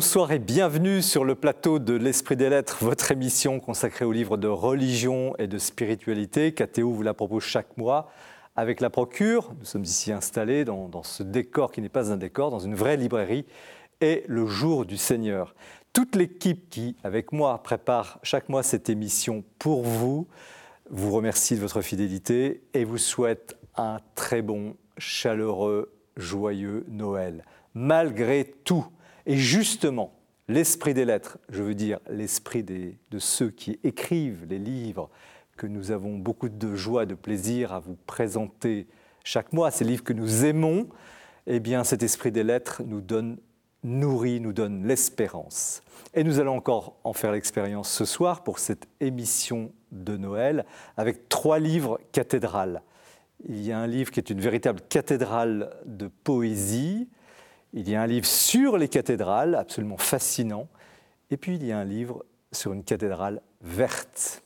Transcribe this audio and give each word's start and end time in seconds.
Bonsoir 0.00 0.32
et 0.32 0.38
bienvenue 0.38 1.02
sur 1.02 1.26
le 1.26 1.34
plateau 1.34 1.78
de 1.78 1.92
l'Esprit 1.92 2.34
des 2.34 2.48
Lettres, 2.48 2.78
votre 2.80 3.12
émission 3.12 3.60
consacrée 3.60 4.06
aux 4.06 4.12
livres 4.12 4.38
de 4.38 4.48
religion 4.48 5.36
et 5.38 5.46
de 5.46 5.58
spiritualité. 5.58 6.54
KTO 6.54 6.90
vous 6.90 7.02
la 7.02 7.12
propose 7.12 7.42
chaque 7.42 7.76
mois 7.76 8.10
avec 8.56 8.80
la 8.80 8.88
Procure. 8.88 9.52
Nous 9.58 9.66
sommes 9.66 9.84
ici 9.84 10.10
installés 10.10 10.64
dans, 10.64 11.02
ce 11.02 11.22
décor 11.22 11.70
qui 11.70 11.82
n'est 11.82 11.90
pas 11.90 12.10
un 12.10 12.16
décor, 12.16 12.50
dans 12.50 12.60
une 12.60 12.74
vraie 12.74 12.96
librairie, 12.96 13.44
et 14.00 14.24
le 14.26 14.46
jour 14.46 14.86
du 14.86 14.96
Seigneur. 14.96 15.54
Toute 15.92 16.16
l'équipe 16.16 16.70
qui, 16.70 16.96
avec 17.04 17.30
moi, 17.30 17.62
prépare 17.62 18.20
chaque 18.22 18.48
mois 18.48 18.62
cette 18.62 18.88
émission 18.88 19.44
pour 19.58 19.82
vous, 19.82 20.26
vous 20.88 21.10
remercie 21.10 21.56
de 21.56 21.60
votre 21.60 21.82
fidélité 21.82 22.62
et 22.72 22.86
vous 22.86 22.96
souhaite 22.96 23.58
un 23.76 23.98
très 24.14 24.40
bon, 24.40 24.76
chaleureux, 24.96 25.92
joyeux 26.16 26.86
Noël. 26.88 27.44
Malgré 27.74 28.46
tout, 28.64 28.86
et 29.30 29.36
justement, 29.36 30.12
l'esprit 30.48 30.92
des 30.92 31.04
lettres, 31.04 31.38
je 31.50 31.62
veux 31.62 31.76
dire 31.76 32.00
l'esprit 32.10 32.64
de 32.64 33.18
ceux 33.20 33.50
qui 33.50 33.78
écrivent 33.84 34.44
les 34.48 34.58
livres 34.58 35.08
que 35.56 35.68
nous 35.68 35.92
avons 35.92 36.18
beaucoup 36.18 36.48
de 36.48 36.74
joie, 36.74 37.06
de 37.06 37.14
plaisir 37.14 37.72
à 37.72 37.78
vous 37.78 37.96
présenter 38.06 38.88
chaque 39.22 39.52
mois, 39.52 39.70
ces 39.70 39.84
livres 39.84 40.02
que 40.02 40.12
nous 40.12 40.44
aimons, 40.44 40.88
eh 41.46 41.60
bien 41.60 41.84
cet 41.84 42.02
esprit 42.02 42.32
des 42.32 42.42
lettres 42.42 42.82
nous 42.84 43.00
donne, 43.00 43.38
nourrit, 43.84 44.40
nous 44.40 44.52
donne 44.52 44.84
l'espérance. 44.84 45.84
Et 46.12 46.24
nous 46.24 46.40
allons 46.40 46.56
encore 46.56 46.96
en 47.04 47.12
faire 47.12 47.30
l'expérience 47.30 47.88
ce 47.88 48.04
soir 48.04 48.42
pour 48.42 48.58
cette 48.58 48.88
émission 48.98 49.70
de 49.92 50.16
Noël 50.16 50.66
avec 50.96 51.28
trois 51.28 51.60
livres 51.60 52.00
cathédrales. 52.10 52.82
Il 53.48 53.64
y 53.64 53.70
a 53.70 53.78
un 53.78 53.86
livre 53.86 54.10
qui 54.10 54.18
est 54.18 54.30
une 54.30 54.40
véritable 54.40 54.80
cathédrale 54.88 55.70
de 55.86 56.08
poésie, 56.08 57.06
il 57.72 57.88
y 57.88 57.94
a 57.94 58.02
un 58.02 58.06
livre 58.06 58.26
sur 58.26 58.78
les 58.78 58.88
cathédrales, 58.88 59.54
absolument 59.54 59.96
fascinant. 59.96 60.68
Et 61.30 61.36
puis 61.36 61.56
il 61.56 61.64
y 61.64 61.72
a 61.72 61.78
un 61.78 61.84
livre 61.84 62.24
sur 62.52 62.72
une 62.72 62.82
cathédrale 62.82 63.40
verte. 63.62 64.42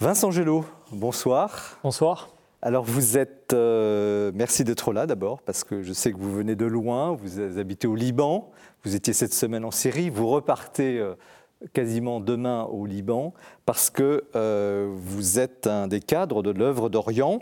Vincent 0.00 0.30
Gelot, 0.30 0.64
bonsoir. 0.92 1.78
Bonsoir. 1.82 2.28
Alors 2.62 2.84
vous 2.84 3.18
êtes, 3.18 3.52
euh, 3.52 4.32
merci 4.34 4.64
d'être 4.64 4.92
là 4.92 5.06
d'abord, 5.06 5.42
parce 5.42 5.62
que 5.62 5.82
je 5.82 5.92
sais 5.92 6.10
que 6.10 6.16
vous 6.16 6.32
venez 6.32 6.56
de 6.56 6.64
loin, 6.64 7.12
vous 7.12 7.58
habitez 7.58 7.86
au 7.86 7.94
Liban, 7.94 8.50
vous 8.82 8.96
étiez 8.96 9.12
cette 9.12 9.34
semaine 9.34 9.64
en 9.64 9.70
Syrie, 9.70 10.08
vous 10.08 10.28
repartez 10.28 10.98
euh, 10.98 11.14
quasiment 11.74 12.18
demain 12.18 12.64
au 12.64 12.86
Liban, 12.86 13.34
parce 13.66 13.90
que 13.90 14.24
euh, 14.34 14.90
vous 14.94 15.38
êtes 15.38 15.66
un 15.66 15.86
des 15.86 16.00
cadres 16.00 16.42
de 16.42 16.50
l'œuvre 16.50 16.88
d'Orient 16.88 17.40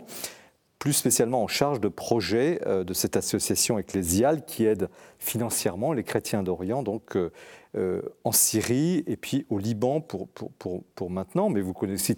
plus 0.79 0.93
spécialement 0.93 1.43
en 1.43 1.47
charge 1.47 1.79
de 1.79 1.87
projet 1.87 2.61
euh, 2.65 2.83
de 2.83 2.93
cette 2.93 3.17
association 3.17 3.79
ecclésiale 3.79 4.45
qui 4.45 4.65
aide 4.65 4.89
financièrement 5.19 5.93
les 5.93 6.03
chrétiens 6.03 6.43
d'Orient, 6.43 6.83
donc 6.83 7.15
euh, 7.15 7.31
euh, 7.75 8.01
en 8.23 8.31
Syrie 8.31 9.03
et 9.07 9.17
puis 9.17 9.45
au 9.49 9.57
Liban 9.57 10.01
pour, 10.01 10.27
pour, 10.27 10.51
pour, 10.53 10.83
pour 10.95 11.09
maintenant, 11.09 11.49
mais 11.49 11.61
vous 11.61 11.73
connaissez, 11.73 12.17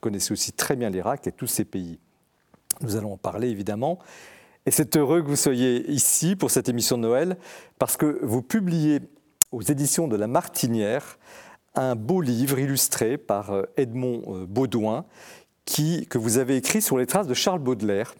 connaissez 0.00 0.32
aussi 0.32 0.52
très 0.52 0.76
bien 0.76 0.90
l'Irak 0.90 1.26
et 1.26 1.32
tous 1.32 1.46
ces 1.46 1.64
pays. 1.64 1.98
Nous 2.82 2.96
allons 2.96 3.14
en 3.14 3.18
parler 3.18 3.48
évidemment. 3.48 3.98
Et 4.66 4.70
c'est 4.70 4.96
heureux 4.96 5.22
que 5.22 5.28
vous 5.28 5.36
soyez 5.36 5.88
ici 5.90 6.36
pour 6.36 6.50
cette 6.50 6.68
émission 6.68 6.98
de 6.98 7.02
Noël, 7.02 7.36
parce 7.78 7.96
que 7.96 8.18
vous 8.22 8.42
publiez 8.42 9.00
aux 9.52 9.62
éditions 9.62 10.08
de 10.08 10.16
La 10.16 10.26
Martinière 10.26 11.18
un 11.74 11.94
beau 11.94 12.20
livre 12.20 12.58
illustré 12.58 13.16
par 13.16 13.52
Edmond 13.76 14.46
Baudouin, 14.48 15.04
qui, 15.66 16.06
que 16.06 16.16
vous 16.16 16.38
avez 16.38 16.56
écrit 16.56 16.80
sur 16.80 16.96
les 16.96 17.04
traces 17.04 17.26
de 17.26 17.34
Charles 17.34 17.58
Baudelaire, 17.58 18.14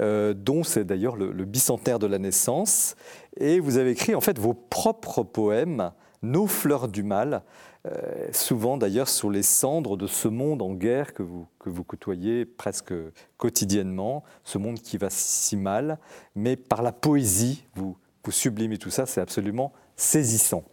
euh, 0.00 0.34
dont 0.34 0.62
c'est 0.62 0.84
d'ailleurs 0.84 1.16
le, 1.16 1.32
bicentenaire 1.44 1.98
de 1.98 2.06
la 2.06 2.18
naissance. 2.18 2.94
Et 3.38 3.58
vous 3.58 3.78
avez 3.78 3.90
écrit 3.90 4.14
en 4.14 4.20
fait 4.20 4.38
vos 4.38 4.54
propres 4.54 5.24
poèmes, 5.24 5.90
Nos 6.22 6.46
fleurs 6.46 6.88
du 6.88 7.02
mal, 7.02 7.42
euh, 7.86 8.28
souvent 8.32 8.76
d'ailleurs 8.76 9.08
sur 9.08 9.30
les 9.30 9.42
cendres 9.42 9.96
de 9.96 10.06
ce 10.06 10.28
monde 10.28 10.62
en 10.62 10.72
guerre 10.72 11.12
que 11.12 11.22
vous, 11.22 11.46
que 11.58 11.68
vous 11.68 11.84
côtoyez 11.84 12.46
presque 12.46 12.94
quotidiennement, 13.36 14.24
ce 14.42 14.58
monde 14.58 14.80
qui 14.80 14.96
va 14.96 15.10
si 15.10 15.56
mal, 15.56 15.98
mais 16.34 16.56
par 16.56 16.82
la 16.82 16.92
poésie, 16.92 17.64
vous, 17.74 17.96
vous 18.24 18.30
sublimez 18.30 18.78
tout 18.78 18.90
ça, 18.90 19.04
c'est 19.04 19.20
absolument 19.20 19.72
saisissant. 19.96 20.64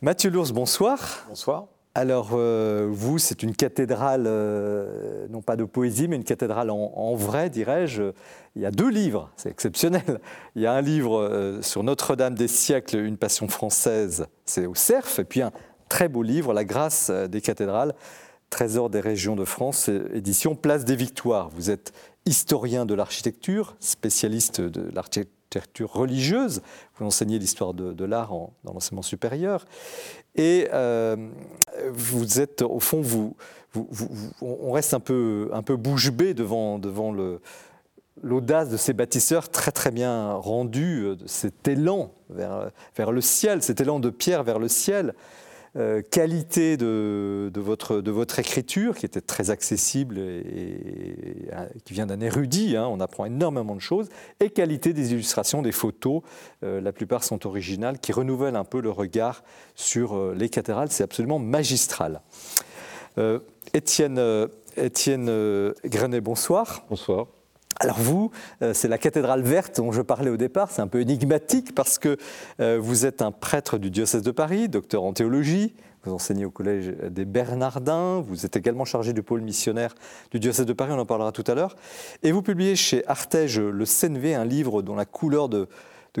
Mathieu 0.00 0.30
Lours, 0.30 0.52
bonsoir. 0.52 1.24
Bonsoir. 1.28 1.66
Alors, 1.98 2.32
euh, 2.34 2.86
vous, 2.90 3.18
c'est 3.18 3.42
une 3.42 3.56
cathédrale, 3.56 4.24
euh, 4.26 5.26
non 5.30 5.40
pas 5.40 5.56
de 5.56 5.64
poésie, 5.64 6.08
mais 6.08 6.16
une 6.16 6.24
cathédrale 6.24 6.68
en, 6.68 7.14
vrai, 7.14 7.48
dirais-je. 7.48 8.12
Il 8.54 8.60
y 8.60 8.66
a 8.66 8.70
deux 8.70 8.90
livres, 8.90 9.30
c'est 9.38 9.48
exceptionnel. 9.48 10.20
Il 10.56 10.62
y 10.62 10.66
a 10.66 10.74
un 10.74 10.82
livre 10.82 11.18
euh, 11.18 11.62
sur 11.62 11.82
Notre-Dame 11.82 12.34
des 12.34 12.48
siècles, 12.48 12.98
une 12.98 13.16
passion 13.16 13.48
française, 13.48 14.26
c'est 14.44 14.66
au 14.66 14.74
Cerf, 14.74 15.20
et 15.20 15.24
puis 15.24 15.40
un 15.40 15.52
très 15.88 16.10
beau 16.10 16.22
livre, 16.22 16.52
La 16.52 16.66
grâce 16.66 17.10
des 17.10 17.40
cathédrales, 17.40 17.94
Trésor 18.50 18.90
des 18.90 19.00
régions 19.00 19.34
de 19.34 19.46
France, 19.46 19.88
édition 20.12 20.54
Place 20.54 20.84
des 20.84 20.96
Victoires. 20.96 21.48
Vous 21.54 21.70
êtes 21.70 21.94
historien 22.26 22.84
de 22.84 22.92
l'architecture, 22.92 23.74
spécialiste 23.80 24.60
de 24.60 24.90
l'architecture 24.94 25.35
religieuse. 25.80 26.62
Vous 26.96 27.06
enseignez 27.06 27.38
l'histoire 27.38 27.74
de, 27.74 28.04
l'art 28.04 28.30
dans 28.64 28.72
l'enseignement 28.72 29.02
supérieur. 29.02 29.64
Et 30.34 30.68
euh, 30.72 31.16
vous 31.92 32.40
êtes, 32.40 32.62
au 32.62 32.80
fond, 32.80 33.00
vous, 33.00 33.36
on 34.40 34.72
reste 34.72 34.94
un 34.94 35.00
peu, 35.00 35.50
un 35.52 35.62
peu 35.62 35.76
bouche 35.76 36.10
devant, 36.12 36.78
devant 36.78 37.12
le, 37.12 37.40
l'audace 38.22 38.70
de 38.70 38.76
ces 38.76 38.92
bâtisseurs 38.92 39.48
très 39.48 39.72
très 39.72 39.90
bien 39.90 40.34
rendus, 40.34 41.04
euh, 41.04 41.16
cet 41.26 41.68
élan 41.68 42.12
vers, 42.30 42.70
vers 42.96 43.12
le 43.12 43.20
ciel, 43.20 43.62
cet 43.62 43.80
élan 43.80 44.00
de 44.00 44.10
pierre 44.10 44.42
vers 44.42 44.58
le 44.58 44.68
ciel. 44.68 45.14
Euh, 45.76 46.00
qualité 46.00 46.78
de, 46.78 47.50
votre, 47.54 48.00
de 48.00 48.10
votre 48.10 48.38
écriture, 48.38 48.96
qui 48.96 49.04
était 49.04 49.20
très 49.20 49.50
accessible 49.50 50.18
et, 50.18 51.50
qui 51.84 51.92
vient 51.92 52.06
d'un 52.06 52.20
érudit, 52.20 52.76
hein, 52.76 52.88
on 52.90 52.98
apprend 52.98 53.26
énormément 53.26 53.74
de 53.74 53.80
choses, 53.80 54.08
et 54.40 54.48
qualité 54.48 54.94
des 54.94 55.12
illustrations, 55.12 55.60
des 55.60 55.72
photos, 55.72 56.22
euh, 56.64 56.80
la 56.80 56.92
plupart 56.92 57.24
sont 57.24 57.46
originales, 57.46 57.98
qui 57.98 58.12
renouvellent 58.12 58.56
un 58.56 58.64
peu 58.64 58.80
le 58.80 58.90
regard 58.90 59.44
sur 59.74 60.16
euh, 60.16 60.34
les 60.34 60.48
cathédrales, 60.48 60.90
c'est 60.90 61.04
absolument 61.04 61.38
magistral. 61.38 62.22
Étienne, 63.72 64.20
Étienne 64.76 65.72
Grenet, 65.86 66.20
bonsoir. 66.20 66.84
Bonsoir. 66.90 67.35
Alors 67.78 67.98
vous, 68.00 68.30
euh, 68.62 68.72
c'est 68.72 68.88
la 68.88 68.96
cathédrale 68.96 69.42
verte 69.42 69.76
dont 69.76 69.92
je 69.92 70.00
parlais 70.00 70.30
au 70.30 70.38
départ, 70.38 70.70
c'est 70.70 70.80
un 70.80 70.86
peu 70.86 71.00
énigmatique 71.00 71.74
parce 71.74 71.98
que 71.98 72.16
euh, 72.60 72.78
vous 72.80 73.04
êtes 73.04 73.20
un 73.20 73.32
prêtre 73.32 73.76
du 73.76 73.90
diocèse 73.90 74.22
de 74.22 74.30
Paris, 74.30 74.70
docteur 74.70 75.04
en 75.04 75.12
théologie, 75.12 75.74
vous 76.04 76.14
enseignez 76.14 76.46
au 76.46 76.50
collège 76.50 76.94
des 77.10 77.26
Bernardins, 77.26 78.24
vous 78.26 78.46
êtes 78.46 78.56
également 78.56 78.86
chargé 78.86 79.12
du 79.12 79.22
pôle 79.22 79.42
missionnaire 79.42 79.94
du 80.30 80.40
diocèse 80.40 80.64
de 80.64 80.72
Paris, 80.72 80.92
on 80.94 80.98
en 80.98 81.04
parlera 81.04 81.32
tout 81.32 81.44
à 81.46 81.54
l'heure, 81.54 81.76
et 82.22 82.32
vous 82.32 82.40
publiez 82.40 82.76
chez 82.76 83.06
Artege 83.08 83.60
le 83.60 83.84
CNV, 83.84 84.34
un 84.34 84.46
livre 84.46 84.80
dont 84.80 84.94
la 84.94 85.04
couleur 85.04 85.50
de, 85.50 85.68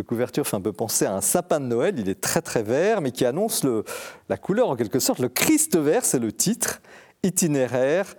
couverture 0.06 0.46
fait 0.46 0.56
un 0.56 0.60
peu 0.60 0.74
penser 0.74 1.06
à 1.06 1.14
un 1.14 1.22
sapin 1.22 1.58
de 1.58 1.64
Noël, 1.64 1.94
il 1.98 2.10
est 2.10 2.20
très 2.20 2.42
très 2.42 2.62
vert, 2.62 3.00
mais 3.00 3.12
qui 3.12 3.24
annonce 3.24 3.64
la 4.28 4.36
couleur 4.36 4.68
en 4.68 4.76
quelque 4.76 4.98
sorte, 4.98 5.20
le 5.20 5.30
Christ 5.30 5.78
vert, 5.78 6.04
c'est 6.04 6.18
le 6.18 6.32
titre, 6.32 6.82
itinéraire 7.22 8.14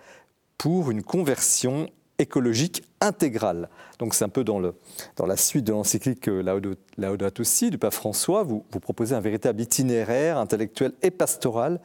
pour 0.57 0.89
une 0.89 1.03
conversion 1.03 1.87
écologique 2.17 2.81
intégrale. 3.01 3.69
Donc 3.99 4.13
c'est 4.13 4.25
un 4.25 4.29
peu 4.29 4.43
dans, 4.43 4.59
la 4.59 5.37
suite 5.37 5.65
de 5.65 5.71
l'encyclique 5.71 6.27
euh, 6.27 6.75
Laudato 6.97 7.43
Si 7.43 7.69
du 7.69 7.77
pape 7.77 7.93
François, 7.93 8.43
vous, 8.43 8.61
proposez 8.81 9.15
un 9.15 9.19
véritable 9.19 9.61
itinéraire 9.61 10.37
intellectuel 10.37 10.93
et 11.01 11.11
pastoral 11.11 11.79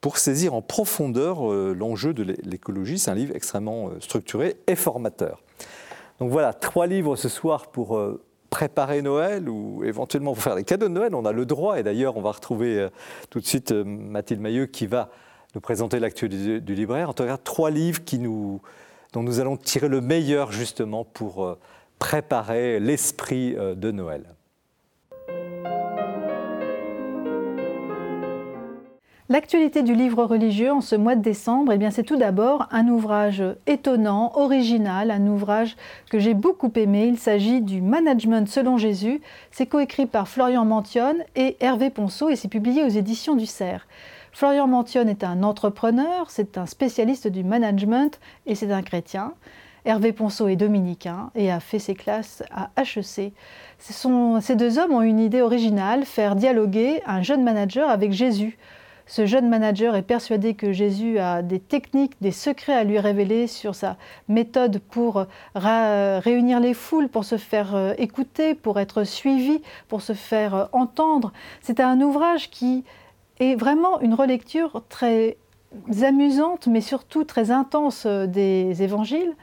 pour 0.00 0.18
saisir 0.18 0.54
en 0.54 0.62
profondeur 0.62 1.50
euh, 1.50 1.74
l'enjeu 1.76 2.14
de 2.14 2.22
l'écologie. 2.44 2.98
C'est 2.98 3.10
un 3.10 3.14
livre 3.14 3.34
extrêmement 3.34 3.88
euh, 3.88 4.00
structuré 4.00 4.56
et 4.66 4.76
formateur. 4.76 5.42
Donc 6.20 6.30
voilà, 6.30 6.52
trois 6.52 6.86
livres 6.86 7.16
ce 7.16 7.28
soir 7.28 7.68
pour 7.68 8.00
préparer 8.50 9.02
Noël 9.02 9.48
ou 9.48 9.84
éventuellement 9.84 10.34
pour 10.34 10.42
faire 10.42 10.56
des 10.56 10.64
cadeaux 10.64 10.88
de 10.88 10.92
Noël. 10.92 11.14
On 11.14 11.24
a 11.24 11.30
le 11.30 11.46
droit, 11.46 11.78
et 11.78 11.84
d'ailleurs 11.84 12.16
on 12.16 12.22
va 12.22 12.32
retrouver 12.32 12.88
tout 13.30 13.38
de 13.38 13.46
suite 13.46 13.70
Mathilde 13.70 14.40
Mailleux 14.40 14.66
qui 14.66 14.88
va 14.88 15.10
nous 15.54 15.60
présenter 15.60 16.00
l'actualité 16.00 16.60
du 16.60 16.74
libraire. 16.74 17.10
En 17.10 17.12
tout 17.12 17.24
cas, 17.24 17.36
trois 17.36 17.70
livres 17.70 18.02
qui 18.04 18.18
nous, 18.18 18.60
dont 19.12 19.22
nous 19.22 19.40
allons 19.40 19.56
tirer 19.56 19.88
le 19.88 20.00
meilleur 20.00 20.52
justement 20.52 21.04
pour 21.04 21.44
euh, 21.44 21.58
préparer 21.98 22.80
l'esprit 22.80 23.54
euh, 23.56 23.74
de 23.74 23.90
Noël. 23.90 24.24
L'actualité 29.30 29.82
du 29.82 29.94
livre 29.94 30.24
religieux 30.24 30.72
en 30.72 30.80
ce 30.80 30.96
mois 30.96 31.14
de 31.14 31.20
décembre, 31.20 31.72
eh 31.78 31.90
c'est 31.90 32.02
tout 32.02 32.16
d'abord 32.16 32.66
un 32.70 32.88
ouvrage 32.88 33.42
étonnant, 33.66 34.32
original, 34.36 35.10
un 35.10 35.26
ouvrage 35.26 35.76
que 36.10 36.18
j'ai 36.18 36.32
beaucoup 36.32 36.72
aimé. 36.76 37.04
Il 37.08 37.18
s'agit 37.18 37.60
du 37.60 37.82
Management 37.82 38.48
selon 38.48 38.78
Jésus. 38.78 39.20
C'est 39.50 39.66
coécrit 39.66 40.06
par 40.06 40.28
Florian 40.28 40.64
Mantionne 40.64 41.24
et 41.36 41.58
Hervé 41.60 41.90
Ponceau 41.90 42.30
et 42.30 42.36
c'est 42.36 42.48
publié 42.48 42.84
aux 42.84 42.88
éditions 42.88 43.34
du 43.34 43.44
Cerf. 43.44 43.86
Florian 44.38 44.68
Mantionne 44.68 45.08
est 45.08 45.24
un 45.24 45.42
entrepreneur, 45.42 46.30
c'est 46.30 46.58
un 46.58 46.66
spécialiste 46.66 47.26
du 47.26 47.42
management 47.42 48.20
et 48.46 48.54
c'est 48.54 48.70
un 48.70 48.82
chrétien. 48.82 49.32
Hervé 49.84 50.12
Ponceau 50.12 50.46
est 50.46 50.54
dominicain 50.54 51.32
et 51.34 51.50
a 51.50 51.58
fait 51.58 51.80
ses 51.80 51.96
classes 51.96 52.44
à 52.52 52.70
HEC. 52.80 53.32
ces 53.80 54.54
deux 54.54 54.78
hommes 54.78 54.92
ont 54.92 55.02
une 55.02 55.18
idée 55.18 55.42
originale, 55.42 56.04
faire 56.04 56.36
dialoguer 56.36 57.02
un 57.04 57.20
jeune 57.20 57.42
manager 57.42 57.90
avec 57.90 58.12
Jésus. 58.12 58.58
Ce 59.08 59.26
jeune 59.26 59.48
manager 59.48 59.96
est 59.96 60.02
persuadé 60.02 60.54
que 60.54 60.70
Jésus 60.70 61.18
a 61.18 61.42
des 61.42 61.58
techniques, 61.58 62.12
des 62.20 62.30
secrets 62.30 62.74
à 62.74 62.84
lui 62.84 63.00
révéler 63.00 63.48
sur 63.48 63.74
sa 63.74 63.96
méthode 64.28 64.78
pour 64.78 65.26
réunir 65.56 66.60
les 66.60 66.74
foules, 66.74 67.08
pour 67.08 67.24
se 67.24 67.38
faire 67.38 67.74
euh, 67.74 67.94
écouter, 67.98 68.54
pour 68.54 68.78
être 68.78 69.02
suivi, 69.02 69.62
pour 69.88 70.00
se 70.00 70.12
faire 70.12 70.54
euh, 70.54 70.64
entendre. 70.70 71.32
C'est 71.60 71.80
un 71.80 72.00
ouvrage 72.00 72.50
qui 72.50 72.84
est 73.40 73.54
vraiment 73.54 74.00
une 74.00 74.14
relecture 74.14 74.82
très 74.88 75.36
amusante, 76.02 76.66
mais 76.66 76.80
surtout 76.80 77.24
très 77.24 77.50
intense 77.50 78.04
euh, 78.06 78.26
des 78.26 78.82
évangiles. 78.82 79.34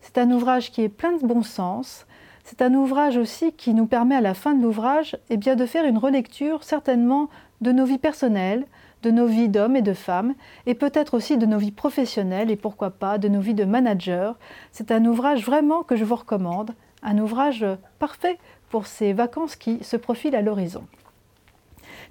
C'est 0.00 0.18
un 0.18 0.30
ouvrage 0.30 0.70
qui 0.70 0.82
est 0.82 0.88
plein 0.88 1.16
de 1.16 1.26
bon 1.26 1.42
sens. 1.42 2.06
C'est 2.44 2.62
un 2.62 2.74
ouvrage 2.74 3.16
aussi 3.16 3.52
qui 3.52 3.74
nous 3.74 3.86
permet 3.86 4.16
à 4.16 4.20
la 4.20 4.34
fin 4.34 4.54
de 4.54 4.62
l'ouvrage 4.62 5.16
eh 5.28 5.36
bien, 5.36 5.56
de 5.56 5.66
faire 5.66 5.84
une 5.84 5.98
relecture 5.98 6.64
certainement 6.64 7.28
de 7.60 7.72
nos 7.72 7.84
vies 7.84 7.98
personnelles, 7.98 8.66
de 9.02 9.10
nos 9.10 9.26
vies 9.26 9.48
d'hommes 9.48 9.76
et 9.76 9.82
de 9.82 9.92
femmes, 9.92 10.34
et 10.66 10.74
peut-être 10.74 11.14
aussi 11.14 11.38
de 11.38 11.46
nos 11.46 11.58
vies 11.58 11.70
professionnelles 11.70 12.50
et 12.50 12.56
pourquoi 12.56 12.90
pas 12.90 13.18
de 13.18 13.28
nos 13.28 13.40
vies 13.40 13.54
de 13.54 13.64
managers. 13.64 14.32
C'est 14.72 14.90
un 14.90 15.04
ouvrage 15.04 15.44
vraiment 15.44 15.82
que 15.82 15.96
je 15.96 16.04
vous 16.04 16.16
recommande, 16.16 16.72
un 17.02 17.18
ouvrage 17.18 17.64
parfait 17.98 18.38
pour 18.68 18.86
ces 18.86 19.12
vacances 19.12 19.56
qui 19.56 19.82
se 19.82 19.96
profilent 19.96 20.36
à 20.36 20.42
l'horizon. 20.42 20.84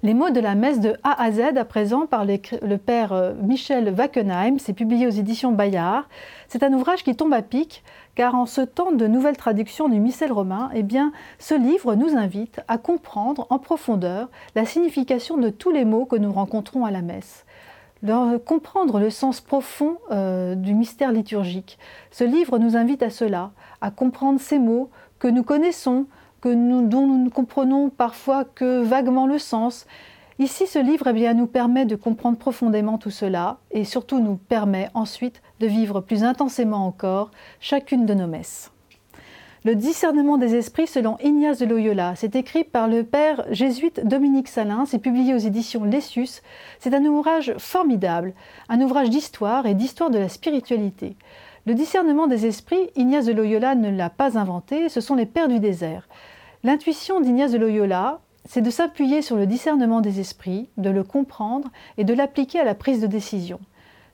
Les 0.02 0.14
mots 0.14 0.30
de 0.30 0.40
la 0.40 0.54
messe 0.54 0.80
de 0.80 0.96
A 1.02 1.22
à 1.22 1.30
Z 1.30 1.58
à 1.58 1.64
présent 1.66 2.06
par 2.06 2.24
le 2.24 2.76
père 2.76 3.12
euh, 3.12 3.34
Michel 3.42 3.92
Wackenheim, 3.92 4.58
c'est 4.58 4.72
publié 4.72 5.06
aux 5.06 5.10
éditions 5.10 5.52
Bayard. 5.52 6.08
C'est 6.48 6.62
un 6.62 6.72
ouvrage 6.72 7.04
qui 7.04 7.14
tombe 7.14 7.34
à 7.34 7.42
pic 7.42 7.84
car 8.14 8.34
en 8.34 8.46
ce 8.46 8.62
temps 8.62 8.92
de 8.92 9.06
nouvelles 9.06 9.36
traductions 9.36 9.90
du 9.90 10.00
missel 10.00 10.32
romain, 10.32 10.70
eh 10.74 10.82
bien, 10.82 11.12
ce 11.38 11.54
livre 11.54 11.96
nous 11.96 12.16
invite 12.16 12.62
à 12.66 12.78
comprendre 12.78 13.46
en 13.50 13.58
profondeur 13.58 14.30
la 14.54 14.64
signification 14.64 15.36
de 15.36 15.50
tous 15.50 15.70
les 15.70 15.84
mots 15.84 16.06
que 16.06 16.16
nous 16.16 16.32
rencontrons 16.32 16.86
à 16.86 16.90
la 16.90 17.02
messe. 17.02 17.44
comprendre 18.46 19.00
le 19.00 19.10
sens 19.10 19.42
profond 19.42 19.98
euh, 20.12 20.54
du 20.54 20.72
mystère 20.72 21.12
liturgique. 21.12 21.78
Ce 22.10 22.24
livre 22.24 22.58
nous 22.58 22.74
invite 22.74 23.02
à 23.02 23.10
cela, 23.10 23.50
à 23.82 23.90
comprendre 23.90 24.40
ces 24.40 24.58
mots 24.58 24.88
que 25.18 25.28
nous 25.28 25.42
connaissons, 25.42 26.06
dont 26.42 27.06
nous 27.06 27.24
ne 27.24 27.28
comprenons 27.28 27.90
parfois 27.90 28.44
que 28.44 28.82
vaguement 28.82 29.26
le 29.26 29.38
sens. 29.38 29.86
Ici, 30.38 30.66
ce 30.66 30.78
livre 30.78 31.06
eh 31.08 31.34
nous 31.34 31.46
permet 31.46 31.84
de 31.84 31.96
comprendre 31.96 32.38
profondément 32.38 32.96
tout 32.96 33.10
cela 33.10 33.58
et 33.70 33.84
surtout 33.84 34.20
nous 34.20 34.36
permet 34.36 34.88
ensuite 34.94 35.42
de 35.60 35.66
vivre 35.66 36.00
plus 36.00 36.24
intensément 36.24 36.86
encore 36.86 37.30
chacune 37.60 38.06
de 38.06 38.14
nos 38.14 38.26
messes. 38.26 38.70
Le 39.66 39.74
discernement 39.74 40.38
des 40.38 40.54
esprits 40.54 40.86
selon 40.86 41.18
Ignace 41.22 41.58
de 41.58 41.66
Loyola, 41.66 42.14
c'est 42.16 42.34
écrit 42.34 42.64
par 42.64 42.88
le 42.88 43.04
père 43.04 43.44
jésuite 43.50 44.00
Dominique 44.06 44.48
Salin, 44.48 44.86
c'est 44.86 44.98
publié 44.98 45.34
aux 45.34 45.38
éditions 45.38 45.84
Lessus. 45.84 46.40
C'est 46.78 46.94
un 46.94 47.04
ouvrage 47.04 47.52
formidable, 47.58 48.32
un 48.70 48.80
ouvrage 48.80 49.10
d'histoire 49.10 49.66
et 49.66 49.74
d'histoire 49.74 50.08
de 50.08 50.18
la 50.18 50.30
spiritualité. 50.30 51.16
Le 51.66 51.74
discernement 51.74 52.26
des 52.26 52.46
esprits, 52.46 52.88
Ignace 52.96 53.26
de 53.26 53.32
Loyola 53.32 53.74
ne 53.74 53.90
l'a 53.90 54.08
pas 54.08 54.38
inventé, 54.38 54.88
ce 54.88 55.02
sont 55.02 55.14
les 55.14 55.26
pères 55.26 55.48
du 55.48 55.60
désert. 55.60 56.08
L'intuition 56.62 57.20
d'Ignace 57.20 57.52
de 57.52 57.58
Loyola, 57.58 58.20
c'est 58.44 58.60
de 58.60 58.68
s'appuyer 58.68 59.22
sur 59.22 59.36
le 59.36 59.46
discernement 59.46 60.02
des 60.02 60.20
esprits, 60.20 60.68
de 60.76 60.90
le 60.90 61.02
comprendre 61.02 61.70
et 61.96 62.04
de 62.04 62.12
l'appliquer 62.12 62.60
à 62.60 62.64
la 62.64 62.74
prise 62.74 63.00
de 63.00 63.06
décision. 63.06 63.60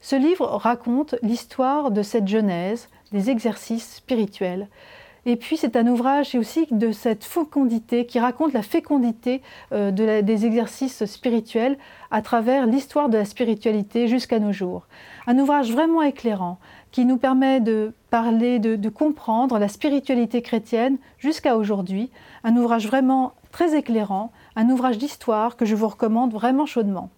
Ce 0.00 0.14
livre 0.14 0.46
raconte 0.46 1.16
l'histoire 1.22 1.90
de 1.90 2.02
cette 2.02 2.28
genèse, 2.28 2.88
des 3.10 3.30
exercices 3.30 3.96
spirituels. 3.96 4.68
Et 5.28 5.34
puis 5.34 5.56
c'est 5.56 5.74
un 5.74 5.88
ouvrage 5.88 6.36
aussi 6.36 6.68
de 6.70 6.92
cette 6.92 7.24
fécondité 7.24 8.06
qui 8.06 8.20
raconte 8.20 8.52
la 8.52 8.62
fécondité 8.62 9.42
euh, 9.72 9.90
des 9.90 10.46
exercices 10.46 11.04
spirituels 11.04 11.76
à 12.12 12.22
travers 12.22 12.66
l'histoire 12.66 13.08
de 13.08 13.18
la 13.18 13.24
spiritualité 13.24 14.06
jusqu'à 14.06 14.38
nos 14.38 14.52
jours. 14.52 14.86
Un 15.26 15.36
ouvrage 15.40 15.72
vraiment 15.72 16.02
éclairant 16.02 16.60
qui 16.92 17.04
nous 17.04 17.18
permet 17.18 17.60
de 17.60 17.92
parler, 18.10 18.58
de, 18.58 18.88
comprendre 18.88 19.58
la 19.58 19.68
spiritualité 19.68 20.40
chrétienne 20.40 20.96
jusqu'à 21.18 21.56
aujourd'hui. 21.56 22.10
Un 22.44 22.56
ouvrage 22.56 22.86
vraiment 22.86 23.34
très 23.52 23.76
éclairant, 23.76 24.32
un 24.54 24.70
ouvrage 24.70 24.98
d'histoire 24.98 25.56
que 25.56 25.64
je 25.64 25.74
vous 25.74 25.88
recommande 25.88 26.32
vraiment 26.32 26.66
chaudement. 26.66 27.10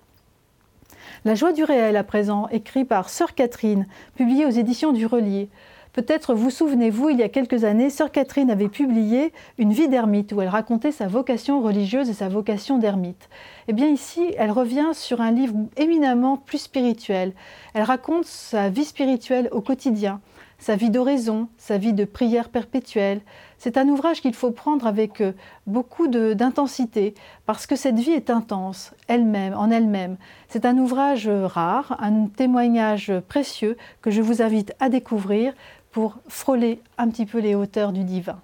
La 1.24 1.34
joie 1.34 1.52
du 1.52 1.64
réel 1.64 1.96
à 1.96 2.04
présent, 2.04 2.48
écrit 2.48 2.84
par 2.84 3.08
Sœur 3.08 3.34
Catherine, 3.34 3.86
publié 4.16 4.46
aux 4.46 4.50
éditions 4.50 4.92
du 4.92 5.06
Relier. 5.06 5.48
Peut-être 5.92 6.34
vous 6.34 6.50
souvenez-vous, 6.50 7.08
il 7.08 7.18
y 7.18 7.22
a 7.22 7.28
quelques 7.28 7.64
années, 7.64 7.90
Sœur 7.90 8.12
Catherine 8.12 8.50
avait 8.50 8.68
publié 8.68 9.32
Une 9.58 9.72
vie 9.72 9.88
d'ermite, 9.88 10.32
où 10.32 10.42
elle 10.42 10.48
racontait 10.48 10.92
sa 10.92 11.08
vocation 11.08 11.60
religieuse 11.60 12.10
et 12.10 12.14
sa 12.14 12.28
vocation 12.28 12.78
d'ermite. 12.78 13.28
Eh 13.68 13.72
bien 13.72 13.88
ici, 13.88 14.34
elle 14.36 14.50
revient 14.50 14.90
sur 14.92 15.20
un 15.20 15.30
livre 15.30 15.54
éminemment 15.76 16.36
plus 16.36 16.58
spirituel. 16.58 17.32
Elle 17.74 17.82
raconte 17.82 18.24
sa 18.24 18.68
vie 18.68 18.84
spirituelle 18.84 19.48
au 19.50 19.60
quotidien, 19.60 20.20
sa 20.58 20.76
vie 20.76 20.90
d'oraison, 20.90 21.48
sa 21.56 21.78
vie 21.78 21.92
de 21.92 22.04
prière 22.04 22.48
perpétuelle. 22.48 23.20
C'est 23.58 23.76
un 23.76 23.88
ouvrage 23.88 24.20
qu'il 24.20 24.34
faut 24.34 24.50
prendre 24.50 24.86
avec 24.86 25.20
euh, 25.20 25.32
beaucoup 25.66 26.08
d'intensité, 26.08 27.14
parce 27.46 27.66
que 27.66 27.76
cette 27.76 27.98
vie 27.98 28.12
est 28.12 28.30
intense, 28.30 28.92
elle-même, 29.08 29.54
en 29.54 29.70
elle-même. 29.70 30.16
C'est 30.48 30.64
un 30.64 30.78
ouvrage 30.78 31.28
euh, 31.28 31.46
rare, 31.46 31.96
un 32.00 32.26
témoignage 32.26 33.12
précieux 33.28 33.76
que 34.02 34.10
je 34.10 34.22
vous 34.22 34.42
invite 34.42 34.74
à 34.80 34.88
découvrir 34.88 35.54
pour 35.98 36.18
frôler 36.28 36.78
un 36.96 37.08
petit 37.08 37.26
peu 37.26 37.40
les 37.40 37.56
hauteurs 37.56 37.90
du 37.90 38.04
divin. 38.04 38.38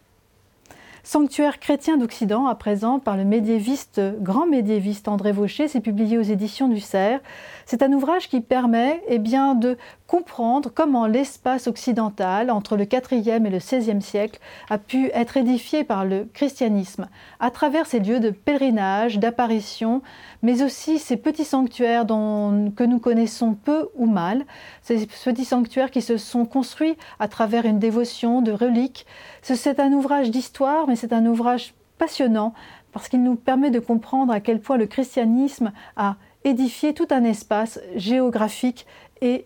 Sanctuaire 1.05 1.61
chrétien 1.61 1.97
d'Occident, 1.97 2.49
à 2.49 2.57
présent, 2.57 2.99
par 2.99 3.17
le 3.17 3.25
médiéviste, 3.25 4.01
grand 4.19 4.45
médiéviste 4.45 5.07
André 5.07 5.31
Vaucher, 5.31 5.69
c'est 5.69 5.79
publié 5.81 6.19
aux 6.19 6.23
éditions 6.23 6.67
du 6.67 6.81
Cerf. 6.81 7.21
C'est 7.67 7.83
un 7.83 7.93
ouvrage 7.93 8.29
qui 8.29 8.41
permet 8.41 9.03
eh 9.09 9.19
bien, 9.19 9.55
de 9.55 9.77
comprendre 10.07 10.71
comment 10.73 11.07
l'espace 11.07 11.67
occidental, 11.67 12.51
entre 12.51 12.77
le 12.77 12.85
IVe 12.85 13.47
et 13.47 13.51
le 13.51 13.59
XVIe 13.59 14.03
siècle, 14.03 14.39
a 14.71 14.79
pu 14.79 15.11
être 15.15 15.37
édifié 15.37 15.85
par 15.85 16.05
le 16.05 16.29
christianisme, 16.33 17.09
à 17.41 17.51
travers 17.51 17.87
ces 17.87 18.01
lieux 18.01 18.21
de 18.21 18.31
pèlerinage, 18.31 19.19
d'apparition, 19.19 20.03
mais 20.43 20.63
aussi 20.63 20.99
ces 20.99 21.17
petits 21.17 21.45
sanctuaires 21.45 22.05
dont, 22.05 22.71
que 22.77 22.85
nous 22.85 22.99
connaissons 22.99 23.55
peu 23.55 23.89
ou 23.97 24.07
mal, 24.07 24.45
ces 24.83 25.07
petits 25.07 25.45
sanctuaires 25.45 25.91
qui 25.91 26.03
se 26.03 26.17
sont 26.17 26.45
construits 26.45 26.97
à 27.19 27.29
travers 27.29 27.65
une 27.65 27.79
dévotion 27.79 28.43
de 28.43 28.53
reliques. 28.53 29.07
C'est 29.43 29.81
un 29.81 29.93
ouvrage 29.93 30.31
d'histoire, 30.31 30.87
mais 30.87 30.97
c'est 30.97 31.13
un 31.13 31.27
ouvrage 31.27 31.75
passionnant 31.99 32.53
parce 32.93 33.09
qu'il 33.09 33.23
nous 33.23 33.35
permet 33.35 33.71
de 33.71 33.81
comprendre 33.81 34.33
à 34.33 34.41
quel 34.41 34.61
point 34.61 34.77
le 34.77 34.87
christianisme 34.87 35.73
a 35.97 36.17
édifié 36.45 36.95
tout 36.95 37.09
un 37.11 37.25
espace 37.25 37.81
géographique 37.97 38.87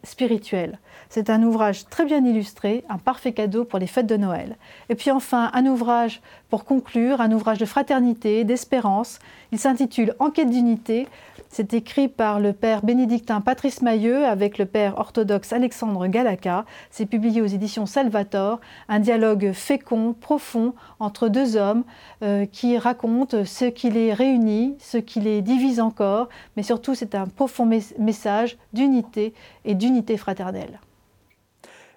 spirituel. 0.03 0.79
C'est 1.09 1.31
un 1.31 1.43
ouvrage 1.43 1.87
très 1.89 2.05
bien 2.05 2.25
illustré, 2.25 2.85
un 2.89 2.99
parfait 2.99 3.33
cadeau 3.33 3.65
pour 3.65 3.79
les 3.79 3.87
fêtes 3.87 4.07
de 4.07 4.17
Noël. 4.17 4.57
Et 4.89 4.95
puis 4.95 5.11
enfin, 5.11 5.51
un 5.55 5.67
ouvrage 5.67 6.21
pour 6.51 6.65
conclure, 6.65 7.21
un 7.21 7.33
ouvrage 7.33 7.59
de 7.59 7.65
fraternité, 7.65 8.45
d'espérance. 8.45 9.19
Il 9.53 9.59
s'intitule 9.59 10.15
Enquête 10.19 10.51
d'unité. 10.51 11.07
C'est 11.51 11.73
écrit 11.73 12.09
par 12.09 12.41
le 12.41 12.53
père 12.53 12.83
bénédictin 12.83 13.41
Patrice 13.41 13.81
Mailleux 13.81 14.27
avec 14.27 14.59
le 14.59 14.67
père 14.67 14.99
orthodoxe 14.99 15.53
Alexandre 15.55 16.07
Galaka. 16.07 16.67
C'est 16.91 17.07
publié 17.07 17.41
aux 17.41 17.47
éditions 17.47 17.87
Salvator. 17.87 18.61
Un 18.89 19.01
dialogue 19.01 19.53
fécond, 19.53 20.15
profond 20.19 20.75
entre 21.01 21.29
deux 21.29 21.57
hommes 21.57 21.85
euh, 22.23 22.45
qui 22.45 22.77
racontent 22.77 23.45
ce 23.47 23.65
qui 23.65 23.89
les 23.89 24.13
réunit, 24.13 24.77
ce 24.79 24.99
qui 24.99 25.21
les 25.21 25.41
divise 25.41 25.81
encore, 25.81 26.29
mais 26.57 26.63
surtout 26.63 26.95
c'est 26.95 27.15
un 27.15 27.27
profond 27.27 27.69
message 27.99 28.59
d'unité 28.75 29.33
et 29.69 29.75
d'unité 29.75 30.17
fraternelle. 30.17 30.81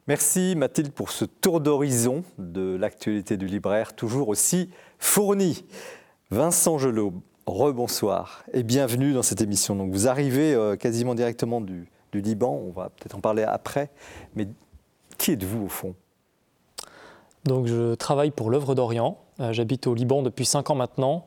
Merci 0.07 0.55
Mathilde 0.55 0.91
pour 0.91 1.09
ce 1.09 1.23
tour 1.25 1.61
d'horizon 1.61 2.23
de 2.37 2.75
l'actualité 2.75 3.37
du 3.37 3.47
libraire, 3.47 3.95
toujours 3.95 4.27
aussi 4.27 4.69
fourni. 4.99 5.63
Vincent 6.31 6.77
Gelot, 6.77 7.13
rebonsoir 7.45 8.43
et 8.53 8.63
bienvenue 8.63 9.13
dans 9.13 9.21
cette 9.21 9.41
émission. 9.41 9.75
Donc 9.75 9.91
vous 9.91 10.07
arrivez 10.07 10.53
euh, 10.53 10.75
quasiment 10.75 11.15
directement 11.15 11.61
du, 11.61 11.87
Liban, 12.13 12.51
on 12.51 12.71
va 12.71 12.89
peut-être 12.89 13.15
en 13.15 13.21
parler 13.21 13.43
après, 13.43 13.89
mais 14.35 14.45
qui 15.17 15.31
êtes-vous 15.31 15.63
au 15.63 15.69
fond? 15.69 15.95
Donc 17.45 17.67
je 17.67 17.95
travaille 17.95 18.31
pour 18.31 18.49
l'œuvre 18.49 18.75
d'Orient, 18.75 19.17
euh, 19.39 19.53
j'habite 19.53 19.87
au 19.87 19.93
Liban 19.93 20.21
depuis 20.21 20.45
cinq 20.45 20.69
ans 20.71 20.75
maintenant, 20.75 21.25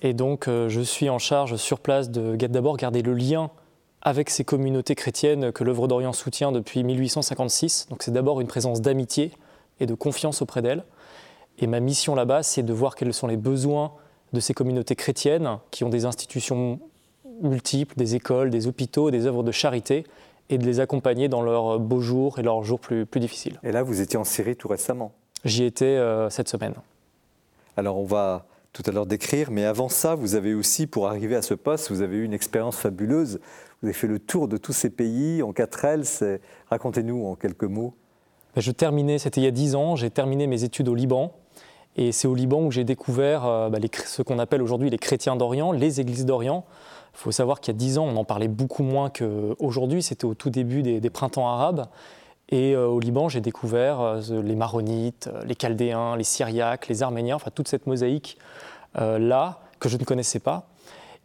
et 0.00 0.14
donc 0.14 0.46
euh, 0.46 0.68
je 0.68 0.80
suis 0.80 1.10
en 1.10 1.18
charge 1.18 1.56
sur 1.56 1.80
place 1.80 2.08
de 2.08 2.36
d'abord 2.36 2.76
garder 2.76 3.02
le 3.02 3.14
lien 3.14 3.50
avec 4.02 4.30
ces 4.30 4.44
communautés 4.44 4.94
chrétiennes 4.94 5.52
que 5.52 5.64
l'œuvre 5.64 5.88
d'Orient 5.88 6.12
soutient 6.12 6.52
depuis 6.52 6.82
1856. 6.84 7.86
Donc 7.88 8.02
c'est 8.02 8.10
d'abord 8.10 8.40
une 8.40 8.48
présence 8.48 8.80
d'amitié 8.80 9.32
et 9.80 9.86
de 9.86 9.94
confiance 9.94 10.42
auprès 10.42 10.60
d'elles. 10.60 10.84
Et 11.58 11.66
ma 11.66 11.80
mission 11.80 12.14
là-bas, 12.14 12.42
c'est 12.42 12.62
de 12.62 12.72
voir 12.72 12.96
quels 12.96 13.14
sont 13.14 13.28
les 13.28 13.36
besoins 13.36 13.92
de 14.32 14.40
ces 14.40 14.54
communautés 14.54 14.96
chrétiennes 14.96 15.58
qui 15.70 15.84
ont 15.84 15.88
des 15.88 16.04
institutions 16.04 16.80
multiples, 17.40 17.94
des 17.96 18.14
écoles, 18.14 18.50
des 18.50 18.66
hôpitaux, 18.66 19.10
des 19.10 19.26
œuvres 19.26 19.42
de 19.42 19.52
charité, 19.52 20.04
et 20.48 20.58
de 20.58 20.66
les 20.66 20.80
accompagner 20.80 21.28
dans 21.28 21.42
leurs 21.42 21.78
beaux 21.78 22.00
jours 22.00 22.38
et 22.38 22.42
leurs 22.42 22.62
jours 22.62 22.80
plus, 22.80 23.06
plus 23.06 23.20
difficiles. 23.20 23.58
Et 23.62 23.72
là, 23.72 23.82
vous 23.82 24.00
étiez 24.00 24.18
en 24.18 24.24
Syrie 24.24 24.56
tout 24.56 24.68
récemment 24.68 25.12
J'y 25.44 25.64
étais 25.64 25.84
euh, 25.84 26.30
cette 26.30 26.48
semaine. 26.48 26.74
Alors 27.76 27.98
on 27.98 28.04
va 28.04 28.46
tout 28.72 28.82
à 28.86 28.90
l'heure 28.90 29.06
décrire, 29.06 29.50
mais 29.50 29.64
avant 29.64 29.88
ça, 29.88 30.14
vous 30.14 30.34
avez 30.34 30.54
aussi, 30.54 30.86
pour 30.86 31.08
arriver 31.08 31.36
à 31.36 31.42
ce 31.42 31.54
poste, 31.54 31.90
vous 31.90 32.02
avez 32.02 32.16
eu 32.16 32.24
une 32.24 32.32
expérience 32.32 32.76
fabuleuse. 32.76 33.40
Vous 33.82 33.88
avez 33.88 33.94
fait 33.94 34.06
le 34.06 34.20
tour 34.20 34.46
de 34.46 34.56
tous 34.56 34.72
ces 34.72 34.90
pays 34.90 35.42
en 35.42 35.52
quatre 35.52 35.84
ailes. 35.84 36.04
Racontez-nous 36.70 37.26
en 37.26 37.34
quelques 37.34 37.64
mots. 37.64 37.94
Ben, 38.54 38.60
je 38.60 38.70
terminais, 38.70 39.18
c'était 39.18 39.40
il 39.40 39.44
y 39.44 39.48
a 39.48 39.50
dix 39.50 39.74
ans, 39.74 39.96
j'ai 39.96 40.10
terminé 40.10 40.46
mes 40.46 40.62
études 40.62 40.88
au 40.88 40.94
Liban. 40.94 41.32
Et 41.96 42.12
c'est 42.12 42.28
au 42.28 42.34
Liban 42.36 42.62
où 42.62 42.70
j'ai 42.70 42.84
découvert 42.84 43.44
euh, 43.44 43.70
ben, 43.70 43.82
ce 44.06 44.22
qu'on 44.22 44.38
appelle 44.38 44.62
aujourd'hui 44.62 44.88
les 44.88 44.98
chrétiens 44.98 45.34
d'Orient, 45.34 45.72
les 45.72 46.00
églises 46.00 46.24
d'Orient. 46.24 46.64
Il 47.14 47.18
faut 47.18 47.32
savoir 47.32 47.60
qu'il 47.60 47.74
y 47.74 47.76
a 47.76 47.78
dix 47.78 47.98
ans, 47.98 48.04
on 48.04 48.16
en 48.16 48.24
parlait 48.24 48.46
beaucoup 48.46 48.84
moins 48.84 49.10
qu'aujourd'hui. 49.10 50.00
C'était 50.00 50.26
au 50.26 50.34
tout 50.34 50.48
début 50.48 50.82
des, 50.82 51.10
printemps 51.10 51.48
arabes. 51.48 51.86
Et 52.50 52.76
euh, 52.76 52.86
au 52.86 53.00
Liban, 53.00 53.28
j'ai 53.28 53.40
découvert 53.40 54.00
euh, 54.00 54.42
les 54.42 54.54
Maronites, 54.54 55.28
les 55.44 55.56
Chaldéens, 55.56 56.16
les 56.16 56.24
Syriaques, 56.24 56.86
les 56.86 57.02
Arméniens, 57.02 57.34
enfin 57.34 57.50
toute 57.52 57.66
cette 57.66 57.88
mosaïque 57.88 58.38
là 58.94 59.60
que 59.80 59.88
je 59.88 59.96
ne 59.96 60.04
connaissais 60.04 60.38
pas. 60.38 60.68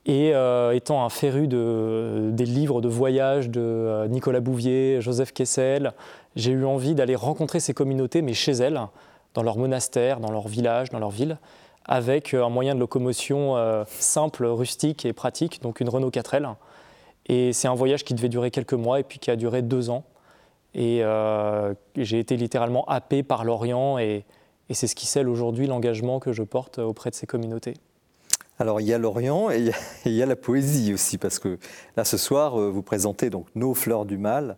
Et 0.10 0.30
étant 0.74 1.04
un 1.04 1.10
féru 1.10 1.48
de, 1.48 2.30
des 2.32 2.46
livres 2.46 2.80
de 2.80 2.88
voyage 2.88 3.50
de 3.50 4.08
Nicolas 4.08 4.40
Bouvier, 4.40 5.02
Joseph 5.02 5.34
Kessel, 5.34 5.92
j'ai 6.38 6.52
eu 6.52 6.64
envie 6.64 6.96
d'aller 6.96 7.16
rencontrer 7.16 7.60
ces 7.60 7.74
communautés, 7.74 8.22
mais 8.22 8.34
chez 8.34 8.54
elles, 8.54 8.80
dans 9.34 9.44
leur 9.44 9.58
monastère, 9.58 10.20
dans 10.20 10.32
leur 10.32 10.48
village, 10.48 10.90
dans 10.90 11.00
leur 11.00 11.12
ville, 11.12 11.38
avec 11.86 12.34
euh, 12.34 12.44
un 12.44 12.50
moyen 12.50 12.76
de 12.76 12.80
locomotion 12.80 13.56
euh, 13.56 13.84
simple, 13.88 14.46
rustique 14.46 15.06
et 15.06 15.14
pratique, 15.14 15.62
donc 15.62 15.80
une 15.80 15.90
Renault 15.90 16.10
4L. 16.10 16.56
Et 17.28 17.54
c'est 17.54 17.68
un 17.68 17.76
voyage 17.76 18.04
qui 18.04 18.14
devait 18.14 18.30
durer 18.30 18.52
quelques 18.52 18.74
mois 18.74 19.00
et 19.00 19.04
puis 19.04 19.20
qui 19.20 19.32
a 19.32 19.36
duré 19.36 19.62
deux 19.62 19.90
ans. 19.90 20.04
Et 20.74 21.04
euh, 21.04 21.74
j'ai 21.96 22.20
été 22.20 22.38
littéralement 22.38 22.86
happé 22.86 23.24
par 23.24 23.44
l'Orient 23.44 23.98
et, 23.98 24.26
et 24.70 24.74
c'est 24.74 24.88
ce 24.88 24.96
qui 24.96 25.06
scelle 25.06 25.28
aujourd'hui 25.28 25.68
l'engagement 25.68 26.20
que 26.20 26.34
je 26.34 26.44
porte 26.44 26.80
auprès 26.80 27.10
de 27.10 27.16
ces 27.16 27.26
communautés. 27.26 27.74
Alors 28.60 28.82
il 28.82 28.88
y 28.88 28.94
a 28.94 28.98
l'Orient 28.98 29.52
et 29.52 29.72
il 30.06 30.14
y 30.14 30.24
a 30.24 30.26
la 30.26 30.36
poésie 30.36 30.94
aussi, 30.94 31.18
parce 31.18 31.40
que 31.40 31.60
là 31.96 32.04
ce 32.04 32.18
soir 32.18 32.58
vous 32.58 32.82
présentez 32.82 33.30
donc 33.30 33.48
Nos 33.56 33.74
fleurs 33.74 34.06
du 34.06 34.18
mal, 34.18 34.58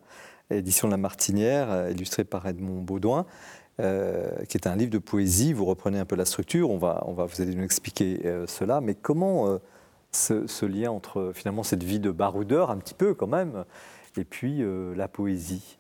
édition 0.55 0.87
de 0.87 0.91
La 0.91 0.97
Martinière, 0.97 1.69
euh, 1.69 1.91
illustré 1.91 2.23
par 2.23 2.45
Edmond 2.47 2.81
Baudouin, 2.81 3.25
euh, 3.79 4.29
qui 4.47 4.57
est 4.57 4.67
un 4.67 4.75
livre 4.75 4.91
de 4.91 4.97
poésie. 4.97 5.53
Vous 5.53 5.65
reprenez 5.65 5.99
un 5.99 6.05
peu 6.05 6.15
la 6.15 6.25
structure, 6.25 6.69
on 6.69 6.77
va, 6.77 7.03
on 7.05 7.13
va, 7.13 7.25
vous 7.25 7.45
nous 7.45 7.63
expliquer 7.63 8.21
euh, 8.25 8.45
cela. 8.47 8.81
Mais 8.81 8.95
comment 8.95 9.59
ce, 10.11 10.65
lien 10.65 10.91
entre 10.91 11.31
finalement 11.33 11.63
cette 11.63 11.83
vie 11.83 11.99
de 11.99 12.11
baroudeur, 12.11 12.71
un 12.71 12.77
petit 12.77 12.93
peu 12.93 13.13
quand 13.13 13.27
même, 13.27 13.63
et 14.17 14.23
puis 14.23 14.63
la 14.95 15.07
poésie? 15.07 15.77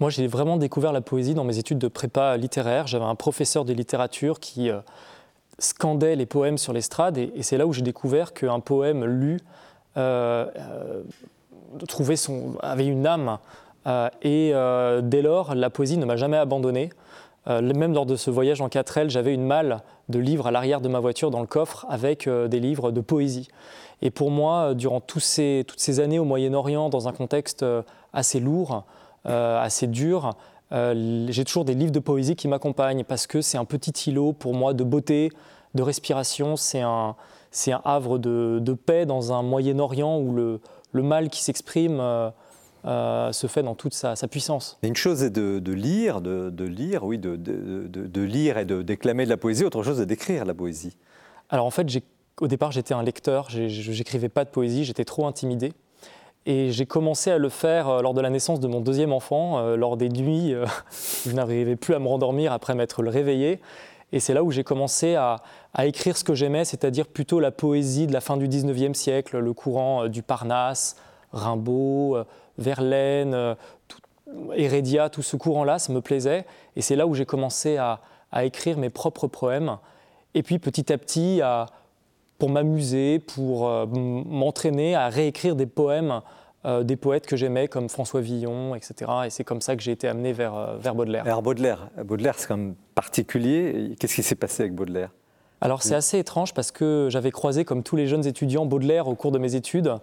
Moi, 0.00 0.10
j'ai 0.10 0.28
vraiment 0.28 0.58
découvert 0.58 0.92
la 0.92 1.00
poésie 1.00 1.34
dans 1.34 1.42
mes 1.42 1.58
études 1.58 1.78
de 1.78 1.88
prépa 1.88 2.36
littéraire. 2.36 2.86
J'avais 2.86 3.06
un 3.06 3.16
professeur 3.16 3.64
de 3.64 3.72
littérature 3.72 4.38
qui 4.38 4.70
scandait 5.58 6.16
les 6.16 6.26
poèmes 6.26 6.58
sur 6.58 6.72
l'estrade, 6.72 7.18
et, 7.18 7.32
et 7.34 7.42
c'est 7.42 7.58
là 7.58 7.66
où 7.66 7.72
j'ai 7.72 7.82
découvert 7.82 8.32
qu'un 8.32 8.60
poème 8.60 9.04
lu 9.04 9.38
trouver 11.86 12.16
son, 12.16 12.56
avait 12.60 12.86
une 12.86 13.06
âme. 13.06 13.38
Euh, 13.86 14.08
et 14.22 14.50
euh, 14.54 15.00
dès 15.02 15.22
lors, 15.22 15.54
la 15.54 15.70
poésie 15.70 15.98
ne 15.98 16.04
m'a 16.04 16.16
jamais 16.16 16.36
abandonné. 16.36 16.90
Euh, 17.48 17.62
même 17.62 17.94
lors 17.94 18.06
de 18.06 18.16
ce 18.16 18.30
voyage 18.30 18.60
en 18.60 18.68
4L, 18.68 19.08
j'avais 19.08 19.32
une 19.32 19.44
malle 19.44 19.80
de 20.08 20.18
livres 20.18 20.46
à 20.46 20.50
l'arrière 20.50 20.80
de 20.80 20.88
ma 20.88 21.00
voiture 21.00 21.30
dans 21.30 21.40
le 21.40 21.46
coffre 21.46 21.86
avec 21.88 22.28
des 22.28 22.60
livres 22.60 22.90
de 22.90 23.00
poésie. 23.00 23.48
Et 24.00 24.10
pour 24.10 24.30
moi, 24.30 24.74
durant 24.74 25.02
ces, 25.18 25.64
toutes 25.66 25.80
ces 25.80 26.00
années 26.00 26.18
au 26.18 26.24
Moyen-Orient, 26.24 26.88
dans 26.88 27.08
un 27.08 27.12
contexte 27.12 27.64
assez 28.12 28.40
lourd, 28.40 28.84
assez 29.24 29.86
dur, 29.86 30.34
j'ai 30.70 31.44
toujours 31.44 31.64
des 31.64 31.74
livres 31.74 31.92
de 31.92 32.00
poésie 32.00 32.36
qui 32.36 32.48
m'accompagnent 32.48 33.04
parce 33.04 33.26
que 33.26 33.40
c'est 33.40 33.58
un 33.58 33.64
petit 33.64 34.10
îlot 34.10 34.32
pour 34.32 34.54
moi 34.54 34.74
de 34.74 34.84
beauté, 34.84 35.30
de 35.74 35.82
respiration. 35.82 36.56
C'est 36.56 36.82
un, 36.82 37.16
c'est 37.50 37.72
un 37.72 37.80
havre 37.84 38.18
de, 38.18 38.58
de, 38.60 38.72
paix 38.74 39.06
dans 39.06 39.32
un 39.32 39.42
Moyen-Orient 39.42 40.18
où 40.18 40.34
le, 40.34 40.60
le 40.92 41.02
mal 41.02 41.28
qui 41.28 41.42
s'exprime 41.42 41.98
euh, 42.00 42.30
euh, 42.84 43.32
se 43.32 43.46
fait 43.46 43.62
dans 43.62 43.74
toute 43.74 43.94
sa, 43.94 44.14
puissance. 44.28 44.78
une 44.82 44.96
chose 44.96 45.22
est 45.22 45.30
de, 45.30 45.72
lire, 45.72 46.20
de, 46.20 46.64
lire, 46.64 47.04
oui, 47.04 47.18
de, 47.18 48.22
lire 48.22 48.58
et 48.58 48.64
de 48.64 48.82
déclamer 48.82 49.24
de 49.24 49.30
la 49.30 49.36
poésie. 49.36 49.64
Autre 49.64 49.82
chose 49.82 50.00
est 50.00 50.06
d'écrire 50.06 50.44
la 50.44 50.54
poésie. 50.54 50.96
Alors 51.50 51.66
en 51.66 51.70
fait, 51.70 51.86
au 52.40 52.46
départ, 52.46 52.70
j'étais 52.70 52.94
un 52.94 53.02
lecteur. 53.02 53.48
J'écrivais 53.50 54.28
pas 54.28 54.44
de 54.44 54.50
poésie. 54.50 54.84
J'étais 54.84 55.04
trop 55.04 55.26
intimidé. 55.26 55.72
Et 56.46 56.72
j'ai 56.72 56.86
commencé 56.86 57.30
à 57.30 57.38
le 57.38 57.48
faire 57.48 57.88
euh, 57.88 58.02
lors 58.02 58.14
de 58.14 58.20
la 58.20 58.30
naissance 58.30 58.60
de 58.60 58.68
mon 58.68 58.80
deuxième 58.80 59.12
enfant, 59.12 59.76
lors 59.76 59.96
des 59.96 60.08
nuits 60.08 60.54
où 60.54 61.28
je 61.28 61.34
n'arrivais 61.34 61.76
plus 61.76 61.94
à 61.94 61.98
me 61.98 62.08
rendormir 62.08 62.52
après 62.52 62.74
m'être 62.74 63.02
réveillé. 63.04 63.60
Et 64.12 64.20
c'est 64.20 64.32
là 64.32 64.42
où 64.42 64.50
j'ai 64.50 64.64
commencé 64.64 65.16
à, 65.16 65.40
écrire 65.80 66.16
ce 66.16 66.24
que 66.24 66.34
j'aimais, 66.34 66.64
c'est-à-dire 66.64 67.06
plutôt 67.06 67.40
la 67.40 67.50
poésie 67.50 68.06
de 68.06 68.12
la 68.12 68.20
fin 68.20 68.36
du 68.36 68.48
19e 68.48 68.94
siècle, 68.94 69.38
le 69.38 69.52
courant 69.52 70.04
euh, 70.04 70.08
du 70.08 70.22
Parnasse, 70.22 70.96
Rimbaud, 71.32 72.16
euh, 72.16 72.24
Verlaine, 72.56 73.34
euh, 73.34 73.54
Hérédia, 74.54 75.10
tout 75.10 75.22
ce 75.22 75.36
courant-là, 75.36 75.78
ça 75.78 75.92
me 75.92 76.00
plaisait. 76.00 76.46
Et 76.74 76.82
c'est 76.82 76.96
là 76.96 77.06
où 77.06 77.14
j'ai 77.14 77.26
commencé 77.26 77.76
à, 77.76 78.00
écrire 78.42 78.76
mes 78.76 78.90
propres 78.90 79.26
poèmes. 79.26 79.78
Et 80.34 80.42
puis 80.42 80.58
petit 80.58 80.92
à 80.92 80.98
petit, 80.98 81.40
pour 82.38 82.50
m'amuser, 82.50 83.18
pour 83.18 83.68
m'entraîner 83.88 84.94
à 84.94 85.08
réécrire 85.08 85.56
des 85.56 85.66
poèmes 85.66 86.22
euh, 86.64 86.82
des 86.82 86.96
poètes 86.96 87.24
que 87.24 87.36
j'aimais 87.36 87.68
comme 87.68 87.88
François 87.88 88.20
Villon, 88.20 88.74
etc. 88.74 89.10
Et 89.26 89.30
c'est 89.30 89.44
comme 89.44 89.60
ça 89.60 89.76
que 89.76 89.82
j'ai 89.82 89.92
été 89.92 90.08
amené 90.08 90.32
vers, 90.32 90.56
euh, 90.56 90.76
vers 90.76 90.96
Baudelaire. 90.96 91.22
Alors 91.24 91.40
Baudelaire, 91.40 91.88
Baudelaire 92.04 92.34
c'est 92.36 92.48
quand 92.48 92.56
même 92.56 92.74
particulier. 92.96 93.94
Qu'est-ce 94.00 94.16
qui 94.16 94.24
s'est 94.24 94.34
passé 94.34 94.64
avec 94.64 94.74
Baudelaire? 94.74 95.10
Alors 95.60 95.84
c'est 95.84 95.94
assez 95.94 96.18
étrange 96.18 96.54
parce 96.54 96.72
que 96.72 97.06
j'avais 97.10 97.30
croisé, 97.30 97.64
comme 97.64 97.84
tous 97.84 97.94
les 97.94 98.08
jeunes 98.08 98.26
étudiants, 98.26 98.66
Baudelaire 98.66 99.06
au 99.06 99.14
cours 99.14 99.30
de 99.30 99.38
mes 99.38 99.54
études. 99.54 99.94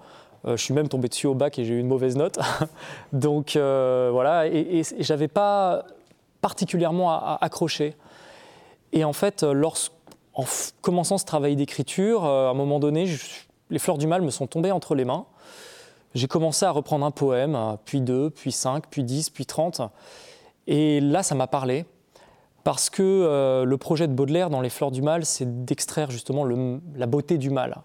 Euh, 0.46 0.56
je 0.56 0.64
suis 0.64 0.74
même 0.74 0.88
tombé 0.88 1.10
dessus 1.10 1.28
au 1.28 1.34
bac 1.34 1.60
et 1.60 1.66
j'ai 1.66 1.74
eu 1.74 1.80
une 1.80 1.88
mauvaise 1.88 2.16
note. 2.16 2.40
Donc 3.12 3.58
voilà, 3.58 4.48
et, 4.48 4.80
et, 4.80 4.84
j'avais 5.00 5.28
pas 5.28 5.84
particulièrement 6.40 7.12
à, 7.12 7.38
accrocher. 7.42 7.96
Et 8.94 9.04
en 9.04 9.14
fait, 9.14 9.44
en 10.36 10.44
commençant 10.82 11.18
ce 11.18 11.26
travail 11.26 11.56
d'écriture, 11.56 12.26
à 12.26 12.50
un 12.50 12.54
moment 12.54 12.80
donné, 12.80 13.08
les 13.70 13.80
fleurs 13.80 13.98
du 13.98 14.06
mal 14.06 14.22
me 14.22 14.30
sont 14.30 14.48
tombées 14.48 14.72
entre 14.72 14.94
les 14.94 15.06
mains 15.06 15.26
j'ai 16.16 16.28
commencé 16.28 16.66
à 16.66 16.72
reprendre 16.72 17.06
un 17.06 17.12
poème, 17.12 17.58
puis 17.84 18.02
deux, 18.02 18.30
puis 18.30 18.54
cinq, 18.54 18.86
puis 18.90 19.04
dix, 19.04 19.30
puis 19.30 19.46
trente. 19.46 19.82
Et 20.66 21.02
là, 21.02 21.22
ça 21.22 21.36
m'a 21.36 21.46
parlé, 21.46 21.86
parce 22.64 22.90
que 22.90 23.04
euh, 23.04 23.66
le 23.66 23.78
projet 23.78 24.08
de 24.08 24.14
Baudelaire 24.14 24.50
dans 24.50 24.62
Les 24.62 24.70
Fleurs 24.70 24.92
du 24.92 25.02
Mal, 25.02 25.26
c'est 25.26 25.66
d'extraire 25.66 26.10
justement 26.10 26.46
la 26.96 27.06
beauté 27.06 27.38
du 27.38 27.50
mal. 27.50 27.82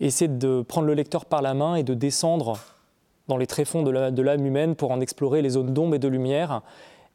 Et 0.00 0.10
c'est 0.10 0.38
de 0.38 0.62
prendre 0.62 0.86
le 0.86 0.94
lecteur 0.94 1.26
par 1.26 1.42
la 1.42 1.52
main 1.52 1.74
et 1.76 1.82
de 1.82 1.92
descendre 1.92 2.58
dans 3.28 3.36
les 3.36 3.46
tréfonds 3.46 3.82
de 3.82 4.22
l'âme 4.22 4.46
humaine 4.46 4.74
pour 4.74 4.90
en 4.90 5.00
explorer 5.00 5.42
les 5.42 5.50
zones 5.50 5.74
d'ombre 5.74 5.96
et 5.96 5.98
de 5.98 6.08
lumière. 6.08 6.62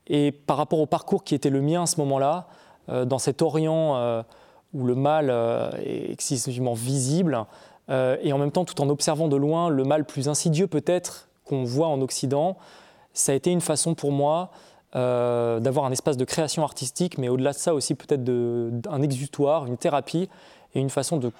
Et 0.07 0.31
par 0.31 0.57
rapport 0.57 0.79
au 0.79 0.85
parcours 0.85 1.23
qui 1.23 1.33
était 1.33 1.49
le 1.49 1.61
mien 1.61 1.83
à 1.83 1.85
ce 1.87 1.99
moment-là, 2.01 2.47
euh, 2.89 3.05
dans 3.05 3.19
cet 3.19 3.41
Orient 3.41 3.95
euh, 3.95 4.21
où 4.73 4.85
le 4.85 4.95
mal 4.95 5.29
est 5.83 6.11
excessivement 6.11 6.73
visible, 6.73 7.45
euh, 7.91 8.17
et 8.21 8.31
en 8.31 8.37
même 8.37 8.51
temps 8.51 8.65
tout 8.65 8.79
en 8.81 8.89
observant 8.89 9.27
de 9.27 9.35
loin 9.35 9.69
le 9.69 9.83
mal 9.83 10.05
plus 10.05 10.29
insidieux 10.29 10.67
peut-être 10.67 11.29
qu'on 11.45 11.63
voit 11.63 11.87
en 11.87 12.01
Occident, 12.01 12.57
ça 13.13 13.33
a 13.33 13.35
été 13.35 13.51
une 13.51 13.61
façon 13.61 13.95
pour 13.95 14.11
moi 14.11 14.51
euh, 14.95 15.59
d'avoir 15.59 15.85
un 15.85 15.91
espace 15.91 16.15
de 16.15 16.23
création 16.23 16.63
artistique, 16.63 17.17
mais 17.17 17.27
au-delà 17.27 17.51
de 17.51 17.57
ça 17.57 17.73
aussi 17.73 17.95
peut-être 17.95 18.29
un 18.89 19.01
exutoire, 19.01 19.65
une 19.65 19.77
thérapie 19.77 20.29
et 20.73 20.79
une 20.79 20.89
façon 20.89 21.17
de, 21.17 21.31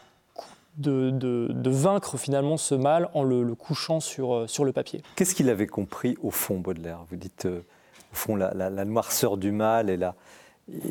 de, 0.78 1.70
vaincre 1.70 2.18
finalement 2.18 2.58
ce 2.58 2.76
mal 2.76 3.10
en 3.14 3.24
le, 3.24 3.56
couchant 3.56 4.00
sur, 4.00 4.34
euh, 4.34 4.48
sur 4.48 4.66
le 4.66 4.74
papier. 4.74 5.04
Qu'est-ce 5.16 5.36
qu'il 5.36 5.50
avait 5.50 5.68
compris 5.68 6.18
au 6.22 6.32
fond, 6.32 6.60
Baudelaire? 6.60 7.06
Vous 7.10 7.16
dites 7.16 7.46
au 7.46 8.16
fond 8.16 8.36
la, 8.36 8.54
la, 8.54 8.86
noirceur 8.86 9.38
du 9.38 9.52
mal 9.52 9.90
et 9.90 9.96
la... 9.96 10.16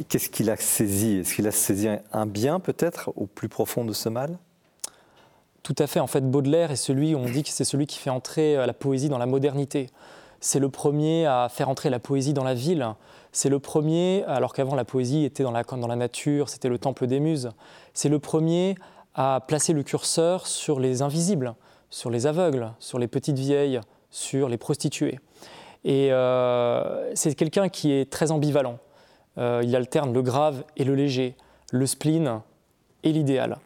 Qu'est-ce 0.09 0.29
qu'il 0.29 0.51
a 0.51 0.57
saisi? 0.57 1.19
Est-ce 1.19 1.35
qu'il 1.35 1.47
a 1.47 1.53
saisi 1.53 1.89
un 2.13 2.27
bien 2.27 2.61
peut-être 2.61 3.13
au 3.17 3.27
plus 3.27 3.49
profond 3.49 3.85
de 3.85 3.93
ce 3.93 4.09
mal? 4.09 4.39
Tout 5.63 5.75
à 5.79 5.87
fait. 5.87 6.01
En 6.01 6.07
fait, 6.07 6.29
Baudelaire 6.29 6.71
est 6.71 6.77
celui, 6.77 7.15
on 7.15 7.25
dit 7.25 7.43
que 7.43 7.51
c'est 7.51 7.65
celui 7.65 7.87
qui 7.87 7.99
fait 7.99 8.11
entrer 8.11 8.57
euh, 8.57 8.67
la 8.67 8.73
poésie 8.73 9.09
dans 9.09 9.19
la 9.19 9.27
modernité. 9.27 9.89
C'est 10.41 10.59
le 10.59 10.71
premier 10.71 11.27
à 11.27 11.49
faire 11.51 11.69
entrer 11.69 11.91
la 11.91 11.99
poésie 11.99 12.33
dans 12.33 12.45
la 12.45 12.55
ville. 12.55 12.87
C'est 13.33 13.51
le 13.51 13.59
premier, 13.59 14.25
alors 14.25 14.55
qu'avant 14.55 14.75
la 14.75 14.85
poésie 14.85 15.25
était 15.25 15.43
dans 15.43 15.51
la, 15.51 15.63
dans 15.63 15.87
la 15.87 15.97
nature, 15.97 16.49
c'était 16.49 16.69
le 16.69 16.79
temple 16.79 17.07
des 17.07 17.21
muses. 17.21 17.51
C'est 17.93 18.09
le 18.09 18.19
premier 18.19 18.75
à 19.15 19.45
placer 19.47 19.73
le 19.73 19.83
curseur 19.83 20.47
sur 20.47 20.81
les 20.81 21.03
invisibles, 21.03 21.55
sur 21.91 22.11
les 22.11 22.27
aveugles, 22.27 22.73
sur 22.79 22.99
les 22.99 23.09
petites 23.09 23.39
vieilles, 23.39 23.81
sur 24.11 24.49
les 24.49 24.57
prostituées. 24.57 25.21
Et 25.85 26.09
euh, 26.11 27.15
c'est 27.15 27.35
quelqu'un 27.35 27.69
qui 27.69 27.93
est 27.93 28.11
très 28.11 28.31
ambivalent. 28.31 28.79
Euh, 29.39 29.63
il 29.65 29.75
alterne 29.77 30.13
le 30.13 30.23
grave 30.23 30.65
et 30.77 30.85
le 30.85 30.95
léger, 30.95 31.37
le 31.73 31.87
spleen 31.87 32.41
et 33.03 33.13
l'idéal. 33.13 33.59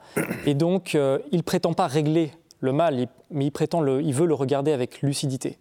Et 0.46 0.54
donc, 0.54 0.94
euh, 0.94 1.18
il 1.32 1.42
prétend 1.42 1.72
pas 1.72 1.86
régler 1.86 2.32
le 2.60 2.72
mal, 2.72 3.06
mais 3.30 3.46
il, 3.46 3.50
prétend 3.50 3.80
le, 3.80 4.02
il 4.02 4.14
veut 4.14 4.26
le 4.26 4.34
regarder 4.34 4.72
avec 4.72 5.02
lucidité. 5.02 5.58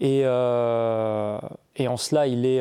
Et, 0.00 0.20
et 0.20 1.88
en 1.88 1.96
cela, 1.96 2.26
il 2.26 2.44
est, 2.44 2.60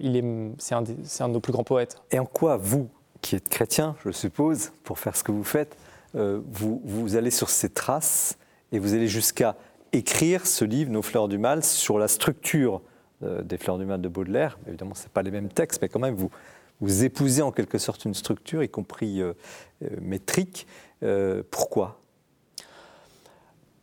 il 0.00 0.16
est, 0.16 0.24
c'est 0.58 0.74
un, 0.74 0.84
un, 1.20 1.28
de 1.28 1.34
nos 1.34 1.40
plus 1.40 1.52
grands 1.52 1.64
poètes. 1.64 2.00
Et 2.10 2.18
en 2.18 2.24
quoi, 2.24 2.56
vous, 2.56 2.88
qui 3.20 3.36
êtes 3.36 3.48
chrétien, 3.48 3.94
je 4.04 4.10
suppose, 4.10 4.70
pour 4.84 4.98
faire 4.98 5.14
ce 5.14 5.22
que 5.22 5.32
vous 5.32 5.44
faites, 5.44 5.76
vous, 6.14 6.80
vous 6.84 7.16
allez 7.16 7.30
sur 7.30 7.50
ces 7.50 7.68
traces 7.68 8.38
et 8.72 8.78
vous 8.78 8.94
allez 8.94 9.08
jusqu'à 9.08 9.56
écrire 9.92 10.46
ce 10.46 10.64
livre, 10.64 10.90
Nos 10.90 11.02
fleurs 11.02 11.28
du 11.28 11.38
mal, 11.38 11.64
sur 11.64 11.98
la 11.98 12.08
structure 12.08 12.76
euh, 12.76 12.87
des 13.20 13.56
fleurs 13.56 13.78
du 13.78 13.84
mal 13.84 14.00
de 14.00 14.08
Baudelaire. 14.08 14.58
Évidemment, 14.68 14.94
ce 14.94 15.08
pas 15.08 15.22
les 15.22 15.30
mêmes 15.30 15.48
textes, 15.48 15.82
mais 15.82 15.88
quand 15.88 15.98
même, 15.98 16.14
vous, 16.14 16.30
vous 16.80 17.04
épousez 17.04 17.42
en 17.42 17.52
quelque 17.52 17.78
sorte 17.78 18.04
une 18.04 18.14
structure, 18.14 18.62
y 18.62 18.68
compris 18.68 19.20
euh, 19.20 19.32
euh, 19.82 19.88
métrique. 20.00 20.66
pourquoi? 21.50 22.00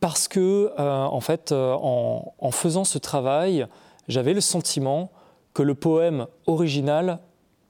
Parce 0.00 0.28
que, 0.28 0.72
en 0.78 1.20
fait, 1.20 1.52
en, 1.52 2.50
faisant 2.52 2.84
ce 2.84 2.98
travail, 2.98 3.66
j'avais 4.08 4.34
le 4.34 4.42
sentiment 4.42 5.10
que 5.54 5.62
le 5.62 5.74
poème 5.74 6.26
original 6.46 7.18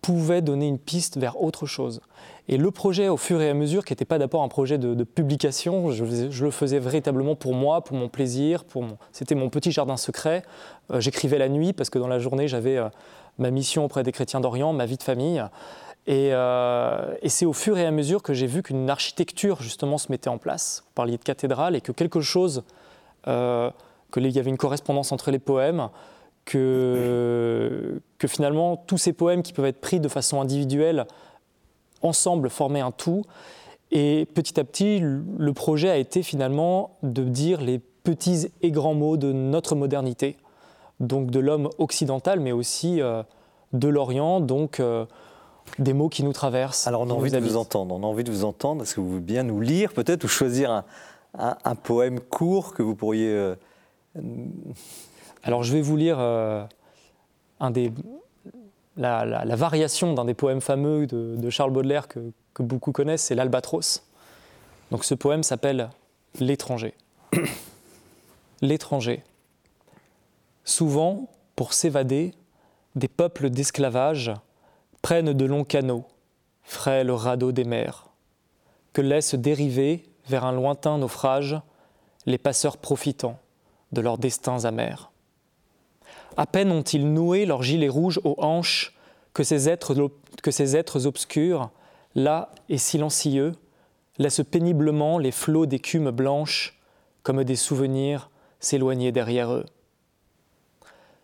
pouvait 0.03 0.43
donner 0.43 0.67
une 0.67 0.79
piste 0.79 1.19
vers 1.19 1.41
autre 1.41 1.67
chose. 1.67 2.01
Et 2.49 2.59
le 2.59 2.71
projet, 2.71 3.09
au 3.09 3.17
fur 3.17 3.41
et 3.41 3.51
à 3.51 3.55
mesure, 3.55 3.85
qui 3.85 3.93
n'était 3.93 4.05
pas 4.05 4.19
d'abord 4.19 4.43
un 4.43 4.49
projet 4.49 4.79
de, 4.79 5.03
publication, 5.03 5.91
je, 5.91 6.45
le 6.45 6.51
faisais 6.51 6.79
véritablement 6.79 7.35
pour 7.35 7.55
moi, 7.55 7.83
pour 7.83 7.97
mon 7.97 8.09
plaisir, 8.09 8.65
c'était 9.11 9.35
mon 9.35 9.51
petit 9.51 9.73
jardin 9.73 9.97
secret. 9.97 10.43
Euh, 10.93 11.01
j'écrivais 11.01 11.39
la 11.39 11.49
nuit 11.49 11.73
parce 11.73 11.91
que 11.91 11.99
dans 11.99 12.07
la 12.07 12.21
journée, 12.21 12.47
j'avais 12.47 12.77
euh, 12.77 12.89
ma 13.39 13.51
mission 13.51 13.85
auprès 13.85 14.05
des 14.05 14.13
chrétiens 14.13 14.41
d'Orient, 14.41 14.73
ma 14.73 14.87
vie 14.87 14.97
de 14.97 15.03
famille. 15.03 15.45
Et, 16.07 16.29
euh, 16.33 17.15
et 17.21 17.29
c'est 17.29 17.47
au 17.47 17.53
fur 17.53 17.79
et 17.79 17.85
à 17.85 17.91
mesure 17.91 18.23
que 18.23 18.33
j'ai 18.33 18.47
vu 18.47 18.63
qu'une 18.63 18.89
architecture, 18.91 19.61
justement, 19.61 19.99
se 19.99 20.13
mettait 20.13 20.31
en 20.31 20.39
place. 20.39 20.85
Vous 20.87 20.93
parliez 20.95 21.19
de 21.19 21.25
cathédrale 21.25 21.75
et 21.75 21.81
que 21.81 21.91
quelque 21.91 22.21
chose, 22.21 22.63
qu'il 23.25 24.31
y 24.31 24.39
avait 24.39 24.51
une 24.51 24.57
correspondance 24.57 25.11
entre 25.11 25.33
les 25.33 25.41
poèmes, 25.41 25.89
que 26.45 28.01
finalement, 28.25 28.77
tous 28.77 28.99
ces 28.99 29.13
poèmes 29.13 29.43
qui 29.43 29.53
peuvent 29.53 29.65
être 29.65 29.81
pris 29.81 29.99
de 29.99 30.07
façon 30.07 30.41
individuelle, 30.41 31.09
ensemble 32.07 32.51
former 32.51 32.81
un 32.81 32.91
tout. 32.91 33.23
Et 33.91 34.27
petit 34.35 34.59
à 34.59 34.65
petit, 34.65 35.01
le 35.01 35.53
projet 35.53 35.91
a 35.91 35.97
été 35.97 36.23
finalement 36.23 36.97
de 37.03 37.23
dire 37.23 37.61
les 37.61 37.79
petits 37.79 38.49
et 38.63 38.71
grands 38.71 38.95
mots 38.95 39.17
de 39.17 39.33
notre 39.33 39.75
modernité, 39.75 40.37
donc 41.01 41.31
de 41.31 41.41
l'homme 41.41 41.71
occidental, 41.79 42.41
mais 42.41 42.53
aussi 42.53 43.01
euh, 43.01 43.23
de 43.73 43.89
l'Orient, 43.89 44.41
donc 44.41 44.81
euh, 44.81 45.07
des 45.79 45.93
mots 45.93 46.09
qui 46.09 46.23
nous 46.25 46.33
traversent. 46.33 46.87
Alors 46.87 47.03
on 47.03 47.11
a 47.11 47.13
envie 47.13 47.31
de 47.31 47.39
vous 47.39 47.57
entendre, 47.57 47.95
on 47.95 48.03
a 48.03 48.07
envie 48.07 48.25
de 48.25 48.31
vous 48.31 48.45
entendre. 48.45 48.83
Est-ce 48.83 48.95
que 48.95 49.01
vous 49.01 49.09
voulez 49.09 49.21
bien 49.21 49.43
nous 49.43 49.61
lire 49.61 49.93
peut-être 49.93 50.25
ou 50.25 50.29
choisir 50.29 50.85
un, 51.35 51.75
poème 51.75 52.21
court 52.21 52.75
que 52.75 52.83
vous 52.83 52.95
pourriez... 52.95 53.29
Euh, 53.29 53.55
Alors 55.43 55.63
je 55.63 55.73
vais 55.73 55.83
vous 55.83 55.97
lire 55.97 56.19
un 56.19 57.71
des 57.71 57.93
la, 58.97 59.57
variation 59.57 60.15
d'un 60.15 60.25
des 60.25 60.35
poèmes 60.35 60.61
fameux 60.61 61.07
de, 61.07 61.51
Charles 61.51 61.73
Baudelaire 61.73 62.09
que, 62.09 62.33
beaucoup 62.59 62.93
connaissent, 62.93 63.25
c'est 63.25 63.35
l'Albatros. 63.35 64.03
Donc 64.91 65.05
ce 65.05 65.15
poème 65.15 65.43
s'appelle 65.43 65.91
L'étranger. 66.41 66.95
L'étranger. 68.63 69.23
Souvent, 70.65 71.29
pour 71.55 71.73
s'évader, 71.73 72.33
des 72.95 73.09
peuples 73.09 73.51
d'esclavage 73.51 74.33
prennent 75.03 75.33
de 75.33 75.45
longs 75.45 75.65
canaux, 75.65 76.05
frêles 76.63 77.11
radeaux 77.11 77.53
des 77.53 77.65
mers, 77.65 78.09
que 78.93 79.03
laissent 79.03 79.35
dériver 79.35 80.05
vers 80.27 80.45
un 80.45 80.53
lointain 80.53 80.99
naufrage 80.99 81.61
les 82.25 82.39
passeurs 82.39 82.79
profitant 82.79 83.39
de 83.93 84.01
leurs 84.01 84.19
destins 84.19 84.65
amers. 84.65 85.13
À 86.37 86.47
peine 86.47 86.71
ont-ils 86.71 87.13
noué 87.13 87.47
leurs 87.47 87.63
gilets 87.63 87.89
rouges 87.89 88.21
aux 88.25 88.37
hanches 88.39 88.95
que 89.33 89.43
ces 89.43 89.69
êtres, 89.69 90.11
que 90.43 90.51
ces 90.51 90.77
êtres 90.77 91.07
obscurs, 91.07 91.71
là 92.15 92.53
et 92.69 92.79
silencieux, 92.79 93.53
laissent 94.19 94.45
péniblement 94.51 95.19
les 95.19 95.31
flots 95.31 95.67
d'écume 95.67 96.11
blanche, 96.11 96.79
comme 97.23 97.45
des 97.45 97.57
souvenirs, 97.57 98.31
s'éloigner 98.61 99.13
derrière 99.13 99.53
eux. 99.53 99.67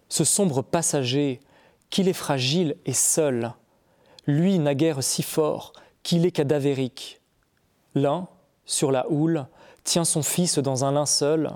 Ce 0.09 0.25
sombre 0.25 0.63
passager, 0.63 1.41
qu'il 1.91 2.09
est 2.09 2.15
fragile 2.15 2.77
et 2.87 2.93
seul, 2.93 3.53
lui 4.27 4.59
naguère 4.59 5.03
si 5.03 5.23
fort 5.23 5.73
qu'il 6.03 6.27
est 6.27 6.33
cadavérique. 6.33 7.21
L'un, 7.95 8.29
sur 8.65 8.93
la 8.93 9.11
houle, 9.11 9.47
tient 9.85 10.05
son 10.05 10.23
fils 10.23 10.59
dans 10.59 10.85
un 10.85 10.93
linceul, 10.93 11.51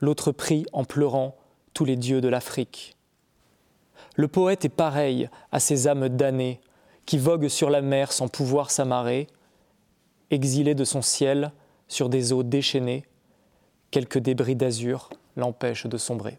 l'autre 0.00 0.32
prie 0.32 0.66
en 0.72 0.84
pleurant 0.84 1.36
tous 1.78 1.84
les 1.84 1.94
dieux 1.94 2.20
de 2.20 2.26
l'Afrique. 2.26 2.96
Le 4.16 4.26
poète 4.26 4.64
est 4.64 4.68
pareil 4.68 5.30
à 5.52 5.60
ces 5.60 5.86
âmes 5.86 6.08
damnées 6.08 6.60
qui 7.06 7.18
voguent 7.18 7.46
sur 7.46 7.70
la 7.70 7.82
mer 7.82 8.10
sans 8.10 8.26
pouvoir 8.26 8.72
s'amarrer, 8.72 9.28
exilé 10.32 10.74
de 10.74 10.82
son 10.82 11.02
ciel 11.02 11.52
sur 11.86 12.08
des 12.08 12.32
eaux 12.32 12.42
déchaînées, 12.42 13.04
quelques 13.92 14.18
débris 14.18 14.56
d'azur 14.56 15.08
l'empêchent 15.36 15.86
de 15.86 15.96
sombrer. 15.98 16.36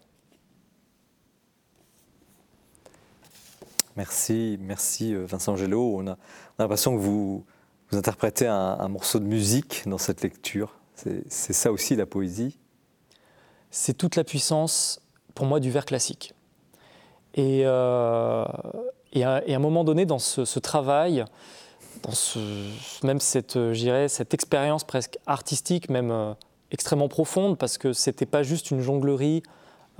Merci, 3.95 4.57
merci 4.59 5.13
euh, 5.13 5.25
Vincent 5.25 5.55
Gélo. 5.55 5.99
On 5.99 6.07
a, 6.07 6.17
l'impression 6.57 6.93
que 6.97 6.99
vous, 6.99 7.45
vous 7.89 7.97
interprétez 7.97 8.45
un 8.45 8.89
morceau 8.89 9.19
de 9.19 9.25
musique 9.25 9.83
dans 9.85 9.97
cette 9.97 10.21
lecture. 10.21 10.75
C'est 10.95 11.53
ça 11.53 11.71
aussi 11.71 11.95
la 11.95 12.05
poésie? 12.05 12.57
C'est 13.71 13.93
toute 13.93 14.17
la 14.17 14.25
puissance 14.25 15.01
pour 15.39 15.47
moi 15.47 15.61
du 15.61 15.71
vers 15.71 15.85
classique. 15.85 16.33
Et, 17.33 17.61
euh, 17.63 18.43
et, 19.13 19.23
à, 19.23 19.41
un 19.47 19.59
moment 19.59 19.85
donné, 19.85 20.05
dans 20.05 20.19
ce, 20.19 20.59
travail, 20.59 21.23
dans 22.03 22.11
ce, 22.11 22.39
même 23.05 23.21
cette, 23.21 23.57
cette 24.09 24.33
expérience 24.33 24.83
presque 24.83 25.17
artistique, 25.27 25.89
même 25.89 26.11
euh, 26.11 26.33
extrêmement 26.71 27.07
profonde, 27.07 27.57
parce 27.57 27.77
que 27.77 27.93
c'était 27.93 28.25
pas 28.25 28.43
juste 28.43 28.69
une 28.69 28.81
jonglerie, 28.81 29.41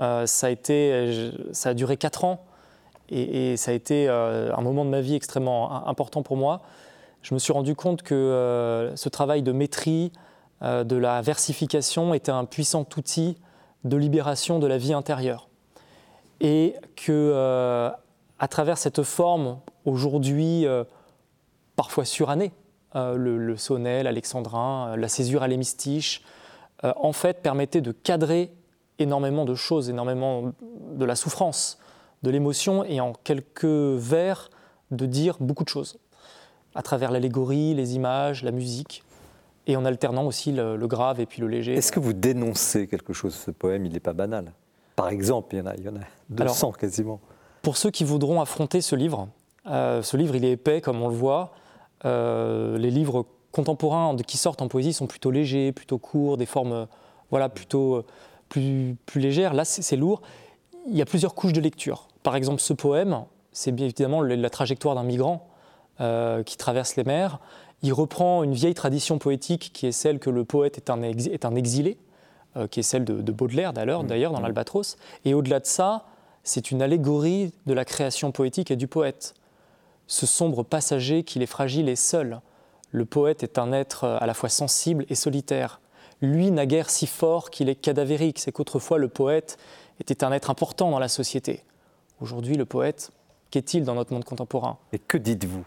euh, 0.02 0.26
ça 0.26 0.50
a 0.50 1.74
duré 1.74 1.96
quatre 1.96 2.26
ans, 2.26 2.44
et, 3.08 3.56
ça 3.56 3.72
a 3.72 3.74
été 3.74 4.10
un 4.10 4.62
moment 4.62 4.84
de 4.84 4.90
ma 4.90 5.00
vie 5.00 5.16
extrêmement 5.16 5.88
important 5.88 6.22
pour 6.22 6.36
moi. 6.36 6.60
Je 7.22 7.34
me 7.34 7.40
suis 7.40 7.54
rendu 7.54 7.76
compte 7.76 8.02
que 8.02 8.92
ce 8.94 9.08
travail 9.08 9.42
de 9.42 9.54
maîtrise, 9.54 10.12
de 10.62 10.96
la 10.98 11.22
versification 11.22 12.14
était 12.14 12.30
un 12.30 12.44
puissant 12.44 12.86
outil 12.98 13.38
de 13.84 13.98
libération 13.98 14.60
de 14.60 14.68
la 14.68 14.78
vie 14.78 14.94
intérieure. 14.94 15.48
Et 16.42 16.76
que, 16.96 17.12
euh, 17.12 17.90
à 18.40 18.48
travers 18.48 18.78
cette 18.78 19.04
forme, 19.04 19.60
aujourd'hui 19.86 20.66
euh, 20.66 20.84
parfois 21.76 22.06
surannée, 22.06 22.52
euh, 22.96 23.16
le, 23.16 23.58
sonnet, 23.58 24.04
l'alexandrin, 24.04 24.96
la 24.96 25.08
césure 25.08 25.44
à 25.44 25.48
l'hémistiche, 25.48 26.24
en 26.82 27.12
fait, 27.12 27.42
permettait 27.42 27.82
de 27.82 27.92
cadrer 27.92 28.54
énormément 29.00 29.44
de 29.44 29.54
choses, 29.54 29.90
énormément 29.90 30.54
de 30.62 31.04
la 31.04 31.16
souffrance, 31.16 31.78
de 32.24 32.30
l'émotion, 32.30 32.86
et 32.86 33.02
en 33.02 33.12
quelques 33.12 33.66
vers, 33.66 34.50
de 34.90 35.06
dire 35.06 35.36
beaucoup 35.42 35.66
de 35.66 35.70
choses, 35.70 36.00
à 36.76 36.82
travers 36.82 37.12
l'allégorie, 37.12 37.74
les 37.74 37.96
images, 37.96 38.44
la 38.44 38.52
musique 38.52 39.04
et 39.70 39.78
en 39.78 39.86
alternant 39.86 40.26
aussi 40.26 40.52
le, 40.52 40.78
grave 40.88 41.20
et 41.20 41.28
puis 41.28 41.42
le 41.42 41.48
léger. 41.48 41.76
Est-ce 41.76 41.92
que 41.92 42.00
vous 42.00 42.14
dénoncez 42.14 42.88
quelque 42.88 43.14
chose 43.14 43.36
Ce 43.36 43.52
poème, 43.52 43.86
il 43.86 43.94
n'est 43.94 44.00
pas 44.00 44.14
banal. 44.14 44.52
Par 44.96 45.10
exemple, 45.10 45.56
il 45.56 45.60
y 45.60 45.62
en 45.62 45.68
a, 45.68 45.76
il 45.76 45.84
y 45.84 45.90
en 45.90 45.96
a 45.96 46.00
200 46.30 46.72
quasiment. 46.72 47.20
Pour 47.62 47.78
ceux 47.78 47.92
qui 47.92 48.04
voudront 48.04 48.42
affronter 48.42 48.82
ce 48.82 48.96
livre, 48.96 49.30
euh, 49.68 50.02
ce 50.02 50.18
livre, 50.18 50.36
il 50.36 50.44
est 50.44 50.54
épais, 50.54 50.82
comme 50.82 51.02
on 51.04 51.08
le 51.08 51.14
voit. 51.14 51.52
Euh, 52.04 52.80
les 52.80 52.90
livres 52.90 53.28
contemporains 53.52 54.16
qui 54.18 54.38
sortent 54.38 54.64
en 54.64 54.68
poésie 54.68 54.92
sont 54.92 55.06
plutôt 55.06 55.30
légers, 55.30 55.72
plutôt 55.72 56.00
courts, 56.00 56.38
des 56.38 56.48
formes 56.48 56.88
voilà, 57.30 57.48
plutôt 57.48 57.98
euh, 57.98 58.06
plus, 58.50 58.96
plus 59.06 59.22
légères. 59.22 59.54
Là, 59.54 59.66
c'est 59.66 59.96
lourd. 59.96 60.24
Il 60.88 60.98
y 60.98 61.02
a 61.04 61.06
plusieurs 61.06 61.36
couches 61.36 61.54
de 61.54 61.62
lecture. 61.62 62.08
Par 62.24 62.36
exemple, 62.36 62.60
ce 62.60 62.74
poème, 62.74 63.24
c'est 63.52 63.72
bien 63.72 63.86
évidemment 63.86 64.24
la 64.24 64.50
trajectoire 64.50 64.96
d'un 64.96 65.04
migrant 65.04 65.46
qui 66.46 66.56
traverse 66.56 66.96
les 66.96 67.04
mers 67.04 67.40
il 67.82 67.94
reprend 67.94 68.44
une 68.44 68.54
vieille 68.54 68.74
tradition 68.74 69.18
poétique 69.20 69.72
qui 69.74 69.88
est 69.88 69.92
celle 69.92 70.20
que 70.20 70.30
le 70.30 70.44
poète 70.44 70.78
est 70.78 70.90
un, 70.90 71.02
est 71.02 71.46
un 71.46 71.56
exilé, 71.56 71.98
euh, 72.58 72.68
qui 72.68 72.82
est 72.82 72.84
celle 72.84 73.06
de, 73.06 73.32
Baudelaire 73.32 73.74
d'ailleurs, 73.74 74.04
mmh. 74.04 74.08
d'ailleurs 74.08 74.32
dans 74.32 74.40
mmh. 74.40 74.44
l'Albatros. 74.44 74.98
Et 75.26 75.34
au-delà 75.34 75.60
de 75.60 75.66
ça, 75.66 76.06
c'est 76.44 76.72
une 76.72 76.82
allégorie 76.82 77.54
de 77.66 77.74
la 77.74 77.86
création 77.86 78.32
poétique 78.32 78.72
et 78.72 78.76
du 78.76 78.88
poète. 78.88 79.34
Ce 80.08 80.26
sombre 80.26 80.64
passager 80.64 81.24
qu'il 81.24 81.42
est 81.42 81.48
fragile 81.48 81.88
et 81.90 81.96
seul. 81.96 82.42
Le 82.92 83.06
poète 83.06 83.44
est 83.44 83.60
un 83.60 83.72
être 83.72 84.06
à 84.06 84.26
la 84.26 84.34
fois 84.34 84.50
sensible 84.50 85.06
et 85.10 85.16
solitaire. 85.16 85.80
Lui 86.22 86.52
n'a 86.52 86.66
guère 86.66 86.90
si 86.90 87.08
fort 87.08 87.50
qu'il 87.50 87.70
est 87.70 87.76
cadavérique. 87.76 88.40
C'est 88.40 88.52
qu'autrefois 88.52 88.98
le 88.98 89.08
poète 89.08 89.58
était 90.00 90.24
un 90.24 90.32
être 90.32 90.50
important 90.50 90.90
dans 90.90 91.00
la 91.00 91.08
société. 91.08 91.64
Aujourd'hui, 92.20 92.56
le 92.56 92.66
poète, 92.66 93.12
qu'est-il 93.52 93.84
dans 93.84 93.96
notre 93.96 94.12
monde 94.12 94.26
contemporain? 94.26 94.78
Et 94.92 95.00
que 95.00 95.18
dites-vous? 95.18 95.66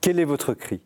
Quel 0.00 0.20
est 0.20 0.24
votre 0.24 0.52
cri? 0.54 0.80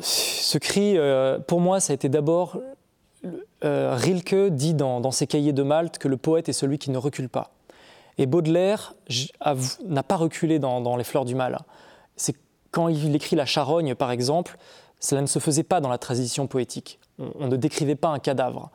Ce 0.00 0.58
cri, 0.58 0.96
euh, 0.96 1.38
pour 1.38 1.60
moi, 1.60 1.80
ça 1.80 1.92
a 1.92 1.94
été 1.94 2.08
d'abord 2.08 2.58
Rilke 3.62 4.50
dit 4.50 4.74
dans, 4.74 5.10
ses 5.10 5.26
cahiers 5.26 5.54
de 5.54 5.62
Malte 5.62 5.96
que 5.96 6.08
le 6.08 6.18
poète 6.18 6.50
est 6.50 6.52
celui 6.52 6.78
qui 6.78 6.90
ne 6.90 6.98
recule 6.98 7.30
pas. 7.30 7.52
Et 8.18 8.26
Baudelaire 8.26 8.94
n'a 9.86 10.02
pas 10.02 10.16
reculé 10.16 10.58
dans, 10.58 10.96
Les 10.96 11.04
Fleurs 11.04 11.24
du 11.24 11.34
Mal. 11.34 11.58
C'est 12.16 12.36
quand 12.70 12.88
il 12.88 13.14
écrit 13.14 13.34
La 13.34 13.46
Charogne, 13.46 13.94
par 13.94 14.10
exemple, 14.10 14.58
cela 15.00 15.22
ne 15.22 15.26
se 15.26 15.38
faisait 15.38 15.62
pas 15.62 15.80
dans 15.80 15.88
la 15.88 15.96
tradition 15.96 16.46
poétique. 16.46 16.98
On, 17.18 17.48
ne 17.48 17.56
décrivait 17.56 17.94
pas 17.94 18.08
un 18.08 18.18
cadavre. 18.18 18.70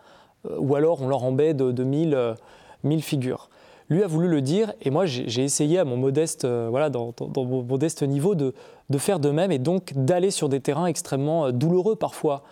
ou 0.57 0.75
alors 0.75 1.01
on 1.01 1.07
leur 1.07 1.23
embête 1.23 1.57
de, 1.57 1.71
de 1.71 1.83
mille, 1.83 3.03
figures. 3.03 3.49
Lui 3.89 4.03
a 4.03 4.07
voulu 4.07 4.27
le 4.27 4.41
dire, 4.41 4.73
et 4.81 4.89
moi 4.89 5.05
j'ai 5.05 5.43
essayé 5.43 5.79
à 5.79 5.85
mon 5.85 5.97
modeste, 5.97 6.45
euh, 6.45 6.67
voilà, 6.69 6.89
dans, 6.89 7.13
mon 7.35 7.63
modeste 7.63 8.03
niveau 8.03 8.35
de, 8.35 8.53
faire 8.97 9.19
de 9.19 9.29
même, 9.29 9.51
et 9.51 9.59
donc 9.59 9.93
d'aller 9.95 10.31
sur 10.31 10.49
des 10.49 10.59
terrains 10.59 10.87
extrêmement 10.87 11.47
euh, 11.47 11.51
douloureux 11.51 11.95
parfois, 11.95 12.43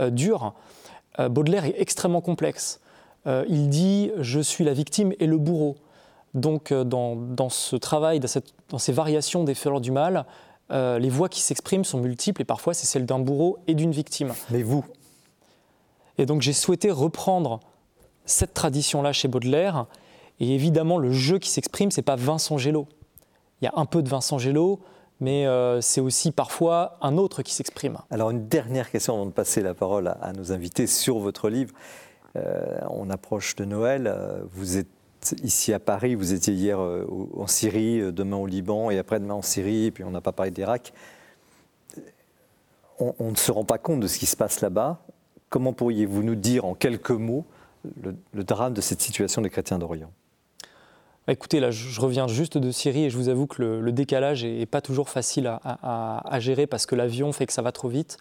euh, 0.00 0.10
durs. 0.10 0.54
Baudelaire 1.30 1.64
est 1.64 1.80
extrêmement 1.80 2.20
complexe. 2.20 2.78
il 3.24 3.70
dit 3.70 4.10
je 4.18 4.38
suis 4.38 4.64
la 4.64 4.74
victime 4.74 5.14
et 5.18 5.26
le 5.26 5.38
bourreau. 5.38 5.76
Donc 6.34 6.74
dans, 6.74 7.48
ce 7.48 7.74
travail, 7.74 8.20
dans, 8.20 8.78
ces 8.78 8.92
variations 8.92 9.42
des 9.42 9.54
fleurs 9.54 9.80
du 9.80 9.92
mal, 9.92 10.26
les 10.68 11.08
voix 11.08 11.30
qui 11.30 11.40
s'expriment 11.40 11.84
sont 11.84 12.00
multiples 12.00 12.42
et 12.42 12.44
parfois 12.44 12.74
c'est 12.74 12.84
celle 12.84 13.06
d'un 13.06 13.18
bourreau 13.18 13.56
et 13.66 13.72
d'une 13.72 13.92
victime. 13.92 14.34
Mais 14.50 14.62
vous 14.62 14.84
Et 16.18 16.26
donc 16.26 16.42
j'ai 16.42 16.52
souhaité 16.52 16.90
reprendre 16.90 17.60
cette 18.26 18.52
tradition-là 18.52 19.14
chez 19.14 19.26
Baudelaire 19.26 19.86
et 20.40 20.54
évidemment, 20.54 20.98
le 20.98 21.12
jeu 21.12 21.38
qui 21.38 21.48
s'exprime, 21.48 21.90
c'est 21.90 22.02
pas 22.02 22.16
Vincent 22.16 22.58
Gélo. 22.58 22.88
Il 23.60 23.64
y 23.64 23.68
a 23.68 23.72
un 23.76 23.86
peu 23.86 24.02
de 24.02 24.08
Vincent 24.08 24.38
Gélo, 24.38 24.80
mais 25.20 25.46
euh, 25.46 25.80
c'est 25.80 26.00
aussi 26.00 26.30
parfois 26.30 26.98
un 27.00 27.16
autre 27.16 27.42
qui 27.42 27.54
s'exprime. 27.54 27.98
Alors 28.10 28.30
une 28.30 28.48
dernière 28.48 28.90
question 28.90 29.14
avant 29.14 29.26
de 29.26 29.32
passer 29.32 29.62
la 29.62 29.74
parole 29.74 30.08
à, 30.20 30.32
nos 30.32 30.52
invités 30.52 30.86
sur 30.86 31.18
votre 31.18 31.48
livre. 31.48 31.74
Euh, 32.36 32.78
on 32.90 33.08
approche 33.08 33.56
de 33.56 33.64
Noël. 33.64 34.06
Euh, 34.06 34.40
vous 34.52 34.76
êtes 34.76 34.88
ici 35.42 35.72
à 35.72 35.78
Paris, 35.78 36.14
vous 36.14 36.34
étiez 36.34 36.54
hier 36.54 36.78
en 36.78 37.46
Syrie, 37.48 38.12
demain 38.12 38.36
au 38.36 38.46
Liban 38.46 38.90
et 38.90 38.98
après-demain 38.98 39.34
en 39.34 39.42
Syrie, 39.42 39.86
et 39.86 39.90
puis 39.90 40.04
on 40.04 40.10
n'a 40.10 40.20
pas 40.20 40.30
parlé 40.30 40.52
d'Irak. 40.52 40.92
On, 43.00 43.30
ne 43.30 43.34
se 43.34 43.50
rend 43.50 43.64
pas 43.64 43.78
compte 43.78 44.00
de 44.00 44.06
ce 44.06 44.18
qui 44.18 44.26
se 44.26 44.36
passe 44.36 44.60
là-bas. 44.60 45.00
Comment 45.48 45.72
pourriez-vous 45.72 46.22
nous 46.22 46.36
dire 46.36 46.64
en 46.64 46.74
quelques 46.74 47.10
mots 47.10 47.44
le 48.02 48.44
drame 48.44 48.72
de 48.72 48.80
cette 48.80 49.00
situation 49.00 49.42
des 49.42 49.50
chrétiens 49.50 49.78
d'Orient? 49.78 50.12
Écoutez, 51.32 51.60
là, 51.60 51.70
je 51.70 52.00
reviens 52.00 52.28
juste 52.28 52.58
de 52.58 52.70
Syrie 52.70 53.04
et 53.04 53.10
je 53.10 53.16
vous 53.16 53.28
avoue 53.28 53.46
que 53.46 53.62
le, 53.62 53.92
décalage 53.92 54.44
n'est 54.44 54.66
pas 54.66 54.80
toujours 54.80 55.08
facile 55.08 55.46
à, 55.64 56.38
gérer 56.38 56.66
parce 56.66 56.86
que 56.86 56.94
l'avion 56.94 57.32
fait 57.32 57.46
que 57.46 57.52
ça 57.52 57.62
va 57.62 57.72
trop 57.72 57.88
vite. 57.88 58.18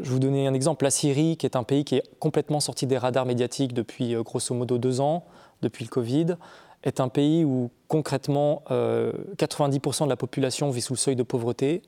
Je 0.00 0.10
vous 0.10 0.18
donner 0.18 0.46
un 0.46 0.54
exemple. 0.54 0.84
La 0.84 0.90
Syrie, 0.90 1.36
qui 1.36 1.46
est 1.46 1.56
un 1.56 1.64
pays 1.64 1.84
qui 1.84 1.96
est 1.96 2.02
complètement 2.18 2.60
sorti 2.60 2.86
des 2.86 2.96
radars 2.96 3.26
médiatiques 3.26 3.74
depuis 3.74 4.14
euh, 4.14 4.22
grosso 4.22 4.54
modo 4.54 4.78
deux 4.78 5.00
ans, 5.00 5.24
depuis 5.60 5.84
le 5.84 5.90
Covid, 5.90 6.36
est 6.82 6.98
un 6.98 7.08
pays 7.08 7.44
où 7.44 7.70
concrètement 7.88 8.62
90% 8.70 8.70
euh, 8.72 10.04
de 10.04 10.08
la 10.08 10.16
population 10.16 10.70
vit 10.70 10.80
sous 10.80 10.94
le 10.94 10.98
seuil 10.98 11.14
de 11.14 11.22
pauvreté, 11.22 11.82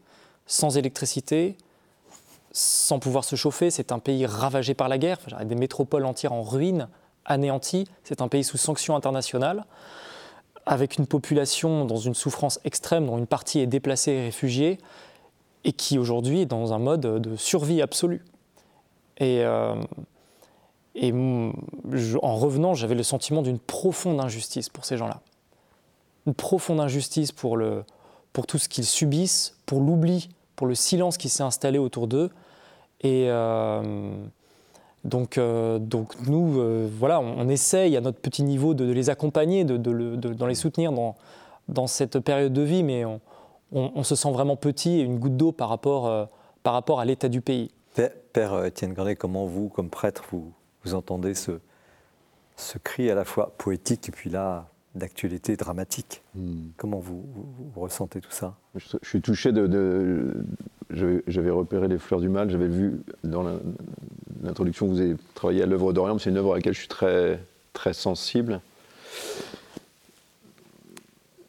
sans 0.46 0.76
électricité, 0.76 1.56
sans 2.52 2.98
pouvoir 2.98 3.24
se 3.24 3.36
chauffer. 3.36 3.70
C'est 3.70 3.90
un 3.90 3.98
pays 3.98 4.26
ravagé 4.26 4.74
par 4.74 4.88
la 4.88 4.98
guerre, 4.98 5.18
enfin, 5.24 5.44
des 5.44 5.54
métropoles 5.54 6.04
entières 6.04 6.34
en 6.34 6.42
ruine, 6.42 6.88
anéanties. 7.24 7.88
C'est 8.04 8.20
un 8.20 8.28
pays 8.28 8.44
sous 8.44 8.58
sanctions 8.58 8.96
internationales 8.96 9.64
avec 10.66 10.96
une 10.96 11.06
population 11.06 11.84
dans 11.84 11.96
une 11.96 12.14
souffrance 12.14 12.60
extrême, 12.64 13.06
dont 13.06 13.18
une 13.18 13.26
partie 13.26 13.60
est 13.60 13.66
déplacée 13.66 14.12
et 14.12 14.22
réfugiée, 14.24 14.78
et 15.64 15.72
qui 15.72 15.98
aujourd'hui 15.98 16.40
est 16.40 16.46
dans 16.46 16.72
un 16.72 16.78
mode 16.78 17.00
de 17.00 17.36
survie 17.36 17.82
absolue. 17.82 18.24
Et, 19.18 19.42
euh, 19.44 19.74
en 22.22 22.36
revenant, 22.36 22.74
j'avais 22.74 22.94
le 22.94 23.02
sentiment 23.02 23.42
d'une 23.42 23.58
profonde 23.58 24.20
injustice 24.20 24.68
pour 24.68 24.84
ces 24.84 24.96
gens-là. 24.96 25.20
Une 26.26 26.34
profonde 26.34 26.80
injustice 26.80 27.32
pour, 27.32 27.56
le, 27.56 27.84
pour 28.32 28.46
tout 28.46 28.58
ce 28.58 28.68
qu'ils 28.68 28.86
subissent, 28.86 29.56
pour 29.66 29.80
l'oubli, 29.80 30.28
pour 30.56 30.66
le 30.66 30.74
silence 30.74 31.16
qui 31.16 31.28
s'est 31.28 31.42
installé 31.42 31.78
autour 31.78 32.06
d'eux. 32.06 32.30
Euh, 33.04 34.14
donc, 35.04 35.36
euh, 35.36 35.78
donc 35.78 36.14
nous, 36.26 36.58
euh, 36.58 36.88
voilà, 36.90 37.20
on, 37.20 37.48
essaye 37.48 37.96
à 37.96 38.00
notre 38.00 38.18
petit 38.18 38.42
niveau 38.42 38.72
de, 38.72 38.90
les 38.90 39.10
accompagner, 39.10 39.64
de, 39.64 39.76
de, 39.76 40.44
les 40.46 40.54
soutenir 40.54 40.92
dans, 40.92 41.14
dans, 41.68 41.86
cette 41.86 42.18
période 42.20 42.54
de 42.54 42.62
vie, 42.62 42.82
mais 42.82 43.04
on, 43.04 43.20
on, 43.70 44.02
se 44.02 44.14
sent 44.14 44.32
vraiment 44.32 44.56
petit 44.56 45.00
et 45.00 45.02
une 45.02 45.18
goutte 45.18 45.36
d'eau 45.36 45.52
par, 45.52 45.68
rapport 45.68 46.06
euh, 46.06 46.24
par 46.62 46.72
rapport 46.72 47.00
à 47.00 47.04
l'état 47.04 47.28
du 47.28 47.42
pays. 47.42 47.70
Père, 48.32 48.64
Étienne 48.64 48.94
Grandet, 48.94 49.14
comment 49.14 49.46
vous, 49.46 49.68
comme 49.68 49.90
prêtre, 49.90 50.24
vous, 50.32 50.52
vous 50.84 50.94
entendez 50.94 51.34
ce, 51.34 51.52
ce 52.56 52.78
cri 52.78 53.10
à 53.10 53.14
la 53.14 53.24
fois 53.24 53.52
poétique 53.58 54.08
et 54.08 54.12
puis 54.12 54.30
là, 54.30 54.68
d'actualité 54.94 55.56
dramatique? 55.56 56.22
Hmm. 56.34 56.68
Comment 56.78 56.98
vous, 56.98 57.24
vous, 57.74 57.80
ressentez 57.80 58.20
tout 58.20 58.32
ça? 58.32 58.56
Je, 58.74 58.96
suis 59.02 59.20
touché 59.20 59.52
de... 59.52 59.66
de 59.66 60.46
j'avais 61.26 61.50
repéré 61.50 61.88
les 61.88 61.98
fleurs 61.98 62.20
du 62.20 62.28
mal, 62.28 62.50
j'avais 62.50 62.68
vu 62.68 63.02
dans 63.22 63.44
l'introduction 64.44 64.86
vous 64.86 65.00
avez 65.00 65.16
travaillé 65.34 65.62
à 65.62 65.66
l'œuvre 65.66 65.92
d'Orient, 65.92 66.18
c'est 66.18 66.30
une 66.30 66.36
œuvre 66.36 66.52
à 66.52 66.56
laquelle 66.56 66.74
je 66.74 66.80
suis 66.80 66.88
très, 66.88 67.40
très 67.72 67.92
sensible. 67.92 68.60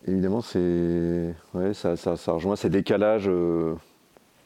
Évidemment, 0.07 0.41
c'est, 0.41 1.33
ça, 1.73 1.95
ça, 1.95 2.15
ça, 2.15 2.31
rejoint 2.31 2.55
ces 2.55 2.69
décalages 2.69 3.27
euh, 3.27 3.73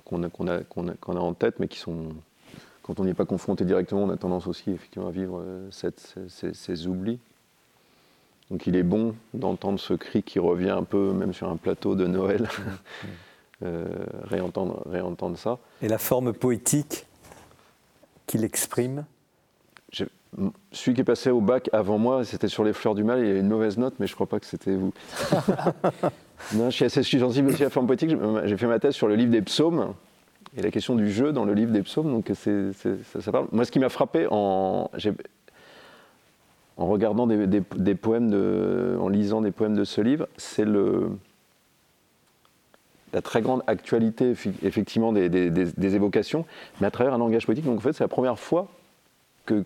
qu'on 0.05 0.23
a, 0.23 0.29
qu'on 0.29 0.47
a, 0.47 0.59
qu'on 0.63 1.15
a, 1.15 1.19
en 1.19 1.33
tête, 1.33 1.59
mais 1.59 1.67
qui 1.67 1.77
sont, 1.77 2.13
quand 2.81 2.99
on 2.99 3.03
n'y 3.03 3.12
est 3.12 3.15
pas 3.15 3.25
confronté 3.25 3.65
directement, 3.65 4.03
on 4.03 4.09
a 4.09 4.17
tendance 4.17 4.47
aussi 4.47 4.71
effectivement 4.71 5.09
à 5.09 5.12
vivre 5.12 5.41
euh, 5.45 5.69
ces, 5.71 6.53
ces 6.53 6.88
oublis. 6.88 7.19
Donc 8.49 8.65
il 8.65 8.75
est 8.75 8.83
bon 8.83 9.15
d'entendre 9.33 9.79
ce 9.79 9.93
cri 9.93 10.23
qui 10.23 10.39
revient 10.39 10.71
un 10.71 10.83
peu, 10.83 11.12
même 11.12 11.33
sur 11.33 11.49
un 11.49 11.57
plateau 11.57 11.93
de 11.95 12.07
Noël, 12.07 12.49
euh, 13.63 13.85
réentendre 14.23 15.38
ça. 15.38 15.59
Et 15.81 15.88
la 15.88 15.99
forme 15.99 16.33
poétique 16.33 17.05
qu'il 18.29 18.43
exprime 18.43 19.05
celui 20.71 20.93
qui 20.93 21.01
est 21.01 21.05
passé 21.05 21.31
au 21.31 21.41
bac 21.41 21.69
avant 21.73 21.97
moi, 21.97 22.23
c'était 22.23 22.47
sur 22.47 22.63
les 22.63 22.73
fleurs 22.73 22.95
du 22.95 23.03
mal, 23.03 23.19
il 23.19 23.27
y 23.27 23.31
a 23.31 23.35
une 23.35 23.47
mauvaise 23.47 23.77
note, 23.77 23.95
mais 23.99 24.07
je 24.07 24.13
ne 24.13 24.15
crois 24.15 24.27
pas 24.27 24.39
que 24.39 24.45
c'était 24.45 24.75
vous. 24.75 24.93
non, 26.53 26.69
je 26.69 26.75
suis 26.75 26.85
assez 26.85 27.03
sensible 27.03 27.49
aussi 27.49 27.63
à 27.63 27.65
la 27.65 27.69
forme 27.69 27.87
poétique. 27.87 28.15
J'ai 28.45 28.57
fait 28.57 28.67
ma 28.67 28.79
thèse 28.79 28.93
sur 28.93 29.07
le 29.07 29.15
livre 29.15 29.31
des 29.31 29.41
psaumes 29.41 29.93
et 30.55 30.61
la 30.61 30.71
question 30.71 30.95
du 30.95 31.11
jeu 31.11 31.31
dans 31.31 31.45
le 31.45 31.53
livre 31.53 31.71
des 31.71 31.81
psaumes. 31.81 32.11
Donc 32.11 32.31
ça, 32.35 33.31
parle. 33.31 33.47
Moi, 33.51 33.65
ce 33.65 33.71
qui 33.71 33.79
m'a 33.79 33.89
frappé 33.89 34.27
en, 34.29 34.91
en 36.77 36.85
regardant 36.85 37.25
des, 37.25 37.95
poèmes, 37.95 38.29
de, 38.29 38.97
en 39.01 39.09
lisant 39.09 39.41
des 39.41 39.51
poèmes 39.51 39.75
de 39.75 39.83
ce 39.83 40.01
livre, 40.01 40.27
c'est 40.37 40.65
le, 40.65 41.09
la 43.13 43.22
très 43.22 43.41
grande 43.41 43.63
actualité 43.67 44.34
effectivement 44.63 45.12
des, 45.12 45.95
évocations, 45.95 46.45
mais 46.80 46.88
à 46.88 46.91
travers 46.91 47.13
un 47.13 47.17
langage 47.17 47.45
poétique. 47.45 47.65
Donc 47.65 47.78
en 47.78 47.82
fait, 47.82 47.93
c'est 47.93 48.04
la 48.04 48.08
première 48.08 48.39
fois 48.39 48.67
que, 49.45 49.62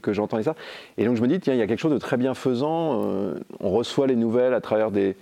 que, 0.00 0.12
j'entendais 0.12 0.44
ça. 0.44 0.54
Et 0.96 1.04
donc 1.04 1.16
je 1.16 1.22
me 1.22 1.28
dis, 1.28 1.40
tiens, 1.40 1.52
il 1.52 1.58
y 1.58 1.62
a 1.62 1.66
quelque 1.66 1.80
chose 1.80 1.92
de 1.92 1.98
très 1.98 2.16
bienfaisant. 2.16 3.02
Euh, 3.04 3.34
on 3.60 3.70
reçoit 3.70 4.06
les 4.06 4.16
nouvelles 4.16 4.54
à 4.54 4.60
travers 4.60 4.90
des, 4.90 5.14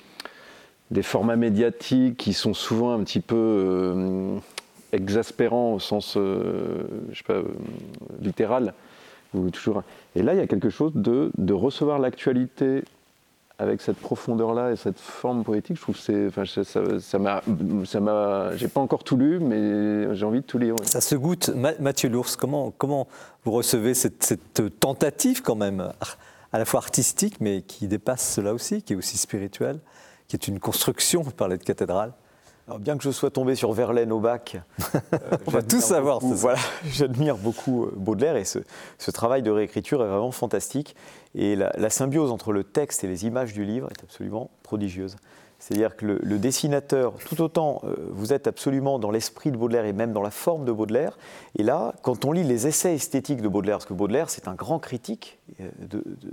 formats 1.03 1.37
médiatiques 1.37 2.17
qui 2.17 2.33
sont 2.33 2.55
souvent 2.55 2.93
un 2.93 3.03
petit 3.03 3.21
peu 3.21 3.37
euh, 3.37 4.39
exaspérants 4.93 5.75
au 5.75 5.81
sens, 5.81 6.17
euh, 6.17 6.85
sais 7.13 7.25
pas, 7.25 7.43
littéral. 8.21 8.73
toujours... 9.53 9.83
Et 10.15 10.23
là, 10.23 10.35
il 10.35 10.39
y 10.39 10.43
a 10.43 10.47
quelque 10.47 10.71
chose 10.71 10.93
de 10.95 11.53
recevoir 11.53 11.99
l'actualité 11.99 12.85
avec 13.59 13.81
cette 13.81 13.97
profondeur-là 13.97 14.73
et 14.73 14.77
cette 14.77 14.99
forme 14.99 15.43
poétique, 15.43 15.77
je 15.77 15.83
trouve 15.83 15.97
que 15.97 16.29
enfin, 16.29 16.45
ça, 16.45 17.19
m'a, 18.01 18.57
j'ai 18.57 18.69
pas 18.69 18.81
encore 18.81 19.03
tout 19.03 19.17
lu, 19.17 19.39
mais 19.41 20.15
j'ai 20.15 20.27
envie 20.27 20.41
de 20.41 20.47
tout 20.47 20.59
lire. 20.59 20.75
Ça 20.83 21.01
se 21.01 21.15
goûte. 21.15 21.51
Mathieu 21.81 22.11
Lours, 22.11 22.37
comment, 22.39 22.71
comment 22.77 23.09
vous 23.45 23.53
recevez 23.53 23.95
cette, 23.95 24.23
cette, 24.23 24.79
tentative 24.79 25.43
quand 25.43 25.57
même, 25.57 25.91
à 26.53 26.59
la 26.59 26.65
fois 26.67 26.81
artistique, 26.81 27.41
mais 27.41 27.63
qui 27.63 27.89
dépasse 27.89 28.35
cela 28.35 28.53
aussi, 28.53 28.83
qui 28.83 28.93
est 28.93 28.97
aussi 28.97 29.17
spirituelle, 29.17 29.81
qui 30.29 30.37
est 30.37 30.49
une 30.49 30.61
construction, 30.61 31.23
vous 31.23 31.31
parlez 31.31 31.57
de 31.57 31.65
cathédrale 31.65 32.13
alors, 32.69 32.81
bien 32.81 32.97
que 32.97 33.05
je 33.05 33.13
sois 33.13 33.31
tombé 33.31 33.55
sur 33.55 33.73
Verlaine 33.73 34.11
au 34.11 34.19
bac, 34.19 34.61
euh, 34.95 35.19
on 35.47 35.53
va 35.53 35.63
tout 35.63 35.81
savoir. 35.81 36.19
voilà, 36.21 36.59
j'admire 36.91 37.37
beaucoup 37.37 37.85
euh, 37.85 37.93
Baudelaire 37.95 38.35
et 38.35 38.45
ce, 38.45 38.59
ce, 38.99 39.13
travail 39.13 39.43
de 39.43 39.53
réécriture 39.53 40.03
est 40.03 40.09
vraiment 40.09 40.33
fantastique. 40.33 40.97
Et 41.37 41.55
la, 41.55 41.91
symbiose 41.91 42.33
entre 42.33 42.53
le 42.53 42.65
texte 42.65 43.05
et 43.05 43.07
les 43.07 43.25
images 43.25 43.53
du 43.53 43.65
livre 43.65 43.89
est 43.93 44.03
absolument 44.03 44.51
prodigieuse. 44.65 45.15
C'est-à-dire 45.61 45.97
que 45.97 46.07
le, 46.07 46.39
dessinateur, 46.39 47.15
tout 47.25 47.41
autant 47.41 47.83
euh, 47.85 47.95
vous 48.11 48.33
êtes 48.33 48.49
absolument 48.49 48.99
dans 48.99 49.13
l'esprit 49.13 49.53
de 49.53 49.57
Baudelaire 49.57 49.85
et 49.85 49.93
même 49.93 50.13
dans 50.13 50.23
la 50.23 50.33
forme 50.33 50.65
de 50.65 50.73
Baudelaire, 50.73 51.19
et 51.57 51.63
là, 51.63 51.95
quand 52.03 52.25
on 52.25 52.33
lit 52.33 52.43
les 52.43 52.67
essais 52.67 52.97
esthétiques 52.97 53.43
de 53.43 53.49
Baudelaire, 53.49 53.77
parce 53.77 53.87
que 53.87 53.95
Baudelaire 53.95 54.29
c'est 54.29 54.49
un 54.49 54.55
grand 54.55 54.81
critique 54.81 55.39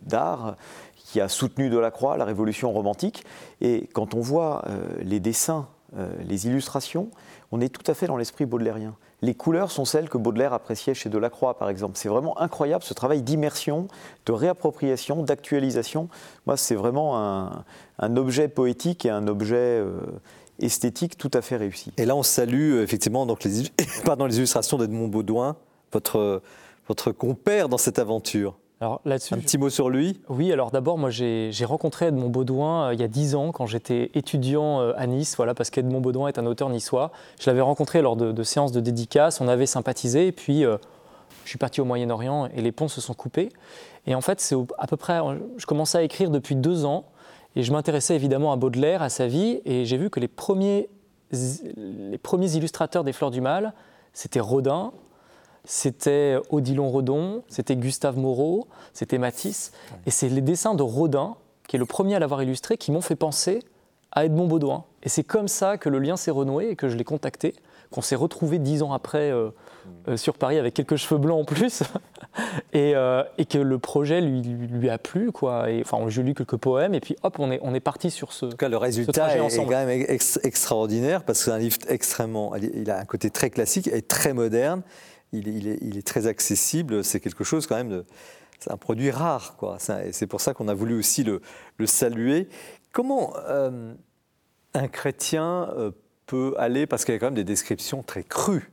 d'art 0.01 0.55
qui 0.95 1.21
a 1.21 1.29
soutenu 1.29 1.69
Delacroix, 1.69 2.17
la 2.17 2.25
révolution 2.25 2.73
romantique, 2.73 3.23
et 3.61 3.87
quand 3.93 4.15
on 4.15 4.19
voit 4.19 4.65
les 4.99 5.19
dessins 5.19 5.67
les 6.19 6.47
illustrations, 6.47 7.09
on 7.51 7.61
est 7.61 7.69
tout 7.69 7.89
à 7.89 7.93
fait 7.93 8.07
dans 8.07 8.17
l'esprit 8.17 8.45
baudelairien. 8.45 8.95
Les 9.21 9.35
couleurs 9.35 9.71
sont 9.71 9.85
celles 9.85 10.09
que 10.09 10.17
Baudelaire 10.17 10.51
appréciait 10.51 10.93
chez 10.93 11.09
Delacroix, 11.09 11.57
par 11.57 11.69
exemple. 11.69 11.97
C'est 11.97 12.09
vraiment 12.09 12.37
incroyable 12.41 12.83
ce 12.83 12.93
travail 12.93 13.21
d'immersion, 13.21 13.87
de 14.25 14.33
réappropriation, 14.33 15.23
d'actualisation. 15.23 16.09
Moi, 16.45 16.57
c'est 16.57 16.75
vraiment 16.75 17.17
un, 17.99 18.17
objet 18.17 18.49
poétique 18.49 19.05
et 19.05 19.09
un 19.09 19.27
objet 19.27 19.81
esthétique 20.59 21.17
tout 21.17 21.31
à 21.33 21.41
fait 21.41 21.55
réussi. 21.55 21.93
Et 21.95 22.05
là, 22.05 22.17
on 22.17 22.23
salue 22.23 22.81
effectivement 22.81 23.25
donc 23.25 23.45
les, 23.45 23.69
pardon, 24.05 24.25
les 24.25 24.39
illustrations 24.39 24.77
d'Edmond 24.77 25.07
Baudouin, 25.07 25.55
votre 25.93 27.11
compère 27.13 27.69
dans 27.69 27.77
cette 27.77 27.99
aventure. 27.99 28.57
Alors, 28.83 28.99
Un 29.05 29.37
petit 29.37 29.57
mot 29.57 29.69
sur 29.69 29.89
lui? 29.89 30.19
Oui, 30.27 30.51
alors 30.51 30.69
d'abord, 30.69 30.97
moi 30.97 31.09
j'ai 31.09 31.53
rencontré 31.63 32.07
Edmond 32.07 32.27
Baudouin 32.27 32.89
euh, 32.89 32.93
il 32.93 32.99
y 32.99 33.03
a 33.03 33.07
dix 33.07 33.33
ans 33.33 33.53
quand 33.53 33.65
j'étais 33.65 34.11
étudiant 34.13 34.81
euh, 34.81 34.91
à 34.97 35.07
Nice, 35.07 35.37
voilà, 35.37 35.53
parce 35.53 35.69
qu'Edmond 35.69 36.01
Baudouin 36.01 36.27
est 36.27 36.37
un 36.37 36.45
auteur 36.45 36.67
niçois. 36.67 37.11
Je 37.39 37.49
l'avais 37.49 37.61
rencontré 37.61 38.01
lors 38.01 38.17
de, 38.17 38.43
séances 38.43 38.73
de 38.73 38.81
dédicace, 38.81 39.39
on 39.39 39.47
avait 39.47 39.67
sympathisé, 39.67 40.27
et 40.27 40.33
puis 40.33 40.65
euh, 40.65 40.75
je 41.45 41.49
suis 41.49 41.57
parti 41.57 41.79
au 41.79 41.85
Moyen-Orient 41.85 42.47
et 42.53 42.61
les 42.61 42.73
ponts 42.73 42.89
se 42.89 42.99
sont 42.99 43.13
coupés. 43.13 43.53
Et 44.05 44.15
en 44.15 44.21
fait, 44.21 44.41
c'est 44.41 44.57
à 44.77 44.85
peu 44.85 44.97
près, 44.97 45.21
je 45.55 45.65
commençais 45.65 45.99
à 45.99 46.03
écrire 46.03 46.29
depuis 46.29 46.57
deux 46.57 46.83
ans, 46.83 47.05
et 47.55 47.63
je 47.63 47.71
m'intéressais 47.71 48.15
évidemment 48.15 48.51
à 48.51 48.57
Baudelaire, 48.57 49.01
à 49.01 49.07
sa 49.07 49.27
vie, 49.27 49.61
et 49.63 49.85
j'ai 49.85 49.95
vu 49.95 50.09
que 50.09 50.19
les 50.19 50.27
premiers, 50.27 50.89
les 51.31 52.17
premiers 52.17 52.53
illustrateurs 52.57 53.05
des 53.05 53.13
Fleurs 53.13 53.31
du 53.31 53.39
Mal, 53.39 53.71
c'était 54.11 54.41
Rodin, 54.41 54.91
c'était 55.65 56.37
Odilon 56.49 56.89
Redon, 56.89 57.43
c'était 57.47 57.75
Gustave 57.75 58.17
Moreau, 58.17 58.67
c'était 58.93 59.17
Matisse. 59.17 59.71
Et 60.05 60.11
c'est 60.11 60.29
les 60.29 60.41
dessins 60.41 60.75
de 60.75 60.83
Rodin, 60.83 61.35
qui 61.67 61.77
est 61.77 61.79
le 61.79 61.85
premier 61.85 62.15
à 62.15 62.19
l'avoir 62.19 62.43
illustré, 62.43 62.77
qui 62.77 62.91
m'ont 62.91 63.01
fait 63.01 63.15
penser 63.15 63.59
à 64.11 64.25
Edmond 64.25 64.47
Baudouin. 64.47 64.83
Et 65.03 65.09
c'est 65.09 65.23
comme 65.23 65.47
ça 65.47 65.77
que 65.77 65.89
le 65.89 65.99
lien 65.99 66.17
s'est 66.17 66.31
renoué 66.31 66.69
et 66.69 66.75
que 66.75 66.89
je 66.89 66.97
l'ai 66.97 67.03
contacté, 67.03 67.55
qu'on 67.91 68.01
s'est 68.01 68.15
retrouvé 68.15 68.59
dix 68.59 68.83
ans 68.83 68.93
après 68.93 69.31
euh, 69.31 69.49
euh, 70.07 70.17
sur 70.17 70.35
Paris 70.35 70.57
avec 70.57 70.73
quelques 70.73 70.97
cheveux 70.97 71.19
blancs 71.19 71.41
en 71.41 71.45
plus, 71.45 71.83
euh, 72.75 73.23
et, 73.37 73.45
que 73.45 73.57
le 73.57 73.79
projet 73.79 74.21
lui, 74.21 74.41
lui, 74.41 74.89
a 74.89 74.97
plu. 74.97 75.31
Quoi. 75.31 75.71
Et, 75.71 75.81
enfin, 75.81 75.97
j'ai 76.09 76.23
lu 76.23 76.33
quelques 76.33 76.57
poèmes 76.57 76.93
et 76.93 76.99
puis 76.99 77.15
hop, 77.23 77.37
on 77.39 77.51
est, 77.51 77.59
on 77.63 77.73
est 77.73 77.79
parti 77.79 78.11
sur 78.11 78.33
ce. 78.33 78.45
En 78.45 78.49
tout 78.49 78.57
cas, 78.57 78.69
le 78.69 78.77
résultat 78.77 79.35
est, 79.35 79.57
quand 79.57 79.67
même 79.67 79.89
extraordinaire 80.43 81.23
parce 81.23 81.39
que 81.39 81.45
c'est 81.45 81.51
un 81.51 81.59
livre 81.59 81.77
extrêmement. 81.87 82.55
Il 82.55 82.89
a 82.91 82.99
un 82.99 83.05
côté 83.05 83.29
très 83.29 83.49
classique 83.49 83.87
et 83.87 84.01
très 84.01 84.33
moderne 84.33 84.83
il, 85.33 85.97
est, 85.97 86.07
très 86.07 86.27
accessible. 86.27 87.03
C'est 87.03 87.19
quelque 87.19 87.43
chose 87.43 87.67
quand 87.67 87.75
même. 87.75 88.03
C'est 88.59 88.71
un 88.71 88.77
produit 88.77 89.11
rare, 89.11 89.55
quoi. 89.57 89.77
C'est 89.79 90.27
pour 90.27 90.41
ça 90.41 90.53
qu'on 90.53 90.67
a 90.67 90.73
voulu 90.73 90.97
aussi 90.97 91.23
le, 91.23 91.41
saluer. 91.85 92.47
Comment 92.91 93.33
euh, 93.47 93.93
un 94.73 94.87
chrétien 94.87 95.69
euh, 95.75 95.91
peut 96.27 96.53
aller, 96.57 96.85
parce 96.87 97.03
qu'il 97.03 97.13
y 97.13 97.17
a 97.17 97.19
quand 97.19 97.27
même 97.27 97.33
des 97.33 97.43
descriptions 97.43 98.03
très 98.03 98.23
crues, 98.23 98.71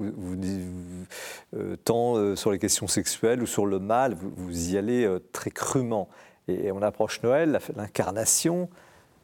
euh, 0.00 1.76
tant 1.84 2.36
sur 2.36 2.50
les 2.50 2.58
questions 2.58 2.88
sexuelles 2.88 3.42
ou 3.42 3.46
sur 3.46 3.66
le 3.66 3.78
mal, 3.78 4.16
vous, 4.20 4.70
y 4.70 4.76
allez 4.76 5.08
très 5.32 5.50
crûment. 5.50 6.08
Et 6.48 6.72
on 6.72 6.82
approche 6.82 7.22
Noël, 7.22 7.60
l'incarnation, 7.76 8.68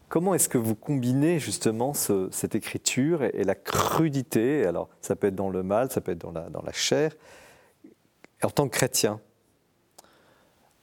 Comment 0.08 0.34
est-ce 0.34 0.48
que 0.48 0.56
vous 0.56 0.74
combinez 0.74 1.38
justement 1.38 1.92
cette 1.92 2.54
écriture 2.54 3.22
et, 3.22 3.44
la 3.44 3.54
crudité? 3.54 4.64
Alors, 4.64 4.88
ça 5.02 5.16
peut 5.16 5.26
être 5.26 5.34
dans 5.34 5.50
le 5.50 5.62
mal, 5.62 5.90
ça 5.90 6.00
peut 6.00 6.12
être 6.12 6.18
dans 6.18 6.32
la, 6.32 6.72
chair, 6.72 7.12
en 8.42 8.48
tant 8.48 8.68
que 8.68 8.74
chrétien? 8.74 9.20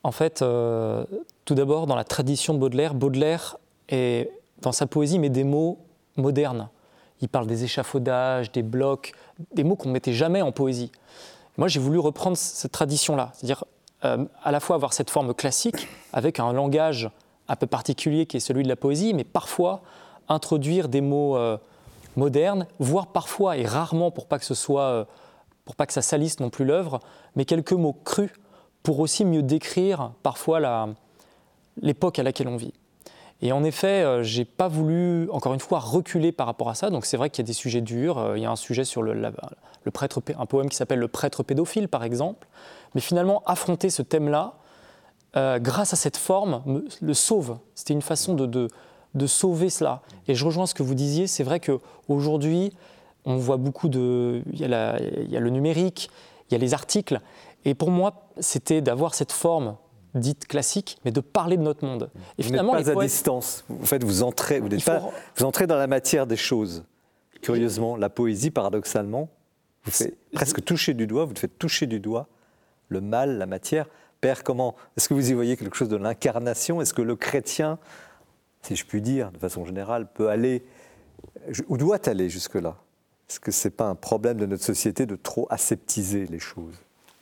En 0.04 0.12
fait, 0.12 0.44
euh, 0.44 1.04
tout 1.46 1.56
d'abord, 1.56 1.88
dans 1.88 1.96
la 1.96 2.04
tradition 2.04 2.54
de 2.54 2.60
Baudelaire, 2.60 2.94
Baudelaire, 2.94 3.58
est, 3.90 4.30
dans 4.62 4.72
sa 4.72 4.86
poésie, 4.86 5.18
met 5.18 5.30
des 5.30 5.44
mots 5.44 5.80
modernes. 6.18 6.70
Il 7.22 7.30
parle 7.30 7.48
des 7.48 7.64
échafaudages, 7.64 8.52
des 8.52 8.62
blocs, 8.62 9.14
des 9.56 9.64
mots 9.64 9.76
qu'on 9.76 9.88
ne 9.88 9.94
mettait 9.94 10.14
jamais 10.14 10.44
en 10.44 10.52
poésie. 10.52 10.92
Moi, 11.58 11.68
j'ai 11.68 11.80
voulu 11.80 11.98
reprendre 11.98 12.38
cette 12.38 12.74
tradition-là, 12.74 13.32
c'est-à-dire 13.34 13.64
euh, 14.04 14.26
à 14.44 14.52
la 14.52 14.60
fois 14.60 14.76
avoir 14.76 14.94
cette 14.94 15.10
forme 15.10 15.34
classique 15.34 15.88
avec 16.14 16.40
un 16.40 16.54
langage 16.54 17.10
un 17.48 17.56
peu 17.56 17.68
particulier 17.68 18.26
qui 18.26 18.38
est 18.38 18.42
celui 18.42 18.64
de 18.64 18.68
la 18.68 18.76
poésie, 18.76 19.14
mais 19.14 19.24
parfois 19.24 19.82
introduire 20.28 20.90
des 20.90 21.02
mots 21.02 21.38
euh, 21.38 21.58
modernes, 22.16 22.68
voire 22.80 23.08
parfois 23.08 23.58
et 23.58 23.66
rarement 23.66 24.12
pour 24.12 24.28
pas 24.28 24.40
que 24.40 24.46
ce 24.46 24.56
soit, 24.56 24.82
euh, 24.82 25.06
pour 25.66 25.76
pas 25.76 25.86
que 25.86 25.94
ça 25.94 26.02
salisse 26.02 26.40
non 26.40 26.50
plus 26.50 26.66
l'œuvre, 26.66 27.00
mais 27.36 27.46
quelques 27.46 27.74
mots 27.74 27.98
crus 28.04 28.32
pour 28.84 29.00
aussi 29.00 29.26
mieux 29.26 29.44
décrire 29.44 30.12
parfois 30.24 30.88
l'époque 31.82 32.20
à 32.20 32.24
laquelle 32.24 32.48
on 32.48 32.58
vit. 32.58 32.74
Et 33.42 33.52
en 33.52 33.64
effet, 33.64 34.04
euh, 34.04 34.24
j'ai 34.24 34.46
pas 34.46 34.68
voulu, 34.68 35.30
encore 35.30 35.54
une 35.54 35.60
fois, 35.60 35.80
reculer 35.80 36.32
par 36.32 36.48
rapport 36.48 36.70
à 36.70 36.76
ça. 36.76 36.90
Donc 36.90 37.06
c'est 37.06 37.18
vrai 37.18 37.30
qu'il 37.30 37.44
y 37.44 37.46
a 37.46 37.48
des 37.48 37.54
sujets 37.54 37.82
durs. 37.82 38.34
il 38.36 38.42
y 38.42 38.46
a 38.46 38.52
un 38.52 38.56
sujet 38.56 38.86
sur 38.86 39.02
le, 39.02 39.14
le 39.14 39.92
prêtre, 39.92 40.22
un 40.38 40.46
poème 40.46 40.70
qui 40.70 40.78
s'appelle 40.78 41.00
Le 41.00 41.08
prêtre 41.08 41.44
pédophile, 41.44 41.90
par 41.90 42.04
exemple. 42.04 42.48
Mais 42.94 43.02
finalement, 43.02 43.44
affronter 43.46 43.90
ce 43.90 44.02
thème-là, 44.02 44.56
euh, 45.38 45.60
grâce 45.60 45.94
à 45.94 45.96
cette 45.96 46.18
forme, 46.18 46.84
le 47.02 47.14
sauve. 47.14 47.58
C'était 47.76 47.94
une 47.94 48.02
façon 48.02 48.34
de, 48.34 48.70
de, 49.14 49.28
sauver 49.28 49.70
cela. 49.70 50.02
Et 50.28 50.36
je 50.36 50.46
rejoins 50.46 50.66
ce 50.66 50.74
que 50.74 50.84
vous 50.84 50.96
disiez, 50.96 51.28
c'est 51.28 51.44
vrai 51.44 51.60
qu'aujourd'hui, 51.60 52.74
on 53.26 53.38
voit 53.38 53.58
beaucoup 53.58 53.90
de... 53.90 54.44
Il 54.52 54.60
y, 54.60 54.66
a 54.66 55.00
il 55.00 55.32
y, 55.32 55.38
a 55.38 55.40
le 55.40 55.50
numérique, 55.50 56.10
il 56.50 56.54
y 56.54 56.56
a 56.56 56.60
les 56.60 56.74
articles. 56.74 57.20
Et 57.66 57.74
pour 57.74 57.92
moi, 57.92 58.30
c'était 58.40 58.82
d'avoir 58.82 59.14
cette 59.14 59.32
forme 59.32 59.76
dite 60.14 60.48
classique, 60.48 60.98
mais 61.04 61.12
de 61.12 61.20
parler 61.20 61.58
de 61.58 61.64
notre 61.64 61.86
monde. 61.86 62.10
Et 62.38 62.44
vous 62.44 62.50
finalement, 62.50 62.76
n'êtes 62.76 62.94
pas 62.94 63.02
à 63.02 63.06
distance. 63.06 63.66
En 63.70 63.86
fait, 63.86 64.04
vous 64.04 64.24
entrez, 64.24 64.60
vous, 64.60 64.70
pas, 64.86 65.02
vous 65.36 65.46
entrez 65.46 65.68
dans 65.68 65.76
la 65.76 65.88
matière 65.88 66.28
des 66.28 66.38
choses. 66.38 66.86
Curieusement, 67.42 67.98
la 67.98 68.10
poésie, 68.10 68.52
paradoxalement, 68.52 69.30
vous 69.84 69.92
fait 69.92 70.16
presque 70.34 70.64
toucher 70.64 70.94
du 70.94 71.08
doigt, 71.08 71.26
vous 71.26 71.36
faites 71.36 71.60
toucher 71.60 71.88
du 71.88 72.00
doigt 72.00 72.28
le 72.88 73.02
mal, 73.02 73.38
la 73.38 73.46
matière. 73.46 73.88
Comment 74.44 74.76
Est-ce 74.98 75.08
que 75.08 75.14
vous 75.14 75.30
y 75.30 75.34
voyez 75.34 75.56
quelque 75.58 75.76
chose 75.76 75.90
de 75.90 75.98
l'incarnation? 75.98 76.82
Est-ce 76.82 76.94
que 76.94 77.02
le 77.02 77.16
chrétien, 77.16 77.78
si 78.64 78.76
je 78.76 78.86
puis 78.86 79.02
dire, 79.02 79.32
de 79.32 79.38
façon 79.38 79.66
générale, 79.66 80.08
peut 80.12 80.30
aller, 80.30 80.64
ou 81.68 81.78
doit 81.78 82.00
aller 82.08 82.30
jusque-là? 82.30 82.76
Est-ce 83.30 83.40
que 83.40 83.52
ce 83.52 83.68
n'est 83.68 83.72
pas 83.72 83.88
un 83.88 83.96
problème 83.96 84.38
de 84.38 84.46
notre 84.46 84.64
société 84.64 85.06
de 85.06 85.16
trop 85.16 85.48
aseptiser 85.50 86.26
les 86.28 86.40
choses? 86.40 86.76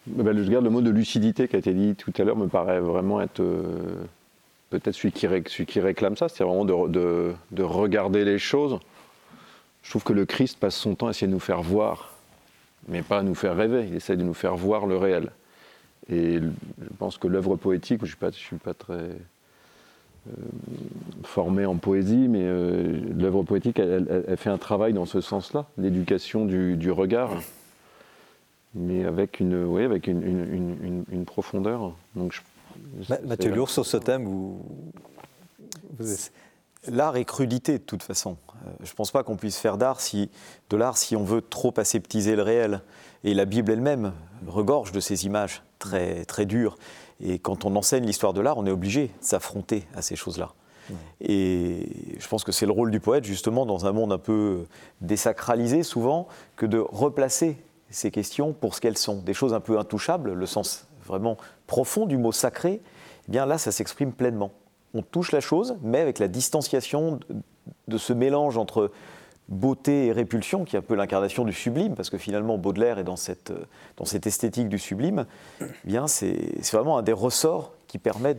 Ben, 0.07 0.37
Je 0.37 0.49
garde 0.49 0.63
le 0.63 0.69
mot 0.69 0.81
de 0.81 0.89
lucidité 0.89 1.47
qui 1.47 1.55
a 1.55 1.59
été 1.59 1.73
dit 1.73 1.95
tout 1.95 2.13
à 2.17 2.23
l'heure, 2.23 2.37
me 2.37 2.47
paraît 2.47 2.79
vraiment 2.79 3.21
être 3.21 3.39
euh, 3.41 4.03
peut-être 4.69 4.95
celui 4.95 5.11
qui, 5.11 5.79
réclame 5.79 6.17
ça, 6.17 6.29
c'est 6.29 6.43
vraiment 6.43 6.65
de, 6.65 7.33
de 7.51 7.63
regarder 7.63 8.25
les 8.25 8.39
choses. 8.39 8.79
Je 9.81 9.89
trouve 9.89 10.03
que 10.03 10.13
le 10.13 10.25
Christ 10.25 10.57
passe 10.59 10.75
son 10.75 10.95
temps 10.95 11.07
à 11.07 11.09
essayer 11.11 11.27
de 11.27 11.33
nous 11.33 11.39
faire 11.39 11.61
voir, 11.61 12.15
mais 12.87 13.01
pas 13.01 13.19
à 13.19 13.23
nous 13.23 13.35
faire 13.35 13.55
rêver. 13.55 13.85
Il 13.89 13.95
essaie 13.95 14.15
de 14.15 14.23
nous 14.23 14.33
faire 14.33 14.55
voir 14.55 14.85
le 14.85 14.97
réel. 14.97 15.29
Et 16.09 16.39
je 16.39 16.89
pense 16.99 17.17
que 17.17 17.27
l'œuvre 17.27 17.55
poétique, 17.55 18.05
je 18.05 18.15
ne 18.21 18.31
suis, 18.31 18.57
pas 18.57 18.73
très 18.73 18.93
euh, 18.93 20.31
formé 21.23 21.65
en 21.65 21.77
poésie, 21.77 22.27
mais 22.27 22.43
euh, 22.43 22.99
l'œuvre 23.17 23.43
poétique, 23.43 23.79
elle, 23.79 24.25
fait 24.37 24.49
un 24.49 24.57
travail 24.57 24.93
dans 24.93 25.05
ce 25.05 25.21
sens-là, 25.21 25.65
l'éducation 25.77 26.45
du, 26.45 26.91
regard, 26.91 27.41
mais 28.75 29.05
avec 29.05 29.39
une, 29.39 29.63
oui, 29.63 29.83
avec 29.83 30.07
une, 30.07 31.05
une, 31.09 31.25
profondeur. 31.25 31.93
Donc, 32.15 32.41
Mathieu 33.25 33.53
Lourd, 33.53 33.69
sur 33.69 33.85
ce 33.85 33.97
thème, 33.97 34.25
vous... 34.25 34.61
L'art 36.87 37.15
est 37.15 37.23
crudité 37.23 37.73
de 37.77 37.83
toute 37.83 38.03
façon. 38.03 38.35
Euh, 38.65 38.69
je 38.83 38.91
ne 38.91 38.95
pense 38.95 39.11
pas 39.11 39.23
qu'on 39.23 39.37
puisse 39.37 39.57
faire 39.57 39.77
d'art 39.77 40.01
si, 40.01 40.29
de 40.69 40.77
l'art 40.77 40.97
si 40.97 41.15
on 41.15 41.23
veut 41.23 41.41
trop 41.41 41.73
aseptiser 41.77 42.35
le 42.35 42.41
réel. 42.41 42.81
Et 43.23 43.33
la 43.33 43.45
Bible 43.45 43.71
elle-même 43.71 44.11
regorge 44.47 44.91
de 44.91 44.99
ces 44.99 45.25
images 45.25 45.63
très, 45.83 46.25
très 46.25 46.45
dures. 46.45 46.77
Et 47.23 47.39
quand 47.39 47.65
on 47.65 47.75
enseigne 47.75 48.05
l'histoire 48.05 48.33
de 48.33 48.41
l'art, 48.41 48.57
on 48.57 48.65
est 48.65 48.71
obligé 48.71 49.07
de 49.07 49.11
s'affronter 49.21 49.85
à 49.95 50.01
ces 50.01 50.15
choses-là. 50.15 50.53
Et 51.21 51.87
je 52.19 52.27
pense 52.27 52.43
que 52.43 52.51
c'est 52.51 52.65
le 52.65 52.73
rôle 52.73 52.91
du 52.91 52.99
poète, 52.99 53.23
justement, 53.23 53.65
dans 53.65 53.85
un 53.85 53.93
monde 53.93 54.11
un 54.11 54.17
peu 54.17 54.65
désacralisé 54.99 55.83
souvent, 55.83 56.27
que 56.57 56.65
de 56.65 56.79
replacer 56.79 57.57
ces 57.89 58.11
questions 58.11 58.51
pour 58.51 58.75
ce 58.75 58.81
qu'elles 58.81 58.97
sont. 58.97 59.21
Des 59.21 59.33
choses 59.33 59.53
un 59.53 59.61
peu 59.61 59.79
intouchables, 59.79 60.33
le 60.33 60.45
sens 60.45 60.87
vraiment 61.05 61.37
profond 61.67 62.05
du 62.05 62.17
mot 62.17 62.31
sacré, 62.31 62.81
eh 63.27 63.31
bien 63.31 63.45
là, 63.45 63.57
ça 63.57 63.71
s'exprime 63.71 64.11
pleinement. 64.11 64.51
On 64.93 65.01
touche 65.01 65.31
la 65.31 65.39
chose, 65.39 65.77
mais 65.81 65.99
avec 65.99 66.19
la 66.19 66.27
distanciation 66.27 67.19
de 67.87 67.97
ce 67.97 68.11
mélange 68.11 68.57
entre 68.57 68.91
beauté 69.53 70.07
et 70.07 70.11
répulsion, 70.11 70.65
qui 70.65 70.75
est 70.75 70.79
un 70.79 70.83
peu 70.83 70.95
l'incarnation 70.95 71.45
du 71.45 71.53
sublime, 71.53 71.95
parce 71.95 72.09
que 72.09 72.17
finalement 72.17 72.57
Baudelaire 72.57 72.99
est 72.99 73.03
dans 73.03 73.15
cette, 73.15 73.51
euh, 73.51 73.65
dans 73.97 74.05
cette 74.05 74.27
esthétique 74.27 74.69
du 74.69 74.79
sublime, 74.79 75.25
eh 75.61 75.65
bien 75.85 76.07
c'est 76.07 76.61
vraiment 76.71 76.97
un 76.97 77.03
des 77.03 77.13
ressorts 77.13 77.73
qui 77.87 77.97
permet 77.99 78.35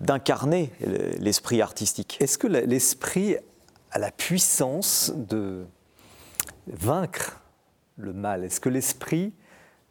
d'incarner 0.00 0.70
l'esprit 1.18 1.62
artistique. 1.62 2.18
Est-ce 2.20 2.38
que 2.38 2.46
l'esprit 2.46 3.36
a 3.90 3.98
la 3.98 4.10
puissance 4.10 5.12
de 5.16 5.64
vaincre 6.66 7.40
le 7.96 8.12
mal? 8.12 8.44
Est-ce 8.44 8.60
que 8.60 8.68
l'esprit, 8.68 9.32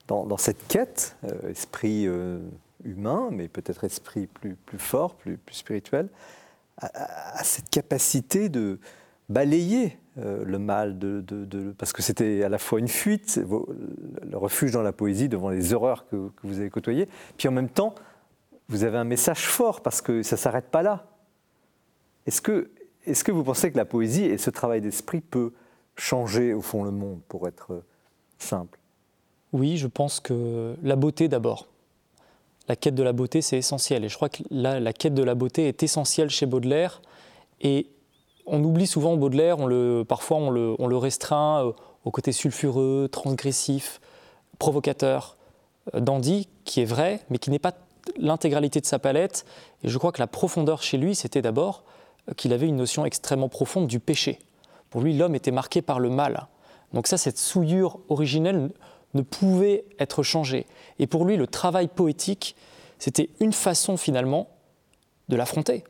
dans, 0.08 0.38
cette 0.38 0.68
quête, 0.68 1.16
euh, 1.24 1.50
esprit 1.50 2.06
euh, 2.06 2.40
humain, 2.84 3.30
mais 3.32 3.48
peut-être 3.48 3.84
esprit 3.84 4.28
plus, 4.28 4.56
plus 4.56 4.80
fort, 4.80 5.16
plus, 5.16 5.38
plus 5.38 5.56
spirituel, 5.56 6.10
a 6.82 7.44
cette 7.44 7.70
capacité 7.70 8.50
de, 8.50 8.80
balayer 9.30 9.98
euh, 10.20 10.44
le 10.46 10.60
mal, 10.60 11.00
de, 11.00 11.74
parce 11.78 11.92
que 11.92 12.04
c'était 12.04 12.44
à 12.44 12.50
la 12.50 12.60
fois 12.60 12.78
une 12.78 12.88
fuite, 12.88 13.42
le 13.42 14.38
refuge 14.38 14.72
dans 14.72 14.84
la 14.84 14.94
poésie 14.94 15.28
devant 15.28 15.50
les 15.50 15.74
horreurs 15.74 16.06
que, 16.08 16.30
vous 16.44 16.60
avez 16.60 16.70
côtoyées, 16.70 17.08
puis 17.36 17.48
en 17.48 17.52
même 17.52 17.70
temps, 17.70 17.96
vous 18.70 18.84
avez 18.84 18.98
un 18.98 19.06
message 19.06 19.48
fort 19.48 19.82
parce 19.82 20.02
que 20.02 20.22
ça 20.22 20.36
ne 20.36 20.40
s'arrête 20.40 20.70
pas 20.70 20.84
là. 20.84 21.08
Est-ce 22.28 22.42
que, 22.42 22.70
est 23.08 23.24
que 23.24 23.32
vous 23.32 23.44
pensez 23.44 23.72
que 23.72 23.78
la 23.78 23.86
poésie 23.86 24.26
et 24.26 24.38
ce 24.38 24.52
travail 24.52 24.82
d'esprit 24.82 25.20
peut 25.20 25.52
changer 25.96 26.54
au 26.54 26.62
fond 26.62 26.84
le 26.84 26.92
monde, 26.92 27.22
pour 27.28 27.48
être 27.48 27.84
simple? 28.38 28.78
Oui, 29.52 29.78
je 29.78 29.88
pense 29.88 30.20
que 30.20 30.76
la 30.84 30.96
beauté 30.96 31.28
d'abord. 31.28 31.68
La 32.68 32.76
quête 32.76 32.96
de 32.96 33.04
la 33.04 33.14
beauté, 33.14 33.42
c'est 33.42 33.58
essentiel. 33.58 34.06
Et 34.06 34.10
je 34.10 34.16
crois 34.16 34.30
que 34.30 34.44
la, 34.52 34.80
la 34.80 34.94
quête 34.94 35.16
de 35.16 35.24
la 35.24 35.34
beauté 35.36 35.68
est 35.68 35.82
essentielle 35.82 36.30
chez 36.30 36.46
Baudelaire. 36.46 37.02
Et 37.62 37.88
on 38.46 38.64
oublie 38.64 38.88
souvent 38.88 39.16
Baudelaire, 39.16 39.60
on 39.60 39.66
le, 39.66 40.04
parfois 40.08 40.38
on 40.38 40.50
le, 40.50 40.98
restreint 40.98 41.66
euh, 41.66 41.72
au 42.06 42.12
côté 42.12 42.32
sulfureux, 42.32 43.08
transgressif, 43.12 44.02
provocateur, 44.60 45.38
euh, 45.94 46.00
dandy, 46.00 46.48
qui 46.66 46.82
est 46.82 46.86
vrai, 46.86 47.22
mais 47.30 47.38
qui 47.38 47.50
n'est 47.50 47.60
pas 47.60 47.74
l'intégralité 48.18 48.82
de 48.82 48.86
sa 48.86 49.00
palette. 49.00 49.46
Et 49.84 49.90
je 49.90 49.98
crois 49.98 50.12
que 50.12 50.22
la 50.22 50.28
profondeur 50.28 50.84
chez 50.84 50.98
lui, 50.98 51.16
c'était 51.16 51.42
d'abord 51.42 51.84
euh, 52.30 52.34
qu'il 52.34 52.54
avait 52.54 52.68
une 52.68 52.78
notion 52.78 53.06
extrêmement 53.06 53.50
profonde 53.50 53.88
du 53.88 54.00
péché. 54.00 54.40
Pour 54.90 55.02
lui, 55.02 55.16
l'homme 55.18 55.36
était 55.36 55.52
marqué 55.52 55.82
par 55.82 56.00
le 56.00 56.10
mal. 56.10 56.48
Donc 56.94 57.08
ça, 57.08 57.18
cette 57.18 57.38
souillure 57.38 58.00
originelle 58.10 58.70
ne 59.14 59.22
pouvait 59.22 59.86
être 60.00 60.24
changée. 60.24 60.68
Et 61.00 61.08
pour 61.08 61.26
lui, 61.26 61.38
le 61.38 61.48
travail 61.48 61.88
poétique, 61.88 62.56
c'était 63.00 63.30
une 63.40 63.54
façon 63.54 63.98
finalement 63.98 64.50
de 65.30 65.36
l'affronter. 65.36 65.84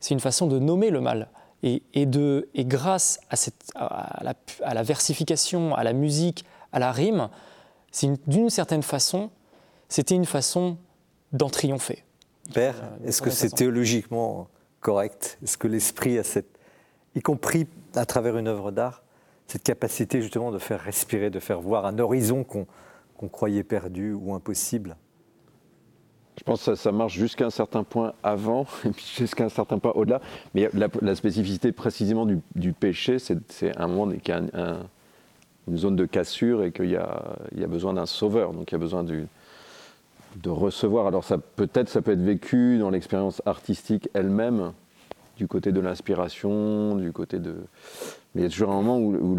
C'est 0.00 0.14
une 0.14 0.20
façon 0.20 0.46
de 0.46 0.58
nommer 0.58 0.90
le 0.90 1.00
mal. 1.00 1.28
Et, 1.64 2.06
de, 2.06 2.48
et 2.54 2.64
grâce 2.64 3.18
à, 3.30 3.36
cette, 3.36 3.72
à, 3.74 4.22
la, 4.22 4.82
versification, 4.82 5.74
à 5.74 5.82
la 5.82 5.92
musique, 5.92 6.44
à 6.72 6.78
la 6.78 6.92
rime, 6.92 7.30
d'une 8.28 8.48
certaine 8.48 8.84
façon, 8.84 9.30
c'était 9.88 10.14
une 10.14 10.24
façon 10.24 10.76
d'en 11.32 11.50
triompher. 11.50 12.04
Père, 12.54 12.76
euh, 12.82 13.08
est-ce 13.08 13.20
que 13.20 13.30
c'est 13.30 13.50
théologiquement 13.50 14.48
correct? 14.80 15.38
Est-ce 15.42 15.58
que 15.58 15.66
l'esprit 15.66 16.18
a 16.18 16.22
cette, 16.22 16.58
y 17.16 17.20
compris 17.20 17.66
à 17.94 18.06
travers 18.06 18.38
une 18.38 18.46
œuvre 18.46 18.70
d'art, 18.70 19.02
cette 19.48 19.64
capacité 19.64 20.22
justement 20.22 20.52
de 20.52 20.58
faire 20.58 20.80
respirer, 20.80 21.28
de 21.30 21.40
faire 21.40 21.60
voir 21.60 21.86
un 21.86 21.98
horizon 21.98 22.44
qu'on 22.44 23.28
croyait 23.28 23.64
perdu 23.64 24.12
ou 24.12 24.32
impossible? 24.32 24.96
Je 26.38 26.44
pense 26.44 26.64
que 26.64 26.74
ça, 26.76 26.92
marche 26.92 27.14
jusqu'à 27.14 27.46
un 27.46 27.50
certain 27.50 27.82
point 27.82 28.12
avant, 28.22 28.66
et 28.84 28.90
puis 28.90 29.04
jusqu'à 29.16 29.44
un 29.44 29.48
certain 29.48 29.78
point 29.78 29.92
au-delà. 29.94 30.20
Mais 30.54 30.70
la, 30.72 31.14
spécificité 31.14 31.72
précisément 31.72 32.26
du, 32.26 32.72
péché, 32.72 33.18
c'est 33.18 33.76
un 33.76 33.88
monde 33.88 34.16
qui 34.18 34.30
a 34.32 34.40
une 35.68 35.76
zone 35.76 35.96
de 35.96 36.06
cassure 36.06 36.62
et 36.62 36.72
qu'il 36.72 36.90
y, 36.90 36.96
a, 36.96 37.66
besoin 37.66 37.92
d'un 37.94 38.06
sauveur. 38.06 38.52
Donc 38.52 38.70
il 38.70 38.74
y 38.74 38.76
a 38.76 38.78
besoin 38.78 39.02
de 39.02 39.26
recevoir. 40.46 41.08
Alors 41.08 41.24
peut-être 41.56 41.88
ça 41.88 42.02
peut 42.02 42.12
être 42.12 42.22
vécu 42.22 42.78
dans 42.78 42.90
l'expérience 42.90 43.42
artistique 43.44 44.08
elle-même, 44.14 44.72
du 45.36 45.48
côté 45.48 45.72
de 45.72 45.80
l'inspiration, 45.80 46.96
du 46.96 47.12
côté 47.12 47.40
de. 47.40 47.56
Mais 48.34 48.42
il 48.42 48.44
y 48.44 48.46
a 48.46 48.50
toujours 48.50 48.70
un 48.70 48.80
moment 48.82 48.98
où, 48.98 49.36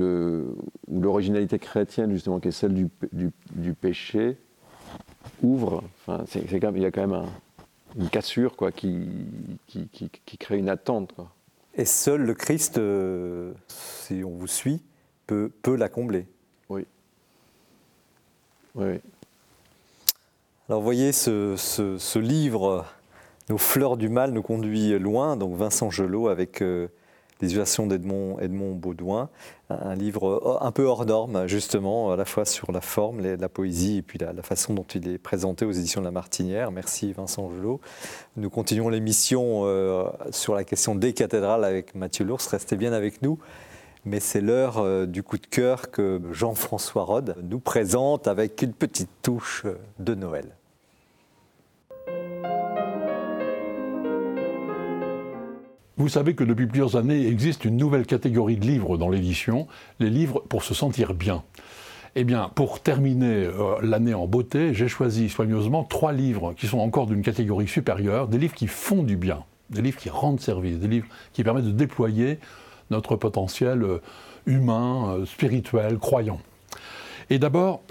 l'originalité 0.91 1.59
chrétienne, 1.59 2.11
justement, 2.11 2.39
qui 2.39 2.49
est 2.49 2.51
celle 2.51 2.73
du 2.73 3.73
péché, 3.73 4.37
ouvre. 5.41 5.83
Enfin, 6.01 6.23
c'est, 6.27 6.39
il 6.39 6.81
y 6.81 6.85
a 6.85 6.91
quand 6.91 7.07
même 7.07 7.25
une 7.97 8.09
cassure 8.09 8.55
quoi, 8.55 8.71
qui, 8.71 9.07
qui, 9.67 10.37
crée 10.37 10.57
une 10.57 10.69
attente. 10.69 11.13
Quoi. 11.13 11.31
Et 11.75 11.85
seul 11.85 12.21
le 12.21 12.33
Christ, 12.33 12.77
euh, 12.77 13.53
si 13.67 14.23
on 14.23 14.31
vous 14.31 14.47
suit, 14.47 14.81
peut, 15.27 15.51
peut 15.61 15.75
la 15.75 15.89
combler. 15.89 16.25
Oui. 16.69 16.85
Oui. 18.75 18.99
Alors, 20.67 20.81
vous 20.81 20.85
voyez, 20.85 21.11
ce, 21.11 21.55
ce, 21.57 22.19
livre, 22.19 22.85
Nos 23.49 23.57
fleurs 23.57 23.97
du 23.97 24.09
mal, 24.09 24.31
nous 24.31 24.43
conduit 24.43 24.97
loin. 24.99 25.35
Donc, 25.35 25.55
Vincent 25.55 25.89
Gelot 25.89 26.27
avec. 26.27 26.61
Euh, 26.61 26.87
des 27.39 27.47
illustrations 27.47 27.87
d'Edmond 27.87 28.39
Edmond 28.39 28.75
Baudouin, 28.75 29.29
un 29.69 29.95
livre 29.95 30.27
euh, 30.27 30.65
un 30.65 30.71
peu 30.71 30.83
hors 30.83 31.05
norme, 31.05 31.47
justement, 31.47 32.11
à 32.11 32.15
la 32.15 32.25
fois 32.25 32.45
sur 32.45 32.71
la 32.71 32.81
forme, 32.81 33.21
la 33.21 33.49
poésie 33.49 33.97
et 33.97 34.01
puis 34.01 34.19
la, 34.19 34.33
façon 34.43 34.73
dont 34.73 34.85
il 34.95 35.07
est 35.07 35.17
présenté 35.17 35.65
aux 35.65 35.71
éditions 35.71 36.01
de 36.01 36.05
La 36.05 36.11
Martinière. 36.11 36.71
Merci 36.71 37.13
Vincent 37.13 37.49
Gelot. 37.49 37.79
Nous 38.35 38.49
continuons 38.49 38.89
l'émission 38.89 39.61
euh, 39.63 40.09
sur 40.31 40.55
la 40.55 40.63
question 40.63 40.95
des 40.95 41.13
cathédrales 41.13 41.63
avec 41.63 41.95
Mathieu 41.95 42.25
Lours. 42.25 42.41
Restez 42.49 42.75
bien 42.75 42.93
avec 42.93 43.21
nous. 43.21 43.39
Mais 44.05 44.19
c'est 44.19 44.41
l'heure 44.41 44.77
euh, 44.77 45.05
du 45.05 45.23
coup 45.23 45.37
de 45.37 45.45
cœur 45.45 45.91
que 45.91 46.21
Jean-François 46.31 47.03
Rode 47.03 47.35
nous 47.43 47.59
présente 47.59 48.27
avec 48.27 48.61
une 48.61 48.73
petite 48.73 49.09
touche 49.21 49.65
de 49.99 50.15
Noël. 50.15 50.58
Vous 55.99 56.07
savez 56.07 56.33
que 56.33 56.45
depuis 56.45 56.65
plusieurs 56.65 56.95
années 56.95 57.27
existe 57.27 57.65
une 57.65 57.75
nouvelle 57.75 58.05
catégorie 58.05 58.55
de 58.55 58.65
livres 58.65 58.97
dans 58.97 59.09
l'édition, 59.09 59.67
les 59.99 60.09
livres 60.09 60.41
pour 60.47 60.63
se 60.63 60.73
sentir 60.73 61.13
bien. 61.13 61.43
Eh 62.15 62.23
bien, 62.23 62.49
pour 62.55 62.79
terminer 62.79 63.47
euh, 63.47 63.75
l'année 63.81 64.13
en 64.13 64.25
beauté, 64.25 64.73
j'ai 64.73 64.87
choisi 64.87 65.27
soigneusement 65.27 65.83
trois 65.83 66.13
livres 66.13 66.53
qui 66.53 66.67
sont 66.67 66.79
encore 66.79 67.05
d'une 67.05 67.21
catégorie 67.21 67.67
supérieure, 67.67 68.29
des 68.29 68.37
livres 68.37 68.55
qui 68.55 68.67
font 68.67 69.03
du 69.03 69.17
bien, 69.17 69.43
des 69.71 69.81
livres 69.81 69.97
qui 69.97 70.09
rendent 70.09 70.39
service, 70.39 70.79
des 70.79 70.87
livres 70.87 71.07
qui 71.33 71.43
permettent 71.43 71.65
de 71.65 71.71
déployer 71.71 72.39
notre 72.91 73.17
potentiel 73.17 73.83
euh, 73.83 74.01
humain, 74.45 75.09
euh, 75.09 75.25
spirituel, 75.25 75.97
croyant. 75.97 76.39
Et 77.29 77.39
d'abord, 77.39 77.81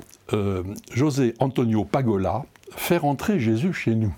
José 0.93 1.35
Antonio 1.39 1.85
Pagola, 1.85 2.45
Faire 2.71 3.05
entrer 3.05 3.39
Jésus 3.39 3.73
chez 3.73 3.95
nous. 3.95 4.15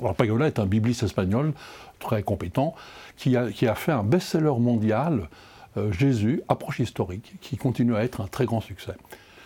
Alors 0.00 0.14
Pagola 0.14 0.46
est 0.46 0.58
un 0.58 0.66
bibliste 0.66 1.02
espagnol 1.02 1.52
très 1.98 2.22
compétent 2.22 2.74
qui 3.18 3.36
a, 3.36 3.74
fait 3.74 3.92
un 3.92 4.04
best-seller 4.04 4.54
mondial, 4.60 5.28
euh, 5.76 5.90
Jésus, 5.90 6.40
approche 6.48 6.78
historique, 6.78 7.34
qui 7.40 7.56
continue 7.56 7.96
à 7.96 8.04
être 8.04 8.20
un 8.20 8.28
très 8.28 8.46
grand 8.46 8.60
succès. 8.60 8.94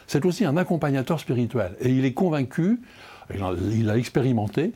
C'est 0.06 0.26
aussi 0.26 0.44
un 0.44 0.58
accompagnateur 0.58 1.18
spirituel. 1.18 1.74
Et 1.80 1.88
il 1.88 2.04
est 2.04 2.12
convaincu, 2.12 2.80
il 3.34 3.90
a, 3.90 3.96
expérimenté, 3.96 4.72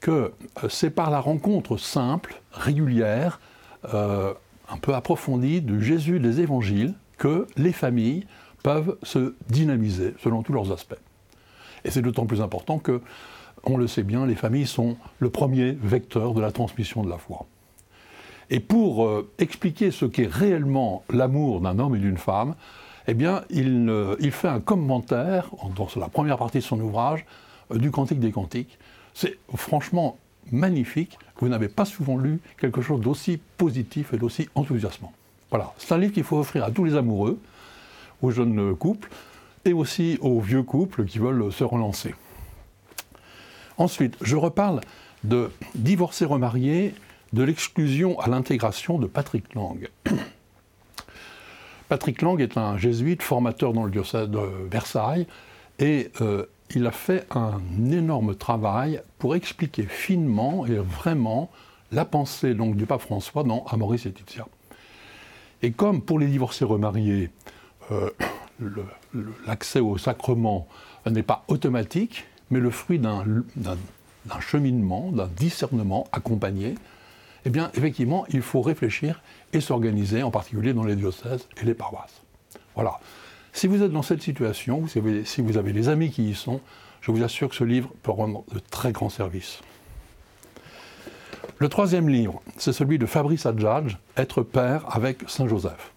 que 0.00 0.32
euh, 0.64 0.68
c'est 0.70 0.90
par 0.90 1.10
la 1.10 1.20
rencontre 1.20 1.76
simple, 1.76 2.40
régulière, 2.50 3.38
euh, 3.92 4.32
un 4.70 4.78
peu 4.78 4.94
approfondie 4.94 5.60
de 5.60 5.78
Jésus 5.78 6.18
des 6.18 6.40
évangiles 6.40 6.94
que 7.18 7.46
les 7.56 7.72
familles 7.72 8.26
peuvent 8.62 8.96
se 9.02 9.34
dynamiser 9.48 10.14
selon 10.22 10.42
tous 10.42 10.54
leurs 10.54 10.72
aspects. 10.72 10.98
Et 11.84 11.90
c'est 11.90 12.02
d'autant 12.02 12.26
plus 12.26 12.40
important 12.40 12.78
que, 12.78 13.02
on 13.64 13.76
le 13.76 13.86
sait 13.86 14.02
bien, 14.02 14.24
les 14.24 14.36
familles 14.36 14.66
sont 14.66 14.96
le 15.18 15.28
premier 15.28 15.72
vecteur 15.72 16.32
de 16.32 16.40
la 16.40 16.50
transmission 16.50 17.02
de 17.02 17.10
la 17.10 17.18
foi. 17.18 17.46
Et 18.50 18.60
pour 18.60 19.04
euh, 19.04 19.30
expliquer 19.38 19.90
ce 19.90 20.04
qu'est 20.04 20.26
réellement 20.26 21.04
l'amour 21.10 21.60
d'un 21.60 21.78
homme 21.78 21.96
et 21.96 21.98
d'une 21.98 22.16
femme, 22.16 22.54
eh 23.06 23.14
bien, 23.14 23.42
il, 23.50 24.30
fait 24.32 24.48
un 24.48 24.60
commentaire, 24.60 25.50
dans 25.76 25.88
la 25.96 26.08
première 26.08 26.38
partie 26.38 26.58
de 26.58 26.62
son 26.62 26.80
ouvrage, 26.80 27.24
euh, 27.72 27.78
du 27.78 27.90
Cantique 27.90 28.20
des 28.20 28.32
Cantiques. 28.32 28.78
C'est 29.14 29.38
franchement 29.54 30.18
magnifique. 30.50 31.18
Vous 31.40 31.48
n'avez 31.48 31.68
pas 31.68 31.84
souvent 31.84 32.16
lu 32.16 32.40
quelque 32.58 32.80
chose 32.80 33.00
d'aussi 33.00 33.38
positif 33.56 34.12
et 34.12 34.18
d'aussi 34.18 34.48
enthousiasmant. 34.54 35.12
Voilà, 35.50 35.72
c'est 35.78 35.92
un 35.94 35.98
livre 35.98 36.12
qu'il 36.12 36.24
faut 36.24 36.38
offrir 36.38 36.64
à 36.64 36.70
tous 36.70 36.84
les 36.84 36.96
amoureux, 36.96 37.38
aux 38.22 38.30
jeunes 38.30 38.74
couples, 38.74 39.08
et 39.64 39.72
aussi 39.72 40.18
aux 40.20 40.40
vieux 40.40 40.62
couples 40.62 41.04
qui 41.04 41.18
veulent 41.18 41.52
se 41.52 41.64
relancer. 41.64 42.14
Ensuite, 43.76 44.16
je 44.22 44.36
reparle 44.36 44.80
de 45.24 45.50
divorcés 45.74 46.24
remariés 46.24 46.94
de 47.32 47.42
l'exclusion 47.42 48.18
à 48.20 48.28
l'intégration 48.28 48.98
de 48.98 49.06
Patrick 49.06 49.54
Lang. 49.54 49.88
Patrick 51.88 52.22
Lang 52.22 52.40
est 52.40 52.56
un 52.56 52.76
jésuite 52.76 53.22
formateur 53.22 53.72
dans 53.72 53.84
le 53.84 53.90
diocèse 53.90 54.28
de 54.28 54.40
Versailles 54.70 55.26
et 55.78 56.10
euh, 56.20 56.46
il 56.74 56.86
a 56.86 56.90
fait 56.90 57.26
un 57.34 57.60
énorme 57.90 58.34
travail 58.34 59.00
pour 59.18 59.34
expliquer 59.34 59.84
finement 59.84 60.66
et 60.66 60.76
vraiment 60.76 61.50
la 61.92 62.04
pensée 62.04 62.54
du 62.54 62.86
pape 62.86 63.00
François 63.00 63.42
dans 63.42 63.64
Amoris 63.64 64.04
Laetitia. 64.04 64.46
Et 65.62 65.72
comme 65.72 66.02
pour 66.02 66.18
les 66.18 66.26
divorcés 66.26 66.64
remariés, 66.64 67.30
euh, 67.90 68.10
l'accès 69.46 69.80
au 69.80 69.96
sacrement 69.96 70.68
n'est 71.06 71.22
pas 71.22 71.44
automatique, 71.48 72.26
mais 72.50 72.60
le 72.60 72.70
fruit 72.70 72.98
d'un 72.98 73.24
cheminement, 74.40 75.10
d'un 75.12 75.28
discernement 75.28 76.06
accompagné, 76.12 76.74
eh 77.48 77.50
bien, 77.50 77.70
effectivement, 77.72 78.26
il 78.28 78.42
faut 78.42 78.60
réfléchir 78.60 79.22
et 79.54 79.62
s'organiser, 79.62 80.22
en 80.22 80.30
particulier 80.30 80.74
dans 80.74 80.84
les 80.84 80.96
diocèses 80.96 81.48
et 81.58 81.64
les 81.64 81.72
paroisses. 81.72 82.20
Voilà. 82.74 83.00
Si 83.54 83.66
vous 83.66 83.82
êtes 83.82 83.90
dans 83.90 84.02
cette 84.02 84.20
situation, 84.20 84.86
si 84.86 85.40
vous 85.40 85.56
avez 85.56 85.72
des 85.72 85.88
amis 85.88 86.10
qui 86.10 86.28
y 86.28 86.34
sont, 86.34 86.60
je 87.00 87.10
vous 87.10 87.24
assure 87.24 87.48
que 87.48 87.54
ce 87.54 87.64
livre 87.64 87.88
peut 88.02 88.10
rendre 88.10 88.44
de 88.52 88.58
très 88.58 88.92
grands 88.92 89.08
services. 89.08 89.60
Le 91.56 91.70
troisième 91.70 92.10
livre, 92.10 92.42
c'est 92.58 92.74
celui 92.74 92.98
de 92.98 93.06
Fabrice 93.06 93.46
Adjadj, 93.46 93.96
Être 94.18 94.42
père 94.42 94.84
avec 94.94 95.22
Saint 95.26 95.48
Joseph. 95.48 95.92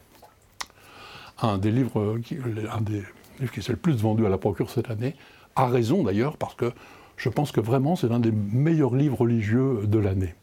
un 1.42 1.58
des 1.58 1.72
livres 1.72 2.18
qui, 2.20 2.38
un 2.72 2.80
des 2.80 3.04
livres 3.42 3.52
qui 3.52 3.62
s'est 3.62 3.74
le 3.74 3.78
plus 3.78 3.98
vendu 3.98 4.26
à 4.26 4.30
la 4.30 4.38
procure 4.38 4.70
cette 4.70 4.90
année, 4.90 5.18
a 5.58 5.68
raison 5.68 6.02
d'ailleurs, 6.02 6.38
parce 6.38 6.56
que 6.56 6.72
je 7.18 7.28
pense 7.28 7.52
que 7.52 7.60
vraiment 7.60 7.98
c'est 7.98 8.08
l'un 8.08 8.22
des 8.22 8.32
meilleurs 8.32 8.96
livres 8.96 9.20
religieux 9.20 9.82
de 9.84 10.00
l'année. 10.00 10.34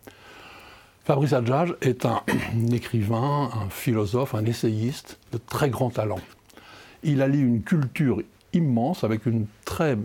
Fabrice 1.09 1.33
Adjage 1.33 1.75
est 1.81 2.05
un, 2.05 2.21
écrivain, 2.71 3.49
un 3.55 3.71
philosophe, 3.71 4.35
un 4.35 4.45
essayiste 4.45 5.19
de 5.33 5.39
très 5.39 5.71
grand 5.71 5.89
talent. 5.89 6.21
Il 7.03 7.23
allie 7.23 7.41
une 7.41 7.63
culture 7.63 8.21
immense 8.53 9.05
avec 9.05 9.25
une 9.25 9.47
très, 9.65 9.97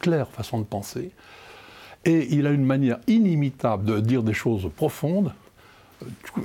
claire 0.00 0.30
façon 0.30 0.58
de 0.58 0.64
penser. 0.64 1.10
Et 2.06 2.34
il 2.34 2.46
a 2.46 2.50
une 2.50 2.64
manière 2.64 2.98
inimitable 3.08 3.84
de 3.84 4.00
dire 4.00 4.22
des 4.22 4.32
choses 4.32 4.70
profondes 4.74 5.34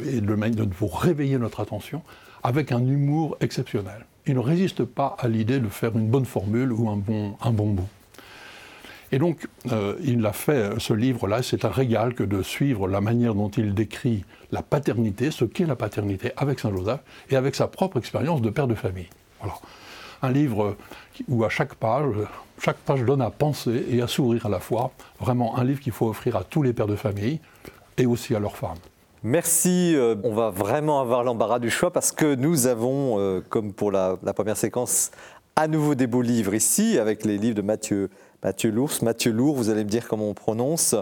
et 0.05 0.19
de, 0.19 0.35
de 0.35 0.75
vous 0.75 0.87
réveiller 0.87 1.37
notre 1.37 1.61
attention 1.61 2.01
avec 2.43 2.73
un 2.73 2.85
humour 2.85 3.37
exceptionnel. 3.39 4.05
Il 4.27 4.33
ne 4.33 4.39
résiste 4.39 4.83
pas 4.83 5.15
à 5.17 5.29
l'idée 5.29 5.61
de 5.61 5.69
faire 5.69 5.97
une 5.97 6.09
bonne 6.09 6.25
formule 6.25 6.73
ou 6.73 6.89
un 6.89 6.97
bon, 6.97 7.37
un 7.41 7.51
bon 7.51 7.69
bout. 7.69 7.87
Et 9.11 9.19
donc, 9.19 9.47
euh, 9.71 9.95
il 10.03 10.25
a 10.25 10.33
fait 10.33 10.79
ce 10.79 10.93
livre-là, 10.93 11.43
c'est 11.43 11.65
un 11.65 11.69
régal 11.69 12.13
que 12.13 12.23
de 12.23 12.41
suivre 12.41 12.87
la 12.87 13.01
manière 13.01 13.35
dont 13.35 13.49
il 13.49 13.73
décrit 13.73 14.25
la 14.51 14.61
paternité, 14.61 15.31
ce 15.31 15.45
qu'est 15.45 15.65
la 15.65 15.75
paternité 15.75 16.31
avec 16.37 16.59
Saint-Joseph 16.59 17.01
et 17.29 17.35
avec 17.35 17.55
sa 17.55 17.67
propre 17.67 17.97
expérience 17.97 18.41
de 18.41 18.49
père 18.49 18.67
de 18.67 18.75
famille. 18.75 19.09
Voilà. 19.39 19.55
Un 20.21 20.31
livre 20.31 20.75
où 21.27 21.43
à 21.43 21.49
chaque 21.49 21.75
page, 21.75 22.15
chaque 22.59 22.77
page 22.77 23.03
donne 23.03 23.21
à 23.21 23.29
penser 23.29 23.85
et 23.89 24.01
à 24.01 24.07
sourire 24.07 24.45
à 24.45 24.49
la 24.49 24.59
fois. 24.59 24.91
Vraiment 25.19 25.57
un 25.57 25.63
livre 25.63 25.79
qu'il 25.79 25.93
faut 25.93 26.07
offrir 26.07 26.35
à 26.35 26.43
tous 26.43 26.63
les 26.63 26.73
pères 26.73 26.87
de 26.87 26.95
famille 26.95 27.39
et 27.97 28.05
aussi 28.05 28.35
à 28.35 28.39
leurs 28.39 28.57
femmes. 28.57 28.77
Merci. 29.23 29.93
Euh, 29.95 30.15
on 30.23 30.33
va 30.33 30.51
vraiment 30.51 31.01
avoir 31.01 31.23
l'embarras 31.23 31.59
du 31.59 31.69
choix 31.69 31.91
parce 31.91 32.11
que 32.11 32.35
nous 32.35 32.67
avons, 32.67 33.19
euh, 33.19 33.41
comme 33.49 33.73
pour 33.73 33.91
la, 33.91 34.17
la, 34.23 34.33
première 34.33 34.57
séquence, 34.57 35.11
à 35.55 35.67
nouveau 35.67 35.95
des 35.95 36.07
beaux 36.07 36.21
livres 36.21 36.53
ici, 36.53 36.99
avec 36.99 37.25
les 37.25 37.37
livres 37.37 37.55
de 37.55 37.61
Mathieu 37.61 38.09
Mathieu 38.45 38.69
Lours. 38.69 39.01
Mathieu 39.01 39.31
Lourd, 39.31 39.55
vous 39.55 39.71
allez 39.71 39.83
me 39.83 39.89
dire 39.89 40.07
comment 40.07 40.29
on 40.29 40.35
prononce. 40.35 40.93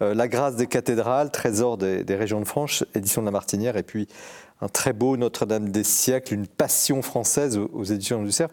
Euh, 0.00 0.14
la 0.14 0.28
grâce 0.28 0.56
des 0.56 0.66
cathédrales, 0.66 1.30
trésor 1.30 1.76
des, 1.76 2.02
régions 2.08 2.40
de 2.40 2.46
France, 2.46 2.86
édition 2.94 3.20
de 3.20 3.26
la 3.26 3.32
Martinière, 3.32 3.76
et 3.76 3.82
puis 3.82 4.08
un 4.62 4.68
très 4.68 4.94
beau 4.94 5.18
Notre-Dame 5.18 5.68
des 5.68 5.84
siècles, 5.84 6.32
une 6.32 6.46
passion 6.46 7.02
française 7.02 7.58
aux, 7.58 7.84
éditions 7.84 8.22
du 8.22 8.32
Cerf. 8.32 8.48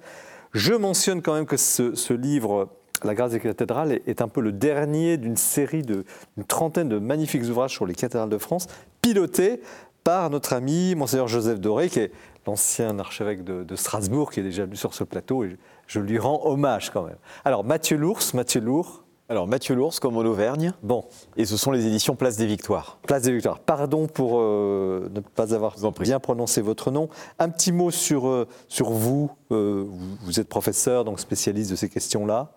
Je 0.51 0.73
mentionne 0.73 1.21
quand 1.21 1.36
même 1.36 1.45
que 1.45 1.55
ce, 1.55 2.11
livre, 2.11 2.67
La 3.05 3.15
grâce 3.15 3.32
des 3.32 3.39
cathédrales, 3.39 4.01
est, 4.05 4.21
un 4.21 4.28
peu 4.28 4.41
le 4.41 4.51
dernier 4.51 5.15
d'une 5.15 5.38
série 5.38 5.84
d'une 5.84 6.03
trentaine 6.49 6.89
de 6.89 6.99
magnifiques 6.99 7.43
ouvrages 7.43 7.71
sur 7.71 7.86
les 7.86 7.95
cathédrales 7.95 8.28
de 8.28 8.38
France, 8.38 8.67
pilotés 9.01 9.61
par 10.03 10.30
notre 10.30 10.51
ami 10.51 10.95
Monseigneur 10.95 11.30
Joseph 11.30 11.61
Doré, 11.61 11.88
qui 11.88 11.99
est 11.99 12.11
l'ancien 12.45 12.99
archevêque 12.99 13.45
de, 13.45 13.63
de, 13.63 13.75
Strasbourg, 13.78 14.32
qui 14.32 14.41
est 14.41 14.43
déjà 14.43 14.65
venu 14.65 14.75
sur 14.75 14.93
ce 14.93 15.05
plateau. 15.05 15.45
Et 15.45 15.57
je 15.88 15.99
lui 15.99 16.19
rends 16.19 16.41
hommage 16.45 16.91
quand 16.91 17.03
même. 17.03 17.17
Alors, 17.45 17.63
Mathieu 17.63 17.97
Lours, 17.97 18.21
Mathieu 18.33 18.61
Lourd. 18.61 19.03
Alors, 19.29 19.45
Mathieu 19.45 19.75
Lours, 19.75 19.99
comme 19.99 20.15
en 20.15 20.21
Auvergne. 20.21 20.71
Bon. 20.83 21.03
Et 21.35 21.45
ce 21.45 21.57
sont 21.57 21.71
les 21.71 21.85
éditions 21.85 22.15
Place 22.15 22.38
des 22.38 22.45
Victoires. 22.45 22.99
Place 23.07 23.23
des 23.23 23.33
Victoires. 23.33 23.59
Pardon 23.59 24.07
pour 24.07 24.39
euh, 24.39 25.09
ne 25.13 25.19
pas 25.19 25.53
avoir 25.53 25.75
bien 25.99 26.19
prononcé 26.19 26.61
votre 26.61 26.91
nom. 26.91 27.09
Un 27.38 27.49
petit 27.49 27.73
mot 27.73 27.91
sur, 27.91 28.27
euh, 28.27 28.47
sur 28.69 28.89
vous. 28.91 29.29
Euh, 29.51 29.85
vous 30.21 30.39
êtes 30.39 30.47
professeur, 30.47 31.03
donc 31.03 31.19
spécialiste 31.19 31.71
de 31.71 31.75
ces 31.75 31.89
questions-là. 31.89 32.53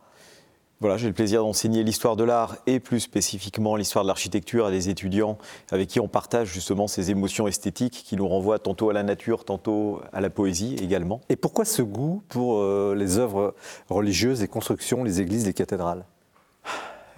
Voilà, 0.80 0.96
j'ai 0.96 1.08
le 1.08 1.12
plaisir 1.12 1.42
d'enseigner 1.42 1.82
l'histoire 1.82 2.16
de 2.16 2.24
l'art 2.24 2.56
et 2.66 2.80
plus 2.80 3.00
spécifiquement 3.00 3.76
l'histoire 3.76 4.02
de 4.02 4.08
l'architecture 4.08 4.64
à 4.64 4.70
des 4.70 4.88
étudiants 4.88 5.36
avec 5.70 5.90
qui 5.90 6.00
on 6.00 6.08
partage 6.08 6.48
justement 6.48 6.88
ces 6.88 7.10
émotions 7.10 7.46
esthétiques 7.46 8.02
qui 8.06 8.16
nous 8.16 8.26
renvoient 8.26 8.58
tantôt 8.58 8.88
à 8.88 8.94
la 8.94 9.02
nature, 9.02 9.44
tantôt 9.44 10.00
à 10.14 10.22
la 10.22 10.30
poésie 10.30 10.76
également. 10.76 11.20
Et 11.28 11.36
pourquoi 11.36 11.66
ce 11.66 11.82
goût 11.82 12.22
pour 12.30 12.60
euh, 12.60 12.94
les 12.96 13.18
œuvres 13.18 13.54
religieuses, 13.90 14.40
les 14.40 14.48
constructions, 14.48 15.04
les 15.04 15.20
églises, 15.20 15.44
les 15.44 15.52
cathédrales? 15.52 16.06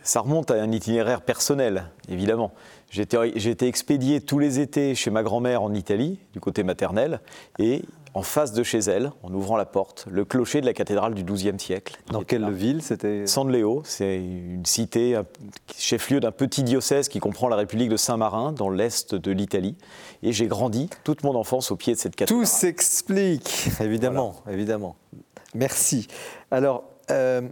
Ça 0.02 0.22
remonte 0.22 0.50
à 0.50 0.54
un 0.54 0.72
itinéraire 0.72 1.22
personnel, 1.22 1.84
évidemment. 2.08 2.50
J'ai 2.90 3.02
été 3.02 3.68
expédié 3.68 4.20
tous 4.20 4.40
les 4.40 4.58
étés 4.58 4.96
chez 4.96 5.10
ma 5.10 5.22
grand-mère 5.22 5.62
en 5.62 5.72
Italie, 5.72 6.18
du 6.32 6.40
côté 6.40 6.64
maternel, 6.64 7.20
et 7.60 7.82
en 8.14 8.22
face 8.22 8.52
de 8.52 8.62
chez 8.62 8.78
elle, 8.78 9.12
en 9.22 9.32
ouvrant 9.32 9.56
la 9.56 9.64
porte, 9.64 10.06
le 10.10 10.24
clocher 10.24 10.60
de 10.60 10.66
la 10.66 10.74
cathédrale 10.74 11.14
du 11.14 11.24
XIIe 11.24 11.58
siècle. 11.58 11.98
Dans 12.10 12.22
quelle 12.22 12.50
ville 12.50 12.82
c'était 12.82 13.26
San 13.26 13.50
Leo, 13.50 13.82
c'est 13.84 14.16
une 14.16 14.66
cité, 14.66 15.20
chef-lieu 15.76 16.20
d'un 16.20 16.32
petit 16.32 16.62
diocèse 16.62 17.08
qui 17.08 17.20
comprend 17.20 17.48
la 17.48 17.56
République 17.56 17.88
de 17.88 17.96
Saint-Marin, 17.96 18.52
dans 18.52 18.70
l'est 18.70 19.14
de 19.14 19.30
l'Italie. 19.30 19.76
Et 20.22 20.32
j'ai 20.32 20.46
grandi 20.46 20.90
toute 21.04 21.24
mon 21.24 21.34
enfance 21.34 21.70
au 21.70 21.76
pied 21.76 21.94
de 21.94 21.98
cette 21.98 22.16
cathédrale. 22.16 22.44
Tout 22.44 22.50
s'explique, 22.50 23.68
évidemment, 23.80 24.36
évidemment. 24.50 24.96
Merci. 25.54 26.08
Alors, 26.50 26.84
euh, 27.10 27.42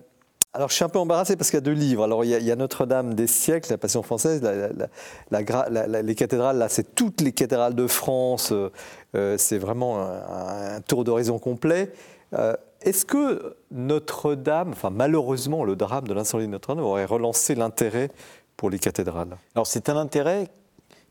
alors, 0.53 0.69
je 0.69 0.75
suis 0.75 0.85
un 0.85 0.89
peu 0.89 0.99
embarrassé 0.99 1.37
parce 1.37 1.51
qu'il 1.51 1.59
y 1.59 1.63
a 1.63 1.65
deux 1.65 1.71
livres. 1.71 2.03
Alors, 2.03 2.25
il 2.25 2.31
y 2.31 2.51
a, 2.51 2.57
Notre-Dame 2.57 3.15
des 3.15 3.29
siècles, 3.29 3.71
la 3.71 3.79
Passion 3.79 4.03
française, 4.03 4.43
les 4.43 6.15
cathédrales, 6.17 6.59
là, 6.59 6.69
c'est 6.69 6.95
toutes 6.97 7.21
les 7.21 7.31
cathédrales 7.31 7.77
de 7.77 7.87
France. 7.87 8.51
Euh, 8.51 8.73
euh, 9.15 9.37
c'est 9.39 9.59
vraiment 9.59 10.01
un, 10.01 10.81
tour 10.81 11.05
d'horizon 11.05 11.39
complet. 11.39 11.93
Euh, 12.35 12.57
est-ce 12.81 13.07
que 13.07 13.57
Notre-Dame, 13.71 14.71
enfin, 14.73 14.91
malheureusement, 14.91 15.63
le 15.63 15.77
drame 15.77 16.09
de 16.09 16.15
l'incendie 16.15 16.47
de 16.47 16.51
Notre-Dame 16.51 16.85
aurait 16.85 17.05
relancé 17.05 17.55
l'intérêt 17.55 18.11
pour 18.57 18.71
les 18.71 18.81
cathédrales? 18.81 19.37
Alors, 19.55 19.69
c'est 19.69 19.89
un 19.89 19.97
intérêt 19.97 20.49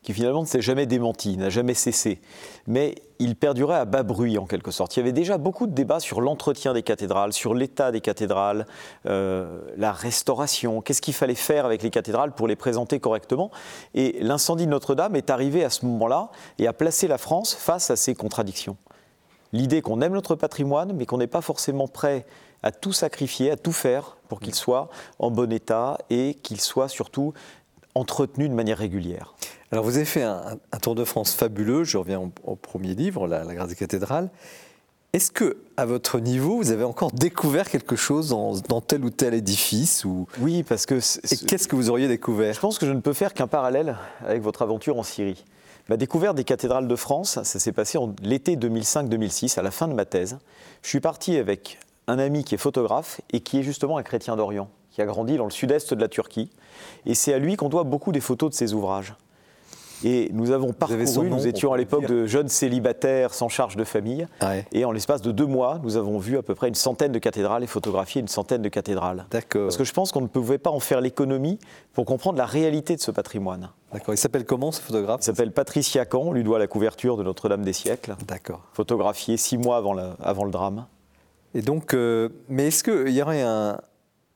qui 0.02 0.14
finalement 0.14 0.40
ne 0.40 0.46
s'est 0.46 0.62
jamais 0.62 0.86
démenti, 0.86 1.36
n'a 1.36 1.50
jamais 1.50 1.74
cessé. 1.74 2.20
Mais 2.66 2.94
il 3.18 3.36
perdurait 3.36 3.76
à 3.76 3.84
bas 3.84 4.02
bruit 4.02 4.38
en 4.38 4.46
quelque 4.46 4.70
sorte. 4.70 4.96
Il 4.96 5.00
y 5.00 5.02
avait 5.02 5.12
déjà 5.12 5.36
beaucoup 5.36 5.66
de 5.66 5.72
débats 5.72 6.00
sur 6.00 6.22
l'entretien 6.22 6.72
des 6.72 6.82
cathédrales, 6.82 7.34
sur 7.34 7.52
l'état 7.52 7.92
des 7.92 8.00
cathédrales, 8.00 8.66
euh, 9.06 9.60
la 9.76 9.92
restauration, 9.92 10.80
qu'est-ce 10.80 11.02
qu'il 11.02 11.12
fallait 11.12 11.34
faire 11.34 11.66
avec 11.66 11.82
les 11.82 11.90
cathédrales 11.90 12.32
pour 12.32 12.48
les 12.48 12.56
présenter 12.56 12.98
correctement. 12.98 13.50
Et 13.94 14.16
l'incendie 14.20 14.64
de 14.64 14.70
Notre-Dame 14.70 15.16
est 15.16 15.28
arrivé 15.28 15.64
à 15.64 15.70
ce 15.70 15.84
moment-là 15.84 16.30
et 16.58 16.66
a 16.66 16.72
placé 16.72 17.06
la 17.06 17.18
France 17.18 17.54
face 17.54 17.90
à 17.90 17.96
ces 17.96 18.14
contradictions. 18.14 18.78
L'idée 19.52 19.82
qu'on 19.82 20.00
aime 20.00 20.12
notre 20.12 20.34
patrimoine, 20.34 20.92
mais 20.94 21.04
qu'on 21.06 21.18
n'est 21.18 21.26
pas 21.26 21.40
forcément 21.42 21.88
prêt 21.88 22.24
à 22.62 22.72
tout 22.72 22.92
sacrifier, 22.92 23.50
à 23.50 23.56
tout 23.56 23.72
faire 23.72 24.16
pour 24.28 24.40
qu'il 24.40 24.54
soit 24.54 24.88
en 25.18 25.30
bon 25.30 25.52
état 25.52 25.98
et 26.08 26.34
qu'il 26.34 26.60
soit 26.60 26.88
surtout 26.88 27.34
entretenu 27.94 28.48
de 28.48 28.54
manière 28.54 28.78
régulière. 28.78 29.34
Alors 29.72 29.84
vous 29.84 29.96
avez 29.96 30.04
fait 30.04 30.22
un, 30.22 30.58
Tour 30.82 30.96
de 30.96 31.04
France 31.04 31.32
fabuleux, 31.32 31.84
je 31.84 31.96
reviens 31.96 32.20
au, 32.44 32.56
premier 32.56 32.94
livre, 32.94 33.28
la, 33.28 33.44
Grâce 33.54 33.68
des 33.68 33.76
cathédrales. 33.76 34.28
Est-ce 35.12 35.30
que, 35.30 35.58
à 35.76 35.86
votre 35.86 36.18
niveau, 36.20 36.56
vous 36.56 36.70
avez 36.70 36.84
encore 36.84 37.12
découvert 37.12 37.68
quelque 37.68 37.96
chose 37.96 38.28
dans, 38.28 38.80
tel 38.80 39.04
ou 39.04 39.10
tel 39.10 39.34
édifice 39.34 40.04
ou... 40.04 40.26
Oui, 40.40 40.62
parce 40.62 40.86
que... 40.86 40.96
Et 40.96 41.36
qu'est-ce 41.36 41.68
que 41.68 41.76
vous 41.76 41.90
auriez 41.90 42.08
découvert? 42.08 42.52
Je 42.54 42.60
pense 42.60 42.78
que 42.78 42.86
je 42.86 42.92
ne 42.92 43.00
peux 43.00 43.12
faire 43.12 43.34
qu'un 43.34 43.48
parallèle 43.48 43.96
avec 44.24 44.42
votre 44.42 44.62
aventure 44.62 44.98
en 44.98 45.02
Syrie. 45.02 45.44
Ma 45.88 45.96
découverte 45.96 46.36
des 46.36 46.44
cathédrales 46.44 46.86
de 46.86 46.96
France, 46.96 47.42
ça 47.42 47.58
s'est 47.58 47.72
passé 47.72 47.98
en 47.98 48.14
l'été 48.22 48.56
2005-2006, 48.56 49.58
à 49.58 49.62
la 49.62 49.72
fin 49.72 49.88
de 49.88 49.94
ma 49.94 50.04
thèse. 50.04 50.38
Je 50.82 50.88
suis 50.88 51.00
parti 51.00 51.36
avec 51.36 51.78
un 52.06 52.18
ami 52.18 52.44
qui 52.44 52.54
est 52.54 52.58
photographe 52.58 53.20
et 53.32 53.40
qui 53.40 53.58
est 53.58 53.62
justement 53.64 53.98
un 53.98 54.04
chrétien 54.04 54.36
d'Orient, 54.36 54.68
qui 54.90 55.02
a 55.02 55.06
grandi 55.06 55.36
dans 55.36 55.44
le 55.44 55.50
sud-est 55.50 55.94
de 55.94 56.00
la 56.00 56.08
Turquie. 56.08 56.50
Et 57.06 57.14
c'est 57.14 57.32
à 57.32 57.38
lui 57.38 57.56
qu'on 57.56 57.68
doit 57.68 57.84
beaucoup 57.84 58.12
des 58.12 58.20
photos 58.20 58.50
de 58.50 58.54
ses 58.54 58.74
ouvrages. 58.74 59.14
Et 60.02 60.30
nous 60.32 60.50
avons 60.50 60.72
parcouru, 60.72 61.28
nous 61.28 61.46
étions 61.46 61.72
à 61.72 61.76
l'époque 61.76 62.06
de 62.06 62.24
jeunes 62.26 62.48
célibataires 62.48 63.34
sans 63.34 63.48
charge 63.48 63.76
de 63.76 63.84
famille. 63.84 64.26
Et 64.72 64.84
en 64.84 64.92
l'espace 64.92 65.20
de 65.22 65.32
deux 65.32 65.46
mois, 65.46 65.78
nous 65.82 65.96
avons 65.96 66.18
vu 66.18 66.38
à 66.38 66.42
peu 66.42 66.54
près 66.54 66.68
une 66.68 66.74
centaine 66.74 67.12
de 67.12 67.18
cathédrales 67.18 67.62
et 67.62 67.66
photographié 67.66 68.20
une 68.20 68.28
centaine 68.28 68.62
de 68.62 68.68
cathédrales. 68.68 69.26
D'accord. 69.30 69.64
Parce 69.64 69.76
que 69.76 69.84
je 69.84 69.92
pense 69.92 70.12
qu'on 70.12 70.22
ne 70.22 70.26
pouvait 70.26 70.58
pas 70.58 70.70
en 70.70 70.80
faire 70.80 71.00
l'économie 71.00 71.58
pour 71.92 72.04
comprendre 72.06 72.38
la 72.38 72.46
réalité 72.46 72.96
de 72.96 73.00
ce 73.00 73.10
patrimoine. 73.10 73.70
D'accord. 73.92 74.14
Il 74.14 74.18
s'appelle 74.18 74.44
comment 74.44 74.72
ce 74.72 74.80
photographe? 74.80 75.20
Il 75.22 75.24
s'appelle 75.24 75.52
Patrice 75.52 75.94
Yacan, 75.94 76.20
on 76.20 76.32
lui 76.32 76.44
doit 76.44 76.58
la 76.58 76.66
couverture 76.66 77.16
de 77.16 77.22
Notre-Dame 77.22 77.62
des 77.62 77.72
siècles. 77.72 78.16
D'accord. 78.26 78.62
Photographié 78.72 79.36
six 79.36 79.58
mois 79.58 79.76
avant, 79.76 79.96
avant 80.22 80.44
le 80.44 80.50
drame. 80.50 80.86
Et 81.54 81.62
donc, 81.62 81.94
euh, 81.94 82.28
mais 82.48 82.68
est-ce 82.68 82.84
qu'il 82.84 83.12
y 83.12 83.20
aurait 83.20 83.42
un, 83.42 83.80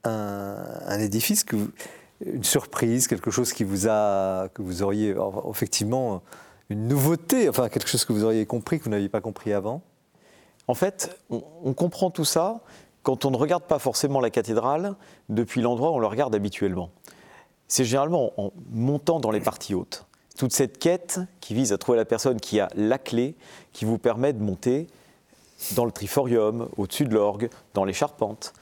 un, 0.02 0.56
un 0.86 0.98
édifice 0.98 1.44
que 1.44 1.56
vous 1.56 1.68
une 2.26 2.44
surprise, 2.44 3.06
quelque 3.06 3.30
chose 3.30 3.52
qui 3.52 3.64
vous 3.64 3.88
a, 3.88 4.48
que 4.54 4.62
vous 4.62 4.82
auriez 4.82 5.14
effectivement 5.50 6.22
une 6.70 6.88
nouveauté, 6.88 7.48
enfin 7.48 7.68
quelque 7.68 7.88
chose 7.88 8.04
que 8.04 8.12
vous 8.12 8.24
auriez 8.24 8.46
compris 8.46 8.78
que 8.78 8.84
vous 8.84 8.90
n'aviez 8.90 9.08
pas 9.08 9.20
compris 9.20 9.52
avant? 9.52 9.82
En 10.66 10.74
fait, 10.74 11.18
on, 11.30 11.74
comprend 11.74 12.10
tout 12.10 12.24
ça 12.24 12.60
quand 13.02 13.26
on 13.26 13.30
ne 13.30 13.36
regarde 13.36 13.64
pas 13.64 13.78
forcément 13.78 14.20
la 14.20 14.30
cathédrale 14.30 14.94
depuis 15.28 15.60
l'endroit 15.60 15.90
où 15.90 15.94
on 15.94 15.98
le 15.98 16.06
regarde 16.06 16.34
habituellement. 16.34 16.90
C'est 17.68 17.84
généralement 17.84 18.32
en 18.40 18.52
montant 18.70 19.20
dans 19.20 19.30
les 19.30 19.40
parties 19.40 19.74
hautes. 19.74 20.06
Toute 20.38 20.52
cette 20.52 20.78
quête 20.78 21.20
qui 21.40 21.54
vise 21.54 21.72
à 21.72 21.78
trouver 21.78 21.98
la 21.98 22.06
personne 22.06 22.40
qui 22.40 22.60
a 22.60 22.68
la 22.74 22.98
clé, 22.98 23.34
qui 23.72 23.84
vous 23.84 23.98
permet 23.98 24.32
de 24.32 24.42
monter 24.42 24.86
dans 25.72 25.84
le 25.84 25.92
triforium, 25.92 26.68
au-dessus 26.76 27.04
de 27.04 27.14
l'orgue, 27.14 27.50
dans 27.74 27.84
les 27.84 27.92
charpentes. 27.92 28.54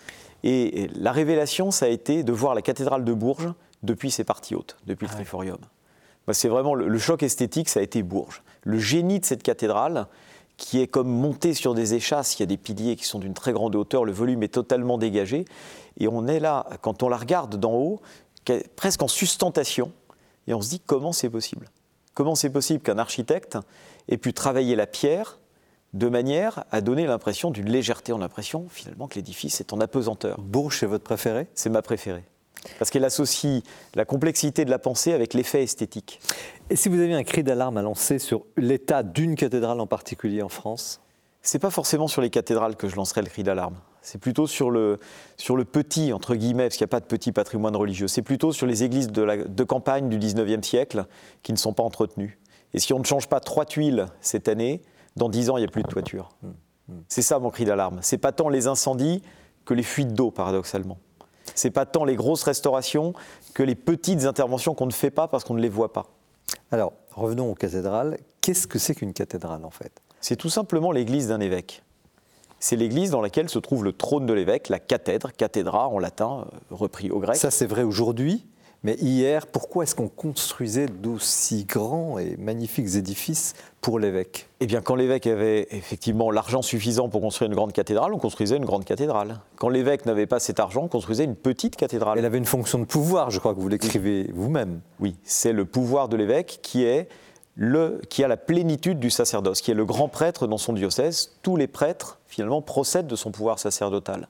Et 0.44 0.88
la 0.94 1.12
révélation, 1.12 1.70
ça 1.70 1.86
a 1.86 1.88
été 1.88 2.24
de 2.24 2.32
voir 2.32 2.54
la 2.54 2.62
cathédrale 2.62 3.04
de 3.04 3.12
Bourges 3.12 3.52
depuis 3.82 4.10
ses 4.10 4.24
parties 4.24 4.54
hautes, 4.54 4.76
depuis 4.86 5.06
le 5.06 5.12
ah 5.12 5.16
Triforium. 5.16 5.58
C'est 6.32 6.48
vraiment 6.48 6.74
le, 6.74 6.98
choc 6.98 7.22
esthétique, 7.22 7.68
ça 7.68 7.80
a 7.80 7.82
été 7.82 8.02
Bourges. 8.02 8.42
Le 8.62 8.78
génie 8.78 9.20
de 9.20 9.24
cette 9.24 9.42
cathédrale, 9.42 10.06
qui 10.56 10.80
est 10.80 10.86
comme 10.86 11.08
monté 11.08 11.54
sur 11.54 11.74
des 11.74 11.94
échasses. 11.94 12.38
Il 12.38 12.40
y 12.40 12.42
a 12.44 12.46
des 12.46 12.56
piliers 12.56 12.96
qui 12.96 13.04
sont 13.04 13.18
d'une 13.18 13.34
très 13.34 13.52
grande 13.52 13.74
hauteur, 13.74 14.04
le 14.04 14.12
volume 14.12 14.42
est 14.42 14.48
totalement 14.54 14.98
dégagé. 14.98 15.44
Et 15.98 16.08
on 16.08 16.26
est 16.26 16.40
là, 16.40 16.66
quand 16.80 17.02
on 17.02 17.08
la 17.08 17.16
regarde 17.16 17.56
d'en 17.56 17.74
haut, 17.74 18.00
presque 18.76 19.02
en 19.02 19.08
sustentation, 19.08 19.92
et 20.46 20.54
on 20.54 20.60
se 20.60 20.70
dit 20.70 20.80
comment 20.80 21.12
c'est 21.12 21.30
possible? 21.30 21.70
Comment 22.14 22.34
c'est 22.34 22.50
possible 22.50 22.80
qu'un 22.80 22.98
architecte 22.98 23.58
ait 24.08 24.18
pu 24.18 24.32
travailler 24.32 24.76
la 24.76 24.86
pierre 24.86 25.38
de 25.92 26.08
manière 26.08 26.64
à 26.70 26.80
donner 26.80 27.06
l'impression 27.06 27.50
d'une 27.50 27.68
légèreté, 27.68 28.12
en 28.12 28.22
impression 28.22 28.66
finalement 28.70 29.08
que 29.08 29.16
l'édifice 29.16 29.60
est 29.60 29.72
en 29.72 29.80
apesanteur. 29.80 30.40
Bourges 30.40 30.82
est 30.82 30.86
votre 30.86 31.04
préféré? 31.04 31.48
C'est 31.54 31.70
ma 31.70 31.82
préférée. 31.82 32.24
Parce 32.78 32.90
qu'elle 32.90 33.04
associe 33.04 33.62
la 33.94 34.04
complexité 34.04 34.64
de 34.64 34.70
la 34.70 34.78
pensée 34.78 35.12
avec 35.12 35.34
l'effet 35.34 35.62
esthétique. 35.62 36.20
Et 36.70 36.76
si 36.76 36.88
vous 36.88 37.00
aviez 37.00 37.14
un 37.14 37.24
cri 37.24 37.42
d'alarme 37.42 37.76
à 37.76 37.82
lancer 37.82 38.18
sur 38.18 38.44
l'état 38.56 39.02
d'une 39.02 39.34
cathédrale 39.34 39.80
en 39.80 39.86
particulier 39.86 40.42
en 40.42 40.48
France? 40.48 41.00
C'est 41.42 41.58
pas 41.58 41.70
forcément 41.70 42.06
sur 42.06 42.22
les 42.22 42.30
cathédrales 42.30 42.76
que 42.76 42.88
je 42.88 42.94
lancerai 42.94 43.20
le 43.20 43.26
cri 43.26 43.42
d'alarme. 43.42 43.76
C'est 44.00 44.18
plutôt 44.18 44.46
sur 44.46 44.70
le, 44.70 45.00
sur 45.36 45.56
le 45.56 45.64
petit, 45.64 46.12
entre 46.12 46.36
guillemets, 46.36 46.64
parce 46.64 46.76
qu'il 46.76 46.84
n'y 46.84 46.90
a 46.90 46.94
pas 46.94 47.00
de 47.00 47.06
petit 47.06 47.32
patrimoine 47.32 47.74
religieux. 47.74 48.06
C'est 48.06 48.22
plutôt 48.22 48.52
sur 48.52 48.66
les 48.66 48.84
églises 48.84 49.08
de, 49.08 49.22
la, 49.22 49.36
de 49.36 49.64
campagne 49.64 50.08
du 50.08 50.18
19e 50.18 50.62
siècle 50.62 51.06
qui 51.42 51.52
ne 51.52 51.58
sont 51.58 51.72
pas 51.72 51.82
entretenues. 51.82 52.38
Et 52.74 52.78
si 52.78 52.92
on 52.92 53.00
ne 53.00 53.04
change 53.04 53.28
pas 53.28 53.40
trois 53.40 53.64
tuiles 53.64 54.06
cette 54.20 54.48
année, 54.48 54.82
dans 55.16 55.28
dix 55.28 55.50
ans, 55.50 55.56
il 55.56 55.60
n'y 55.60 55.66
a 55.66 55.70
plus 55.70 55.82
de 55.82 55.88
toiture. 55.88 56.30
Mmh, 56.42 56.48
mmh. 56.48 56.94
C'est 57.08 57.22
ça 57.22 57.38
mon 57.38 57.50
cri 57.50 57.64
d'alarme. 57.64 57.98
C'est 58.02 58.18
pas 58.18 58.32
tant 58.32 58.48
les 58.48 58.66
incendies 58.66 59.22
que 59.64 59.74
les 59.74 59.82
fuites 59.82 60.14
d'eau, 60.14 60.30
paradoxalement. 60.30 60.98
C'est 61.54 61.70
pas 61.70 61.86
tant 61.86 62.04
les 62.04 62.16
grosses 62.16 62.44
restaurations 62.44 63.12
que 63.54 63.62
les 63.62 63.74
petites 63.74 64.24
interventions 64.24 64.74
qu'on 64.74 64.86
ne 64.86 64.92
fait 64.92 65.10
pas 65.10 65.28
parce 65.28 65.44
qu'on 65.44 65.54
ne 65.54 65.60
les 65.60 65.68
voit 65.68 65.92
pas. 65.92 66.06
Alors, 66.70 66.92
revenons 67.12 67.50
aux 67.50 67.54
cathédrales. 67.54 68.18
Qu'est-ce 68.40 68.66
que 68.66 68.78
c'est 68.78 68.94
qu'une 68.94 69.12
cathédrale, 69.12 69.64
en 69.64 69.70
fait? 69.70 69.92
C'est 70.20 70.36
tout 70.36 70.48
simplement 70.48 70.92
l'église 70.92 71.28
d'un 71.28 71.40
évêque. 71.40 71.82
C'est 72.58 72.76
l'église 72.76 73.10
dans 73.10 73.20
laquelle 73.20 73.48
se 73.48 73.58
trouve 73.58 73.84
le 73.84 73.92
trône 73.92 74.24
de 74.24 74.32
l'évêque, 74.32 74.68
la 74.68 74.78
cathèdre, 74.78 75.32
cathédra 75.32 75.88
en 75.88 75.98
latin, 75.98 76.46
euh, 76.46 76.58
repris 76.70 77.10
au 77.10 77.18
grec. 77.18 77.36
Ça, 77.36 77.50
c'est 77.50 77.66
vrai 77.66 77.82
aujourd'hui? 77.82 78.46
Mais 78.84 78.94
hier, 78.94 79.46
pourquoi 79.46 79.84
est-ce 79.84 79.94
qu'on 79.94 80.08
construisait 80.08 80.86
d'aussi 80.86 81.64
grands 81.64 82.18
et 82.18 82.36
magnifiques 82.36 82.96
édifices 82.96 83.54
pour 83.80 84.00
l'évêque? 84.00 84.48
Eh 84.58 84.66
bien, 84.66 84.80
quand 84.80 84.96
l'évêque 84.96 85.28
avait 85.28 85.68
effectivement 85.70 86.32
l'argent 86.32 86.62
suffisant 86.62 87.08
pour 87.08 87.20
construire 87.20 87.48
une 87.48 87.54
grande 87.54 87.72
cathédrale, 87.72 88.12
on 88.12 88.18
construisait 88.18 88.56
une 88.56 88.64
grande 88.64 88.84
cathédrale. 88.84 89.38
Quand 89.56 89.68
l'évêque 89.68 90.04
n'avait 90.04 90.26
pas 90.26 90.40
cet 90.40 90.58
argent, 90.58 90.82
on 90.82 90.88
construisait 90.88 91.24
une 91.24 91.36
petite 91.36 91.76
cathédrale. 91.76 92.18
Elle 92.18 92.24
avait 92.24 92.38
une 92.38 92.44
fonction 92.44 92.80
de 92.80 92.84
pouvoir, 92.84 93.30
je 93.30 93.38
crois 93.38 93.54
que 93.54 93.60
vous 93.60 93.68
l'écrivez 93.68 94.28
vous-même. 94.34 94.80
Oui, 94.98 95.14
c'est 95.22 95.52
le 95.52 95.64
pouvoir 95.64 96.08
de 96.08 96.16
l'évêque 96.16 96.58
qui 96.62 96.84
est 96.84 97.08
le, 97.54 98.00
qui 98.08 98.24
a 98.24 98.28
la 98.28 98.36
plénitude 98.36 98.98
du 98.98 99.10
sacerdoce, 99.10 99.60
qui 99.60 99.70
est 99.70 99.74
le 99.74 99.84
grand 99.84 100.08
prêtre 100.08 100.48
dans 100.48 100.58
son 100.58 100.72
diocèse. 100.72 101.38
Tous 101.42 101.56
les 101.56 101.68
prêtres, 101.68 102.18
finalement, 102.26 102.62
procèdent 102.62 103.06
de 103.06 103.16
son 103.16 103.30
pouvoir 103.30 103.58
sacerdotal. 103.58 104.26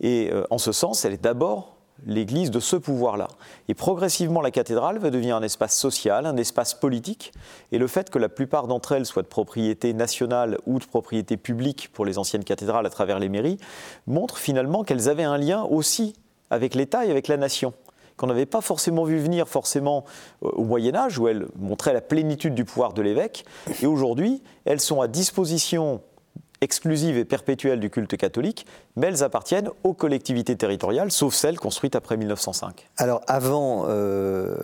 Et 0.00 0.30
euh, 0.32 0.44
en 0.50 0.58
ce 0.58 0.70
sens, 0.70 1.04
elle 1.04 1.14
est 1.14 1.22
d'abord 1.22 1.71
l'Église 2.06 2.50
de 2.50 2.60
ce 2.60 2.76
pouvoir-là. 2.76 3.28
Et 3.68 3.74
progressivement, 3.74 4.40
la 4.40 4.50
cathédrale 4.50 4.98
va 4.98 5.10
devenir 5.10 5.36
un 5.36 5.42
espace 5.42 5.76
social, 5.76 6.26
un 6.26 6.36
espace 6.36 6.74
politique, 6.74 7.32
et 7.70 7.78
le 7.78 7.86
fait 7.86 8.10
que 8.10 8.18
la 8.18 8.28
plupart 8.28 8.66
d'entre 8.66 8.92
elles 8.92 9.06
soient 9.06 9.22
de 9.22 9.28
propriété 9.28 9.94
nationale 9.94 10.58
ou 10.66 10.78
de 10.78 10.84
propriété 10.84 11.36
publique 11.36 11.90
pour 11.92 12.04
les 12.04 12.18
anciennes 12.18 12.44
cathédrales 12.44 12.86
à 12.86 12.90
travers 12.90 13.18
les 13.18 13.28
mairies, 13.28 13.58
montre 14.06 14.38
finalement 14.38 14.84
qu'elles 14.84 15.08
avaient 15.08 15.22
un 15.22 15.38
lien 15.38 15.62
aussi 15.62 16.14
avec 16.50 16.74
l'État 16.74 17.06
et 17.06 17.10
avec 17.10 17.28
la 17.28 17.36
nation 17.36 17.72
qu'on 18.16 18.26
n'avait 18.26 18.46
pas 18.46 18.60
forcément 18.60 19.04
vu 19.04 19.18
venir 19.18 19.48
forcément 19.48 20.04
euh, 20.44 20.48
au 20.50 20.64
Moyen 20.64 20.94
Âge, 20.94 21.18
où 21.18 21.28
elles 21.28 21.46
montraient 21.58 21.94
la 21.94 22.00
plénitude 22.00 22.54
du 22.54 22.64
pouvoir 22.64 22.92
de 22.92 23.02
l'évêque, 23.02 23.44
et 23.80 23.86
aujourd'hui, 23.86 24.42
elles 24.64 24.80
sont 24.80 25.00
à 25.00 25.08
disposition 25.08 26.02
exclusives 26.62 27.18
et 27.18 27.24
perpétuelles 27.24 27.80
du 27.80 27.90
culte 27.90 28.16
catholique, 28.16 28.66
mais 28.96 29.08
elles 29.08 29.22
appartiennent 29.22 29.68
aux 29.84 29.92
collectivités 29.92 30.56
territoriales, 30.56 31.10
sauf 31.10 31.34
celles 31.34 31.58
construites 31.58 31.96
après 31.96 32.16
1905. 32.16 32.88
Alors 32.96 33.20
avant, 33.26 33.84
euh, 33.88 34.54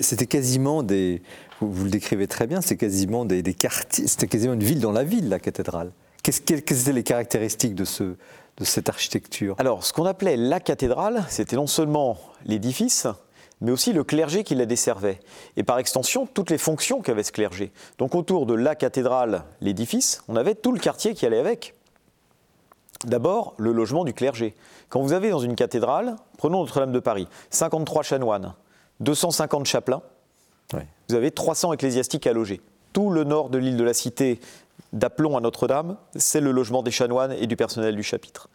c'était 0.00 0.26
quasiment 0.26 0.82
des, 0.82 1.22
vous, 1.60 1.84
le 1.84 1.90
décrivez 1.90 2.26
très 2.26 2.46
bien, 2.46 2.60
c'est 2.60 2.76
quasiment 2.76 3.24
des, 3.24 3.42
quartiers, 3.54 4.08
c'était 4.08 4.26
quasiment 4.26 4.54
une 4.54 4.64
ville 4.64 4.80
dans 4.80 4.92
la 4.92 5.04
ville, 5.04 5.28
la 5.28 5.38
cathédrale. 5.38 5.92
Qu'est-ce, 6.22 6.40
quelles 6.40 6.80
étaient 6.80 6.92
les 6.92 7.02
caractéristiques 7.02 7.74
de, 7.74 7.84
ce, 7.84 8.04
de 8.56 8.64
cette 8.64 8.88
architecture? 8.88 9.56
Alors, 9.58 9.84
ce 9.84 9.92
qu'on 9.92 10.06
appelait 10.06 10.36
la 10.36 10.60
cathédrale, 10.60 11.24
c'était 11.28 11.56
non 11.56 11.66
seulement 11.66 12.16
l'édifice, 12.46 13.06
mais 13.62 13.70
aussi 13.70 13.92
le 13.92 14.04
clergé 14.04 14.44
qui 14.44 14.54
la 14.54 14.66
desservait, 14.66 15.20
et 15.56 15.62
par 15.62 15.78
extension 15.78 16.26
toutes 16.26 16.50
les 16.50 16.58
fonctions 16.58 17.00
qu'avait 17.00 17.22
ce 17.22 17.32
clergé. 17.32 17.72
Donc 17.96 18.14
autour 18.14 18.44
de 18.44 18.54
la 18.54 18.74
cathédrale, 18.74 19.44
l'édifice, 19.60 20.22
on 20.28 20.36
avait 20.36 20.56
tout 20.56 20.72
le 20.72 20.80
quartier 20.80 21.14
qui 21.14 21.24
allait 21.24 21.38
avec. 21.38 21.74
D'abord, 23.04 23.54
le 23.56 23.72
logement 23.72 24.04
du 24.04 24.12
clergé. 24.12 24.54
Quand 24.88 25.00
vous 25.00 25.12
avez 25.12 25.30
dans 25.30 25.38
une 25.38 25.54
cathédrale, 25.54 26.16
prenons 26.38 26.60
Notre-Dame 26.60 26.92
de 26.92 26.98
Paris, 26.98 27.28
53 27.50 28.02
chanoines, 28.02 28.54
250 29.00 29.64
chapelains, 29.64 30.02
vous 31.08 31.14
avez 31.14 31.30
300 31.30 31.72
ecclésiastiques 31.74 32.26
à 32.26 32.32
loger. 32.32 32.60
Tout 32.92 33.10
le 33.10 33.24
nord 33.24 33.48
de 33.48 33.58
l'île 33.58 33.76
de 33.76 33.84
la 33.84 33.94
Cité, 33.94 34.40
d'Aplomb 34.92 35.36
à 35.36 35.40
Notre-Dame, 35.40 35.96
c'est 36.16 36.40
le 36.40 36.50
logement 36.50 36.82
des 36.82 36.90
chanoines 36.90 37.32
et 37.32 37.46
du 37.46 37.56
personnel 37.56 37.94
du 37.94 38.02
chapitre. 38.02 38.48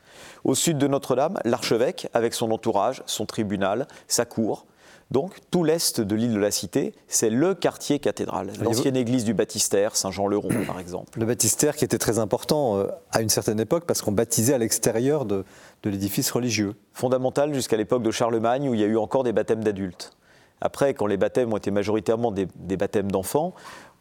Au 0.43 0.55
sud 0.55 0.77
de 0.77 0.87
Notre-Dame, 0.87 1.39
l'archevêque, 1.45 2.09
avec 2.13 2.33
son 2.33 2.51
entourage, 2.51 3.03
son 3.05 3.25
tribunal, 3.25 3.87
sa 4.07 4.25
cour, 4.25 4.65
donc 5.09 5.37
tout 5.51 5.63
l'est 5.63 6.01
de 6.01 6.15
l'île 6.15 6.33
de 6.33 6.39
la 6.39 6.51
Cité, 6.51 6.93
c'est 7.07 7.29
le 7.29 7.55
quartier 7.55 7.99
cathédral, 7.99 8.51
l'ancienne 8.61 8.97
église 8.97 9.23
du 9.23 9.33
baptistère, 9.33 9.95
Saint-Jean-le-Rond 9.95 10.49
par 10.67 10.79
exemple. 10.79 11.17
Le 11.17 11.25
baptistère 11.25 11.75
qui 11.75 11.85
était 11.85 11.97
très 11.97 12.19
important 12.19 12.77
euh, 12.77 12.87
à 13.11 13.21
une 13.21 13.29
certaine 13.29 13.59
époque 13.59 13.85
parce 13.85 14.01
qu'on 14.01 14.11
baptisait 14.11 14.53
à 14.53 14.57
l'extérieur 14.57 15.25
de, 15.25 15.45
l'édifice 15.85 16.29
religieux. 16.31 16.75
Fondamental 16.91 17.53
jusqu'à 17.53 17.77
l'époque 17.77 18.03
de 18.03 18.11
Charlemagne 18.11 18.67
où 18.67 18.73
il 18.73 18.81
y 18.81 18.83
a 18.83 18.87
eu 18.87 18.97
encore 18.97 19.23
des 19.23 19.31
baptêmes 19.31 19.63
d'adultes. 19.63 20.11
Après, 20.59 20.93
quand 20.93 21.05
les 21.05 21.17
baptêmes 21.17 21.53
ont 21.53 21.57
été 21.57 21.71
majoritairement 21.71 22.31
des 22.31 22.77
baptêmes 22.77 23.11
d'enfants, 23.11 23.53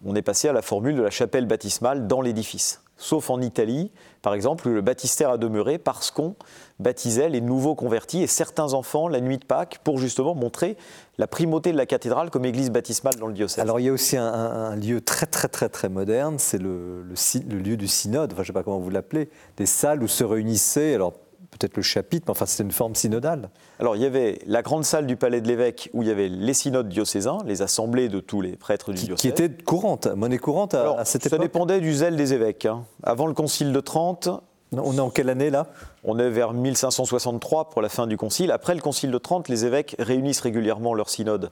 on 0.05 0.17
est 0.17 0.23
passé 0.23 0.49
à 0.49 0.53
la 0.53 0.63
formule 0.63 0.97
de 0.97 1.03
la 1.03 1.11
chapelle 1.11 1.47
baptismale 1.47 2.07
dans 2.07 2.23
l'édifice 2.23 2.81
sauf 2.97 3.31
en 3.31 3.41
Italie, 3.41 3.93
par 4.23 4.35
exemple, 4.35 4.69
où 4.69 4.73
le 4.73 4.81
baptistère 4.81 5.31
a 5.31 5.39
demeuré 5.39 5.79
parce 5.79 6.11
qu'on 6.11 6.35
baptisait 6.79 7.29
les 7.29 7.41
nouveaux 7.41 7.75
convertis 7.75 8.23
et 8.23 8.27
certains 8.27 8.75
enfants 8.75 9.09
la 9.09 9.21
nuit 9.21 9.39
de 9.39 9.45
Pâques 9.45 9.79
pour 9.85 9.99
justement 9.99 10.35
montrer 10.35 10.77
la 11.19 11.27
primauté 11.27 11.73
de 11.73 11.77
la 11.77 11.87
cathédrale 11.87 12.31
comme 12.31 12.45
église 12.45 12.71
baptismale 12.71 13.17
dans 13.17 13.27
le 13.27 13.33
diocèse. 13.33 13.61
Alors 13.61 13.81
il 13.81 13.85
y 13.85 13.89
a 13.89 13.93
aussi 13.93 14.17
un, 14.17 14.77
lieu 14.77 15.01
très 15.01 15.27
très 15.27 15.49
très 15.49 15.69
très 15.69 15.89
moderne, 15.89 16.39
c'est 16.39 16.59
le, 16.59 17.05
lieu 17.49 17.77
du 17.77 17.89
synode, 17.89 18.33
enfin 18.33 18.43
je 18.43 18.51
ne 18.51 18.53
sais 18.53 18.53
pas 18.53 18.63
comment 18.63 18.79
vous 18.79 18.91
l'appelez, 18.91 19.31
des 19.57 19.67
salles 19.67 20.03
où 20.03 20.09
se 20.09 20.25
réunissaient, 20.25 20.95
alors 20.95 21.15
peut-être 21.57 21.77
le 21.77 21.83
chapitre, 21.83 22.25
mais 22.27 22.31
enfin 22.31 22.47
c'était 22.47 22.63
une 22.63 22.73
forme 22.73 22.95
synodale. 22.95 23.51
Alors 23.81 23.97
il 23.97 24.03
y 24.03 24.07
avait 24.07 24.39
la 24.47 24.63
grande 24.63 24.85
salle 24.85 25.07
du 25.07 25.17
palais 25.17 25.41
de 25.41 25.49
l'évêque 25.49 25.91
où 25.93 26.03
il 26.03 26.09
y 26.09 26.11
avait 26.11 26.29
les 26.29 26.55
synodes 26.55 26.89
diocésains, 26.89 27.39
les 27.47 27.63
assemblées 27.63 28.09
de 28.09 28.21
tous 28.21 28.41
les 28.41 28.57
prêtres 28.57 28.93
du 28.93 29.05
diocèse. 29.05 29.21
Qui 29.21 29.29
était 29.29 29.51
courante, 29.51 30.07
monnaie 30.07 30.39
courante 30.39 30.75
à, 30.75 31.05
cette 31.05 31.27
époque 31.27 31.39
Ça 31.39 31.43
dépendait 31.43 31.81
du 31.81 31.95
zèle 31.95 32.17
des 32.17 32.35
évêques. 32.35 32.67
Hein. 32.67 32.85
Avant 33.03 33.27
le 33.27 33.35
concile 33.35 33.73
de 33.73 33.81
Trente. 33.81 34.29
On 34.73 34.97
est 34.97 35.01
en 35.01 35.11
quelle 35.11 35.31
année 35.31 35.49
là? 35.49 35.69
On 36.03 36.19
est 36.19 36.29
vers 36.29 36.53
1563 36.53 37.71
pour 37.71 37.81
la 37.83 37.89
fin 37.89 38.09
du 38.09 38.17
concile. 38.17 38.51
Après 38.51 38.75
le 38.75 38.81
concile 38.81 39.13
de 39.13 39.19
Trente, 39.19 39.49
les 39.49 39.65
évêques 39.65 39.95
réunissent 40.01 40.41
régulièrement 40.41 40.93
leurs 40.93 41.09
synodes. 41.09 41.51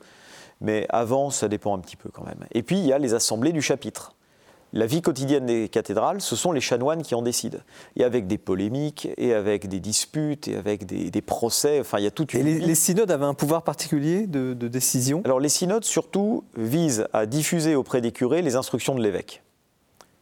Mais 0.60 0.86
avant, 0.88 1.30
ça 1.30 1.46
dépend 1.46 1.76
un 1.76 1.78
petit 1.78 1.96
peu 1.96 2.10
quand 2.12 2.24
même. 2.24 2.44
Et 2.52 2.64
puis 2.64 2.76
il 2.76 2.84
y 2.84 2.92
a 2.92 2.98
les 2.98 3.14
assemblées 3.14 3.52
du 3.52 3.62
chapitre 3.62 4.14
la 4.74 4.86
vie 4.86 5.02
quotidienne 5.02 5.46
des 5.46 5.68
cathédrales, 5.68 6.20
ce 6.20 6.34
sont 6.34 6.50
les 6.50 6.60
chanoines 6.60 7.02
qui 7.02 7.14
en 7.14 7.22
décident. 7.22 7.58
Et 7.96 8.02
avec 8.02 8.26
des 8.26 8.38
polémiques, 8.38 9.08
et 9.16 9.32
avec 9.32 9.68
des 9.68 9.78
disputes, 9.78 10.48
et 10.48 10.56
avec 10.56 10.84
des, 10.84 11.22
procès, 11.22 11.78
enfin 11.80 11.98
il 11.98 12.04
y 12.04 12.08
a 12.08 12.10
toute 12.10 12.34
une... 12.34 12.46
Et 12.46 12.58
les, 12.58 12.74
synodes 12.74 13.12
avaient 13.12 13.24
un 13.24 13.34
pouvoir 13.34 13.62
particulier 13.62 14.26
de, 14.26 14.52
décision? 14.52 15.22
Alors 15.24 15.38
les 15.38 15.48
synodes 15.48 15.84
surtout 15.84 16.42
visent 16.56 17.06
à 17.12 17.24
diffuser 17.26 17.76
auprès 17.76 18.00
des 18.00 18.10
curés 18.10 18.42
les 18.42 18.56
instructions 18.56 18.96
de 18.96 19.02
l'évêque 19.02 19.42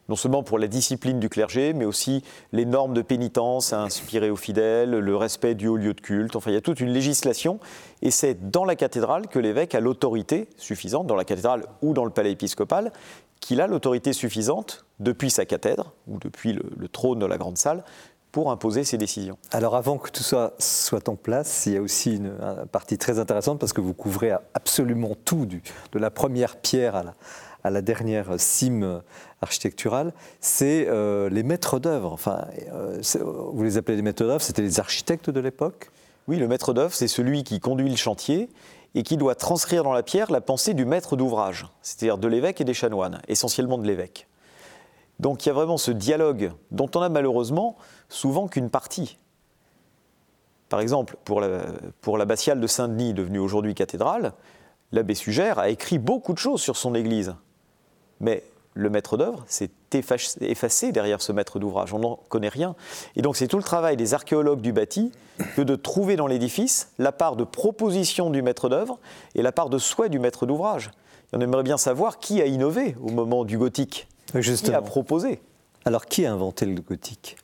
non 0.08 0.16
seulement 0.16 0.42
pour 0.42 0.58
la 0.58 0.66
discipline 0.66 1.20
du 1.20 1.28
clergé, 1.28 1.72
mais 1.72 1.84
aussi 1.84 2.22
les 2.52 2.66
normes 2.66 2.92
de 2.92 3.02
pénitence 3.02 3.72
à 3.72 3.80
inspirer 3.80 4.30
aux 4.30 4.36
fidèles, 4.36 4.90
le 4.90 5.16
respect 5.16 5.54
du 5.54 5.68
haut 5.68 5.76
lieu 5.76 5.94
de 5.94 6.00
culte. 6.00 6.36
Enfin, 6.36 6.50
il 6.50 6.54
y 6.54 6.56
a 6.56 6.60
toute 6.60 6.80
une 6.80 6.90
législation, 6.90 7.60
et 8.02 8.10
c'est 8.10 8.50
dans 8.50 8.64
la 8.64 8.74
cathédrale 8.76 9.28
que 9.28 9.38
l'évêque 9.38 9.74
a 9.74 9.80
l'autorité 9.80 10.48
suffisante, 10.58 11.06
dans 11.06 11.14
la 11.14 11.24
cathédrale 11.24 11.64
ou 11.80 11.94
dans 11.94 12.04
le 12.04 12.10
palais 12.10 12.32
épiscopal, 12.32 12.92
qu'il 13.42 13.60
a 13.60 13.66
l'autorité 13.66 14.14
suffisante, 14.14 14.86
depuis 15.00 15.28
sa 15.28 15.44
cathèdre, 15.44 15.92
ou 16.06 16.18
depuis 16.18 16.54
le, 16.54 16.88
trône 16.88 17.18
de 17.18 17.26
la 17.26 17.36
grande 17.36 17.58
salle, 17.58 17.84
pour 18.30 18.50
imposer 18.50 18.84
ses 18.84 18.96
décisions. 18.96 19.36
Alors 19.50 19.74
avant 19.76 19.98
que 19.98 20.10
tout 20.10 20.22
ça 20.22 20.54
soit 20.58 21.10
en 21.10 21.16
place, 21.16 21.66
il 21.66 21.74
y 21.74 21.76
a 21.76 21.82
aussi 21.82 22.16
une, 22.16 22.32
partie 22.70 22.96
très 22.96 23.18
intéressante 23.18 23.58
parce 23.58 23.74
que 23.74 23.82
vous 23.82 23.92
couvrez 23.92 24.30
absolument 24.54 25.14
tout, 25.26 25.44
du, 25.44 25.60
de 25.90 25.98
la 25.98 26.10
première 26.10 26.56
pierre 26.56 26.94
à 26.94 27.02
la, 27.02 27.14
à 27.64 27.70
la 27.70 27.82
dernière 27.82 28.38
cime 28.38 29.02
architecturale, 29.42 30.14
c'est 30.40 30.86
euh, 30.88 31.28
les 31.28 31.42
maîtres 31.42 31.80
d'œuvre. 31.80 32.12
Enfin, 32.12 32.46
euh, 32.72 33.02
vous 33.52 33.62
les 33.64 33.76
appelez 33.76 33.96
les 33.96 34.02
maîtres 34.02 34.24
d'œuvre, 34.24 34.40
c'était 34.40 34.62
les 34.62 34.80
architectes 34.80 35.30
de 35.30 35.40
l'époque? 35.40 35.90
Oui, 36.28 36.38
le 36.38 36.46
maître 36.46 36.72
d'œuvre, 36.72 36.94
c'est 36.94 37.08
celui 37.08 37.42
qui 37.42 37.58
conduit 37.58 37.90
le 37.90 37.96
chantier 37.96 38.48
et 38.94 39.02
qui 39.02 39.16
doit 39.16 39.34
transcrire 39.34 39.84
dans 39.84 39.92
la 39.92 40.02
pierre 40.02 40.30
la 40.30 40.40
pensée 40.40 40.74
du 40.74 40.84
maître 40.84 41.16
d'ouvrage, 41.16 41.66
c'est-à-dire 41.80 42.18
de 42.18 42.28
l'évêque 42.28 42.60
et 42.60 42.64
des 42.64 42.74
chanoines, 42.74 43.20
essentiellement 43.28 43.78
de 43.78 43.86
l'évêque. 43.86 44.28
Donc 45.18 45.44
il 45.44 45.48
y 45.48 45.50
a 45.50 45.54
vraiment 45.54 45.78
ce 45.78 45.90
dialogue 45.90 46.52
dont 46.70 46.90
on 46.94 47.00
a 47.00 47.08
malheureusement 47.08 47.76
souvent 48.08 48.48
qu'une 48.48 48.70
partie. 48.70 49.18
Par 50.68 50.80
exemple, 50.80 51.16
pour 51.24 51.40
l'abbatiale 52.16 52.58
la, 52.58 52.62
de 52.62 52.66
Saint-Denis, 52.66 53.12
devenue 53.12 53.38
aujourd'hui 53.38 53.74
cathédrale, 53.74 54.32
l'abbé 54.90 55.14
Sugère 55.14 55.58
a 55.58 55.68
écrit 55.68 55.98
beaucoup 55.98 56.32
de 56.32 56.38
choses 56.38 56.62
sur 56.62 56.76
son 56.76 56.94
église. 56.94 57.34
Mais 58.20 58.42
le 58.74 58.90
maître 58.90 59.16
d'œuvre 59.16 59.44
s'est 59.46 59.70
effacé 59.92 60.92
derrière 60.92 61.20
ce 61.20 61.32
maître 61.32 61.58
d'ouvrage. 61.58 61.92
On 61.92 61.98
n'en 61.98 62.16
connaît 62.28 62.48
rien. 62.48 62.74
Et 63.16 63.22
donc 63.22 63.36
c'est 63.36 63.48
tout 63.48 63.58
le 63.58 63.62
travail 63.62 63.96
des 63.96 64.14
archéologues 64.14 64.60
du 64.60 64.72
bâti 64.72 65.12
que 65.56 65.62
de 65.62 65.76
trouver 65.76 66.16
dans 66.16 66.26
l'édifice 66.26 66.90
la 66.98 67.12
part 67.12 67.36
de 67.36 67.44
proposition 67.44 68.30
du 68.30 68.42
maître 68.42 68.68
d'œuvre 68.68 68.98
et 69.34 69.42
la 69.42 69.52
part 69.52 69.68
de 69.68 69.78
souhait 69.78 70.08
du 70.08 70.18
maître 70.18 70.46
d'ouvrage. 70.46 70.90
On 71.32 71.40
aimerait 71.40 71.62
bien 71.62 71.78
savoir 71.78 72.18
qui 72.18 72.40
a 72.42 72.46
innové 72.46 72.94
au 73.02 73.10
moment 73.10 73.44
du 73.44 73.58
gothique, 73.58 74.08
qui 74.32 74.72
a 74.72 74.82
proposé? 74.82 75.40
Alors 75.84 76.06
qui 76.06 76.26
a 76.26 76.32
inventé 76.32 76.66
le 76.66 76.80
gothique? 76.80 77.36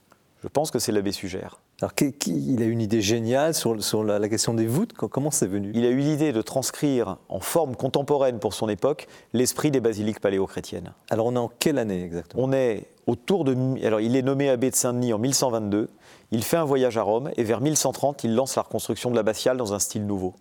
Je 0.43 0.47
pense 0.47 0.71
que 0.71 0.79
c'est 0.79 0.91
l'abbé 0.91 1.11
Sugère. 1.11 1.59
Alors, 1.81 1.93
il 2.27 2.61
a 2.61 2.65
une 2.65 2.81
idée 2.81 3.01
géniale 3.01 3.53
sur, 3.53 4.03
la, 4.03 4.27
question 4.27 4.53
des 4.53 4.67
voûtes? 4.67 4.91
Comment 4.93 5.31
c'est 5.31 5.47
venu? 5.47 5.71
Il 5.73 5.85
a 5.85 5.89
eu 5.89 5.99
l'idée 5.99 6.33
de 6.33 6.41
transcrire 6.41 7.17
en 7.29 7.39
forme 7.39 7.77
contemporaine 7.77 8.39
pour 8.39 8.53
son 8.53 8.67
époque 8.67 9.07
l'esprit 9.31 9.71
des 9.71 9.79
basiliques 9.79 10.19
paléochrétiennes. 10.19 10.91
Alors, 11.09 11.27
on 11.27 11.35
est 11.35 11.39
en 11.39 11.49
quelle 11.59 11.77
année 11.77 12.03
exactement? 12.03 12.43
On 12.43 12.51
est 12.51 12.87
autour 13.07 13.45
de. 13.45 13.55
Alors, 13.85 14.01
il 14.01 14.17
est 14.17 14.21
nommé 14.21 14.49
abbé 14.49 14.69
de 14.69 14.75
Saint-Denis 14.75 15.13
en 15.13 15.19
1122. 15.19 15.89
Il 16.31 16.43
fait 16.43 16.57
un 16.57 16.65
voyage 16.65 16.97
à 16.97 17.01
Rome 17.01 17.31
et 17.37 17.43
vers 17.43 17.61
1130, 17.61 18.25
il 18.25 18.35
lance 18.35 18.57
la 18.57 18.63
reconstruction 18.63 19.09
de 19.09 19.15
l'abbatiale 19.15 19.55
dans 19.55 19.73
un 19.73 19.79
style 19.79 20.05
nouveau, 20.05 20.33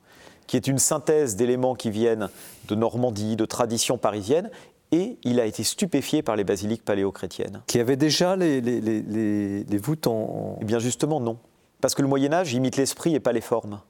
qui 0.48 0.56
est 0.56 0.66
une 0.66 0.78
synthèse 0.78 1.36
d'éléments 1.36 1.76
qui 1.76 1.90
viennent 1.90 2.30
de 2.66 2.74
Normandie, 2.74 3.36
de 3.36 3.44
traditions 3.44 3.96
parisiennes 3.96 4.50
et 4.92 5.18
il 5.22 5.40
a 5.40 5.46
été 5.46 5.62
stupéfié 5.62 6.22
par 6.22 6.36
les 6.36 6.44
basiliques 6.44 6.84
paléochrétiennes. 6.84 7.62
Qui 7.66 7.80
avaient 7.80 7.96
déjà 7.96 8.36
les, 8.36 8.60
les, 8.60 9.78
voûtes 9.78 10.06
en... 10.06 10.58
Eh 10.60 10.64
bien 10.64 10.78
justement 10.78 11.20
non, 11.20 11.38
parce 11.80 11.94
que 11.94 12.02
le 12.02 12.08
Moyen 12.08 12.32
Âge 12.32 12.54
imite 12.54 12.76
l'esprit 12.76 13.14
et 13.14 13.20
pas 13.20 13.32
les 13.32 13.40
formes. 13.40 13.80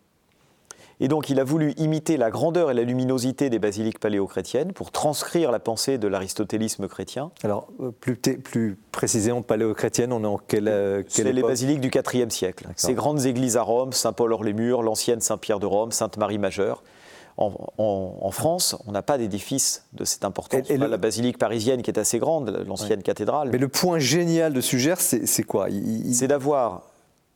Et 1.01 1.07
donc 1.07 1.31
il 1.31 1.39
a 1.39 1.45
voulu 1.45 1.73
imiter 1.77 2.17
la 2.17 2.31
grandeur 2.31 2.73
et 2.73 2.75
la 2.75 2.83
luminosité 2.83 3.51
des 3.51 3.61
basiliques 3.61 4.01
paléochrétiennes 4.01 4.73
pour 4.73 4.91
transcrire 4.91 5.53
la 5.53 5.61
pensée 5.61 5.97
de 5.97 6.09
l'aristotélisme 6.09 6.89
chrétien. 6.89 7.31
Alors 7.45 7.69
euh, 7.81 7.93
plus, 7.93 8.17
plus 8.17 8.77
précisément 8.91 9.43
paléochrétienne, 9.43 10.13
on 10.13 10.25
est 10.25 10.27
en 10.27 10.39
quelle, 10.39 10.67
euh, 10.67 11.03
quelle 11.03 11.27
C'est 11.27 11.33
les 11.33 11.43
basiliques 11.43 11.81
du 11.81 11.91
IVe 11.91 12.31
siècle. 12.31 12.67
Ces 12.75 12.95
grandes 12.95 13.27
églises 13.27 13.57
à 13.57 13.63
Rome, 13.63 13.93
Saint-Paul-hors-les-Murs, 13.93 14.83
l'ancienne 14.83 15.21
Saint-Pierre 15.21 15.61
de 15.61 15.67
Rome, 15.67 15.93
Sainte-Marie-Majeure, 15.93 16.83
en, 17.39 18.31
France, 18.31 18.77
on 18.87 18.93
n'a 18.93 19.03
pas 19.03 19.17
d'édifice 19.17 19.85
de 19.93 20.05
cette 20.05 20.25
importance. 20.25 20.69
Et, 20.71 20.77
la 20.77 20.97
basilique 20.97 21.39
parisienne 21.39 21.83
qui 21.83 21.91
est 21.91 21.99
assez 21.99 22.19
grande, 22.19 22.65
l'ancienne 22.67 23.03
cathédrale. 23.03 23.51
Mais 23.53 23.59
le 23.59 23.69
point 23.69 23.99
génial 23.99 24.53
de 24.53 24.61
Sugère, 24.61 25.01
c'est 25.01 25.43
quoi? 25.45 25.69
C'est 26.13 26.29
d'avoir 26.29 26.83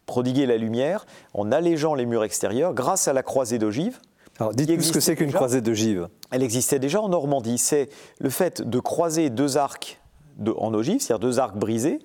prodigué 0.06 0.46
la 0.46 0.56
lumière 0.56 1.06
en 1.34 1.52
allégeant 1.52 1.94
les 1.94 2.06
murs 2.06 2.24
extérieurs 2.24 2.74
grâce 2.74 3.06
à 3.06 3.12
la 3.12 3.22
croisée 3.22 3.58
d'ogive. 3.58 4.00
Alors 4.40 4.52
dites-nous 4.54 4.82
ce 4.82 4.92
que 4.92 5.00
c'est 5.00 5.14
qu'une 5.14 5.32
croisée 5.32 5.60
d'ogive. 5.60 6.08
Elle 6.30 6.42
existait 6.42 6.78
déjà 6.78 7.00
en 7.00 7.08
Normandie. 7.08 7.58
C'est 7.58 7.88
le 8.18 8.30
fait 8.30 8.62
de 8.62 8.80
croiser 8.80 9.30
deux 9.30 9.56
arcs 9.56 10.00
en 10.56 10.74
ogive, 10.74 11.00
c'est-à-dire 11.00 11.20
deux 11.20 11.38
arcs 11.38 11.56
brisés, 11.56 12.00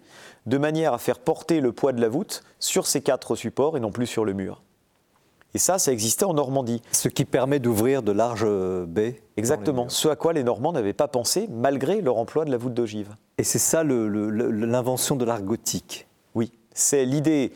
de 0.46 0.58
manière 0.58 0.94
à 0.94 0.98
faire 1.00 1.18
porter 1.18 1.62
le 1.62 1.72
poids 1.72 1.94
de 1.94 2.02
la 2.02 2.10
voûte 2.10 2.44
sur 2.60 2.86
ces 2.86 3.02
quatre 3.02 3.36
supports 3.36 3.76
et 3.78 3.80
non 3.80 3.92
plus 3.92 4.06
sur 4.06 4.26
le 4.26 4.34
mur. 4.34 4.62
Et 5.54 5.60
ça, 5.60 5.80
ça 5.80 5.92
existait 5.92 6.26
en 6.26 6.34
Normandie. 6.34 6.82
Ce 6.92 7.08
qui 7.08 7.26
permet 7.26 7.60
d'ouvrir 7.60 8.04
de 8.04 8.12
larges 8.12 8.48
baies. 8.86 9.22
Exactement. 9.38 9.90
Ce 9.90 10.08
à 10.08 10.16
quoi 10.16 10.34
les 10.34 10.44
Normands 10.44 10.74
n'avaient 10.74 10.94
pas 10.94 11.08
pensé, 11.08 11.48
malgré 11.50 12.02
leur 12.02 12.18
emploi 12.18 12.46
de 12.46 12.52
la 12.52 12.58
voûte 12.58 12.74
d'ogive. 12.74 13.16
Et 13.38 13.44
c'est 13.44 13.60
ça 13.60 13.84
l'invention 13.84 15.16
de 15.16 15.26
l'art 15.26 15.42
gothique. 15.42 16.08
Oui, 16.36 16.52
c'est 16.74 17.06
l'idée 17.06 17.54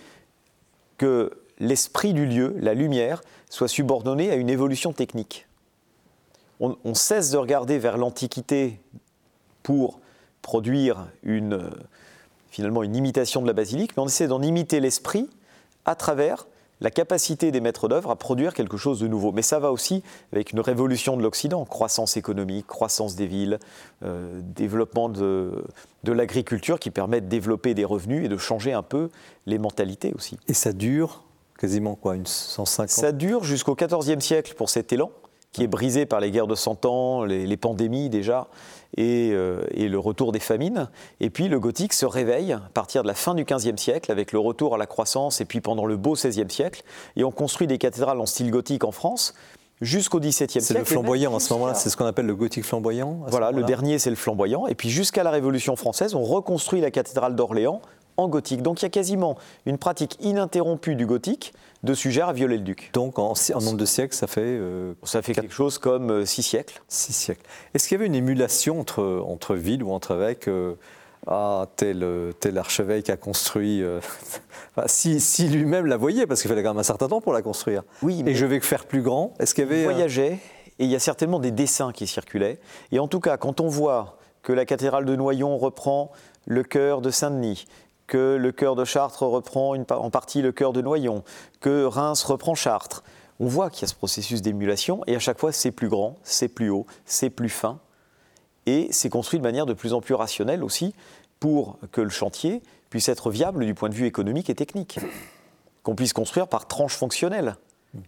que 0.97 1.31
l'esprit 1.59 2.13
du 2.13 2.25
lieu, 2.25 2.55
la 2.59 2.73
lumière, 2.73 3.21
soit 3.49 3.67
subordonné 3.67 4.31
à 4.31 4.35
une 4.35 4.49
évolution 4.49 4.93
technique. 4.93 5.47
On, 6.59 6.77
on 6.83 6.93
cesse 6.93 7.31
de 7.31 7.37
regarder 7.37 7.77
vers 7.77 7.97
l'Antiquité 7.97 8.79
pour 9.63 9.99
produire 10.41 11.07
une, 11.23 11.69
finalement 12.49 12.83
une 12.83 12.95
imitation 12.95 13.41
de 13.41 13.47
la 13.47 13.53
basilique, 13.53 13.95
mais 13.95 14.03
on 14.03 14.07
essaie 14.07 14.27
d'en 14.27 14.41
imiter 14.41 14.79
l'esprit 14.79 15.29
à 15.85 15.95
travers 15.95 16.47
la 16.81 16.91
capacité 16.91 17.51
des 17.51 17.61
maîtres 17.61 17.87
d'œuvre 17.87 18.11
à 18.11 18.15
produire 18.15 18.53
quelque 18.53 18.77
chose 18.77 18.99
de 18.99 19.07
nouveau. 19.07 19.31
Mais 19.31 19.43
ça 19.43 19.59
va 19.59 19.71
aussi 19.71 20.03
avec 20.33 20.51
une 20.51 20.59
révolution 20.59 21.15
de 21.15 21.21
l'Occident, 21.21 21.63
croissance 21.65 22.17
économique, 22.17 22.67
croissance 22.67 23.15
des 23.15 23.27
villes, 23.27 23.59
euh, 24.03 24.41
développement 24.43 25.07
de, 25.07 25.63
de 26.03 26.11
l'agriculture 26.11 26.79
qui 26.79 26.91
permet 26.91 27.21
de 27.21 27.27
développer 27.27 27.73
des 27.73 27.85
revenus 27.85 28.25
et 28.25 28.27
de 28.27 28.37
changer 28.37 28.73
un 28.73 28.83
peu 28.83 29.09
les 29.45 29.59
mentalités 29.59 30.11
aussi. 30.15 30.37
Et 30.47 30.53
ça 30.53 30.73
dure 30.73 31.23
quasiment 31.57 31.95
quoi, 31.95 32.15
une 32.15 32.25
150 32.25 32.89
Ça 32.89 33.11
dure 33.11 33.43
jusqu'au 33.43 33.75
XIVe 33.75 34.19
siècle 34.19 34.55
pour 34.55 34.69
cet 34.69 34.91
élan 34.91 35.11
qui 35.51 35.63
est 35.63 35.67
brisé 35.67 36.05
par 36.05 36.19
les 36.19 36.31
guerres 36.31 36.47
de 36.47 36.55
Cent 36.55 36.85
Ans, 36.85 37.25
les, 37.25 37.57
pandémies 37.57 38.09
déjà, 38.09 38.47
euh, 38.99 39.63
et, 39.71 39.87
le 39.87 39.99
retour 39.99 40.31
des 40.31 40.39
famines. 40.39 40.89
Et 41.19 41.29
puis 41.29 41.47
le 41.47 41.59
gothique 41.59 41.93
se 41.93 42.05
réveille 42.05 42.53
à 42.53 42.61
partir 42.73 43.03
de 43.03 43.07
la 43.07 43.13
fin 43.13 43.35
du 43.35 43.45
XVe 43.45 43.77
siècle, 43.77 44.11
avec 44.11 44.31
le 44.31 44.39
retour 44.39 44.75
à 44.75 44.77
la 44.77 44.85
croissance, 44.85 45.41
et 45.41 45.45
puis 45.45 45.61
pendant 45.61 45.85
le 45.85 45.97
beau 45.97 46.13
XVIe 46.13 46.49
siècle. 46.49 46.83
Et 47.15 47.23
on 47.23 47.31
construit 47.31 47.67
des 47.67 47.77
cathédrales 47.77 48.19
en 48.19 48.25
style 48.25 48.51
gothique 48.51 48.83
en 48.83 48.91
France 48.91 49.33
jusqu'au 49.81 50.19
XVIIe 50.19 50.33
siècle. 50.33 50.61
C'est 50.61 50.77
le 50.77 50.83
flamboyant 50.83 51.35
à 51.35 51.39
ce 51.39 51.53
moment-là, 51.53 51.73
c'est 51.73 51.89
ce 51.89 51.97
qu'on 51.97 52.05
appelle 52.05 52.27
le 52.27 52.35
gothique 52.35 52.65
flamboyant 52.65 53.19
Voilà, 53.27 53.51
le 53.51 53.63
dernier 53.63 53.97
c'est 53.99 54.09
le 54.09 54.15
flamboyant. 54.15 54.67
Et 54.67 54.75
puis 54.75 54.89
jusqu'à 54.89 55.23
la 55.23 55.31
Révolution 55.31 55.75
française, 55.75 56.13
on 56.15 56.23
reconstruit 56.23 56.81
la 56.81 56.91
cathédrale 56.91 57.35
d'Orléans 57.35 57.81
en 58.17 58.27
gothique. 58.27 58.61
Donc 58.61 58.81
il 58.81 58.83
y 58.83 58.85
a 58.85 58.89
quasiment 58.89 59.37
une 59.65 59.77
pratique 59.77 60.17
ininterrompue 60.21 60.95
du 60.95 61.05
gothique 61.05 61.53
de 61.83 61.93
Sugère 61.93 62.29
à 62.29 62.33
Viollet-le-Duc. 62.33 62.91
Donc 62.93 63.17
en, 63.19 63.33
nombre 63.61 63.77
de 63.77 63.85
siècles, 63.85 64.15
ça 64.15 64.27
fait... 64.27 64.41
Euh, 64.41 64.93
ça 65.03 65.21
fait 65.21 65.33
quelque 65.33 65.53
chose 65.53 65.77
comme 65.77 66.11
euh, 66.11 66.25
six 66.25 66.43
siècles. 66.43 66.81
Six 66.87 67.13
siècles. 67.13 67.41
Est-ce 67.73 67.87
qu'il 67.87 67.95
y 67.95 67.99
avait 67.99 68.07
une 68.07 68.15
émulation 68.15 68.79
entre, 68.79 69.23
entre 69.25 69.55
villes 69.55 69.83
ou 69.83 69.91
entre 69.91 70.15
évêques 70.15 70.47
euh, 70.47 70.75
ah, 71.27 71.67
tel, 71.75 72.05
tel 72.39 72.57
archevêque 72.57 73.09
a 73.09 73.17
construit... 73.17 73.83
si, 74.87 75.19
si 75.19 75.47
lui-même 75.49 75.85
la 75.85 75.97
voyait, 75.97 76.25
parce 76.25 76.41
qu'il 76.41 76.49
fallait 76.49 76.63
quand 76.63 76.71
même 76.71 76.79
un 76.79 76.83
certain 76.83 77.07
temps 77.07 77.21
pour 77.21 77.33
la 77.33 77.43
construire. 77.43 77.83
Oui, 78.01 78.23
mais 78.23 78.31
Et 78.31 78.35
je 78.35 78.45
vais 78.47 78.59
faire 78.59 78.85
plus 78.85 79.03
grand. 79.03 79.33
Est-ce 79.39 79.53
qu'il 79.53 79.65
y 79.65 79.67
avait... 79.67 79.81
Il 79.81 79.83
voyageait, 79.83 80.39
et 80.81 80.85
il 80.85 80.89
y 80.89 80.95
a 80.95 80.99
certainement 80.99 81.39
des 81.39 81.51
dessins 81.51 81.91
qui 81.91 82.07
circulaient. 82.07 82.59
Et 82.91 82.97
en 82.97 83.07
tout 83.07 83.19
cas, 83.19 83.37
quand 83.37 83.61
on 83.61 83.67
voit 83.67 84.17
que 84.41 84.51
la 84.51 84.65
cathédrale 84.65 85.05
de 85.05 85.15
Noyon 85.15 85.55
reprend 85.57 86.11
le 86.47 86.63
cœur 86.63 87.01
de 87.01 87.11
Saint-Denis, 87.11 87.65
que 88.11 88.35
le 88.35 88.51
cœur 88.51 88.75
de 88.75 88.83
Chartres 88.83 89.23
reprend 89.23 89.73
en 89.73 90.09
partie 90.09 90.41
le 90.41 90.51
cœur 90.51 90.73
de 90.73 90.81
Noyon, 90.81 91.23
que 91.61 91.85
Reims 91.85 92.21
reprend 92.25 92.55
Chartres. 92.55 93.03
On 93.39 93.47
voit 93.47 93.69
qu'il 93.69 93.83
y 93.83 93.85
a 93.85 93.87
ce 93.87 93.95
processus 93.95 94.41
d'émulation 94.41 95.01
et 95.07 95.15
à 95.15 95.19
chaque 95.19 95.39
fois 95.39 95.53
c'est 95.53 95.71
plus 95.71 95.87
grand, 95.87 96.17
c'est 96.21 96.49
plus 96.49 96.69
haut, 96.69 96.85
c'est 97.05 97.29
plus 97.29 97.47
fin 97.47 97.79
et 98.65 98.89
c'est 98.91 99.09
construit 99.09 99.39
de 99.39 99.43
manière 99.43 99.65
de 99.65 99.73
plus 99.73 99.93
en 99.93 100.01
plus 100.01 100.13
rationnelle 100.13 100.61
aussi 100.61 100.93
pour 101.39 101.79
que 101.93 102.01
le 102.01 102.09
chantier 102.09 102.61
puisse 102.89 103.07
être 103.07 103.31
viable 103.31 103.65
du 103.65 103.73
point 103.73 103.87
de 103.87 103.95
vue 103.95 104.07
économique 104.07 104.49
et 104.49 104.55
technique. 104.55 104.99
Qu'on 105.83 105.95
puisse 105.95 106.11
construire 106.11 106.49
par 106.49 106.67
tranche 106.67 106.97
fonctionnelle 106.97 107.55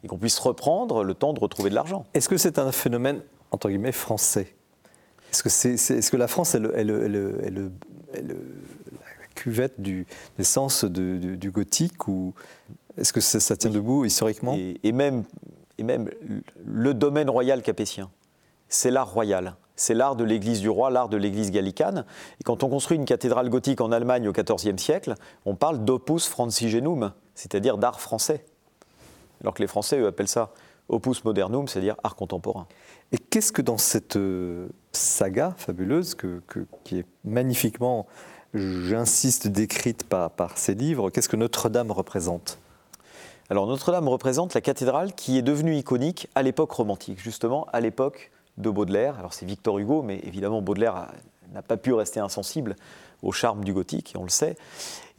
et 0.04 0.08
qu'on 0.10 0.18
puisse 0.18 0.38
reprendre 0.38 1.06
le 1.06 1.14
temps 1.14 1.32
de 1.32 1.40
retrouver 1.40 1.70
de 1.70 1.76
l'argent. 1.76 2.06
Est-ce 2.14 2.28
que 2.28 2.36
c'est 2.36 2.60
un 2.60 2.74
phénomène, 2.74 3.22
entre 3.52 3.70
guillemets, 3.70 3.94
français? 3.94 4.54
Est-ce 5.32 6.12
que 6.12 6.18
la 6.18 6.28
France 6.28 6.56
est 6.56 6.60
le, 6.60 7.72
cuvette 9.34 9.80
du, 9.82 10.06
l'essence 10.38 10.86
du 10.86 11.52
gothique 11.52 12.08
ou 12.08 12.34
est-ce 12.98 13.14
que 13.14 13.22
ça, 13.22 13.56
tient 13.58 13.70
debout 13.70 14.06
historiquement? 14.06 14.56
Et, 14.56 14.92
même, 14.92 15.24
et 15.78 15.84
même 15.84 16.10
le 16.66 16.94
domaine 16.94 17.30
royal 17.30 17.62
capétien, 17.62 18.10
c'est 18.70 18.92
l'art 18.92 19.12
royal. 19.12 19.56
C'est 19.76 19.96
l'art 19.96 20.16
de 20.16 20.24
l'Église 20.24 20.62
du 20.62 20.70
roi, 20.70 20.92
l'art 20.92 21.10
de 21.10 21.18
l'Église 21.18 21.50
gallicane. 21.50 22.06
Et 22.40 22.44
quand 22.44 22.64
on 22.64 22.70
construit 22.70 22.96
une 22.96 23.06
cathédrale 23.06 23.50
gothique 23.50 23.82
en 23.82 23.92
Allemagne 23.92 24.28
au 24.28 24.32
XIVe 24.32 24.78
siècle, 24.78 25.16
on 25.46 25.56
parle 25.56 25.84
d'opus 25.84 26.28
francigenum, 26.28 27.12
c'est-à-dire 27.34 27.80
d'art 27.80 28.00
français. 28.00 28.46
Alors 29.42 29.56
que 29.56 29.62
les 29.62 29.68
Français, 29.68 29.98
eux, 29.98 30.08
appellent 30.08 30.28
ça 30.28 30.52
opus 30.90 31.24
modernum, 31.24 31.68
c'est-à-dire 31.68 31.96
art 32.04 32.16
contemporain. 32.16 32.68
Et 33.12 33.18
qu'est-ce 33.18 33.52
que 33.52 33.62
dans 33.62 33.78
cette 33.78 34.16
euh, 34.16 34.68
saga 34.92 35.56
fabuleuse, 35.58 36.16
qui 36.84 37.00
est 37.00 37.06
magnifiquement 37.24 38.06
j'insiste, 38.54 39.48
décrite 39.48 40.04
par, 40.04 40.32
par 40.32 40.58
ces 40.58 40.76
livres. 40.76 41.10
Qu'est-ce 41.10 41.30
que 41.30 41.36
Notre-Dame 41.36 41.92
représente? 41.92 42.60
Alors 43.50 43.68
Notre-Dame 43.68 44.08
représente 44.08 44.54
la 44.54 44.62
cathédrale 44.62 45.14
qui 45.14 45.38
est 45.38 45.42
devenue 45.42 45.76
iconique 45.76 46.28
à 46.36 46.44
l'époque 46.44 46.72
romantique, 46.72 47.20
justement 47.20 47.68
à 47.74 47.82
l'époque 47.82 48.32
de 48.58 48.70
Baudelaire. 48.70 49.20
Alors 49.20 49.34
c'est 49.34 49.46
Victor 49.46 49.80
Hugo, 49.80 50.02
mais 50.02 50.20
évidemment 50.24 50.62
Baudelaire 50.62 51.12
n'a 51.54 51.62
pas 51.62 51.78
pu 51.78 51.94
rester 51.94 52.20
insensible 52.20 52.76
au 53.22 53.32
charme 53.32 53.64
du 53.64 53.74
gothique, 53.74 54.14
on 54.18 54.24
le 54.24 54.30
sait. 54.30 54.58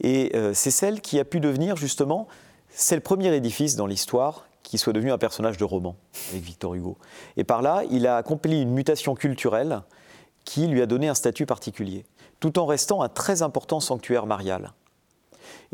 Et 0.01 0.31
euh, 0.35 0.53
c'est 0.53 0.71
celle 0.71 1.01
qui 1.01 1.19
a 1.19 1.25
pu 1.25 1.39
devenir 1.39 1.75
justement, 1.75 2.27
c'est 2.69 2.95
le 2.95 3.01
premier 3.01 3.33
édifice 3.33 3.75
dans 3.75 3.87
l'histoire 3.87 4.47
qui 4.63 4.77
soit 4.77 4.93
devenu 4.93 5.11
un 5.11 5.17
personnage 5.17 5.57
de 5.57 5.63
roman 5.63 5.95
avec 6.31 6.43
Victor 6.43 6.73
Hugo. 6.73 6.97
Et 7.37 7.43
par 7.43 7.61
là, 7.61 7.83
il 7.91 8.07
a 8.07 8.17
accompli 8.17 8.61
une 8.61 8.71
mutation 8.71 9.13
culturelle 9.15 9.81
qui 10.43 10.67
lui 10.67 10.81
a 10.81 10.85
donné 10.85 11.07
un 11.07 11.13
statut 11.13 11.45
particulier 11.45 12.05
tout 12.39 12.59
en 12.59 12.65
restant 12.65 13.01
un 13.01 13.09
très 13.09 13.41
important 13.41 13.79
sanctuaire 13.79 14.25
marial. 14.25 14.73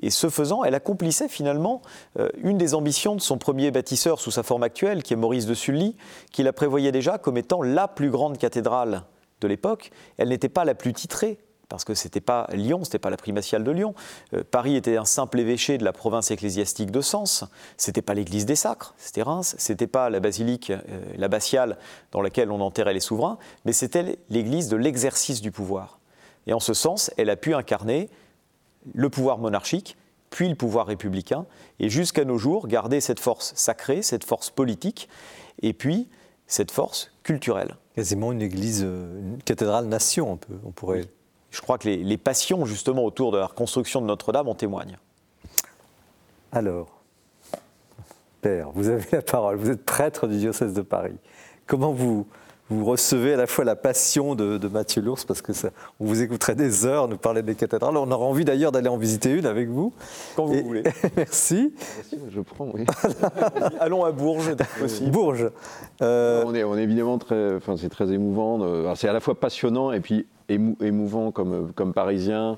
Et 0.02 0.10
ce 0.10 0.30
faisant, 0.30 0.64
elle 0.64 0.76
accomplissait 0.76 1.28
finalement 1.28 1.82
euh, 2.20 2.30
une 2.38 2.58
des 2.58 2.74
ambitions 2.74 3.16
de 3.16 3.22
son 3.22 3.38
premier 3.38 3.72
bâtisseur 3.72 4.20
sous 4.20 4.32
sa 4.32 4.44
forme 4.44 4.64
actuelle, 4.64 5.04
qui 5.04 5.14
est 5.14 5.18
Maurice 5.18 5.46
de 5.46 5.54
Sully, 5.54 5.96
qui 6.32 6.44
la 6.44 6.54
prévoyait 6.54 6.92
déjà 6.92 7.18
comme 7.18 7.38
étant 7.38 7.62
la 7.62 7.88
plus 7.88 8.10
grande 8.10 8.38
cathédrale 8.38 9.04
de 9.42 9.48
l'époque. 9.48 9.92
Elle 10.18 10.30
n'était 10.30 10.50
pas 10.50 10.66
la 10.66 10.76
plus 10.76 10.94
titrée, 10.94 11.40
parce 11.70 11.86
que 11.86 11.94
ce 11.94 12.06
n'était 12.06 12.22
pas 12.22 12.48
Lyon, 12.52 12.80
ce 12.84 12.90
n'était 12.90 13.00
pas 13.00 13.10
la 13.10 13.18
primatiale 13.18 13.64
de 13.64 13.72
Lyon. 13.72 13.96
Euh, 14.34 14.44
Paris 14.50 14.76
était 14.76 14.98
un 14.98 15.06
simple 15.06 15.40
évêché 15.40 15.78
de 15.78 15.86
la 15.86 15.94
province 15.94 16.32
ecclésiastique 16.32 16.92
de 16.92 17.02
Sens. 17.02 17.46
Ce 17.78 17.90
n'était 17.90 18.02
pas 18.02 18.14
l'église 18.14 18.46
des 18.46 18.58
sacres, 18.58 18.94
c'était 18.98 19.24
Reims. 19.24 19.56
Ce 19.58 19.72
n'était 19.72 19.88
pas 19.88 20.10
la 20.10 20.20
basilique, 20.20 20.72
euh, 20.72 20.80
l'abbatiale 21.16 21.78
dans 22.12 22.22
laquelle 22.22 22.52
on 22.52 22.60
enterrait 22.60 22.94
les 22.94 23.00
souverains, 23.00 23.38
mais 23.66 23.74
c'était 23.74 24.20
l'église 24.30 24.68
de 24.68 24.76
l'exercice 24.76 25.42
du 25.42 25.52
pouvoir. 25.52 26.01
Et 26.48 26.54
en 26.54 26.60
ce 26.60 26.74
sens, 26.74 27.12
elle 27.18 27.30
a 27.30 27.36
pu 27.36 27.54
incarner 27.54 28.10
le 28.94 29.10
pouvoir 29.10 29.38
monarchique, 29.38 29.98
puis 30.30 30.50
le 30.50 30.56
pouvoir 30.56 30.88
républicain, 30.88 31.46
et 31.80 31.90
jusqu'à 31.90 32.26
nos 32.26 32.38
jours, 32.38 32.68
garder 32.68 33.02
cette 33.02 33.20
force 33.20 33.54
sacrée, 33.56 34.02
cette 34.02 34.24
force 34.24 34.50
politique, 34.50 35.10
et 35.62 35.74
puis 35.74 36.08
cette 36.48 36.72
force 36.72 37.12
culturelle. 37.24 37.76
Quasiment 37.96 38.32
une 38.32 38.42
église, 38.42 38.82
une 38.82 39.40
cathédrale 39.44 39.86
nation, 39.86 40.34
un 40.34 40.38
peu, 40.38 40.54
on 40.66 40.72
pourrait. 40.72 41.06
Je 41.52 41.60
crois 41.60 41.78
que 41.78 41.90
les, 41.90 42.18
passions, 42.18 42.66
justement, 42.66 43.04
autour 43.04 43.32
de 43.34 43.38
la 43.38 43.48
reconstruction 43.48 44.02
de 44.02 44.06
Notre-Dame 44.06 44.48
en 44.48 44.56
témoignent. 44.56 44.98
Alors, 46.54 47.02
Père, 48.42 48.72
vous 48.72 48.88
avez 48.88 49.06
la 49.12 49.22
parole. 49.22 49.58
Vous 49.58 49.70
êtes 49.70 49.84
prêtre 49.84 50.28
du 50.28 50.38
diocèse 50.38 50.74
de 50.74 50.82
Paris. 50.82 51.18
Comment 51.68 51.92
vous, 51.92 52.26
vous 52.72 52.86
recevez 52.86 53.34
à 53.34 53.38
la 53.38 53.48
fois 53.48 53.66
la 53.66 53.76
passion 53.76 54.36
de, 54.36 54.68
Mathieu 54.68 55.02
Lours, 55.02 55.20
parce 55.28 55.42
que 55.42 55.54
ça, 55.54 55.70
on 56.00 56.06
vous 56.06 56.22
écouterait 56.22 56.56
des 56.56 56.86
heures 56.86 57.08
nous 57.08 57.18
parler 57.18 57.42
des 57.42 57.56
cathédrales. 57.56 57.98
On 57.98 58.10
aura 58.10 58.26
envie 58.26 58.46
d'ailleurs 58.46 58.72
d'aller 58.72 58.88
en 58.88 58.98
visiter 58.98 59.32
une 59.32 59.46
avec 59.46 59.70
vous. 59.70 59.94
Quand 60.36 60.46
vous 60.46 60.64
voulez. 60.64 60.84
merci. 61.18 61.74
Je 62.30 62.42
prends, 62.42 62.70
oui. 62.74 62.86
Allons 63.80 64.06
à 64.06 64.12
Bourges, 64.12 64.56
aussi. 64.84 65.10
Bourges. 65.10 65.50
Euh, 66.02 66.44
on, 66.46 66.56
est, 66.56 66.64
on 66.64 66.78
est 66.78 66.84
évidemment 66.84 67.18
très, 67.18 67.56
enfin, 67.56 67.76
c'est 67.78 67.90
très 67.90 68.12
émouvant. 68.12 68.96
C'est 68.96 69.08
à 69.10 69.14
la 69.14 69.20
fois 69.20 69.40
passionnant 69.40 69.92
et 69.92 70.00
puis 70.00 70.26
émouvant 70.50 71.32
comme, 71.32 71.72
comme 71.74 71.94
parisien, 71.94 72.58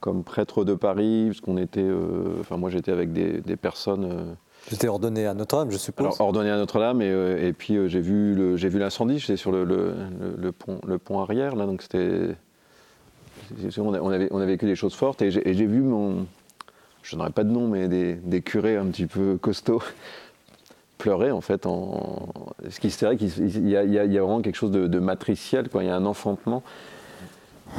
comme 0.00 0.24
prêtre 0.24 0.64
de 0.64 0.74
Paris, 0.74 1.26
parce 1.28 1.40
qu'on 1.40 1.56
était, 1.56 1.80
euh, 1.80 2.38
enfin 2.40 2.56
moi 2.56 2.70
j'étais 2.70 2.92
avec 2.92 3.12
des, 3.12 3.40
des 3.40 3.56
personnes. 3.56 4.04
Euh, 4.04 4.34
J'étais 4.70 4.88
ordonné 4.88 5.26
à 5.26 5.34
Notre-Dame, 5.34 5.70
je 5.70 5.76
suppose. 5.76 6.06
Alors, 6.06 6.20
ordonné 6.20 6.50
à 6.50 6.56
Notre-Dame, 6.56 7.00
et, 7.00 7.10
euh, 7.10 7.52
puis 7.56 7.76
euh, 7.76 7.88
j'ai 7.88 8.00
vu 8.00 8.56
j'ai 8.56 8.68
vu 8.68 8.78
l'incendie. 8.78 9.18
J'étais 9.18 9.36
sur 9.36 9.52
le, 9.52 9.94
pont, 10.52 10.80
le 10.86 10.98
pont 10.98 11.20
arrière 11.20 11.54
là, 11.54 11.66
donc 11.66 11.82
c'était. 11.82 12.36
On, 13.78 14.10
avait, 14.10 14.28
on 14.32 14.40
a 14.40 14.46
vécu 14.46 14.66
des 14.66 14.74
choses 14.74 14.94
fortes, 14.94 15.22
et 15.22 15.30
j'ai 15.30 15.66
vu 15.66 15.80
mon. 15.80 16.26
Je 17.02 17.14
n'aurais 17.14 17.30
pas 17.30 17.44
de 17.44 17.50
nom, 17.50 17.68
mais 17.68 17.86
des, 17.86 18.14
des, 18.14 18.42
curés 18.42 18.76
un 18.76 18.86
petit 18.86 19.06
peu 19.06 19.38
costauds 19.38 19.82
pleurer 20.98 21.30
en 21.30 21.40
fait. 21.40 21.66
En, 21.66 22.28
ce 22.68 22.80
qui 22.80 22.90
c'est 22.90 23.06
vrai 23.06 23.16
qu'il 23.16 23.68
y, 23.68 23.76
a 23.76 24.06
vraiment 24.06 24.42
quelque 24.42 24.56
chose 24.56 24.72
de, 24.72 24.88
de 24.88 24.98
matriciel, 24.98 25.68
quoi. 25.68 25.84
Il 25.84 25.86
y 25.86 25.90
a 25.90 25.96
un 25.96 26.06
enfantement 26.06 26.64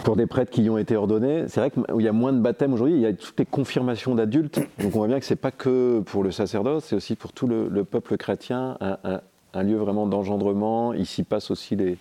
pour 0.04 0.16
des 0.16 0.26
prêtres 0.26 0.52
qui 0.52 0.64
y 0.64 0.70
ont 0.70 0.78
été 0.78 0.96
ordonnés, 0.96 1.46
c'est 1.48 1.60
vrai 1.60 1.72
qu'il 1.72 2.02
y 2.02 2.08
a 2.08 2.12
moins 2.12 2.34
de 2.34 2.40
baptêmes 2.40 2.74
aujourd'hui, 2.74 2.96
il 2.96 3.02
y 3.02 3.06
a 3.06 3.14
toutes 3.14 3.40
les 3.40 3.46
confirmations 3.46 4.16
d'adultes. 4.16 4.60
Donc 4.80 4.96
on 4.96 5.00
voit 5.00 5.08
bien 5.08 5.20
que 5.20 5.26
ce 5.26 5.34
n'est 5.34 5.38
pas 5.38 5.52
que 5.52 6.02
pour 6.02 6.24
le 6.24 6.32
sacerdoce, 6.32 6.86
c'est 6.86 6.96
aussi 6.96 7.16
pour 7.16 7.34
tout 7.34 7.48
le, 7.48 7.84
peuple 7.84 8.18
chrétien 8.18 8.78
un, 8.82 9.64
lieu 9.64 9.78
vraiment 9.78 10.06
d'engendrement. 10.06 10.94
Ici 10.94 11.24
passent 11.24 11.52
aussi 11.52 11.76
les, 11.76 11.98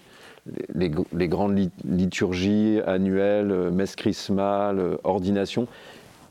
les, 0.74 1.28
grandes 1.28 1.70
liturgies 1.84 2.80
annuelles, 2.86 3.70
messe 3.72 3.96
chrismale, 3.96 4.98
ordination. 5.04 5.66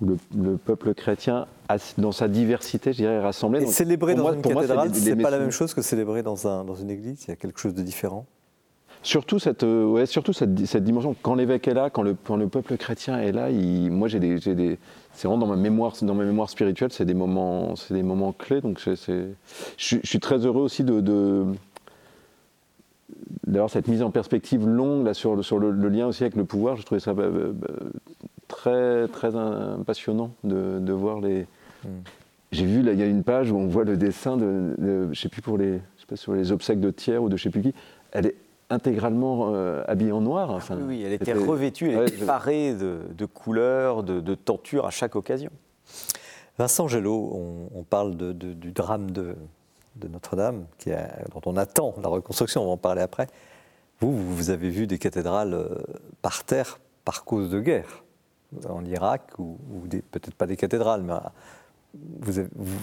Le, 0.02 0.18
le, 0.38 0.58
peuple 0.58 0.94
chrétien, 0.94 1.48
dans 1.98 2.12
sa 2.12 2.28
diversité, 2.28 2.92
je 2.92 2.98
dirais, 2.98 3.20
rassemblé. 3.22 3.64
Et 3.64 3.68
célébrer 3.68 4.14
dans 4.14 4.34
une 4.34 4.42
cathédrale, 4.42 4.94
c'est 4.94 5.16
pas 5.16 5.30
la 5.30 5.40
même 5.40 5.52
chose 5.52 5.74
que 5.74 5.82
célébrer 5.82 6.22
dans, 6.22 6.48
un, 6.48 6.66
dans 6.66 6.76
une 6.76 6.92
église 6.92 7.24
Il 7.24 7.30
y 7.30 7.32
a 7.32 7.38
quelque 7.38 7.60
chose 7.60 7.74
de 7.74 7.82
différent 7.82 8.26
Surtout 9.06 9.38
cette, 9.38 9.62
euh, 9.62 9.86
ouais, 9.86 10.08
surtout 10.08 10.34
cette, 10.34 10.66
cette 10.66 10.84
dimension. 10.84 11.16
Quand 11.22 11.36
l'évêque 11.36 11.68
est 11.68 11.76
là, 11.76 11.92
quand 11.92 12.02
le, 12.02 12.16
quand 12.16 12.38
le, 12.38 12.48
peuple 12.48 12.76
chrétien 12.76 13.20
est 13.20 13.32
là, 13.32 13.52
il, 13.52 13.92
moi 13.92 14.08
j'ai 14.08 14.20
des, 14.20 14.40
des 14.40 14.80
c'est 15.14 15.28
vraiment 15.28 15.46
dans 15.46 15.54
ma 15.54 15.62
mémoire, 15.62 15.94
dans 16.02 16.16
ma 16.16 16.26
mémoire 16.26 16.50
spirituelle, 16.50 16.92
c'est 16.92 17.06
des 17.06 17.14
moments, 17.14 17.76
c'est 17.76 17.94
des 17.94 18.02
moments 18.02 18.32
clés. 18.32 18.62
Donc 18.62 18.80
c'est, 18.80 18.96
je, 18.98 19.98
je, 20.02 20.08
suis 20.08 20.20
très 20.20 20.48
heureux 20.48 20.64
aussi 20.64 20.84
de, 20.84 21.46
d'avoir 23.46 23.70
cette 23.70 23.88
mise 23.88 24.02
en 24.02 24.10
perspective 24.10 24.68
longue 24.68 25.06
là, 25.06 25.14
sur, 25.14 25.46
sur 25.46 25.60
le, 25.60 25.70
lien 25.88 26.08
aussi 26.08 26.24
avec 26.24 26.36
le 26.36 26.44
pouvoir. 26.44 26.76
Je 26.76 26.82
trouvais 26.82 27.00
ça 27.00 27.14
bah, 27.14 27.30
bah, 27.30 27.50
bah, 27.54 27.68
très, 28.48 29.08
très 29.10 29.30
passionnant 29.86 30.32
de, 30.44 30.80
de 30.80 30.94
voir 30.94 31.22
les. 31.22 31.46
Hmm. 31.84 32.02
J'ai 32.52 32.66
vu, 32.66 32.82
là, 32.82 32.94
il 32.94 33.00
y 33.00 33.04
a 33.04 33.06
une 33.06 33.24
page 33.24 33.52
où 33.52 33.58
on 33.58 33.68
voit 33.68 33.84
le 33.84 33.98
dessin 33.98 34.36
de, 34.36 34.74
de 34.80 35.10
je 35.14 35.22
sais 35.22 35.30
plus 35.30 35.44
pour 35.44 35.60
les, 35.60 35.74
je 35.74 36.02
sais 36.02 36.08
pas, 36.08 36.16
sur 36.16 36.34
les 36.34 36.52
obsèques 36.52 36.80
de 36.80 36.90
Thiers 36.90 37.20
ou 37.20 37.30
de 37.30 37.38
je 37.38 37.44
sais 37.44 37.50
plus 37.52 37.62
qui. 37.62 37.74
Elle 38.12 38.26
est 38.26 38.36
intégralement 38.70 39.54
euh, 39.54 39.84
habillée 39.88 40.12
en 40.12 40.22
noir. 40.22 40.52
Enfin, 40.52 40.78
oui, 40.78 41.04
elle 41.04 41.14
était, 41.14 41.34
revêtue, 41.34 41.92
elle 41.92 42.08
était 42.08 42.26
parée 42.26 42.74
de, 42.74 43.26
couleurs, 43.26 44.04
de, 44.04 44.36
tentures 44.36 44.86
à 44.86 44.92
chaque 44.92 45.16
occasion. 45.16 45.52
Vincent 46.58 46.88
Gelot, 46.88 47.70
on, 47.74 47.84
parle 47.84 48.16
du 48.16 48.72
drame 48.72 49.12
de, 49.12 49.36
Notre-Dame, 50.10 50.66
dont 51.34 51.42
on 51.46 51.58
attend 51.58 51.94
la 52.02 52.10
reconstruction, 52.10 52.64
on 52.64 52.66
va 52.66 52.72
en 52.72 52.78
parler 52.78 53.02
après. 53.02 53.28
Vous, 54.00 54.12
vous 54.12 54.50
avez 54.50 54.70
vu 54.70 54.88
des 54.88 54.98
cathédrales 54.98 55.54
euh, 55.54 55.70
par 56.22 56.44
terre 56.44 56.80
par 57.06 57.24
cause 57.24 57.50
de 57.50 57.60
guerre, 57.60 58.04
en 58.68 58.84
Irak, 58.84 59.38
ou, 59.38 59.58
peut-être 60.12 60.34
pas 60.34 60.48
des 60.48 60.58
cathédrales, 60.58 61.04
mais 61.04 61.14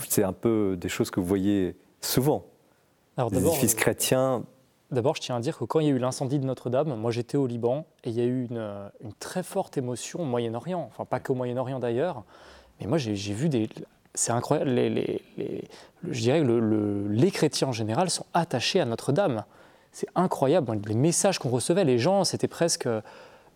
c'est 0.08 0.22
un 0.22 0.32
peu 0.32 0.76
des 0.80 0.88
choses 0.88 1.10
que 1.10 1.18
vous 1.18 1.26
voyez 1.26 1.76
souvent. 2.00 2.44
Alors, 3.16 3.30
des 3.30 3.44
édifices 3.44 3.74
chrétiens 3.74 4.44
D'abord, 4.92 5.16
je 5.16 5.22
tiens 5.22 5.36
à 5.36 5.40
dire 5.40 5.56
que 5.56 5.64
quand 5.64 5.80
il 5.80 5.86
y 5.86 5.90
a 5.90 5.92
eu 5.92 5.98
l'incendie 5.98 6.38
de 6.38 6.44
Notre-Dame, 6.44 6.94
moi 6.96 7.10
j'étais 7.10 7.38
au 7.38 7.46
Liban 7.46 7.86
et 8.04 8.10
il 8.10 8.14
y 8.14 8.20
a 8.20 8.24
eu 8.24 8.46
une, 8.50 8.90
très 9.18 9.42
forte 9.42 9.78
émotion 9.78 10.20
au 10.20 10.24
Moyen-Orient, 10.24 10.86
enfin 10.86 11.06
pas 11.06 11.18
qu'au 11.18 11.34
Moyen-Orient 11.34 11.78
d'ailleurs, 11.78 12.24
mais 12.78 12.86
moi 12.86 12.98
j'ai 12.98 13.14
vu 13.14 13.48
des. 13.48 13.70
C'est 14.14 14.32
incroyable, 14.32 14.70
les, 14.70 15.22
je 16.06 16.20
dirais 16.20 16.40
que 16.42 17.06
les 17.08 17.30
chrétiens 17.30 17.68
en 17.68 17.72
général 17.72 18.10
sont 18.10 18.26
attachés 18.34 18.80
à 18.80 18.84
Notre-Dame. 18.84 19.44
C'est 19.92 20.08
incroyable, 20.14 20.78
les 20.86 20.94
messages 20.94 21.38
qu'on 21.38 21.48
recevait, 21.48 21.84
les 21.84 21.98
gens, 21.98 22.24
c'était 22.24 22.48
presque 22.48 22.86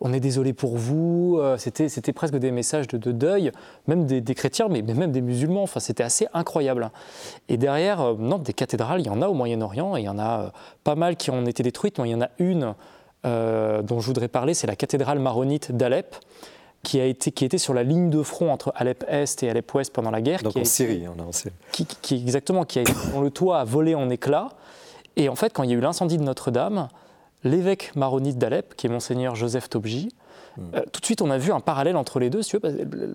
on 0.00 0.12
est 0.12 0.20
désolé 0.20 0.52
pour 0.52 0.76
vous. 0.76 1.38
Euh, 1.40 1.56
c'était, 1.56 1.88
c'était 1.88 2.12
presque 2.12 2.36
des 2.36 2.50
messages 2.50 2.86
de, 2.88 3.12
deuil, 3.12 3.52
même 3.86 4.06
des, 4.06 4.34
chrétiens, 4.34 4.68
mais, 4.68 4.82
même 4.82 5.12
des 5.12 5.20
musulmans. 5.20 5.62
Enfin, 5.62 5.80
c'était 5.80 6.02
assez 6.02 6.26
incroyable. 6.34 6.90
Et 7.48 7.56
derrière, 7.56 8.00
euh, 8.00 8.14
non, 8.18 8.38
des 8.38 8.52
cathédrales, 8.52 9.00
il 9.00 9.06
y 9.06 9.10
en 9.10 9.22
a 9.22 9.28
au 9.28 9.34
Moyen-Orient, 9.34 9.96
et 9.96 10.00
il 10.02 10.04
y 10.04 10.08
en 10.08 10.18
a 10.18 10.40
euh, 10.40 10.48
pas 10.84 10.94
mal 10.94 11.16
qui 11.16 11.30
ont 11.30 11.44
été 11.46 11.62
détruites, 11.62 11.98
mais 11.98 12.08
il 12.08 12.12
y 12.12 12.14
en 12.14 12.22
a 12.22 12.30
une 12.38 12.74
dont 13.24 13.98
je 13.98 14.06
voudrais 14.06 14.28
parler, 14.28 14.54
c'est 14.54 14.68
la 14.68 14.76
cathédrale 14.76 15.18
maronite 15.18 15.72
d'Alep. 15.72 16.14
Qui, 16.84 17.00
a 17.00 17.06
été, 17.06 17.32
qui 17.32 17.44
était 17.44 17.58
sur 17.58 17.74
la 17.74 17.82
ligne 17.82 18.10
de 18.10 18.22
front 18.22 18.52
entre 18.52 18.72
Alep-Est 18.76 19.42
et 19.42 19.50
Alep-Ouest 19.50 19.92
pendant 19.92 20.12
la 20.12 20.20
guerre. 20.20 20.40
Donc 20.44 20.52
qui 20.52 20.60
en 20.60 20.64
Syrie, 20.64 21.04
on 21.08 21.20
a 21.20 21.24
en 21.24 21.32
Qui, 21.72 21.84
qui, 21.84 22.14
exactement, 22.14 22.64
qui 22.64 22.78
a 22.78 22.82
été, 22.82 22.92
dont 23.12 23.22
le 23.22 23.30
toit 23.32 23.58
a 23.58 23.64
volé 23.64 23.96
en 23.96 24.08
éclats. 24.08 24.50
Et 25.16 25.28
en 25.28 25.34
fait, 25.34 25.52
quand 25.52 25.64
il 25.64 25.70
y 25.70 25.72
a 25.72 25.76
eu 25.76 25.80
l'incendie 25.80 26.16
de 26.16 26.22
Notre-Dame, 26.22 26.86
l'évêque 27.46 27.94
maronite 27.96 28.38
d'Alep, 28.38 28.74
qui 28.76 28.86
est 28.86 28.90
monseigneur 28.90 29.34
Joseph 29.34 29.70
Tobji. 29.70 30.08
Hmm. 30.56 30.62
Euh, 30.74 30.82
tout 30.92 31.00
de 31.00 31.04
suite, 31.06 31.22
on 31.22 31.30
a 31.30 31.38
vu 31.38 31.52
un 31.52 31.60
parallèle 31.60 31.96
entre 31.96 32.18
les 32.18 32.30
deux, 32.30 32.40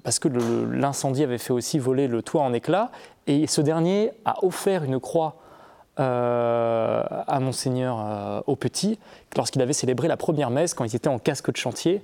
parce 0.04 0.20
que 0.20 0.28
l'incendie 0.28 1.24
avait 1.24 1.38
fait 1.38 1.54
aussi 1.54 1.80
voler 1.80 2.08
le 2.08 2.22
toit 2.22 2.42
en 2.42 2.54
éclats, 2.54 2.92
et 3.28 3.48
ce 3.48 3.62
dernier 3.62 4.12
a 4.26 4.44
offert 4.44 4.84
une 4.84 5.00
croix 5.00 5.36
euh, 6.00 7.04
à 7.28 7.40
monseigneur 7.40 7.98
euh, 8.00 8.42
au 8.48 8.56
petit, 8.56 8.98
lorsqu'il 9.36 9.62
avait 9.62 9.74
célébré 9.74 10.08
la 10.08 10.18
première 10.18 10.50
messe, 10.50 10.74
quand 10.74 10.86
il 10.86 10.96
était 10.96 11.10
en 11.10 11.20
casque 11.20 11.52
de 11.52 11.58
chantier. 11.58 12.02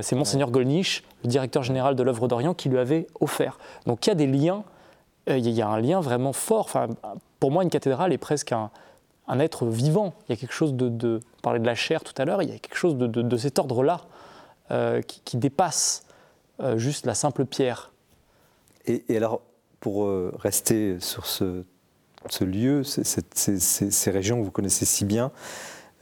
C'est 0.00 0.16
monseigneur 0.16 0.50
Golnisch, 0.50 1.02
le 1.24 1.28
directeur 1.28 1.62
général 1.62 1.94
de 1.94 2.02
l'œuvre 2.02 2.26
d'Orient, 2.26 2.54
qui 2.54 2.70
lui 2.70 2.78
avait 2.78 3.06
offert. 3.20 3.58
Donc 3.84 4.06
il 4.06 4.08
y 4.08 4.12
a 4.12 4.14
des 4.14 4.26
liens, 4.26 4.64
il 5.26 5.46
y 5.50 5.60
a 5.60 5.68
un 5.68 5.78
lien 5.78 6.00
vraiment 6.00 6.32
fort. 6.32 6.64
Enfin, 6.64 6.88
pour 7.38 7.50
moi, 7.50 7.62
une 7.62 7.68
cathédrale 7.68 8.10
est 8.10 8.18
presque 8.18 8.52
un, 8.52 8.70
un 9.26 9.38
être 9.38 9.66
vivant. 9.66 10.14
Il 10.28 10.32
y 10.32 10.34
a 10.34 10.36
quelque 10.36 10.52
chose 10.52 10.74
de, 10.74 11.20
on 11.38 11.40
parlait 11.40 11.60
de 11.60 11.66
la 11.66 11.74
chair 11.74 12.02
tout 12.02 12.14
à 12.20 12.24
l'heure, 12.24 12.42
il 12.42 12.50
y 12.50 12.52
a 12.52 12.58
quelque 12.58 12.76
chose 12.76 12.96
de, 12.96 13.36
cet 13.36 13.58
ordre-là 13.58 14.02
euh, 14.70 15.02
qui, 15.02 15.36
dépasse 15.36 16.04
euh, 16.60 16.78
juste 16.78 17.06
la 17.06 17.14
simple 17.14 17.44
pierre. 17.44 17.92
Et, 18.86 19.02
alors, 19.16 19.40
pour 19.80 20.04
euh, 20.04 20.32
rester 20.38 20.98
sur 21.00 21.26
ce, 21.26 21.64
lieu, 22.40 22.82
ces, 22.84 24.10
régions 24.10 24.38
que 24.38 24.44
vous 24.44 24.50
connaissez 24.50 24.84
si 24.84 25.04
bien, 25.04 25.30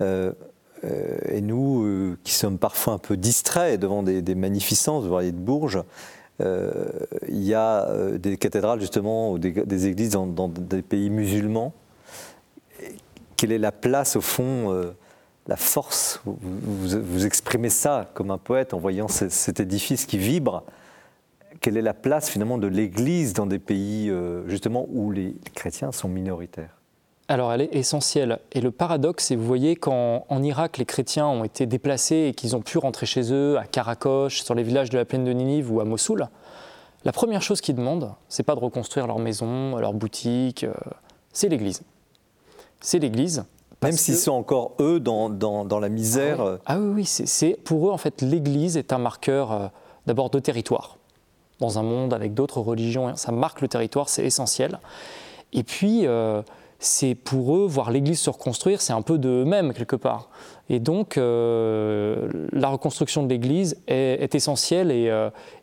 et 0.01 1.41
nous 1.41 2.16
qui 2.25 2.33
sommes 2.33 2.59
parfois 2.59 2.95
un 2.95 2.99
peu 2.99 3.16
distraits 3.16 3.79
devant 3.79 4.03
des, 4.03 4.35
magnificences, 4.35 5.05
vous 5.05 5.11
voyez, 5.11 5.31
de 5.31 5.37
Bourges, 5.37 5.85
il 6.41 7.43
y 7.43 7.55
a 7.55 7.89
des 8.18 8.37
cathédrales 8.37 8.81
justement, 8.81 9.31
ou 9.31 9.39
des, 9.39 9.87
églises 9.87 10.11
dans, 10.11 10.49
des 10.49 10.83
pays 10.83 11.09
musulmans 11.09 11.73
quelle 13.43 13.51
est 13.51 13.59
la 13.59 13.72
place, 13.72 14.14
au 14.14 14.20
fond, 14.20 14.72
euh, 14.72 14.93
la 15.49 15.57
force, 15.57 16.20
vous, 16.24 17.26
exprimez 17.26 17.70
ça 17.70 18.09
comme 18.14 18.30
un 18.30 18.38
poète 18.38 18.72
en 18.72 18.78
voyant 18.78 19.09
cet 19.09 19.59
édifice 19.59 20.07
qui 20.07 20.16
vibre. 20.16 20.62
Quelle 21.61 21.76
est 21.76 21.82
la 21.82 21.93
place 21.93 22.30
finalement 22.30 22.57
de 22.57 22.68
l'Église 22.68 23.32
dans 23.32 23.47
des 23.47 23.59
pays 23.59 24.11
euh, 24.11 24.49
justement 24.49 24.86
où 24.90 25.11
les 25.11 25.34
chrétiens 25.57 25.90
sont 25.90 26.09
minoritaires? 26.09 26.78
Alors 27.26 27.53
elle 27.53 27.62
est 27.62 27.74
essentielle. 27.74 28.38
Et 28.53 28.61
le 28.61 28.70
paradoxe, 28.70 29.24
c'est 29.24 29.34
vous 29.34 29.45
voyez 29.45 29.74
quand 29.74 30.24
en 30.28 30.43
Irak 30.45 30.78
les 30.78 30.84
chrétiens 30.84 31.26
ont 31.26 31.43
été 31.43 31.66
déplacés 31.66 32.28
et 32.28 32.34
qu'ils 32.34 32.55
ont 32.55 32.62
pu 32.62 32.78
rentrer 32.78 33.07
chez 33.07 33.32
eux 33.32 33.59
à 33.59 33.64
Karakosh, 33.64 34.43
sur 34.43 34.55
les 34.55 34.62
villages 34.62 34.90
de 34.90 34.99
la 34.99 35.05
plaine 35.05 35.24
de 35.24 35.32
Ninive 35.32 35.72
ou 35.72 35.80
à 35.80 35.84
Mossoul, 35.84 36.28
la 37.05 37.11
première 37.11 37.43
chose 37.43 37.61
qu'ils 37.61 37.74
demandent, 37.74 38.14
c'est 38.28 38.45
pas 38.45 38.55
de 38.55 38.61
reconstruire 38.61 39.09
leur 39.09 39.18
maison, 39.18 39.78
leur 39.78 39.95
boutique, 39.95 40.62
euh, 40.62 40.72
c'est 41.32 41.49
l'Église. 41.49 41.82
C'est 42.83 42.99
l'Église 42.99 43.45
même 43.83 43.97
s'ils 43.97 44.16
sont 44.16 44.33
encore, 44.33 44.72
eux, 44.80 45.01
dans, 45.01 45.28
dans, 45.28 45.80
la 45.80 45.89
misère. 45.89 46.41
Ah 46.41 46.53
oui, 46.53 46.59
ah 46.66 46.78
oui, 46.78 47.05
c'est, 47.05 47.57
pour 47.64 47.89
eux, 47.89 47.91
en 47.91 47.99
fait, 47.99 48.22
l'Église 48.22 48.76
est 48.76 48.93
un 48.93 48.99
marqueur 48.99 49.53
euh, 49.53 49.66
d'abord 50.07 50.30
de 50.30 50.39
territoire. 50.39 50.99
Dans 51.61 51.78
un 51.78 51.83
monde 51.83 52.14
avec 52.14 52.35
d'autres 52.35 52.61
religions, 52.61 53.14
ça 53.16 53.33
marque 53.33 53.61
le 53.61 53.68
territoire, 53.68 54.09
c'est 54.09 54.24
essentiel. 54.24 54.78
Et 55.53 55.64
puis, 55.64 56.07
euh, 56.07 56.43
c'est 56.78 57.14
pour 57.14 57.57
eux, 57.57 57.66
voir 57.66 57.91
l'Église 57.91 58.20
se 58.20 58.30
reconstruire, 58.30 58.80
c'est 58.80 58.93
un 58.93 59.03
peu 59.03 59.18
de 59.18 59.28
eux-mêmes, 59.28 59.72
quelque 59.72 59.97
part. 59.97 60.28
Et 60.68 60.80
donc, 60.80 61.18
euh, 61.18 62.28
la 62.53 62.68
reconstruction 62.68 63.24
de 63.24 63.28
l'Église 63.28 63.80
est, 63.87 64.35
essentielle. 64.35 64.91
Et, 64.91 65.07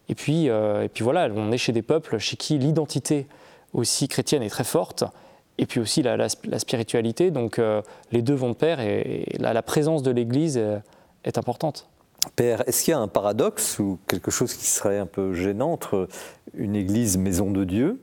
et, 0.10 0.16
puis, 0.16 0.46
et 0.46 0.90
puis 0.94 1.04
voilà, 1.04 1.30
on 1.36 1.52
est 1.52 1.58
chez 1.58 1.72
des 1.72 1.82
peuples 1.82 2.18
chez 2.18 2.38
qui 2.38 2.58
l'identité 2.58 3.28
aussi 3.74 4.08
chrétienne 4.08 4.44
est 4.44 4.50
très 4.50 4.64
forte 4.64 5.06
et 5.60 5.66
puis 5.66 5.82
aussi 5.82 6.02
la, 6.02 6.30
spiritualité. 6.30 7.32
Donc 7.32 7.60
euh, 7.60 7.82
les 8.12 8.22
deux 8.22 8.34
vont 8.34 8.50
de 8.50 8.56
pair 8.56 8.80
et, 8.80 9.26
la, 9.40 9.62
présence 9.62 10.02
de 10.02 10.10
l'Église 10.10 10.58
est, 10.58 11.38
importante. 11.38 11.90
Père, 12.36 12.68
est-ce 12.68 12.84
qu'il 12.84 12.92
y 12.92 12.96
a 12.96 13.00
un 13.00 13.08
paradoxe 13.08 13.78
ou 13.78 14.00
quelque 14.08 14.32
chose 14.32 14.54
qui 14.54 14.66
serait 14.66 14.98
un 14.98 15.06
peu 15.06 15.34
gênant 15.34 15.74
entre 15.74 16.08
une 16.54 16.76
Église 16.76 17.18
maison 17.18 17.52
de 17.52 17.66
Dieu 17.66 18.02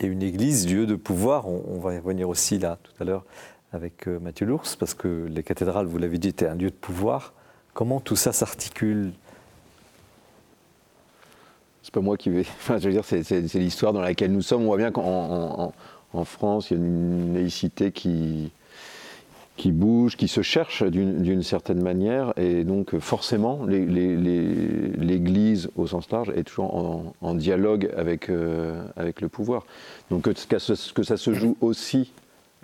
et 0.00 0.06
une 0.06 0.22
Église 0.22 0.68
lieu 0.68 0.86
de 0.86 0.96
pouvoir? 0.96 1.48
On, 1.48 1.78
va 1.78 1.94
y 1.94 1.98
revenir 1.98 2.28
aussi 2.28 2.58
là 2.58 2.78
tout 2.82 2.92
à 3.00 3.04
l'heure 3.04 3.24
avec 3.72 4.08
euh, 4.08 4.18
Mathieu 4.18 4.46
Lours, 4.46 4.76
parce 4.78 4.94
que 4.94 5.26
les 5.28 5.42
cathédrales, 5.42 5.86
vous 5.86 5.98
l'avez 5.98 6.18
dit, 6.18 6.28
étaient 6.28 6.46
un 6.46 6.54
lieu 6.54 6.70
de 6.70 6.74
pouvoir. 6.74 7.34
Comment 7.74 8.00
tout 8.00 8.16
ça 8.16 8.32
s'articule? 8.32 9.12
C'est 11.82 11.92
pas 11.92 12.00
moi 12.00 12.16
qui 12.16 12.30
vais. 12.30 12.40
Enfin, 12.60 12.78
je 12.78 12.88
veux 12.88 12.92
dire, 12.92 13.04
c'est 13.04 13.54
l'histoire 13.54 13.92
dans 13.92 14.00
laquelle 14.00 14.32
nous 14.32 14.42
sommes. 14.42 14.62
On 14.62 14.66
voit 14.66 14.78
bien 14.78 14.90
qu'en 14.90 15.72
en 16.12 16.24
France, 16.24 16.70
il 16.70 16.78
y 16.78 16.80
a 16.80 16.84
une 16.84 17.34
laïcité 17.34 17.92
qui, 17.92 18.50
qui 19.58 19.72
bouge, 19.72 20.16
qui 20.16 20.28
se 20.28 20.40
cherche 20.40 20.82
d'une 20.84 21.42
certaine 21.42 21.82
manière, 21.82 22.32
et 22.38 22.64
donc 22.64 22.98
forcément, 22.98 23.66
l'Église 23.66 24.08
au 25.76 25.86
sens 25.86 26.10
large 26.10 26.30
est 26.34 26.44
toujours 26.44 27.12
en, 27.20 27.34
dialogue 27.34 27.90
avec, 27.96 28.30
euh, 28.30 28.80
avec 28.96 29.20
le 29.20 29.28
pouvoir. 29.28 29.66
Donc 30.10 30.22
que, 30.22 30.30
que, 30.30 31.02
ça 31.02 31.16
se 31.16 31.34
joue 31.34 31.56
aussi 31.60 32.12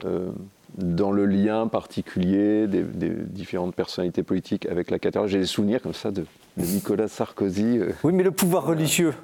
euh, 0.04 0.30
dans 0.78 1.12
le 1.12 1.26
lien 1.26 1.66
particulier 1.66 2.66
des, 2.66 2.82
différentes 3.10 3.74
personnalités 3.74 4.22
politiques 4.22 4.66
avec 4.66 4.90
la 4.90 4.98
cathédrale. 4.98 5.28
J'ai 5.28 5.40
des 5.40 5.46
souvenirs 5.46 5.82
comme 5.82 5.94
ça 5.94 6.10
de, 6.10 6.24
Nicolas 6.56 7.08
Sarkozy. 7.08 7.78
Euh. 7.78 7.90
Oui, 8.04 8.12
mais 8.12 8.22
le 8.22 8.30
pouvoir 8.30 8.64
religieux. 8.64 9.14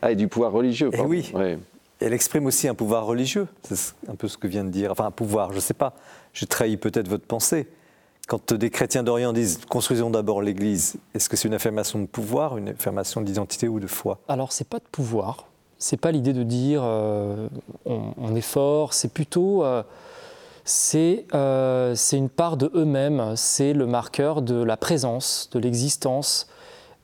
Ah, 0.00 0.12
et 0.12 0.16
du 0.16 0.28
pouvoir 0.28 0.52
religieux, 0.52 0.90
eh 0.92 0.96
pardon. 0.96 1.10
oui 1.10 1.32
elle 2.02 2.12
exprime 2.12 2.46
aussi 2.46 2.68
un 2.68 2.74
pouvoir 2.74 3.06
religieux. 3.06 3.46
C'est 3.62 3.94
un 4.08 4.14
peu 4.14 4.28
ce 4.28 4.36
que 4.36 4.46
vient 4.46 4.64
de 4.64 4.70
dire. 4.70 4.92
Enfin, 4.92 5.06
un 5.06 5.10
pouvoir, 5.10 5.50
je 5.50 5.56
ne 5.56 5.60
sais 5.60 5.74
pas. 5.74 5.94
J'ai 6.32 6.46
trahi 6.46 6.76
peut-être 6.76 7.08
votre 7.08 7.26
pensée. 7.26 7.68
Quand 8.28 8.52
des 8.52 8.70
chrétiens 8.70 9.02
d'Orient 9.02 9.32
disent 9.32 9.60
construisons 9.68 10.10
d'abord 10.10 10.42
l'Église, 10.42 10.96
est-ce 11.14 11.28
que 11.28 11.36
c'est 11.36 11.48
une 11.48 11.54
affirmation 11.54 11.98
de 11.98 12.06
pouvoir, 12.06 12.56
une 12.56 12.70
affirmation 12.70 13.20
d'identité 13.20 13.68
ou 13.68 13.80
de 13.80 13.86
foi? 13.86 14.20
Alors, 14.28 14.52
c'est 14.52 14.68
pas 14.68 14.78
de 14.78 14.84
pouvoir. 14.90 15.48
C'est 15.78 15.96
pas 15.96 16.12
l'idée 16.12 16.32
de 16.32 16.44
dire 16.44 16.82
euh, 16.84 17.48
on, 17.84 18.36
est 18.36 18.40
fort. 18.40 18.94
C'est 18.94 19.12
plutôt 19.12 19.64
euh, 19.64 19.82
euh, 20.94 21.94
c'est 21.96 22.16
une 22.16 22.28
part 22.28 22.56
de 22.56 22.70
eux-mêmes. 22.74 23.34
C'est 23.34 23.72
le 23.72 23.86
marqueur 23.86 24.42
de 24.42 24.62
la 24.62 24.76
présence, 24.76 25.50
de 25.52 25.58
l'existence, 25.58 26.46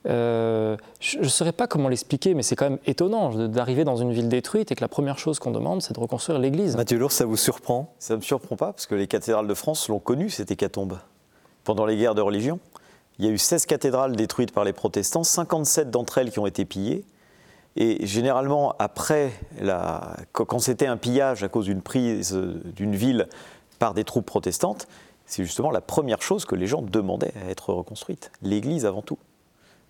euh, 0.07 0.77
je 0.99 1.19
ne 1.19 1.27
saurais 1.27 1.51
pas 1.51 1.67
comment 1.67 1.89
l'expliquer, 1.89 2.33
mais 2.33 2.43
c'est 2.43 2.55
quand 2.55 2.69
même 2.69 2.79
étonnant 2.85 3.47
d'arriver 3.47 3.83
dans 3.83 3.97
une 3.97 4.13
ville 4.13 4.29
détruite 4.29 4.71
et 4.71 4.75
que 4.75 4.81
la 4.81 4.87
première 4.87 5.17
chose 5.17 5.39
qu'on 5.39 5.51
demande, 5.51 5.81
c'est 5.81 5.93
de 5.93 5.99
reconstruire 5.99 6.39
l'église. 6.39 6.75
Mathieu 6.75 6.97
Lourdes, 6.97 7.11
ça 7.11 7.25
vous 7.25 7.37
surprend? 7.37 7.93
Ça 7.99 8.13
ne 8.13 8.19
me 8.19 8.23
surprend 8.23 8.55
pas, 8.55 8.71
parce 8.71 8.85
que 8.85 8.95
les 8.95 9.07
cathédrales 9.07 9.47
de 9.47 9.53
France 9.53 9.89
l'ont 9.89 9.99
connu, 9.99 10.29
cette 10.29 10.51
hécatombe. 10.51 10.99
Pendant 11.63 11.85
les 11.85 11.97
guerres 11.97 12.15
de 12.15 12.21
religion, 12.21 12.59
il 13.17 13.25
y 13.25 13.27
a 13.27 13.31
eu 13.31 13.37
16 13.37 13.65
cathédrales 13.65 14.15
détruites 14.15 14.53
par 14.53 14.63
les 14.63 14.73
protestants, 14.73 15.23
57 15.23 15.91
d'entre 15.91 16.17
elles 16.17 16.31
qui 16.31 16.39
ont 16.39 16.47
été 16.47 16.63
pillées. 16.63 17.03
Et 17.75 18.05
généralement, 18.05 18.73
après, 18.79 19.31
la, 19.59 20.15
quand 20.31 20.59
c'était 20.59 20.87
un 20.87 20.97
pillage 20.97 21.43
à 21.43 21.49
cause 21.49 21.65
d'une 21.65 21.81
prise 21.81 22.33
d'une 22.75 22.95
ville 22.95 23.27
par 23.77 23.93
des 23.93 24.03
troupes 24.03 24.25
protestantes, 24.25 24.87
c'est 25.25 25.43
justement 25.43 25.69
la 25.69 25.81
première 25.81 26.21
chose 26.21 26.45
que 26.45 26.55
les 26.55 26.65
gens 26.65 26.81
demandaient 26.81 27.33
à 27.45 27.51
être 27.51 27.73
reconstruite. 27.73 28.31
L'église 28.41 28.85
avant 28.85 29.01
tout. 29.01 29.19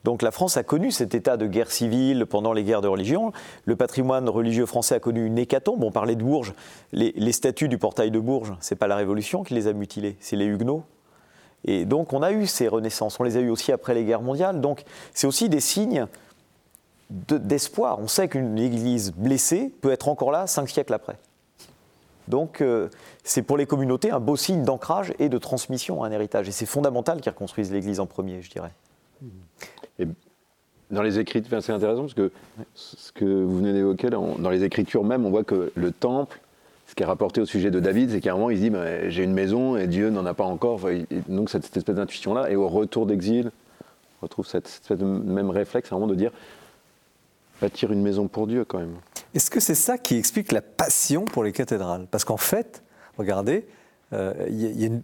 Donc 0.04 0.22
la 0.22 0.32
France 0.32 0.56
a 0.58 0.64
connu 0.64 0.92
cet 0.92 1.14
état 1.14 1.38
de 1.38 1.46
guerre 1.46 1.72
civile 1.72 2.26
pendant 2.26 2.54
les 2.54 2.64
guerres 2.64 2.82
de 2.82 2.88
religion. 2.88 3.32
Le 3.66 3.76
patrimoine 3.76 4.30
religieux 4.30 4.66
français 4.66 4.96
a 4.96 5.00
connu 5.00 5.26
une 5.26 5.38
hécatombe. 5.38 5.84
On 5.84 5.92
parlait 5.92 6.16
de 6.16 6.24
Bourges. 6.24 6.54
Les, 6.94 7.32
statues 7.32 7.68
du 7.68 7.78
portail 7.78 8.12
de 8.12 8.20
Bourges, 8.20 8.56
c'est 8.62 8.76
pas 8.76 8.88
la 8.88 8.96
Révolution 8.96 9.44
qui 9.44 9.54
les 9.54 9.68
a 9.68 9.74
mutilées, 9.74 10.16
c'est 10.20 10.36
les 10.36 10.46
Huguenots. 10.46 10.84
Et 11.66 11.84
donc 11.84 12.14
on 12.14 12.22
a 12.22 12.32
eu 12.32 12.48
ces 12.48 12.68
renaissances. 12.68 13.20
On 13.20 13.24
les 13.24 13.36
a 13.36 13.42
eues 13.42 13.50
aussi 13.50 13.72
après 13.72 13.94
les 13.94 14.06
guerres 14.06 14.22
mondiales. 14.22 14.62
Donc 14.62 14.84
c'est 15.14 15.28
aussi 15.28 15.50
des 15.50 15.60
signes 15.60 16.08
d'espoir. 17.10 18.00
on 18.00 18.08
sait 18.08 18.28
qu'une 18.28 18.58
église 18.60 19.12
blessée 19.14 19.74
peut 19.82 19.92
être 19.92 20.08
encore 20.10 20.32
là 20.32 20.48
cinq 20.48 20.70
siècles 20.70 20.94
après. 20.94 21.18
Donc 22.28 22.62
euh, 22.62 22.88
c'est 23.24 23.42
pour 23.42 23.58
les 23.58 23.66
communautés 23.66 24.12
un 24.12 24.20
beau 24.20 24.36
signe 24.36 24.64
d'ancrage 24.64 25.14
et 25.18 25.28
de 25.28 25.38
transmission, 25.38 26.04
un 26.04 26.12
héritage. 26.12 26.48
Et 26.48 26.52
c'est 26.52 26.68
fondamental 26.68 27.20
qu'ils 27.20 27.32
reconstruisent 27.32 27.72
l'église 27.72 28.00
en 28.00 28.06
premier, 28.06 28.42
je 28.42 28.52
dirais. 28.52 28.72
Et 30.00 30.08
dans 30.92 31.02
les 31.02 31.20
écritures, 31.20 31.62
c'est 31.62 31.72
intéressant 31.72 32.02
parce 32.02 32.14
que 32.14 32.32
ce 32.74 33.12
que 33.12 33.26
vous 33.26 33.58
venez 33.58 33.74
d'évoquer, 33.74 34.10
dans 34.10 34.50
les 34.50 34.64
écritures 34.64 35.04
même, 35.04 35.26
on 35.26 35.30
voit 35.30 35.44
que 35.44 35.72
le 35.76 35.92
temple, 35.92 36.40
ce 36.88 36.96
qui 36.96 37.04
est 37.04 37.06
rapporté 37.06 37.40
au 37.40 37.46
sujet 37.46 37.70
de 37.70 37.80
David, 37.80 38.10
c'est 38.10 38.20
qu'à 38.20 38.32
un 38.32 38.36
moment, 38.36 38.50
il 38.50 38.58
se 38.58 38.64
dit 38.64 38.72
J'ai 39.10 39.24
une 39.24 39.34
maison 39.34 39.78
et 39.78 39.86
Dieu 39.86 40.10
n'en 40.10 40.26
a 40.26 40.34
pas 40.34 40.46
encore. 40.46 40.82
donc, 41.28 41.52
cette, 41.52 41.78
espèce 41.78 41.96
d'intuition-là. 41.96 42.50
Et 42.50 42.56
au 42.56 42.68
retour 42.68 43.06
d'exil, 43.06 43.52
on 44.22 44.26
retrouve 44.26 44.48
cette, 44.48 44.68
espèce 44.68 44.98
de 44.98 45.06
même 45.06 45.52
réflexe, 45.52 45.92
à 45.92 45.96
un 45.96 46.00
moment, 46.00 46.12
de 46.12 46.18
dire 46.18 46.32
Bâtir 47.62 47.92
une 47.92 48.02
maison 48.02 48.28
pour 48.28 48.48
Dieu, 48.48 48.66
quand 48.66 48.80
même. 48.80 48.96
Est-ce 49.36 49.52
que 49.52 49.60
c'est 49.60 49.76
ça 49.76 50.00
qui 50.00 50.16
explique 50.16 50.52
la 50.52 50.62
passion 50.62 51.26
pour 51.26 51.44
les 51.44 51.52
cathédrales? 51.52 52.08
Parce 52.10 52.26
qu'en 52.26 52.38
fait, 52.38 52.82
regardez, 53.18 53.68
euh, 54.14 54.34
il 54.50 54.82
y, 54.82 54.84
a 54.84 54.88
une 54.88 55.04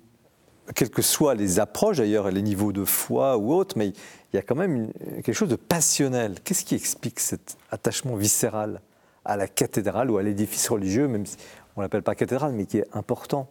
quelles 0.74 0.90
que 0.90 1.02
soient 1.02 1.36
les 1.36 1.60
approches 1.60 1.98
d'ailleurs, 1.98 2.30
les 2.32 2.42
niveaux 2.42 2.72
de 2.72 2.86
foi 2.86 3.38
ou 3.38 3.54
autres, 3.54 3.78
mais 3.78 3.90
il 3.90 4.36
y 4.36 4.38
a 4.38 4.42
quand 4.42 4.56
même 4.56 4.92
quelque 5.24 5.34
chose 5.34 5.50
de 5.50 5.56
passionnel. 5.56 6.36
Qu'est-ce 6.44 6.66
qui 6.66 6.76
explique 6.76 7.20
cet 7.20 7.58
attachement 7.72 8.16
viscéral 8.16 8.82
à 9.24 9.38
la 9.38 9.48
cathédrale 9.48 10.10
ou 10.10 10.18
à 10.18 10.24
l'édifice 10.24 10.68
religieux, 10.70 11.08
même 11.08 11.26
si 11.26 11.38
on 11.76 11.82
ne 11.82 11.86
l'appelle 11.86 12.04
pas 12.04 12.16
cathédrale, 12.16 12.54
mais 12.54 12.66
qui 12.66 12.80
est 12.80 12.88
important? 12.94 13.48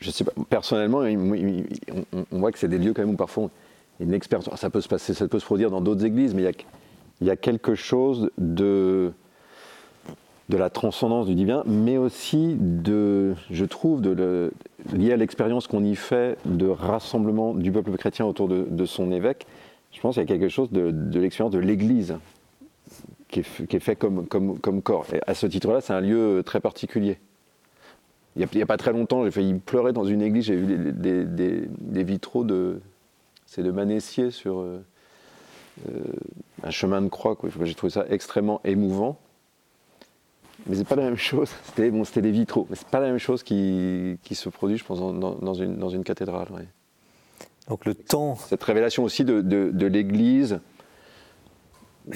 Je 0.00 0.10
sais 0.10 0.24
pas. 0.24 0.32
Personnellement, 0.48 0.98
on, 0.98 2.38
voit 2.38 2.50
que 2.50 2.58
c'est 2.58 2.68
des 2.68 2.78
lieux 2.78 2.92
quand 2.92 3.02
même 3.02 3.14
où 3.14 3.16
parfois 3.16 3.50
une 4.00 4.12
expérience. 4.12 4.50
Ça 4.56 4.68
peut 4.68 4.80
se 4.80 4.88
passer, 4.88 5.14
ça 5.14 5.28
peut 5.28 5.38
se 5.38 5.44
produire 5.44 5.70
dans 5.70 5.80
d'autres 5.80 6.04
églises, 6.04 6.34
mais 6.34 6.42
il 6.42 6.46
y 6.46 6.48
a, 6.48 6.52
il 7.20 7.26
y 7.28 7.30
a 7.30 7.36
quelque 7.36 7.76
chose 7.76 8.30
de 8.36 9.12
de 10.48 10.56
la 10.56 10.70
transcendance 10.70 11.26
du 11.26 11.34
divin, 11.34 11.62
mais 11.66 11.96
aussi 11.96 12.56
de, 12.58 13.34
je 13.50 13.64
trouve, 13.64 14.00
de 14.00 14.52
lié 14.92 15.12
à 15.12 15.16
l'expérience 15.16 15.66
qu'on 15.66 15.84
y 15.84 15.94
fait 15.94 16.36
de 16.44 16.66
rassemblement 16.66 17.54
du 17.54 17.70
peuple 17.72 17.92
chrétien 17.96 18.26
autour 18.26 18.48
de, 18.48 18.84
son 18.84 19.12
évêque. 19.12 19.46
Je 19.92 20.00
pense 20.00 20.14
qu'il 20.14 20.22
y 20.22 20.26
a 20.26 20.28
quelque 20.28 20.48
chose 20.48 20.70
de, 20.70 21.18
l'expérience 21.18 21.52
de 21.52 21.58
l'Église 21.58 22.16
qui 23.28 23.40
est, 23.40 23.78
fait 23.78 23.96
comme, 23.96 24.26
comme, 24.26 24.58
comme, 24.58 24.82
corps. 24.82 25.06
Et 25.14 25.20
à 25.26 25.34
ce 25.34 25.46
titre-là, 25.46 25.80
c'est 25.80 25.94
un 25.94 26.00
lieu 26.00 26.42
très 26.44 26.60
particulier. 26.60 27.18
Il 28.36 28.46
n'y 28.54 28.62
a, 28.62 28.66
pas 28.66 28.76
très 28.76 28.92
longtemps, 28.92 29.24
j'ai 29.24 29.30
failli 29.30 29.54
pleurer 29.54 29.92
dans 29.92 30.04
une 30.04 30.22
église, 30.22 30.46
j'ai 30.46 30.56
vu 30.56 30.92
des, 30.92 32.04
vitraux 32.04 32.44
de, 32.44 32.80
c'est 33.46 33.62
de 33.62 33.70
Manessier 33.70 34.30
sur 34.30 34.60
euh, 34.60 34.82
euh, 35.88 36.00
un 36.62 36.70
chemin 36.70 37.02
de 37.02 37.08
croix. 37.08 37.36
J'ai 37.62 37.74
trouvé 37.74 37.90
ça 37.90 38.06
extrêmement 38.08 38.60
émouvant. 38.64 39.18
Mais 40.66 40.76
c'est 40.76 40.86
pas 40.86 40.96
la 40.96 41.04
même 41.04 41.16
chose. 41.16 41.50
C'était 41.64 41.90
bon, 41.90 42.02
des 42.14 42.30
vitraux, 42.30 42.66
mais 42.70 42.76
c'est 42.76 42.88
pas 42.88 43.00
la 43.00 43.08
même 43.08 43.18
chose 43.18 43.42
qui, 43.42 44.18
qui 44.22 44.34
se 44.34 44.48
produit, 44.48 44.76
je 44.76 44.84
pense, 44.84 44.98
dans, 44.98 45.12
dans, 45.12 45.54
une, 45.54 45.76
dans 45.76 45.88
une, 45.88 46.04
cathédrale. 46.04 46.48
Donc 47.68 47.84
le 47.84 47.94
temps. 47.94 48.36
Cette 48.36 48.62
révélation 48.62 49.04
aussi 49.04 49.24
de, 49.24 49.40
de, 49.40 49.86
l'Église 49.86 50.60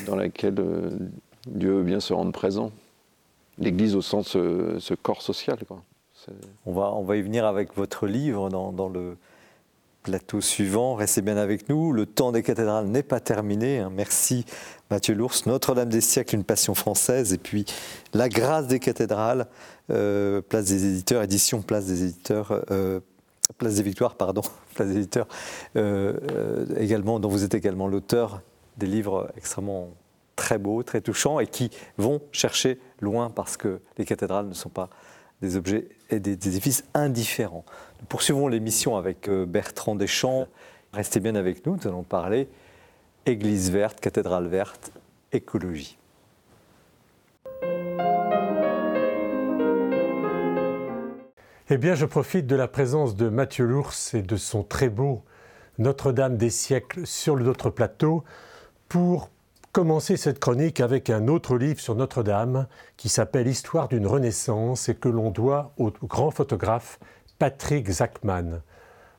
dans 0.07 0.16
laquelle 0.16 0.59
euh, 0.59 0.90
Dieu 1.47 1.80
vient 1.82 2.01
se 2.01 2.12
rendre 2.12 2.32
présent. 2.32 2.72
L'Église 3.59 3.94
au 3.97 4.03
sens 4.03 4.36
euh, 4.36 4.78
ce 4.80 4.94
corps 4.94 5.22
social, 5.22 5.59
quoi. 5.66 5.82
On 6.64 6.72
va, 6.72 6.92
on 6.92 7.05
va 7.05 7.16
y 7.16 7.22
venir 7.22 7.47
avec 7.47 7.76
votre 7.76 8.07
livre 8.07 8.49
dans, 8.49 8.72
dans 8.72 8.88
le 8.88 9.16
plateau 10.07 10.40
suivant. 10.40 10.94
Restez 10.94 11.20
bien 11.20 11.36
avec 11.36 11.68
nous. 11.68 11.92
Le 11.92 12.07
temps 12.07 12.30
des 12.30 12.44
cathédrales 12.44 12.86
n'est 12.86 13.02
pas 13.02 13.18
terminé. 13.18 13.80
Hein. 13.80 13.90
Merci 13.92 14.44
Mathieu 14.88 15.16
Lours. 15.16 15.34
Notre-Dame 15.46 15.88
des 15.88 16.00
siècles, 16.00 16.36
une 16.36 16.44
passion 16.44 16.76
française. 16.76 17.32
Et 17.32 17.38
puis 17.38 17.64
La 18.14 18.28
grâce 18.28 18.68
des 18.68 18.78
cathédrales, 18.78 19.48
euh, 19.90 20.42
place 20.42 20.66
des 20.66 20.86
éditeurs, 20.86 21.24
édition 21.24 21.61
place 21.61 21.86
des 21.86 22.04
éditeurs. 22.04 22.62
Euh, 22.70 23.00
place 23.59 23.74
des 23.74 23.82
Victoires, 23.82 24.14
pardon, 24.14 24.42
place 24.74 24.88
des 24.88 24.98
éditeurs, 24.98 25.26
euh, 25.74 26.66
également, 26.78 27.18
dont 27.18 27.28
vous 27.28 27.42
êtes 27.42 27.54
également 27.54 27.88
l'auteur 27.88 28.42
des 28.76 28.86
livres 28.86 29.28
extrêmement 29.36 29.90
très 30.36 30.59
beaux, 30.59 30.84
très 30.84 31.00
touchants 31.00 31.40
et 31.40 31.48
qui 31.48 31.70
vont 31.98 32.20
chercher 32.30 32.78
loin 33.00 33.28
parce 33.30 33.57
que 33.57 33.80
les 33.98 34.04
cathédrales 34.04 34.46
ne 34.46 34.54
sont 34.54 34.68
pas 34.68 34.88
des 35.43 35.57
objets 35.57 35.89
et 36.11 36.20
des, 36.20 36.32
édifices 36.32 36.84
indifférents. 36.95 37.64
Nous 38.01 38.07
poursuivons 38.07 38.49
l'émission 38.49 38.97
avec 38.97 39.28
euh, 39.28 39.47
Bertrand 39.47 39.95
Deschamps. 39.95 40.47
Restez 40.93 41.20
bien 41.20 41.34
avec 41.34 41.66
nous, 41.66 41.76
nous 41.76 41.89
allons 41.89 42.03
parler 42.03 42.49
Église 43.26 43.70
verte, 43.70 44.01
cathédrale 44.01 44.47
verte, 44.47 44.93
écologie. 45.32 45.99
Eh 51.68 51.78
bien, 51.78 51.97
je 51.97 52.07
profite 52.07 52.47
de 52.47 52.55
la 52.55 52.68
présence 52.68 53.16
de 53.16 53.28
Mathieu 53.28 53.66
Lours 53.66 53.93
et 54.14 54.22
de 54.22 54.37
son 54.37 54.62
très 54.62 54.89
beau 54.89 55.24
Notre-Dame 55.78 56.37
des 56.37 56.51
siècles 56.51 57.05
sur 57.05 57.37
notre 57.37 57.70
plateau 57.70 58.22
pour 58.89 59.30
commencer 59.76 60.16
cette 60.16 60.38
chronique 60.38 60.80
avec 60.80 61.10
un 61.10 61.28
autre 61.28 61.58
livre 61.58 61.80
sur 61.80 61.94
Notre-Dame 61.94 62.66
qui 62.96 63.10
s'appelle 63.10 63.46
Histoire 63.46 63.88
d'une 63.88 64.06
Renaissance 64.06 64.88
et 64.88 64.94
que 64.94 65.10
l'on 65.10 65.30
doit 65.30 65.74
au 65.76 65.92
grand 66.02 66.30
photographe 66.30 66.98
Patrick 67.38 67.90
Zachman. 67.90 68.62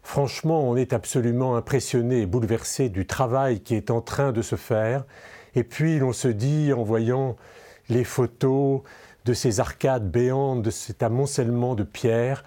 Franchement, 0.02 0.68
on 0.68 0.76
est 0.76 0.94
absolument 0.94 1.58
impressionné 1.58 2.22
et 2.22 2.26
bouleversé 2.26 2.90
du 2.90 3.06
travail 3.06 3.60
qui 3.60 3.76
est 3.76 3.92
en 3.92 4.02
train 4.02 4.32
de 4.32 4.42
se 4.42 4.56
faire. 4.56 5.06
Et 5.54 5.64
puis, 5.64 6.00
l'on 6.00 6.12
se 6.12 6.28
dit, 6.28 6.74
en 6.74 6.82
voyant 6.82 7.36
les 7.88 8.04
photos 8.04 8.82
de 9.26 9.34
ces 9.34 9.60
arcades 9.60 10.10
béantes, 10.10 10.64
de 10.64 10.72
cet 10.72 11.04
amoncellement 11.04 11.76
de 11.76 11.84
pierres, 11.84 12.44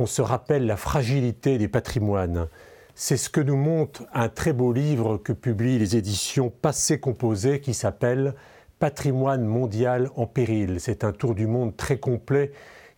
on 0.00 0.06
se 0.06 0.20
rappelle 0.20 0.66
la 0.66 0.76
fragilité 0.76 1.58
des 1.58 1.68
patrimoines. 1.68 2.48
C'est 2.94 3.16
ce 3.16 3.30
que 3.30 3.40
nous 3.40 3.56
montre 3.56 4.04
un 4.12 4.28
très 4.28 4.52
beau 4.52 4.70
livre 4.70 5.16
que 5.16 5.32
publient 5.32 5.78
les 5.78 5.96
éditions 5.96 6.50
Passé 6.50 7.00
Composé 7.00 7.60
qui 7.60 7.72
s'appelle 7.72 8.34
Patrimoine 8.78 9.46
mondial 9.46 10.10
en 10.14 10.26
péril. 10.26 10.78
C'est 10.78 11.02
un 11.02 11.12
tour 11.12 11.34
du 11.34 11.46
monde 11.46 11.74
très 11.74 11.98
complet 11.98 12.52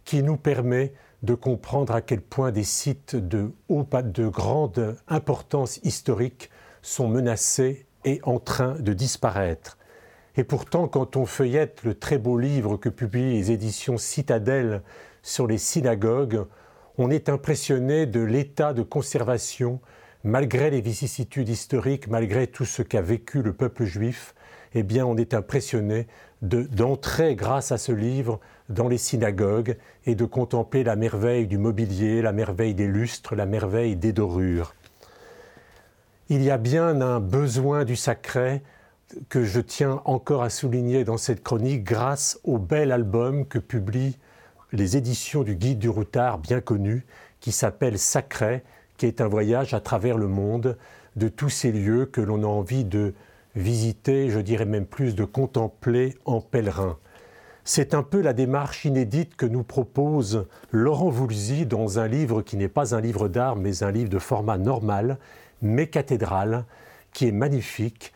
qui 0.05 0.25
nous 0.25 0.37
permet 0.37 0.95
de 1.23 1.35
comprendre 1.35 1.95
à 1.95 2.01
quel 2.01 2.21
point 2.21 2.51
des 2.51 2.65
sites 2.65 3.15
de, 3.15 3.53
de 3.71 4.29
grande 4.29 4.97
importance 5.07 5.79
historique 5.85 6.51
sont 6.83 7.09
menacés 7.09 7.87
et 8.05 8.21
en 8.25 8.41
train 8.41 8.75
de 8.81 8.93
disparaître. 8.93 9.79
Et 10.37 10.43
pourtant, 10.43 10.89
quand 10.89 11.17
on 11.17 11.25
feuillette 11.25 11.85
le 11.85 11.95
très 11.95 12.19
beau 12.19 12.37
livre 12.37 12.77
que 12.77 12.89
publient 12.89 13.33
les 13.33 13.53
éditions 13.53 13.97
Citadelle 13.97 14.83
sur 15.23 15.47
les 15.47 15.59
synagogues, 15.59 16.45
on 16.99 17.11
est 17.11 17.29
impressionné 17.29 18.07
de 18.07 18.21
l'état 18.21 18.73
de 18.73 18.83
conservation, 18.83 19.81
malgré 20.23 20.71
les 20.71 20.81
vicissitudes 20.81 21.49
historiques, 21.49 22.09
malgré 22.09 22.47
tout 22.47 22.65
ce 22.65 22.83
qu'a 22.83 23.03
vécu 23.03 23.43
le 23.43 23.53
peuple 23.53 23.85
juif, 23.85 24.35
eh 24.75 24.83
bien 24.83 25.05
on 25.07 25.17
est 25.17 25.35
impressionné 25.35 26.07
d'entrer 26.43 27.37
grâce 27.37 27.73
à 27.73 27.79
ce 27.79 27.93
livre 27.93 28.39
dans 28.69 28.89
les 28.89 28.99
synagogues 28.99 29.77
et 30.05 30.15
de 30.15 30.25
contempler 30.25 30.85
la 30.85 30.97
merveille 30.97 31.47
du 31.47 31.59
mobilier, 31.59 32.23
la 32.23 32.33
merveille 32.33 32.75
des 32.75 32.87
lustres, 32.87 33.35
la 33.35 33.47
merveille 33.47 33.97
des 33.97 34.13
dorures. 34.13 34.75
Il 36.29 36.43
y 36.43 36.51
a 36.51 36.59
bien 36.59 37.01
un 37.01 37.21
besoin 37.21 37.85
du 37.85 37.97
sacré 37.97 38.63
que 39.29 39.45
je 39.45 39.61
tiens 39.61 40.03
encore 40.05 40.43
à 40.43 40.51
souligner 40.51 41.05
dans 41.05 41.19
cette 41.19 41.43
chronique 41.43 41.85
grâce 41.85 42.39
au 42.45 42.59
bel 42.59 42.93
album 42.93 43.47
que 43.47 43.59
publie 43.59 44.17
les 44.73 44.97
éditions 44.97 45.43
du 45.43 45.55
Guide 45.55 45.79
du 45.79 45.89
Routard, 45.89 46.39
bien 46.39 46.61
connu, 46.61 47.05
qui 47.41 47.53
s'appelle 47.53 47.99
Sacré, 47.99 48.63
qui 48.97 49.07
est 49.07 49.21
un 49.21 49.29
voyage 49.29 49.75
à 49.75 49.81
travers 49.81 50.19
le 50.19 50.29
monde 50.29 50.77
de 51.17 51.29
tous 51.29 51.51
ces 51.51 51.73
lieux 51.73 52.07
que 52.07 52.21
l'on 52.21 52.43
a 52.43 52.47
envie 52.47 52.85
de 52.85 53.15
visiter, 53.55 54.31
je 54.31 54.41
dirais 54.41 54.65
même 54.65 54.87
plus 54.87 55.15
de 55.15 55.25
contempler 55.25 56.15
en 56.25 56.41
pèlerin. 56.41 56.99
C'est 57.65 57.95
un 57.95 58.03
peu 58.03 58.21
la 58.21 58.33
démarche 58.33 58.85
inédite 58.85 59.37
que 59.37 59.47
nous 59.47 59.63
propose 59.63 60.47
Laurent 60.71 61.09
Voulzy 61.09 61.65
dans 61.65 61.99
un 61.99 62.07
livre 62.07 62.43
qui 62.43 62.57
n'est 62.57 62.69
pas 62.69 62.95
un 62.95 63.01
livre 63.01 63.29
d'art, 63.29 63.57
mais 63.57 63.83
un 63.83 63.91
livre 63.91 64.11
de 64.11 64.19
format 64.19 64.59
normal, 64.59 65.19
mais 65.63 65.87
cathédrale, 65.87 66.65
qui 67.13 67.27
est 67.27 67.33
magnifique. 67.33 68.13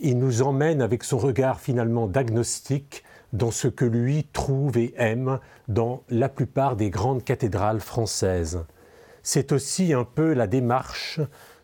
Il 0.00 0.18
nous 0.18 0.42
emmène 0.42 0.82
avec 0.82 1.04
son 1.04 1.18
regard 1.18 1.60
finalement 1.60 2.08
d'agnostique 2.08 3.04
dans 3.32 3.50
ce 3.50 3.68
que 3.68 3.84
lui 3.84 4.26
trouve 4.32 4.76
et 4.78 4.94
aime 4.96 5.38
dans 5.68 6.02
la 6.08 6.28
plupart 6.28 6.76
des 6.76 6.90
grandes 6.90 7.24
cathédrales 7.24 7.80
françaises. 7.80 8.64
C'est 9.22 9.52
aussi 9.52 9.92
un 9.92 10.04
peu 10.04 10.32
la 10.32 10.46
démarche 10.46 11.20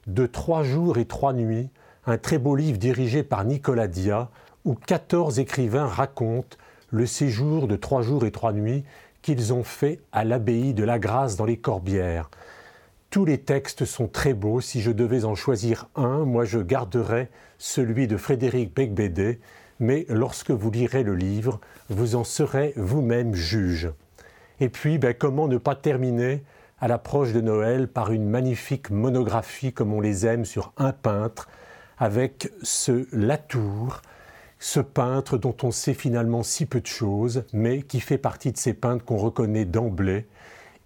de 0.07 0.27
Trois 0.27 0.63
jours 0.63 0.99
et 0.99 1.07
trois 1.07 1.33
nuits, 1.33 1.69
un 2.07 2.19
très 2.19 2.39
beau 2.39 2.55
livre 2.55 2.79
dirigé 2.79 3.23
par 3.23 3.45
Nicolas 3.45 3.89
Dia, 3.89 4.31
où 4.65 4.75
14 4.75 5.39
écrivains 5.39 5.87
racontent 5.87 6.57
le 6.91 7.07
séjour 7.07 7.67
de 7.67 7.77
trois 7.77 8.03
jours 8.03 8.25
et 8.25 8.31
trois 8.31 8.53
nuits 8.53 8.85
qu'ils 9.23 9.53
ont 9.53 9.65
fait 9.65 10.01
à 10.13 10.25
l'abbaye 10.25 10.75
de 10.75 10.85
la 10.85 11.01
Grâce 11.01 11.37
dans 11.37 11.45
les 11.45 11.57
Corbières. 11.57 12.31
Tous 13.11 13.25
les 13.25 13.39
textes 13.39 13.85
sont 13.85 14.07
très 14.07 14.35
beaux. 14.35 14.61
Si 14.61 14.81
je 14.81 14.91
devais 14.93 15.25
en 15.25 15.35
choisir 15.35 15.89
un, 15.97 16.25
moi 16.25 16.45
je 16.45 16.59
garderais 16.59 17.31
celui 17.59 18.07
de 18.07 18.17
Frédéric 18.17 18.75
Becbédé, 18.75 19.41
mais 19.81 20.07
lorsque 20.09 20.51
vous 20.51 20.71
lirez 20.71 21.03
le 21.03 21.15
livre, 21.15 21.61
vous 21.89 22.17
en 22.17 22.25
serez 22.25 22.73
vous-même 22.77 23.35
juge. 23.35 23.91
Et 24.61 24.69
puis, 24.69 24.99
ben, 24.99 25.15
comment 25.15 25.49
ne 25.49 25.59
pas 25.59 25.75
terminer 25.75 26.43
à 26.81 26.89
l'approche 26.89 27.33
de 27.33 27.41
Noël 27.41 27.89
par 27.89 28.13
une 28.13 28.29
magnifique 28.29 28.91
monographie 28.91 29.73
comme 29.73 29.93
on 29.93 30.01
les 30.01 30.27
aime 30.27 30.45
sur 30.45 30.73
un 30.77 30.93
peintre, 30.93 31.49
avec 31.99 32.51
ce 32.63 33.07
Latour, 33.13 34.03
ce 34.59 34.81
peintre 34.81 35.39
dont 35.39 35.57
on 35.63 35.71
sait 35.71 35.95
finalement 35.95 36.43
si 36.43 36.67
peu 36.67 36.81
de 36.81 36.87
choses, 36.87 37.45
mais 37.53 37.83
qui 37.83 38.01
fait 38.01 38.19
partie 38.19 38.53
de 38.53 38.59
ces 38.59 38.75
peintres 38.75 39.05
qu'on 39.05 39.17
reconnaît 39.17 39.65
d'emblée. 39.65 40.27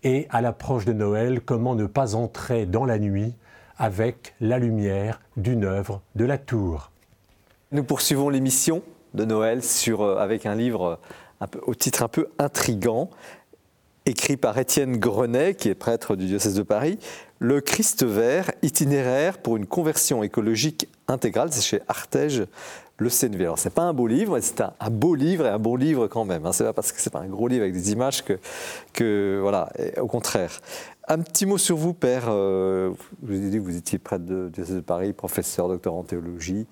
Et 0.02 0.26
à 0.30 0.40
l'approche 0.40 0.84
de 0.84 0.92
Noël, 0.92 1.40
comment 1.40 1.74
ne 1.74 1.86
pas 1.86 2.14
entrer 2.14 2.66
dans 2.66 2.84
la 2.84 2.98
nuit 2.98 3.34
avec 3.76 4.34
la 4.40 4.58
lumière 4.58 5.20
d'une 5.36 5.64
œuvre 5.64 6.02
de 6.14 6.24
Latour. 6.24 6.89
Nous 7.72 7.84
poursuivons 7.84 8.30
l'émission 8.30 8.82
de 9.14 9.24
Noël 9.24 9.60
euh, 9.86 10.16
avec 10.16 10.44
un 10.44 10.56
livre 10.56 10.98
peu, 11.52 11.60
au 11.64 11.76
titre 11.76 12.02
un 12.02 12.08
peu 12.08 12.26
intrigant, 12.40 13.10
écrit 14.06 14.36
par 14.36 14.58
Étienne 14.58 14.96
Grenet, 14.96 15.54
qui 15.54 15.68
est 15.68 15.76
prêtre 15.76 16.16
du 16.16 16.26
diocèse 16.26 16.56
de 16.56 16.64
Paris, 16.64 16.98
Le 17.38 17.60
Christ 17.60 18.04
vert, 18.04 18.50
itinéraire 18.62 19.38
pour 19.38 19.56
une 19.56 19.66
conversion 19.66 20.24
écologique 20.24 20.88
intégrale. 21.06 21.52
C'est 21.52 21.62
chez 21.62 21.80
Artege 21.86 22.48
le 22.96 23.08
CNV. 23.08 23.42
Alors, 23.42 23.58
c'est 23.60 23.72
pas 23.72 23.82
un 23.82 23.94
beau 23.94 24.08
livre, 24.08 24.34
mais 24.34 24.40
c'est 24.40 24.62
un, 24.62 24.90
beau 24.90 25.14
livre 25.14 25.46
et 25.46 25.50
un 25.50 25.60
bon 25.60 25.76
livre 25.76 26.08
quand 26.08 26.24
même. 26.24 26.46
Hein. 26.46 26.52
C'est 26.52 26.64
pas 26.64 26.72
parce 26.72 26.90
que 26.90 27.00
c'est 27.00 27.10
pas 27.10 27.20
un 27.20 27.28
gros 27.28 27.46
livre 27.46 27.62
avec 27.62 27.72
des 27.72 27.92
images 27.92 28.24
que, 28.92 29.38
voilà, 29.40 29.72
au 30.00 30.08
contraire. 30.08 30.60
Un 31.06 31.20
petit 31.20 31.46
mot 31.46 31.56
sur 31.56 31.76
vous, 31.76 31.94
père. 31.94 32.24
Euh, 32.26 32.90
vous 33.22 33.32
avez 33.32 33.48
dit 33.48 33.58
que 33.58 33.62
vous 33.62 33.76
étiez 33.76 34.00
prêtre 34.00 34.24
de 34.24 34.48
diocèse 34.48 34.74
de 34.74 34.80
Paris, 34.80 35.12
professeur, 35.12 35.68
docteur 35.68 35.94
en 35.94 36.02
théologie 36.02 36.66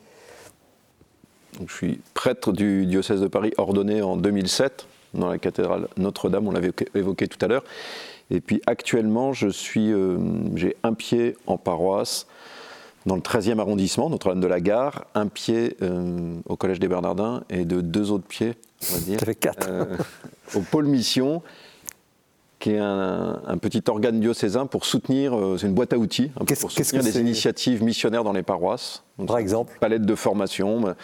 je 1.66 1.72
suis 1.72 2.00
prêtre 2.14 2.52
du 2.52 2.86
diocèse 2.86 3.20
de 3.20 3.26
Paris, 3.26 3.52
ordonné 3.56 4.02
en 4.02 4.16
2007 4.16 4.86
dans 5.14 5.28
la 5.28 5.38
cathédrale 5.38 5.88
Notre-Dame, 5.96 6.46
on 6.46 6.52
l'avait 6.52 6.72
évoqué 6.94 7.28
tout 7.28 7.42
à 7.44 7.48
l'heure. 7.48 7.64
Et 8.30 8.40
puis 8.40 8.60
actuellement, 8.66 9.32
je 9.32 9.48
suis, 9.48 9.92
euh, 9.92 10.18
j'ai 10.54 10.76
un 10.82 10.92
pied 10.92 11.36
en 11.46 11.56
paroisse 11.56 12.26
dans 13.06 13.14
le 13.14 13.22
13e 13.22 13.58
arrondissement, 13.58 14.10
Notre-Dame 14.10 14.40
de 14.40 14.46
la 14.46 14.60
Gare, 14.60 15.06
un 15.14 15.28
pied 15.28 15.76
euh, 15.82 16.34
au 16.46 16.56
Collège 16.56 16.78
des 16.78 16.88
Bernardins 16.88 17.42
et 17.48 17.64
de 17.64 17.80
deux 17.80 18.10
autres 18.10 18.26
pieds, 18.26 18.54
on 18.90 18.94
va 18.94 19.00
dire, 19.00 19.18
quatre. 19.40 19.68
Euh, 19.70 19.96
au 20.54 20.60
pôle 20.60 20.86
mission 20.86 21.42
qui 22.58 22.72
est 22.72 22.78
un, 22.78 23.58
petit 23.60 23.82
organe 23.88 24.20
diocésain 24.20 24.66
pour 24.66 24.84
soutenir, 24.84 25.32
c'est 25.58 25.66
une 25.66 25.74
boîte 25.74 25.92
à 25.92 25.98
outils, 25.98 26.30
hein, 26.36 26.44
pour 26.60 26.70
soutenir 26.72 27.02
les 27.02 27.20
initiatives 27.20 27.82
missionnaires 27.82 28.24
dans 28.24 28.32
les 28.32 28.42
paroisses. 28.42 29.04
Par 29.26 29.38
exemple 29.38 29.76
Palette 29.80 30.02
de 30.02 30.14
formation 30.14 30.94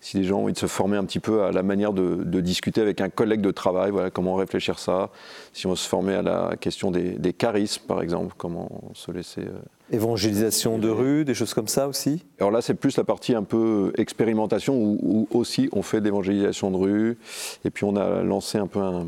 si 0.00 0.18
les 0.18 0.24
gens 0.24 0.38
ont 0.38 0.44
envie 0.44 0.52
de 0.52 0.58
se 0.58 0.66
former 0.66 0.96
un 0.96 1.04
petit 1.04 1.18
peu 1.18 1.42
à 1.42 1.52
la 1.52 1.62
manière 1.62 1.92
de, 1.92 2.40
discuter 2.40 2.80
avec 2.80 3.00
un 3.00 3.08
collègue 3.08 3.40
de 3.40 3.50
travail, 3.50 3.90
voilà, 3.90 4.10
comment 4.10 4.36
réfléchir 4.36 4.78
ça, 4.78 5.10
si 5.52 5.66
on 5.66 5.74
se 5.74 5.88
former 5.88 6.14
à 6.14 6.22
la 6.22 6.52
question 6.58 6.90
des, 6.90 7.32
charismes, 7.32 7.82
par 7.86 8.00
exemple, 8.00 8.34
comment 8.36 8.70
se 8.94 9.10
laisser... 9.10 9.42
Euh, 9.42 9.58
Évangélisation 9.90 10.78
de 10.78 10.88
rue, 10.88 11.24
des 11.24 11.34
choses 11.34 11.54
comme 11.54 11.66
ça 11.66 11.88
aussi 11.88 12.24
Alors 12.38 12.50
là, 12.50 12.60
c'est 12.60 12.74
plus 12.74 12.96
la 12.96 13.04
partie 13.04 13.34
un 13.34 13.42
peu 13.42 13.92
expérimentation, 13.96 14.76
où, 14.76 15.26
aussi 15.32 15.68
on 15.72 15.82
fait 15.82 16.00
d'évangélisation 16.00 16.70
de 16.70 16.76
rue, 16.76 17.18
et 17.64 17.70
puis 17.70 17.84
on 17.84 17.96
a 17.96 18.22
lancé 18.22 18.58
un 18.58 18.66
peu 18.66 18.80
un, 18.80 19.06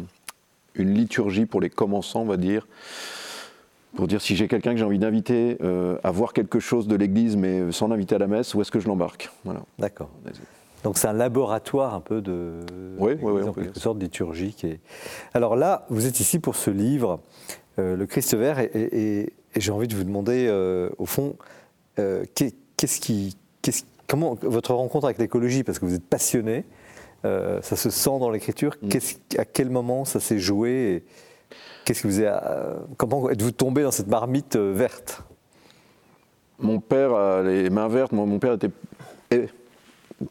une 0.75 0.95
liturgie 0.95 1.47
pour 1.47 1.61
les 1.61 1.71
commençants, 1.71 2.23
on 2.23 2.27
va 2.27 2.37
dire, 2.37 2.67
pour 3.95 4.07
dire 4.07 4.21
si 4.21 4.37
j'ai 4.37 4.49
quelqu'un 4.49 4.73
que 4.73 4.77
j'ai 4.77 4.85
envie 4.85 4.99
d'inviter 4.99 5.59
euh, 5.63 5.99
à 6.05 6.11
voir 6.11 6.33
quelque 6.33 6.61
chose 6.61 6.87
de 6.87 6.95
l'Église, 6.95 7.37
mais 7.37 7.73
sans 7.73 7.89
l'inviter 7.89 8.15
à 8.15 8.19
la 8.19 8.27
messe, 8.27 8.55
où 8.55 8.61
est-ce 8.61 8.71
que 8.71 8.81
je 8.81 8.89
l'embarque? 8.89 9.31
Voilà. 9.45 9.63
D'accord. 9.79 10.11
Donc 10.85 10.97
c'est 10.97 11.09
un 11.09 11.13
laboratoire 11.13 11.95
un 11.95 12.01
peu 12.01 12.23
de, 12.23 12.53
oui, 12.99 13.13
oui, 13.21 13.43
en 13.43 13.53
quelque 13.53 13.79
sorte 13.79 14.01
liturgique. 14.01 14.65
Et... 14.65 14.81
Alors 15.35 15.57
là, 15.57 15.87
vous 15.91 16.07
êtes 16.07 16.21
ici 16.21 16.39
pour 16.39 16.57
ce 16.57 16.71
livre, 16.71 17.21
euh, 17.79 17.97
Le 17.97 18.07
Christ 18.07 18.35
vert, 18.35 18.59
et, 18.59 19.33
j'ai 19.57 19.73
envie 19.73 19.89
de 19.89 19.97
vous 19.97 20.05
demander, 20.05 20.47
euh, 20.49 20.91
au 20.99 21.07
fond, 21.07 21.35
qu'est-ce 21.97 23.01
qui, 23.01 23.37
comment 24.07 24.39
votre 24.43 24.75
rencontre 24.75 25.07
avec 25.07 25.19
l'écologie, 25.19 25.65
parce 25.65 25.79
que 25.79 25.87
vous 25.87 25.95
êtes 25.95 26.07
passionné, 26.07 26.65
ça 27.23 27.77
se 27.77 27.91
sent 27.91 28.19
dans 28.19 28.31
l'écriture. 28.31 28.77
Mm. 28.83 28.89
À 29.39 29.45
quel 29.45 29.71
moment 29.71 30.05
ça 30.05 30.21
s'est 30.21 30.39
joué 30.39 31.05
Qu'est-ce 31.85 32.03
que 32.03 32.09
vous 32.09 32.21
avez, 32.21 32.39
euh, 32.45 32.75
comment 32.97 33.31
êtes-vous 33.31 33.51
tombé 33.51 33.83
dans 33.83 33.91
cette 33.91 34.09
marmite 34.09 34.57
euh, 34.57 34.73
verte? 34.73 35.23
Mon 36.59 36.79
père 36.79 37.15
a 37.15 37.43
les 37.43 37.71
mains 37.71 37.89
vertes. 37.89 38.13
mon 38.13 38.39
père 38.39 38.55
était 38.55 39.49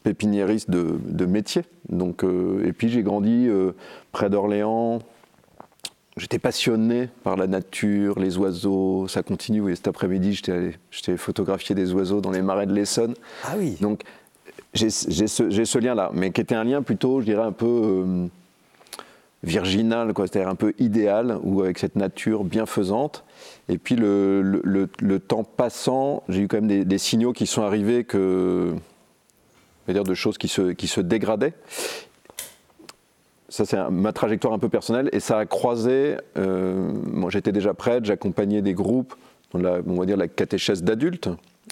pépiniériste 0.04 0.70
de, 0.70 1.26
métier. 1.26 1.62
Donc, 1.88 2.22
euh, 2.22 2.64
et 2.64 2.72
puis 2.72 2.88
j'ai 2.88 3.02
grandi 3.02 3.48
près 4.12 4.30
d'Orléans. 4.30 5.00
J'étais 6.16 6.38
passionné 6.38 7.08
par 7.24 7.36
la 7.36 7.48
nature, 7.48 8.18
les 8.20 8.38
oiseaux. 8.38 9.08
Ça 9.08 9.24
continue. 9.24 9.72
Et 9.72 9.74
cet 9.74 9.88
après-midi, 9.88 10.40
j'étais 10.90 11.16
photographié 11.16 11.74
des 11.74 11.92
oiseaux 11.92 12.20
dans 12.20 12.30
les 12.30 12.42
marais 12.42 12.66
de 12.66 12.74
l'Essonne. 12.74 13.14
Ah 13.44 13.54
oui. 13.58 13.76
Donc 13.80 14.02
j'ai 14.74 14.90
ce, 14.90 15.64
ce 15.64 15.78
lien-là, 15.78 16.10
mais 16.14 16.30
qui 16.30 16.40
était 16.40 16.54
un 16.54 16.64
lien 16.64 16.82
plutôt, 16.82 17.20
je 17.20 17.26
dirais, 17.26 17.42
un 17.42 17.52
peu 17.52 18.28
virginal, 19.42 20.12
c'est-à-dire 20.16 20.48
un 20.48 20.54
peu 20.54 20.74
idéal, 20.78 21.38
ou 21.42 21.62
avec 21.62 21.78
cette 21.78 21.96
nature 21.96 22.44
bienfaisante. 22.44 23.24
Et 23.68 23.78
puis 23.78 23.96
le, 23.96 24.42
le, 24.42 25.18
temps 25.18 25.44
passant, 25.44 26.22
j'ai 26.28 26.42
eu 26.42 26.48
quand 26.48 26.60
même 26.60 26.84
des, 26.84 26.98
signaux 26.98 27.32
qui 27.32 27.46
sont 27.46 27.62
arrivés 27.62 28.04
que, 28.04 28.74
dire 29.88 30.04
de 30.04 30.14
choses 30.14 30.38
qui 30.38 30.48
se, 30.48 30.72
qui 30.72 30.86
se 30.86 31.00
dégradaient. 31.00 31.54
Ça, 33.48 33.64
c'est 33.64 33.78
ma 33.90 34.12
trajectoire 34.12 34.52
un 34.52 34.60
peu 34.60 34.68
personnelle, 34.68 35.08
et 35.12 35.18
ça 35.18 35.38
a 35.38 35.46
croisé. 35.46 36.16
Euh, 36.36 36.92
moi, 37.06 37.30
j'étais 37.30 37.50
déjà 37.50 37.74
prêtre, 37.74 38.06
j'accompagnais 38.06 38.62
des 38.62 38.74
groupes, 38.74 39.14
la, 39.54 39.80
on 39.84 39.94
va 39.94 40.06
dire 40.06 40.16
la 40.16 40.28
catéchèse 40.28 40.84
d'adultes. 40.84 41.28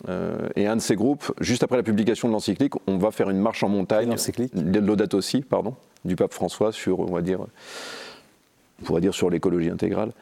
Euh, 0.08 0.48
et 0.56 0.66
un 0.66 0.76
de 0.76 0.80
ces 0.80 0.94
groupes, 0.94 1.32
juste 1.40 1.62
après 1.62 1.76
la 1.76 1.82
publication 1.82 2.28
de 2.28 2.32
l'encyclique, 2.32 2.74
on 2.86 2.98
va 2.98 3.10
faire 3.10 3.30
une 3.30 3.40
marche 3.40 3.62
en 3.62 3.68
montagne, 3.68 4.14
de 4.54 4.80
l'Audate 4.80 5.14
aussi, 5.14 5.40
pardon, 5.40 5.74
du 6.04 6.16
pape 6.16 6.32
François 6.32 6.72
sur, 6.72 7.00
on 7.00 7.12
va 7.12 7.22
dire, 7.22 7.40
on 8.80 8.84
pourrait 8.84 9.00
dire 9.00 9.14
sur 9.14 9.30
l'écologie 9.30 9.70
intégrale. 9.70 10.12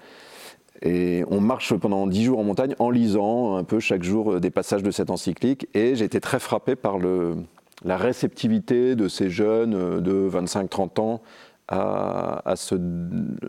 Et 0.83 1.25
on 1.31 1.41
marche 1.41 1.75
pendant 1.75 2.07
dix 2.07 2.25
jours 2.25 2.39
en 2.39 2.45
montagne 2.45 2.75
en 2.79 2.91
lisant 2.91 3.57
un 3.57 3.65
peu 3.65 3.81
chaque 3.81 4.03
jour 4.03 4.41
des 4.41 4.51
passages 4.51 4.83
de 4.83 4.91
cette 4.91 5.11
encyclique. 5.11 5.69
Et 5.75 5.95
j'ai 5.95 6.05
été 6.05 6.21
très 6.21 6.39
frappé 6.39 6.77
par 6.77 6.99
le, 6.99 7.37
la 7.85 7.97
réceptivité 7.97 8.95
de 8.95 9.09
ces 9.09 9.31
jeunes 9.31 10.01
de 10.01 10.29
25-30 10.31 11.01
ans 11.01 11.23
à, 11.69 12.43
à, 12.49 12.57
ce, 12.57 12.75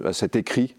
à, 0.05 0.13
cet 0.13 0.36
écrit. 0.36 0.75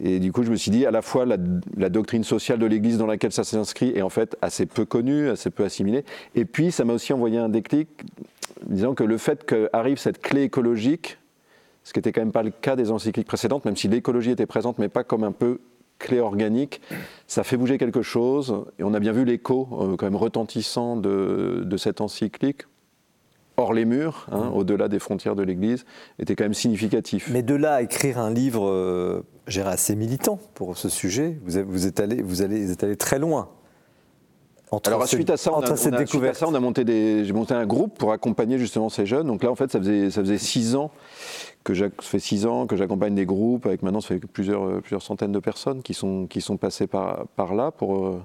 Et 0.00 0.18
du 0.18 0.32
coup, 0.32 0.42
je 0.42 0.50
me 0.50 0.56
suis 0.56 0.70
dit, 0.70 0.86
à 0.86 0.90
la 0.90 1.02
fois 1.02 1.24
la, 1.24 1.88
doctrine 1.88 2.24
sociale 2.24 2.58
de 2.58 2.66
l'Église 2.66 2.98
dans 2.98 3.06
laquelle 3.06 3.32
ça 3.32 3.44
s'inscrit 3.44 3.92
est 3.94 4.02
en 4.02 4.08
fait 4.08 4.36
assez 4.42 4.66
peu 4.66 4.84
connue, 4.84 5.28
assez 5.28 5.50
peu 5.50 5.64
assimilée. 5.64 6.04
Et 6.34 6.44
puis, 6.44 6.72
ça 6.72 6.84
m'a 6.84 6.94
aussi 6.94 7.12
envoyé 7.12 7.38
un 7.38 7.48
déclic 7.48 7.88
disant 8.66 8.94
que 8.94 9.04
le 9.04 9.18
fait 9.18 9.44
qu'arrive 9.44 9.98
cette 9.98 10.20
clé 10.20 10.42
écologique, 10.42 11.18
ce 11.84 11.92
qui 11.92 11.98
n'était 11.98 12.12
quand 12.12 12.22
même 12.22 12.32
pas 12.32 12.42
le 12.42 12.50
cas 12.50 12.76
des 12.76 12.90
encycliques 12.90 13.26
précédentes, 13.26 13.64
même 13.64 13.76
si 13.76 13.88
l'écologie 13.88 14.30
était 14.30 14.46
présente, 14.46 14.78
mais 14.78 14.88
pas 14.88 15.04
comme 15.04 15.22
un 15.22 15.32
peu 15.32 15.60
clé 15.98 16.18
organique, 16.18 16.80
ça 17.26 17.44
fait 17.44 17.56
bouger 17.56 17.78
quelque 17.78 18.02
chose. 18.02 18.64
Et 18.78 18.82
on 18.82 18.94
a 18.94 19.00
bien 19.00 19.12
vu 19.12 19.24
l'écho 19.24 19.68
euh, 19.72 19.96
quand 19.96 20.06
même 20.06 20.16
retentissant 20.16 20.96
de, 20.96 21.76
cette 21.76 22.00
encyclique, 22.00 22.62
hors 23.56 23.72
les 23.72 23.84
murs, 23.84 24.26
hein, 24.32 24.50
mmh. 24.50 24.56
au-delà 24.56 24.88
des 24.88 24.98
frontières 24.98 25.36
de 25.36 25.42
l'Église, 25.42 25.84
était 26.18 26.34
quand 26.34 26.44
même 26.44 26.54
significatif. 26.54 27.28
Mais 27.32 27.42
de 27.42 27.54
là 27.54 27.74
à 27.74 27.82
écrire 27.82 28.18
un 28.18 28.32
livre, 28.32 28.68
euh, 28.68 29.22
assez 29.64 29.96
militant 29.96 30.38
pour 30.54 30.76
ce 30.76 30.88
sujet, 30.88 31.38
vous, 31.44 31.60
vous, 31.66 31.86
êtes 31.86 32.00
allé, 32.00 32.22
vous, 32.22 32.42
allez, 32.42 32.66
vous 32.66 32.72
êtes 32.72 32.84
allé 32.84 32.96
très 32.96 33.18
loin. 33.18 33.48
Alors 34.86 35.06
suite 35.06 35.30
à 35.30 35.36
ça, 35.36 35.52
on 35.52 35.60
a, 35.60 35.76
cette 35.76 35.94
découverte. 35.94 36.36
ça, 36.36 36.48
on 36.48 36.54
a 36.54 36.60
monté 36.60 36.84
des, 36.84 37.24
j'ai 37.24 37.32
monté 37.32 37.54
un 37.54 37.66
groupe 37.66 37.96
pour 37.98 38.12
accompagner 38.12 38.58
justement 38.58 38.88
ces 38.88 39.06
jeunes. 39.06 39.26
Donc 39.26 39.42
là, 39.42 39.50
en 39.50 39.54
fait, 39.54 39.70
ça 39.70 39.78
faisait 39.78 40.10
ça 40.10 40.20
faisait 40.20 40.38
six 40.38 40.74
ans 40.74 40.90
que 41.62 41.74
ça 41.74 41.86
fait 42.00 42.18
six 42.18 42.46
ans 42.46 42.66
que 42.66 42.76
j'accompagne 42.76 43.14
des 43.14 43.26
groupes. 43.26 43.66
Avec 43.66 43.82
maintenant, 43.82 44.00
ça 44.00 44.08
fait 44.08 44.20
plusieurs 44.20 44.80
plusieurs 44.80 45.02
centaines 45.02 45.32
de 45.32 45.38
personnes 45.38 45.82
qui 45.82 45.94
sont 45.94 46.26
qui 46.26 46.40
sont 46.40 46.56
passées 46.56 46.86
par 46.86 47.26
par 47.36 47.54
là 47.54 47.70
pour 47.70 48.06
euh, 48.06 48.22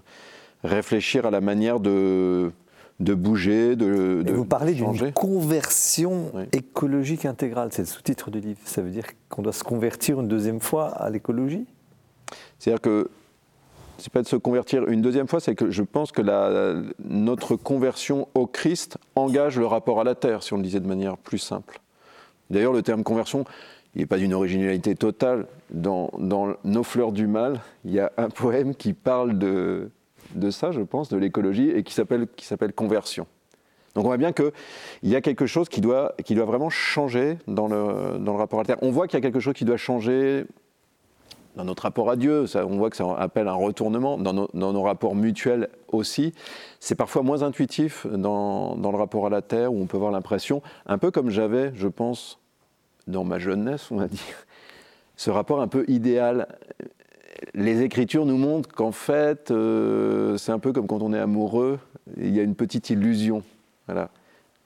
réfléchir 0.63 1.25
à 1.25 1.32
la 1.32 1.41
manière 1.41 1.80
de 1.80 2.51
de 3.00 3.14
bouger, 3.14 3.76
de, 3.76 4.24
de 4.24 4.34
Vous 4.34 4.45
parlez 4.45 4.74
d'une 4.74 5.12
conversion 5.14 6.32
écologique 6.52 7.26
intégrale. 7.26 7.70
C'est 7.72 7.84
le 7.84 7.88
sous-titre 7.88 8.30
du 8.30 8.39
livre. 8.39 8.60
Ça 8.66 8.82
veut 8.82 8.89
dire 8.89 9.06
qu'on 9.30 9.41
doit 9.41 9.54
se 9.54 9.64
convertir 9.64 10.20
une 10.20 10.28
deuxième 10.28 10.60
fois 10.60 10.89
à 10.89 11.10
l'écologie? 11.10 11.66
C'est-à-dire 12.60 12.82
que 12.82 13.10
c'est 13.97 14.12
pas 14.12 14.22
de 14.22 14.28
se 14.28 14.36
convertir 14.36 14.88
une 14.88 15.02
deuxième 15.02 15.28
fois, 15.28 15.39
c'est 15.39 15.56
que 15.56 15.72
je 15.72 15.84
pense 15.84 16.12
que 16.12 16.22
la, 16.22 16.76
notre 17.04 17.56
conversion 17.56 18.28
au 18.34 18.47
Christ 18.47 18.97
engage 19.16 19.60
le 19.60 19.66
rapport 19.66 20.00
à 20.00 20.04
la 20.04 20.16
terre, 20.16 20.43
si 20.43 20.54
on 20.54 20.58
le 20.58 20.64
disait 20.64 20.80
de 20.80 20.88
manière 20.88 21.18
plus 21.18 21.38
simple. 21.38 21.82
D'ailleurs, 22.50 22.74
le 22.74 22.82
terme 22.82 23.04
conversion, 23.04 23.45
il 23.95 24.00
n'est 24.00 24.08
pas 24.08 24.18
d'une 24.18 24.34
originalité 24.34 24.95
totale. 24.95 25.47
Dans, 25.72 26.12
dans, 26.18 26.56
Nos 26.64 26.84
fleurs 26.84 27.12
du 27.12 27.28
mal, 27.28 27.62
il 27.86 27.91
y 27.91 28.00
a 28.00 28.12
un 28.18 28.30
poème 28.30 28.74
qui 28.74 28.93
parle 28.93 29.38
de, 29.38 29.89
de 30.36 30.51
ça, 30.51 30.72
je 30.72 30.82
pense, 30.82 31.09
de 31.09 31.17
l'écologie, 31.17 31.70
et 31.70 31.84
qui 31.84 31.93
s'appelle 31.93 32.28
Conversion. 32.76 33.28
Donc 33.95 34.05
on 34.05 34.07
voit 34.09 34.17
bien 34.17 34.32
qu'il 34.32 34.51
y 35.03 35.15
a 35.15 35.22
quelque 35.22 35.45
chose 35.45 35.67
qui 35.67 35.82
doit, 35.82 36.13
qui 36.24 36.36
doit 36.36 36.45
vraiment 36.45 36.70
changer 36.70 37.38
dans 37.47 37.67
le, 37.67 38.17
dans 38.20 38.34
le 38.34 38.38
rapport 38.38 38.59
à 38.59 38.63
la 38.63 38.67
Terre. 38.67 38.78
On 38.82 38.91
voit 38.91 39.07
qu'il 39.07 39.17
y 39.17 39.22
a 39.22 39.22
quelque 39.22 39.39
chose 39.39 39.55
qui 39.55 39.65
doit 39.65 39.78
changer 39.78 40.45
dans 41.55 41.65
notre 41.65 41.84
rapport 41.84 42.09
à 42.09 42.15
Dieu, 42.15 42.45
on 42.55 42.78
voit 42.78 42.89
que 42.89 42.95
ça 42.95 43.05
appelle 43.17 43.47
un 43.47 43.53
retournement, 43.53 44.17
dans 44.17 44.47
nos, 44.53 44.82
rapports 44.82 45.15
mutuels 45.15 45.67
aussi. 45.89 46.34
C'est 46.79 46.96
parfois 46.96 47.21
moins 47.21 47.43
intuitif 47.43 48.08
dans, 48.08 48.75
le 48.75 48.97
rapport 48.97 49.25
à 49.25 49.29
la 49.29 49.41
terre, 49.41 49.74
où 49.74 49.82
on 49.82 49.86
peut 49.86 49.97
avoir 49.97 50.12
l'impression, 50.12 50.62
un 50.86 50.97
peu 50.97 51.12
comme 51.12 51.29
j'avais, 51.29 51.74
je 51.75 51.87
pense, 51.87 52.39
dans 53.08 53.25
ma 53.25 53.39
jeunesse, 53.39 53.91
on 53.91 53.97
va 53.97 54.08
dire, 54.08 54.46
ce 55.17 55.32
rapport 55.32 55.59
un 55.59 55.67
peu 55.67 55.83
idéal. 55.89 56.47
Les 57.53 57.82
Écritures 57.82 58.25
nous 58.25 58.37
montrent 58.37 58.70
qu'en 58.70 58.91
fait, 58.91 59.51
euh, 59.51 60.37
c'est 60.37 60.51
un 60.51 60.59
peu 60.59 60.74
comme 60.74 60.87
quand 60.87 61.01
on 61.01 61.13
est 61.13 61.20
amoureux, 61.20 61.79
il 62.17 62.36
y 62.36 62.39
a 62.39 62.43
une 62.43 62.55
petite 62.55 62.89
illusion. 62.89 63.43
Voilà. 63.87 64.09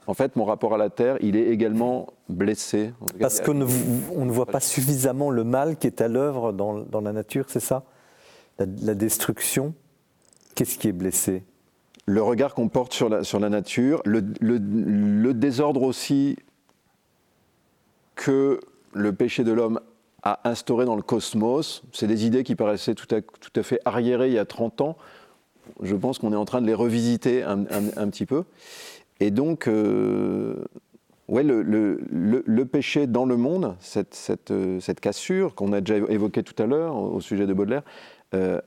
En 0.06 0.14
fait, 0.14 0.36
mon 0.36 0.44
rapport 0.44 0.74
à 0.74 0.78
la 0.78 0.90
terre, 0.90 1.16
il 1.20 1.36
est 1.36 1.48
également 1.48 2.08
blessé. 2.28 2.92
Parce 3.20 3.40
qu'on 3.40 3.54
ne, 3.54 3.64
ne, 3.64 4.30
voit 4.30 4.46
pas 4.46 4.60
suffisamment 4.60 5.30
le 5.30 5.44
mal 5.44 5.76
qui 5.76 5.86
est 5.86 6.00
à 6.00 6.08
l'œuvre 6.08 6.52
dans, 6.52 7.00
la 7.00 7.12
nature, 7.12 7.46
c'est 7.48 7.60
ça? 7.60 7.84
La, 8.58 8.94
destruction, 8.94 9.74
qu'est-ce 10.54 10.78
qui 10.78 10.88
est 10.88 10.92
blessé? 10.92 11.42
Le 12.06 12.22
regard 12.22 12.54
qu'on 12.54 12.68
porte 12.68 12.92
sur 12.92 13.08
la, 13.08 13.24
sur 13.24 13.40
la 13.40 13.48
nature, 13.48 14.02
le, 14.04 14.22
le, 14.40 15.32
désordre 15.32 15.82
aussi 15.82 16.36
que 18.14 18.60
le 18.92 19.12
péché 19.14 19.42
de 19.42 19.52
l'homme 19.52 19.80
a 20.24 20.40
instauré 20.48 20.84
dans 20.84 20.96
le 20.96 21.02
cosmos. 21.02 21.84
C'est 21.92 22.06
des 22.06 22.26
idées 22.26 22.42
qui 22.42 22.56
paraissaient 22.56 22.94
tout 22.94 23.14
à, 23.14 23.20
tout 23.20 23.52
à 23.54 23.62
fait 23.62 23.78
arriérées 23.84 24.28
il 24.28 24.34
y 24.34 24.38
a 24.38 24.44
30 24.44 24.80
ans. 24.80 24.96
Je 25.82 25.94
pense 25.94 26.18
qu'on 26.18 26.32
est 26.32 26.36
en 26.36 26.44
train 26.44 26.60
de 26.60 26.66
les 26.66 26.74
revisiter 26.74 27.42
un, 27.42 27.64
un 27.96 28.08
petit 28.08 28.26
peu. 28.26 28.44
Et 29.20 29.30
donc, 29.30 29.68
euh, 29.68 30.56
ouais, 31.28 31.42
le, 31.42 31.62
le, 31.62 32.00
le, 32.10 32.64
péché 32.64 33.06
dans 33.06 33.24
le 33.24 33.36
monde, 33.36 33.76
cette, 33.80 34.14
cette, 34.14 34.50
euh, 34.50 34.80
cette 34.80 35.00
cassure 35.00 35.54
qu'on 35.54 35.72
a 35.72 35.80
déjà 35.80 36.04
évoquée 36.08 36.42
tout 36.42 36.60
à 36.62 36.66
l'heure 36.66 36.96
au, 36.96 37.20
sujet 37.20 37.46
de 37.46 37.54
Baudelaire, 37.54 37.82
euh, 38.34 38.60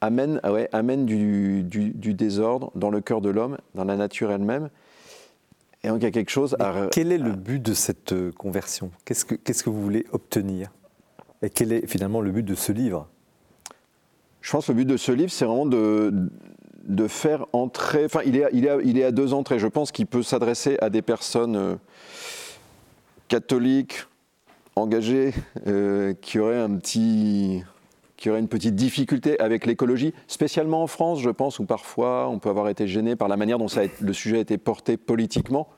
amène, 0.00 0.40
ah 0.42 0.52
ouais, 0.52 0.68
amène 0.72 1.04
du, 1.04 1.62
du, 1.62 1.90
du, 1.90 2.14
désordre 2.14 2.72
dans 2.74 2.90
le 2.90 3.00
cœur 3.00 3.20
de 3.20 3.28
l'homme, 3.28 3.58
dans 3.74 3.84
la 3.84 3.96
nature 3.96 4.30
elle-même. 4.32 4.70
Et 5.82 5.88
donc 5.88 5.98
il 6.00 6.04
y 6.04 6.06
a 6.06 6.10
quelque 6.10 6.30
chose 6.30 6.56
à... 6.58 6.88
Quel 6.92 7.10
est 7.10 7.18
le 7.18 7.32
but 7.32 7.62
de 7.62 7.72
cette 7.72 8.14
conversion? 8.32 8.90
Qu'est-ce 9.04 9.24
que 9.24 9.34
Qu'est-ce 9.34 9.62
que 9.64 9.70
vous 9.70 9.82
voulez 9.82 10.06
obtenir? 10.12 10.70
Et 11.42 11.48
quel 11.48 11.72
est 11.72 11.86
finalement 11.86 12.20
le 12.20 12.30
but 12.30 12.42
de 12.42 12.54
ce 12.54 12.72
livre? 12.72 13.08
Je 14.42 14.50
pense 14.52 14.66
que 14.66 14.72
le 14.72 14.76
but 14.76 14.84
de 14.84 14.96
ce 14.96 15.12
livre, 15.12 15.30
c'est 15.30 15.44
vraiment 15.44 15.66
de, 15.66 16.12
de 16.84 17.08
faire 17.08 17.46
entrer. 17.52 18.04
Enfin, 18.04 18.20
il 18.26 18.36
est, 18.36 18.46
il, 18.52 18.66
est, 18.66 18.78
il 18.84 18.98
est 18.98 19.04
à 19.04 19.12
deux 19.12 19.32
entrées. 19.32 19.58
Je 19.58 19.66
pense 19.66 19.90
qu'il 19.92 20.06
peut 20.06 20.22
s'adresser 20.22 20.76
à 20.80 20.90
des 20.90 21.02
personnes 21.02 21.56
euh, 21.56 21.76
catholiques, 23.28 24.04
engagées, 24.76 25.32
euh, 25.66 26.14
qui 26.20 26.38
auraient 26.38 26.60
un 26.60 26.76
petit 26.76 27.62
qui 28.20 28.28
auraient 28.28 28.38
une 28.38 28.48
petite 28.48 28.76
difficulté 28.76 29.40
avec 29.40 29.66
l'écologie, 29.66 30.12
spécialement 30.28 30.82
en 30.82 30.86
France, 30.86 31.20
je 31.20 31.30
pense, 31.30 31.58
où 31.58 31.64
parfois 31.64 32.28
on 32.28 32.38
peut 32.38 32.50
avoir 32.50 32.68
été 32.68 32.86
gêné 32.86 33.16
par 33.16 33.28
la 33.28 33.38
manière 33.38 33.58
dont 33.58 33.66
le 34.00 34.12
sujet 34.12 34.36
a 34.36 34.40
été 34.40 34.58
porté 34.58 34.98
politiquement, 34.98 35.68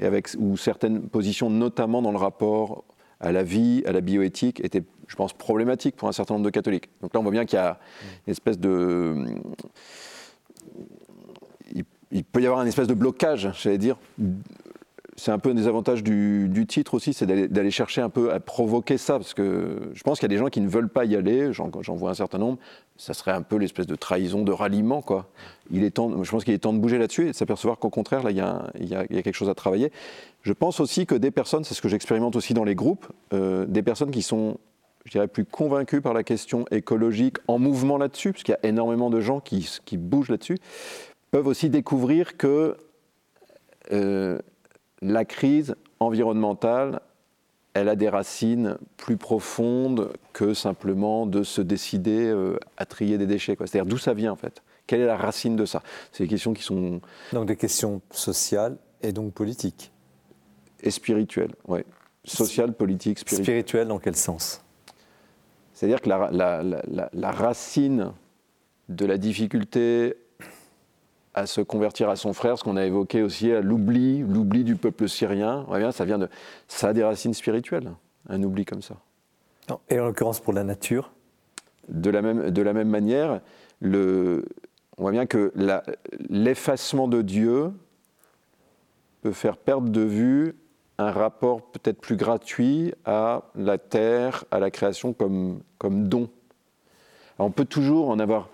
et 0.00 0.06
avec 0.06 0.30
ou 0.38 0.56
certaines 0.56 1.02
positions, 1.02 1.50
notamment 1.50 2.00
dans 2.00 2.10
le 2.10 2.16
rapport 2.16 2.84
à 3.20 3.32
la 3.32 3.42
vie, 3.42 3.82
à 3.86 3.92
la 3.92 4.00
bioéthique, 4.00 4.64
était, 4.64 4.82
je 5.06 5.14
pense, 5.14 5.34
problématique 5.34 5.94
pour 5.94 6.08
un 6.08 6.12
certain 6.12 6.34
nombre 6.34 6.46
de 6.46 6.50
catholiques. 6.50 6.88
Donc 7.02 7.12
là, 7.12 7.20
on 7.20 7.22
voit 7.22 7.32
bien 7.32 7.44
qu'il 7.44 7.58
y 7.58 7.62
a 7.62 7.78
une 8.26 8.30
espèce 8.30 8.58
de... 8.58 9.14
Il, 12.10 12.24
peut 12.24 12.42
y 12.42 12.46
avoir 12.46 12.62
une 12.62 12.68
espèce 12.68 12.88
de 12.88 12.94
blocage, 12.94 13.50
j'allais 13.62 13.78
dire, 13.78 13.96
c'est 15.16 15.30
un 15.30 15.38
peu 15.38 15.50
un 15.50 15.54
des 15.54 15.68
avantages 15.68 16.02
du, 16.02 16.64
titre 16.66 16.94
aussi, 16.94 17.12
c'est 17.12 17.26
d'aller 17.26 17.70
chercher 17.70 18.00
un 18.00 18.08
peu 18.08 18.32
à 18.32 18.40
provoquer 18.40 18.96
ça, 18.96 19.14
parce 19.14 19.34
que 19.34 19.90
je 19.92 20.02
pense 20.02 20.18
qu'il 20.18 20.24
y 20.24 20.32
a 20.32 20.34
des 20.34 20.38
gens 20.38 20.48
qui 20.48 20.60
ne 20.60 20.68
veulent 20.68 20.88
pas 20.88 21.04
y 21.04 21.16
aller, 21.16 21.52
j'en 21.52 21.68
vois 21.68 22.10
un 22.10 22.14
certain 22.14 22.38
nombre, 22.38 22.58
ça 22.96 23.14
serait 23.14 23.32
un 23.32 23.42
peu 23.42 23.56
l'espèce 23.56 23.86
de 23.86 23.94
trahison, 23.94 24.42
de 24.42 24.52
ralliement, 24.52 25.02
quoi. 25.02 25.28
Il 25.70 25.84
est 25.84 25.90
temps, 25.90 26.22
je 26.22 26.30
pense 26.30 26.44
qu'il 26.44 26.54
est 26.54 26.58
temps 26.58 26.72
de 26.72 26.78
bouger 26.78 26.98
là-dessus 26.98 27.24
et 27.24 27.30
de 27.30 27.36
s'apercevoir 27.36 27.78
qu'au 27.78 27.90
contraire, 27.90 28.22
là, 28.22 28.30
il 28.30 28.36
y, 28.36 28.94
a, 28.94 29.06
quelque 29.06 29.34
chose 29.34 29.50
à 29.50 29.54
travailler. 29.54 29.92
Je 30.42 30.52
pense 30.52 30.80
aussi 30.80 31.04
que 31.06 31.14
des 31.14 31.30
personnes, 31.30 31.64
c'est 31.64 31.74
ce 31.74 31.82
que 31.82 31.88
j'expérimente 31.88 32.36
aussi 32.36 32.54
dans 32.54 32.64
les 32.64 32.74
groupes, 32.74 33.06
euh, 33.32 33.66
des 33.66 33.82
personnes 33.82 34.10
qui 34.10 34.22
sont 34.22 34.58
je 35.04 35.10
dirais, 35.10 35.26
plus 35.26 35.44
convaincues 35.44 36.00
par 36.00 36.14
la 36.14 36.22
question 36.22 36.64
écologique, 36.70 37.38
en 37.48 37.58
mouvement 37.58 37.98
là-dessus, 37.98 38.32
parce 38.32 38.44
qu'il 38.44 38.52
y 38.52 38.66
a 38.66 38.68
énormément 38.68 39.10
de 39.10 39.20
gens 39.20 39.40
qui, 39.40 39.68
qui 39.84 39.96
bougent 39.96 40.30
là-dessus, 40.30 40.58
peuvent 41.32 41.48
aussi 41.48 41.70
découvrir 41.70 42.36
que 42.36 42.76
euh, 43.90 44.38
la 45.02 45.24
crise 45.24 45.74
environnementale, 46.00 47.00
elle 47.74 47.88
a 47.88 47.96
des 47.96 48.08
racines 48.08 48.78
plus 48.96 49.16
profondes 49.16 50.12
que 50.32 50.54
simplement 50.54 51.26
de 51.26 51.42
se 51.42 51.60
décider 51.60 52.26
euh, 52.26 52.58
à 52.76 52.86
trier 52.86 53.18
des 53.18 53.26
déchets. 53.26 53.56
C'est-à-dire 53.58 53.86
d'où 53.86 53.98
ça 53.98 54.14
vient 54.14 54.32
en 54.32 54.36
fait 54.36 54.62
Quelle 54.86 55.00
est 55.00 55.06
la 55.06 55.16
racine 55.16 55.56
de 55.56 55.64
ça? 55.64 55.82
C'est 56.12 56.24
des 56.24 56.28
questions 56.28 56.54
qui 56.54 56.62
sont... 56.62 57.00
Donc 57.32 57.46
des 57.46 57.56
questions 57.56 58.00
sociales 58.10 58.76
et 59.02 59.12
donc 59.12 59.32
politiques. 59.32 59.90
Et 60.82 60.90
spirituelles, 60.90 61.54
oui. 61.68 61.80
Sociales, 62.24 62.72
politiques, 62.72 63.18
spirituelles. 63.18 63.44
Spirituelles 63.44 63.88
dans 63.88 63.98
quel 63.98 64.14
sens? 64.14 64.62
C'est-à-dire 65.74 66.00
que 66.00 66.08
la, 66.08 67.30
racine 67.32 68.12
de 68.88 69.06
la 69.06 69.18
difficulté 69.18 70.14
à 71.34 71.46
se 71.46 71.60
convertir 71.60 72.08
à 72.10 72.16
son 72.16 72.32
frère, 72.32 72.58
ce 72.58 72.64
qu'on 72.64 72.76
a 72.76 72.84
évoqué 72.84 73.22
aussi, 73.22 73.50
l'oubli, 73.62 74.18
l'oubli 74.20 74.64
du 74.64 74.76
peuple 74.76 75.08
syrien. 75.08 75.66
bien, 75.70 75.92
ça 75.92 76.04
vient 76.04 76.18
de, 76.18 76.28
ça 76.68 76.88
a 76.88 76.92
des 76.92 77.04
racines 77.04 77.34
spirituelles, 77.34 77.90
un 78.28 78.42
oubli 78.42 78.64
comme 78.64 78.82
ça. 78.82 78.96
Et 79.88 79.98
en 79.98 80.06
l'occurrence 80.06 80.40
pour 80.40 80.52
la 80.52 80.64
nature 80.64 81.12
de 81.88 82.10
la 82.10 82.22
même, 82.22 82.50
de 82.50 82.62
la 82.62 82.72
même 82.72 82.88
manière, 82.88 83.40
le, 83.80 84.44
on 84.98 85.02
voit 85.02 85.12
bien 85.12 85.26
que 85.26 85.52
l'effacement 86.28 87.08
de 87.08 87.22
Dieu 87.22 87.72
peut 89.22 89.32
faire 89.32 89.56
perdre 89.56 89.88
de 89.88 90.00
vue 90.00 90.56
un 90.98 91.10
rapport 91.10 91.62
peut-être 91.62 92.00
plus 92.00 92.16
gratuit 92.16 92.92
à 93.04 93.42
la 93.54 93.78
terre, 93.78 94.44
à 94.50 94.60
la 94.60 94.70
création 94.70 95.12
comme, 95.12 95.60
comme 95.78 96.08
don. 96.08 96.28
on 97.38 97.50
peut 97.50 97.64
toujours 97.64 98.10
en 98.10 98.18
avoir 98.18 98.50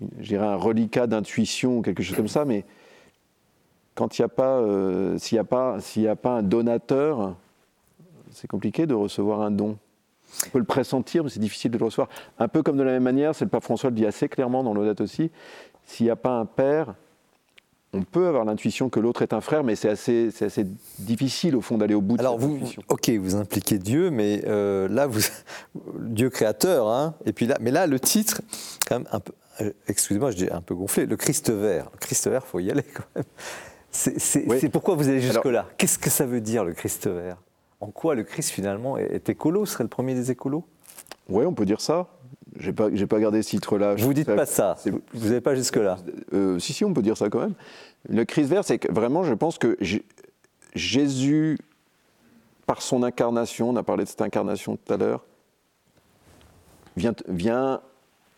dirais, 0.00 0.46
un 0.46 0.56
reliquat 0.56 1.06
d'intuition 1.06 1.78
ou 1.78 1.82
quelque 1.82 2.02
chose 2.02 2.16
comme 2.16 2.28
ça, 2.28 2.44
mais 2.44 2.64
quand 3.94 4.18
il 4.18 4.22
n'y 4.22 4.26
a 4.26 4.28
pas, 4.28 4.58
euh, 4.58 5.18
s'il 5.18 5.36
n'y 5.36 5.40
a 5.40 5.44
pas, 5.44 5.80
s'il 5.80 6.06
a 6.08 6.16
pas 6.16 6.32
un 6.32 6.42
donateur, 6.42 7.34
c'est 8.32 8.48
compliqué 8.48 8.86
de 8.86 8.94
recevoir 8.94 9.40
un 9.40 9.50
don. 9.50 9.78
On 10.46 10.50
peut 10.50 10.58
le 10.58 10.64
pressentir, 10.64 11.24
mais 11.24 11.30
c'est 11.30 11.40
difficile 11.40 11.70
de 11.70 11.78
le 11.78 11.84
recevoir. 11.86 12.08
Un 12.38 12.48
peu 12.48 12.62
comme 12.62 12.76
de 12.76 12.82
la 12.82 12.92
même 12.92 13.02
manière, 13.02 13.34
c'est 13.34 13.44
le 13.44 13.50
pape 13.50 13.62
François 13.62 13.90
le 13.90 13.96
dit 13.96 14.04
assez 14.04 14.28
clairement 14.28 14.62
dans 14.62 14.74
l'Audate 14.74 15.00
aussi, 15.00 15.30
s'il 15.86 16.06
n'y 16.06 16.10
a 16.10 16.16
pas 16.16 16.32
un 16.32 16.44
père, 16.44 16.94
on 17.92 18.02
peut 18.02 18.26
avoir 18.26 18.44
l'intuition 18.44 18.90
que 18.90 19.00
l'autre 19.00 19.22
est 19.22 19.32
un 19.32 19.40
frère, 19.40 19.64
mais 19.64 19.76
c'est 19.76 19.88
assez, 19.88 20.30
c'est 20.30 20.46
assez 20.46 20.66
difficile 20.98 21.56
au 21.56 21.60
fond 21.60 21.78
d'aller 21.78 21.94
au 21.94 22.02
bout 22.02 22.16
de 22.16 22.20
Alors 22.20 22.36
vous, 22.36 22.60
ok, 22.88 23.10
vous 23.10 23.36
impliquez 23.36 23.78
Dieu, 23.78 24.10
mais 24.10 24.42
euh, 24.46 24.88
là, 24.88 25.06
vous, 25.06 25.20
Dieu 26.00 26.28
créateur, 26.28 26.88
hein, 26.88 27.14
et 27.24 27.32
puis 27.32 27.46
là, 27.46 27.56
mais 27.60 27.70
là, 27.70 27.86
le 27.86 27.98
titre, 27.98 28.42
quand 28.86 28.98
même 28.98 29.08
un 29.12 29.20
peu, 29.20 29.32
euh, 29.32 29.45
excusez-moi, 29.88 30.30
je 30.30 30.36
dis 30.36 30.48
un 30.50 30.60
peu 30.60 30.74
gonflé, 30.74 31.06
le 31.06 31.16
Christ 31.16 31.50
vert. 31.50 31.90
Le 31.92 31.98
Christ 31.98 32.28
vert, 32.28 32.42
il 32.44 32.48
faut 32.48 32.60
y 32.60 32.70
aller 32.70 32.82
quand 32.82 33.04
même. 33.14 33.24
C'est 33.90 34.68
pourquoi 34.68 34.94
vous 34.94 35.08
allez 35.08 35.20
jusque-là? 35.20 35.66
Qu'est-ce 35.78 35.98
que 35.98 36.10
ça 36.10 36.26
veut 36.26 36.40
dire 36.40 36.64
le 36.64 36.72
Christ 36.72 37.06
vert? 37.06 37.38
En 37.80 37.88
quoi 37.88 38.14
le 38.14 38.24
Christ 38.24 38.50
finalement 38.50 38.96
est, 38.98 39.28
écolo, 39.28 39.66
serait 39.66 39.84
le 39.84 39.90
premier 39.90 40.14
des 40.14 40.30
écolos? 40.30 40.64
Oui, 41.28 41.44
on 41.44 41.54
peut 41.54 41.66
dire 41.66 41.80
ça. 41.80 42.08
J'ai 42.58 42.72
pas, 42.72 42.88
pas 42.90 43.20
gardé 43.20 43.42
ce 43.42 43.50
titre-là. 43.50 43.96
Vous 43.96 44.14
dites 44.14 44.34
pas 44.34 44.46
ça. 44.46 44.76
Vous 45.12 45.28
n'avez 45.28 45.40
pas 45.40 45.54
jusque-là. 45.54 45.98
Euh, 46.32 46.58
si, 46.58 46.72
si, 46.72 46.84
on 46.84 46.94
peut 46.94 47.02
dire 47.02 47.16
ça 47.16 47.28
quand 47.28 47.40
même. 47.40 47.54
Le 48.08 48.24
Christ 48.24 48.48
vert, 48.48 48.64
c'est 48.64 48.78
que 48.78 48.90
vraiment, 48.92 49.24
je 49.24 49.34
pense 49.34 49.58
que 49.58 49.76
Jésus, 50.74 51.58
par 52.66 52.80
son 52.80 53.02
incarnation, 53.02 53.70
on 53.70 53.76
a 53.76 53.82
parlé 53.82 54.04
de 54.04 54.08
cette 54.08 54.22
incarnation 54.22 54.76
tout 54.76 54.92
à 54.92 54.96
l'heure, 54.96 55.24
vient, 56.96 57.14
vient 57.28 57.82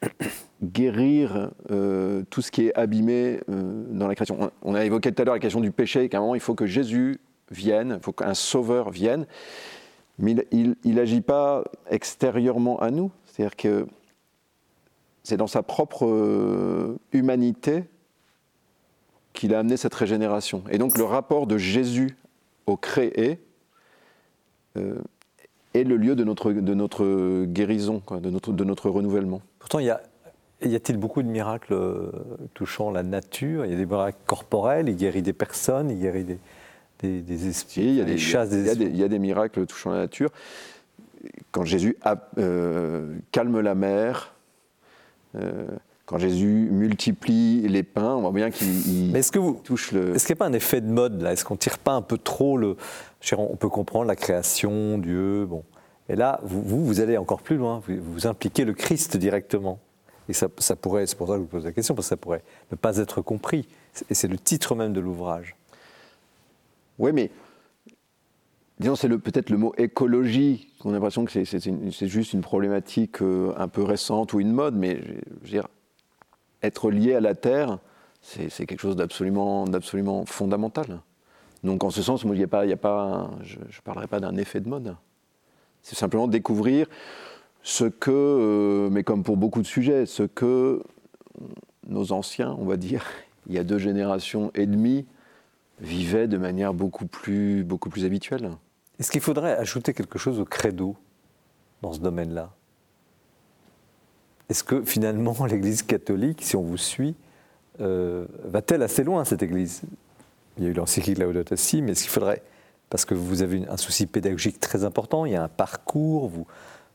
guérir 0.63 1.51
euh, 1.71 2.23
tout 2.31 2.43
ce 2.43 2.51
qui 2.51 2.67
est 2.67 2.75
abîmé 2.75 3.41
euh, 3.49 3.85
dans 3.91 4.09
la 4.09 4.15
création. 4.15 4.51
On, 4.63 4.75
a 4.75 4.85
évoqué 4.85 5.13
tout 5.13 5.23
à 5.23 5.25
l'heure 5.25 5.35
la 5.35 5.41
question 5.41 5.61
du 5.61 5.71
péché, 5.71 6.09
qu'à 6.09 6.19
un 6.19 6.21
moment, 6.21 6.35
il 6.35 6.41
faut 6.41 6.55
que 6.55 6.67
Jésus 6.67 7.21
vienne, 7.51 7.95
il 7.99 8.05
faut 8.05 8.13
qu'un 8.13 8.35
sauveur 8.35 8.91
vienne, 8.91 9.27
mais 10.19 10.35
il 10.53 10.77
n'agit 10.85 11.21
pas 11.21 11.65
extérieurement 11.91 12.81
à 12.81 12.91
nous, 12.91 13.11
c'est-à-dire 13.25 13.57
que 13.57 13.87
c'est 15.23 15.37
dans 15.37 15.47
sa 15.47 15.63
propre 15.63 16.07
euh, 16.07 16.99
humanité 17.13 17.85
qu'il 19.33 19.55
a 19.55 19.61
amené 19.61 19.77
cette 19.77 19.95
régénération. 19.95 20.65
Et 20.71 20.79
donc 20.79 20.99
le 20.99 21.05
rapport 21.05 21.47
de 21.47 21.57
Jésus 21.57 22.17
au 22.67 22.77
créé 22.77 23.41
est 25.75 25.85
le 25.85 25.97
lieu 25.97 26.15
de 26.15 26.25
notre, 26.25 26.53
de 26.53 26.75
notre 26.75 27.45
guérison, 27.45 28.03
de, 28.11 28.31
notre, 28.31 28.53
de 28.53 28.65
notre 28.65 28.91
renouvellement. 28.91 29.43
Pourtant, 29.59 29.79
il 29.79 29.87
y 29.87 29.91
a, 29.91 30.01
y 30.63 30.75
a-t-il 30.75 30.99
beaucoup 30.99 31.23
de 31.23 31.29
miracles 31.29 31.75
euh, 31.75 32.11
touchant 32.55 32.91
la 32.91 33.03
nature? 33.03 33.65
Il 33.65 33.71
y 33.71 33.75
a 33.75 33.77
des 33.77 33.87
miracles 33.87 34.19
corporels, 34.27 34.89
il 34.89 34.97
guérit 34.97 35.23
des 35.23 35.33
personnes, 35.33 35.91
il 35.91 35.99
guérit 35.99 36.25
des, 36.25 36.39
des, 37.01 37.21
des 37.21 37.49
esprits, 37.49 37.83
il 37.83 37.95
y 37.95 38.01
a 38.01 38.05
des, 38.05 38.19
chasses 38.19 38.51
des 38.51 38.67
esprits. 38.69 38.87
Il 38.87 38.97
y, 38.97 39.05
a 39.05 39.09
des 39.09 39.19
miracles 39.19 39.67
touchant 39.67 39.91
la 39.91 39.99
nature. 39.99 40.31
Quand 41.51 41.65
Jésus 41.65 41.97
euh, 42.39 43.17
calme 43.33 43.61
la 43.61 43.75
mer, 43.75 44.35
euh, 45.37 45.67
quand 46.07 46.19
Jésus 46.19 46.69
multiplie 46.71 47.69
les 47.69 47.83
pains, 47.83 48.15
on 48.15 48.23
voit 48.23 48.31
bien 48.31 48.51
qu'il 48.51 49.15
est-ce 49.15 49.31
que 49.31 49.39
vous, 49.39 49.61
touche 49.63 49.93
le. 49.93 50.15
Est-ce 50.15 50.27
qu'il 50.27 50.35
n'y 50.35 50.39
a 50.39 50.41
pas 50.41 50.47
un 50.47 50.53
effet 50.55 50.81
de 50.81 50.91
mode 50.91 51.21
là? 51.21 51.33
Est-ce 51.33 51.45
qu'on 51.45 51.57
tire 51.57 51.79
pas 51.79 51.93
un 51.93 52.03
peu 52.03 52.17
trop 52.17 52.57
le 52.57 52.77
On 53.37 53.57
peut 53.57 53.69
comprendre 53.69 54.07
la 54.07 54.17
création, 54.17 54.99
Dieu, 54.99 55.45
bon. 55.45 55.65
Et 56.09 56.17
là, 56.17 56.41
vous, 56.43 56.85
vous, 56.85 57.01
allez 57.01 57.17
encore 57.17 57.43
plus 57.43 57.57
loin. 57.57 57.83
Vous, 57.87 58.27
impliquez 58.27 58.65
le 58.65 58.73
Christ 58.73 59.17
directement. 59.17 59.79
Et 60.29 60.33
ça, 60.33 60.49
pourrait, 60.49 61.07
c'est 61.07 61.17
pour 61.17 61.29
ça 61.29 61.35
que 61.35 61.39
je 61.39 61.43
vous 61.43 61.49
pose 61.49 61.65
la 61.65 61.73
question, 61.73 61.95
parce 61.95 62.07
que 62.07 62.11
ça 62.11 62.17
pourrait 62.17 62.43
ne 62.71 62.77
pas 62.77 62.99
être 62.99 63.23
compris. 63.23 63.69
Et 64.11 64.15
c'est 64.15 64.29
le 64.29 64.39
titre 64.39 64.75
même 64.75 64.93
de 64.93 65.01
l'ouvrage. 65.01 65.57
Oui, 66.99 67.13
mais 67.13 67.31
disons, 68.79 68.97
c'est 68.97 69.09
peut-être 69.09 69.51
le 69.51 69.57
mot 69.57 69.75
écologie, 69.79 70.73
qu'on 70.81 70.91
a 70.91 70.93
l'impression 70.95 71.25
que 71.25 71.45
c'est 71.45 72.09
juste 72.09 72.33
une 72.33 72.41
problématique 72.43 73.23
euh, 73.23 73.53
un 73.57 73.69
peu 73.69 73.83
récente 73.83 74.33
ou 74.33 74.41
une 74.41 74.53
mode, 74.53 74.75
mais 74.75 75.01
je 75.03 75.13
veux 75.43 75.49
dire, 75.49 75.69
être 76.63 76.91
lié 76.91 77.15
à 77.15 77.21
la 77.21 77.35
Terre, 77.35 77.79
c'est 78.21 78.67
quelque 78.67 78.81
chose 78.81 78.97
d'absolument 78.97 80.27
fondamental. 80.27 81.01
Donc 81.65 81.85
en 81.85 81.91
ce 81.91 82.03
sens, 82.03 82.25
moi, 82.25 82.37
y 82.37 82.43
a 82.43 82.47
pas, 82.49 83.31
je 83.43 83.59
ne 83.59 83.83
parlerai 83.85 84.07
pas 84.07 84.21
d'un 84.21 84.37
effet 84.37 84.61
de 84.61 84.69
mode. 84.69 84.97
C'est 85.83 85.97
simplement 85.97 86.29
découvrir 86.29 86.87
ce 87.63 87.85
que, 87.85 88.11
euh, 88.11 88.91
mais 88.91 89.05
comme 89.05 89.23
pour 89.23 89.37
beaucoup 89.37 89.63
de 89.63 89.67
sujets, 89.67 90.07
ce 90.07 90.23
que 90.23 90.83
nos 91.87 92.13
anciens, 92.13 92.57
on 92.59 92.65
va 92.65 92.77
dire, 92.77 93.05
il 93.47 93.55
y 93.55 93.59
a 93.59 93.65
deux 93.65 93.79
générations 93.79 94.51
et 94.55 94.67
demie, 94.67 95.07
vivaient 95.81 96.29
de 96.29 96.39
manière 96.39 96.75
beaucoup 96.75 97.07
plus, 97.07 97.65
beaucoup 97.65 97.91
plus 97.91 98.05
habituelle. 98.05 98.51
Est-ce 98.99 99.11
qu'il 99.11 99.21
faudrait 99.21 99.57
ajouter 99.57 99.95
quelque 99.95 100.19
chose 100.19 100.41
au 100.41 100.45
credo 100.45 100.97
dans 101.83 101.93
ce 101.93 102.01
domaine-là? 102.01 102.51
Est-ce 104.49 104.65
que 104.65 104.83
finalement 104.83 105.45
l'Église 105.47 105.83
catholique, 105.83 106.43
si 106.43 106.57
on 106.57 106.63
vous 106.63 106.77
suit, 106.77 107.15
euh, 107.81 108.27
va-t-elle 108.45 108.83
assez 108.83 109.05
loin, 109.05 109.25
cette 109.25 109.43
Église? 109.43 109.83
Il 110.57 110.65
y 110.65 110.67
a 110.67 110.71
eu 110.71 110.73
l'encyclique 110.73 111.19
Laudato 111.19 111.55
Si, 111.55 111.83
mais 111.83 111.93
est-ce 111.93 112.03
qu'il 112.03 112.11
faudrait, 112.11 112.43
parce 112.91 113.05
que 113.05 113.15
vous 113.15 113.43
avez 113.43 113.67
un 113.69 113.77
souci 113.77 114.07
pédagogique 114.07 114.61
très 114.61 114.85
important, 114.85 115.27
il 115.27 115.33
y 115.33 115.37
a 115.37 115.43
un 115.43 115.49
parcours, 115.49 116.29
vous, 116.29 116.47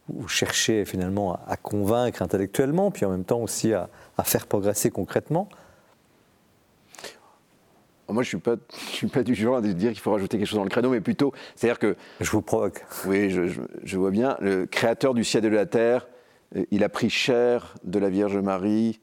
vous 0.09 0.27
cherchez 0.27 0.85
finalement 0.85 1.39
à, 1.47 1.55
convaincre 1.57 2.21
intellectuellement, 2.21 2.91
puis 2.91 3.05
en 3.05 3.09
même 3.09 3.23
temps 3.23 3.39
aussi 3.39 3.73
à, 3.73 3.89
faire 4.23 4.47
progresser 4.47 4.91
concrètement 4.91 5.49
moi, 8.09 8.21
je 8.21 8.27
ne 8.27 8.29
suis, 8.29 8.37
pas, 8.37 8.55
suis 8.69 9.07
pas 9.07 9.23
du 9.23 9.33
genre 9.33 9.55
à 9.55 9.61
dire 9.61 9.91
qu'il 9.91 9.99
faut 9.99 10.11
rajouter 10.11 10.37
quelque 10.37 10.45
chose 10.45 10.57
dans 10.57 10.65
le 10.65 10.69
créneau, 10.69 10.91
mais 10.91 11.01
plutôt, 11.01 11.33
c'est-à-dire 11.55 11.79
que... 11.79 11.95
Je 12.19 12.29
vous 12.29 12.43
provoque. 12.43 12.85
Oui, 13.07 13.31
je, 13.31 13.97
vois 13.97 14.11
bien. 14.11 14.37
Le 14.39 14.67
créateur 14.67 15.15
du 15.15 15.23
ciel 15.23 15.45
et 15.45 15.49
de 15.49 15.55
la 15.55 15.65
terre, 15.65 16.07
euh, 16.55 16.63
il 16.69 16.83
a 16.83 16.89
pris 16.89 17.09
chair 17.09 17.73
de 17.83 17.97
la 17.97 18.09
Vierge 18.09 18.37
Marie, 18.37 18.99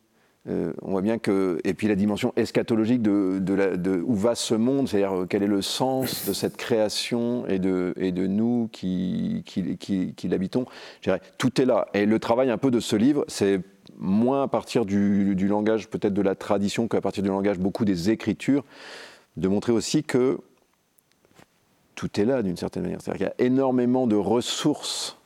Euh, 0.49 0.73
on 0.81 0.93
voit 0.93 1.03
bien 1.03 1.19
que. 1.19 1.59
Et 1.65 1.75
puis 1.75 1.87
la 1.87 1.95
dimension 1.95 2.33
eschatologique 2.37 3.03
de, 3.03 4.03
où 4.05 4.15
va 4.15 4.35
ce 4.35 4.55
monde, 4.55 4.89
c'est-à-dire 4.89 5.23
euh, 5.23 5.27
quel 5.29 5.43
est 5.43 5.49
le 5.49 5.61
sens 5.61 6.27
de 6.27 6.33
cette 6.33 6.57
création 6.57 7.47
et 7.47 7.59
de, 7.59 7.95
nous 8.27 8.69
qui, 8.73 9.45
l'habitons. 10.25 10.65
Tout 11.37 11.61
est 11.61 11.67
là. 11.67 11.89
Et 11.93 12.07
le 12.07 12.19
travail 12.19 12.51
un 12.51 12.59
peu 12.59 12.71
de 12.71 12.81
ce 12.81 12.97
livre, 12.97 13.25
c'est 13.29 13.61
moins 13.99 14.45
à 14.45 14.49
partir 14.49 14.87
du, 14.87 15.35
du 15.35 15.47
langage 15.47 15.89
peut-être 15.89 16.15
de 16.15 16.23
la 16.23 16.35
tradition 16.35 16.89
qu'à 16.89 17.03
partir 17.03 17.23
du 17.23 17.29
langage 17.29 17.59
beaucoup 17.59 17.85
des 17.85 18.09
écritures, 18.09 18.65
de 19.37 19.47
montrer 19.47 19.73
aussi 19.73 20.03
que 20.05 20.39
tout 21.95 22.19
est 22.19 22.25
là 22.25 22.43
d'une 22.43 22.57
certaine 22.57 22.85
manière. 22.85 23.03
C'est-à-dire 23.03 23.29
qu'il 23.29 23.43
y 23.43 23.45
a 23.45 23.47
énormément 23.47 24.07
de 24.07 24.17
ressources 24.17 25.19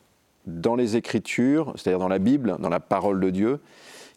dans 0.46 0.74
les 0.74 0.96
Écritures, 0.96 1.72
c'est-à-dire 1.76 1.98
dans 1.98 2.08
la 2.08 2.18
Bible, 2.18 2.56
dans 2.58 2.68
la 2.68 2.80
parole 2.80 3.20
de 3.20 3.30
Dieu. 3.30 3.60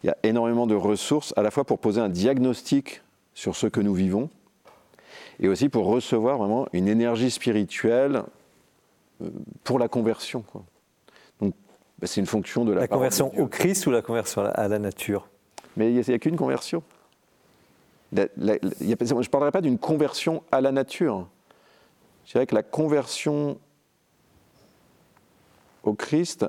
Il 0.08 0.12
y 0.12 0.14
a 0.14 0.18
énormément 0.24 0.68
de 0.68 0.74
ressources 0.74 1.34
à 1.36 1.42
la 1.42 1.52
fois 1.52 1.66
pour 1.66 1.80
poser 1.80 2.00
un 2.00 2.08
diagnostic 2.08 3.02
sur 3.34 3.58
ce 3.58 3.68
que 3.68 3.82
nous 3.82 3.94
vivons 3.94 4.30
et 5.42 5.50
aussi 5.50 5.68
pour 5.68 5.86
recevoir 5.86 6.38
vraiment 6.38 6.66
une 6.72 6.88
énergie 6.88 7.30
spirituelle 7.30 8.24
euh, 9.22 9.30
pour 9.66 9.80
la 9.80 9.90
conversion. 9.90 10.46
Donc, 11.42 11.54
bah, 12.00 12.08
c'est 12.08 12.22
une 12.22 12.26
fonction 12.26 12.64
de 12.64 12.72
la, 12.72 12.80
la 12.80 12.88
conversion 12.88 13.38
au 13.38 13.48
Christ 13.48 13.86
ou 13.86 13.92
la 13.92 14.02
conversion 14.02 14.44
à 14.44 14.70
la 14.70 14.80
nature? 14.80 15.28
Mais 15.76 15.92
il 15.92 16.00
n'y 16.00 16.14
a, 16.14 16.20
qu'une 16.20 16.38
conversion. 16.38 16.84
je 18.14 18.22
ne 18.22 19.28
parlerai 19.28 19.52
pas 19.52 19.60
d'une 19.60 19.78
conversion 19.78 20.42
à 20.54 20.62
la 20.62 20.72
nature. 20.72 21.28
Je 22.24 22.32
dirais 22.32 22.48
que 22.48 22.56
la 22.56 22.64
conversion 22.64 23.60
au 25.84 25.96
Christ 25.96 26.46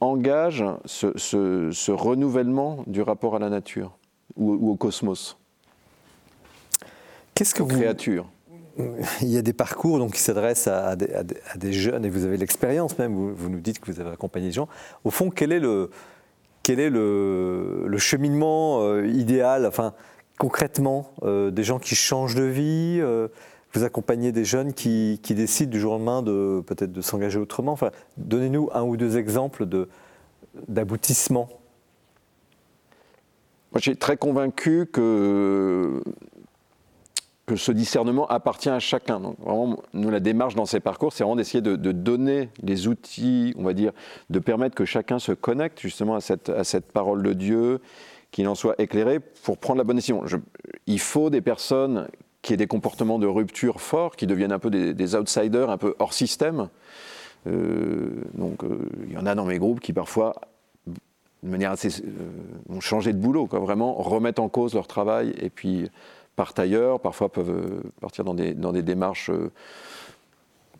engage 0.00 0.64
ce, 0.84 1.90
renouvellement 1.90 2.84
du 2.86 3.02
rapport 3.02 3.36
à 3.36 3.38
la 3.38 3.48
nature 3.48 3.96
ou, 4.36 4.70
au 4.70 4.76
cosmos. 4.76 5.36
Qu'est-ce 7.34 7.54
que 7.54 7.62
aux 7.62 7.66
créatures. 7.66 8.26
Il 9.22 9.28
y 9.28 9.38
a 9.38 9.42
des 9.42 9.52
parcours 9.54 9.98
donc, 9.98 10.12
qui 10.12 10.20
s'adressent 10.20 10.68
à, 10.68 10.96
des 10.96 11.72
jeunes, 11.72 12.04
et 12.04 12.10
vous 12.10 12.24
avez 12.24 12.36
l'expérience 12.36 12.98
même, 12.98 13.14
vous, 13.14 13.48
nous 13.48 13.60
dites 13.60 13.80
que 13.80 13.90
vous 13.90 14.00
avez 14.00 14.10
accompagné 14.10 14.48
des 14.48 14.52
gens. 14.52 14.68
Au 15.04 15.10
fond, 15.10 15.30
quel 15.30 15.52
est 15.52 15.60
le, 15.60 15.90
quel 16.62 16.80
est 16.80 16.90
le, 16.90 17.96
cheminement 17.96 18.82
euh, 18.82 19.06
idéal, 19.06 19.66
enfin, 19.66 19.94
concrètement, 20.38 21.12
euh, 21.22 21.50
des 21.50 21.62
gens 21.64 21.78
qui 21.78 21.94
changent 21.94 22.34
de 22.34 22.42
vie 22.42 22.98
euh, 23.00 23.28
vous 23.76 23.84
accompagnez 23.84 24.32
des 24.32 24.44
jeunes 24.44 24.72
qui, 24.72 25.18
décident 25.22 25.70
du 25.70 25.78
jour 25.80 25.92
au 25.92 25.96
lendemain 25.96 26.22
de 26.22 26.62
peut-être 26.66 26.92
de 26.92 27.00
s'engager 27.00 27.38
autrement. 27.38 27.76
Donnez-nous 28.16 28.70
un 28.72 28.82
ou 28.82 28.96
deux 28.96 29.18
exemples 29.18 29.66
d'aboutissement. 30.68 31.48
Moi, 33.72 33.80
j'ai 33.82 33.96
très 33.96 34.16
convaincu 34.16 34.86
que 34.86 36.02
ce 37.54 37.70
discernement 37.70 38.26
appartient 38.28 38.70
à 38.70 38.80
chacun. 38.80 39.20
Donc, 39.20 39.38
vraiment, 39.40 39.78
nous, 39.92 40.10
la 40.10 40.20
démarche 40.20 40.54
dans 40.54 40.66
ces 40.66 40.80
parcours, 40.80 41.12
c'est 41.12 41.22
vraiment 41.22 41.36
d'essayer 41.36 41.60
de, 41.60 41.76
donner 41.76 42.48
les 42.62 42.88
outils, 42.88 43.54
on 43.58 43.62
va 43.62 43.74
dire, 43.74 43.92
de 44.30 44.38
permettre 44.38 44.74
que 44.74 44.84
chacun 44.84 45.18
se 45.18 45.32
connecte 45.32 45.80
justement 45.80 46.16
à 46.16 46.64
cette 46.64 46.92
parole 46.92 47.22
de 47.22 47.34
Dieu, 47.34 47.80
qu'il 48.30 48.48
en 48.48 48.54
soit 48.54 48.74
éclairé 48.80 49.20
pour 49.20 49.58
prendre 49.58 49.78
la 49.78 49.84
bonne 49.84 49.96
décision. 49.96 50.24
il 50.86 51.00
faut 51.00 51.30
des 51.30 51.40
personnes 51.40 52.08
qui 52.46 52.52
aient 52.52 52.56
des 52.56 52.68
comportements 52.68 53.18
de 53.18 53.26
rupture 53.26 53.80
forts, 53.80 54.14
qui 54.14 54.26
deviennent 54.26 54.52
un 54.52 54.60
peu 54.60 54.70
des, 54.70 55.14
outsiders, 55.16 55.68
un 55.68 55.76
peu 55.76 55.96
hors 55.98 56.14
système. 56.14 56.68
Euh, 57.48 58.22
donc 58.34 58.62
euh, 58.62 58.88
il 59.06 59.12
y 59.12 59.18
en 59.18 59.26
a 59.26 59.34
dans 59.34 59.44
mes 59.44 59.58
groupes 59.58 59.80
qui 59.80 59.92
parfois, 59.92 60.34
de 60.86 61.48
manière 61.48 61.72
assez, 61.72 61.88
euh, 62.02 62.12
ont 62.68 62.80
changé 62.80 63.12
de 63.12 63.18
boulot, 63.18 63.46
quoi, 63.46 63.58
vraiment 63.58 63.94
remettent 63.94 64.38
en 64.38 64.48
cause 64.48 64.74
leur 64.74 64.86
travail 64.86 65.34
et 65.40 65.50
puis 65.50 65.90
partent 66.36 66.58
ailleurs, 66.60 67.00
parfois 67.00 67.30
peuvent 67.30 67.82
partir 68.00 68.22
dans 68.24 68.34
des, 68.34 68.54
dans 68.54 68.72
des 68.72 68.82
démarches 68.82 69.30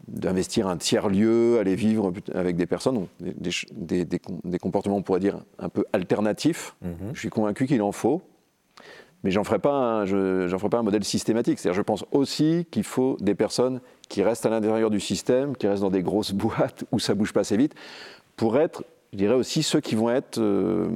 d'investir 0.07 0.69
un 0.69 0.77
tiers-lieu, 0.77 1.59
aller 1.59 1.75
vivre 1.75 2.13
avec 2.33 2.55
des 2.55 2.67
personnes, 2.67 3.09
des, 3.19 4.05
des, 4.05 4.59
comportements, 4.61 4.99
on 4.99 5.03
pourrait 5.03 5.19
dire, 5.19 5.41
un 5.59 5.69
peu 5.69 5.85
alternatifs. 5.93 6.77
Mm-hmm. 6.85 7.15
Je 7.15 7.19
suis 7.19 7.31
convaincu 7.31 7.67
qu'il 7.67 7.83
en 7.83 7.91
faut 7.91 8.23
mais 9.27 9.33
j'en 9.33 9.43
ferai 9.43 9.59
pas 9.59 9.73
un, 9.73 10.07
ferai 10.07 10.69
pas 10.69 10.79
un 10.79 10.85
modèle 10.85 11.03
systématique. 11.03 11.59
C'est-à-dire, 11.59 11.77
je 11.77 11.83
pense 11.83 12.05
aussi 12.13 12.65
qu'il 12.71 12.85
faut 12.85 13.17
des 13.19 13.35
personnes 13.35 13.81
qui 14.09 14.23
restent 14.23 14.47
à 14.47 14.51
l'intérieur 14.51 14.89
du 14.89 15.01
système, 15.01 15.57
qui 15.57 15.67
restent 15.67 15.83
dans 15.83 15.91
des 15.91 16.05
grosses 16.05 16.31
boîtes 16.33 16.85
où 16.93 17.01
ça 17.01 17.13
bouge 17.17 17.33
pas 17.33 17.41
assez 17.41 17.57
vite, 17.57 17.75
pour 18.37 18.57
être, 18.57 18.85
je 19.13 19.19
dirais 19.19 19.35
aussi 19.35 19.65
ceux 19.65 19.81
qui 19.81 19.97
vont 19.97 20.11
être 20.11 20.39
euh, 20.39 20.87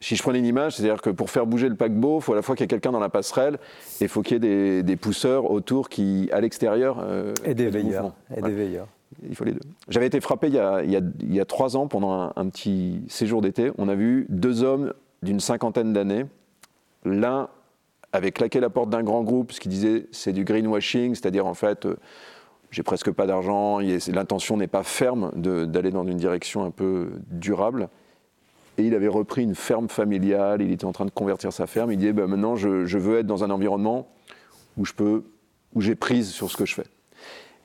si 0.00 0.16
je 0.16 0.22
prenais 0.22 0.38
une 0.38 0.46
image, 0.46 0.76
c'est-à-dire 0.76 1.02
que 1.02 1.10
pour 1.10 1.28
faire 1.28 1.44
bouger 1.44 1.68
le 1.68 1.74
paquebot, 1.74 2.20
il 2.20 2.22
faut 2.22 2.32
à 2.32 2.36
la 2.36 2.40
fois 2.40 2.56
qu'il 2.56 2.64
y 2.64 2.64
ait 2.64 2.68
quelqu'un 2.68 2.92
dans 2.92 2.98
la 2.98 3.10
passerelle 3.10 3.58
et 4.00 4.04
il 4.04 4.08
faut 4.08 4.22
qu'il 4.22 4.42
y 4.42 4.48
ait 4.48 4.82
des, 4.82 4.96
pousseurs 4.96 5.50
autour 5.50 5.90
qui, 5.90 6.30
à 6.32 6.40
l'extérieur. 6.40 6.96
Euh, 7.02 7.34
et 7.44 7.52
des 7.52 7.68
veilleurs. 7.68 8.14
Et 8.34 8.40
des 8.40 8.54
veilleurs. 8.54 8.88
Il 9.28 9.36
faut 9.36 9.44
les 9.44 9.52
deux. 9.52 9.60
J'avais 9.90 10.06
été 10.06 10.18
frappé 10.22 10.46
il 10.46 10.54
y, 10.54 10.58
a, 10.58 10.82
il, 10.82 11.34
y 11.34 11.40
a, 11.40 11.44
trois 11.44 11.76
ans, 11.76 11.88
pendant 11.88 12.12
un, 12.12 12.32
un 12.36 12.48
petit 12.48 13.02
séjour 13.08 13.42
d'été. 13.42 13.70
On 13.76 13.90
a 13.90 13.94
vu 13.94 14.24
deux 14.30 14.62
hommes 14.62 14.94
d'une 15.22 15.40
cinquantaine 15.40 15.92
d'années 15.92 16.24
L'un 17.04 17.48
avait 18.12 18.32
claqué 18.32 18.60
la 18.60 18.70
porte 18.70 18.90
d'un 18.90 19.02
grand 19.02 19.22
groupe, 19.22 19.52
ce 19.52 19.60
qui 19.60 19.68
disait 19.68 20.06
c'est 20.12 20.32
du 20.32 20.44
greenwashing, 20.44 21.14
c'est-à-dire 21.14 21.46
en 21.46 21.54
fait 21.54 21.86
euh, 21.86 21.96
j'ai 22.70 22.82
presque 22.82 23.10
pas 23.10 23.26
d'argent, 23.26 23.78
l'intention 23.78 24.56
n'est 24.56 24.68
pas 24.68 24.82
ferme 24.82 25.32
d'aller 25.34 25.90
dans 25.90 26.06
une 26.06 26.16
direction 26.16 26.64
un 26.64 26.70
peu 26.70 27.10
durable. 27.28 27.88
Et 28.78 28.84
il 28.84 28.94
avait 28.94 29.08
repris 29.08 29.42
une 29.42 29.56
ferme 29.56 29.88
familiale, 29.88 30.62
il 30.62 30.70
était 30.70 30.84
en 30.84 30.92
train 30.92 31.04
de 31.04 31.10
convertir 31.10 31.52
sa 31.52 31.66
ferme. 31.66 31.90
Il 31.90 31.98
disait 31.98 32.12
bah, 32.12 32.28
maintenant 32.28 32.54
je, 32.54 32.96
veux 32.96 33.18
être 33.18 33.26
dans 33.26 33.42
un 33.42 33.50
environnement 33.50 34.08
où 34.76 34.84
j'ai 35.80 35.94
prise 35.96 36.30
sur 36.30 36.48
ce 36.48 36.56
que 36.56 36.64
je 36.64 36.74
fais. 36.74 36.86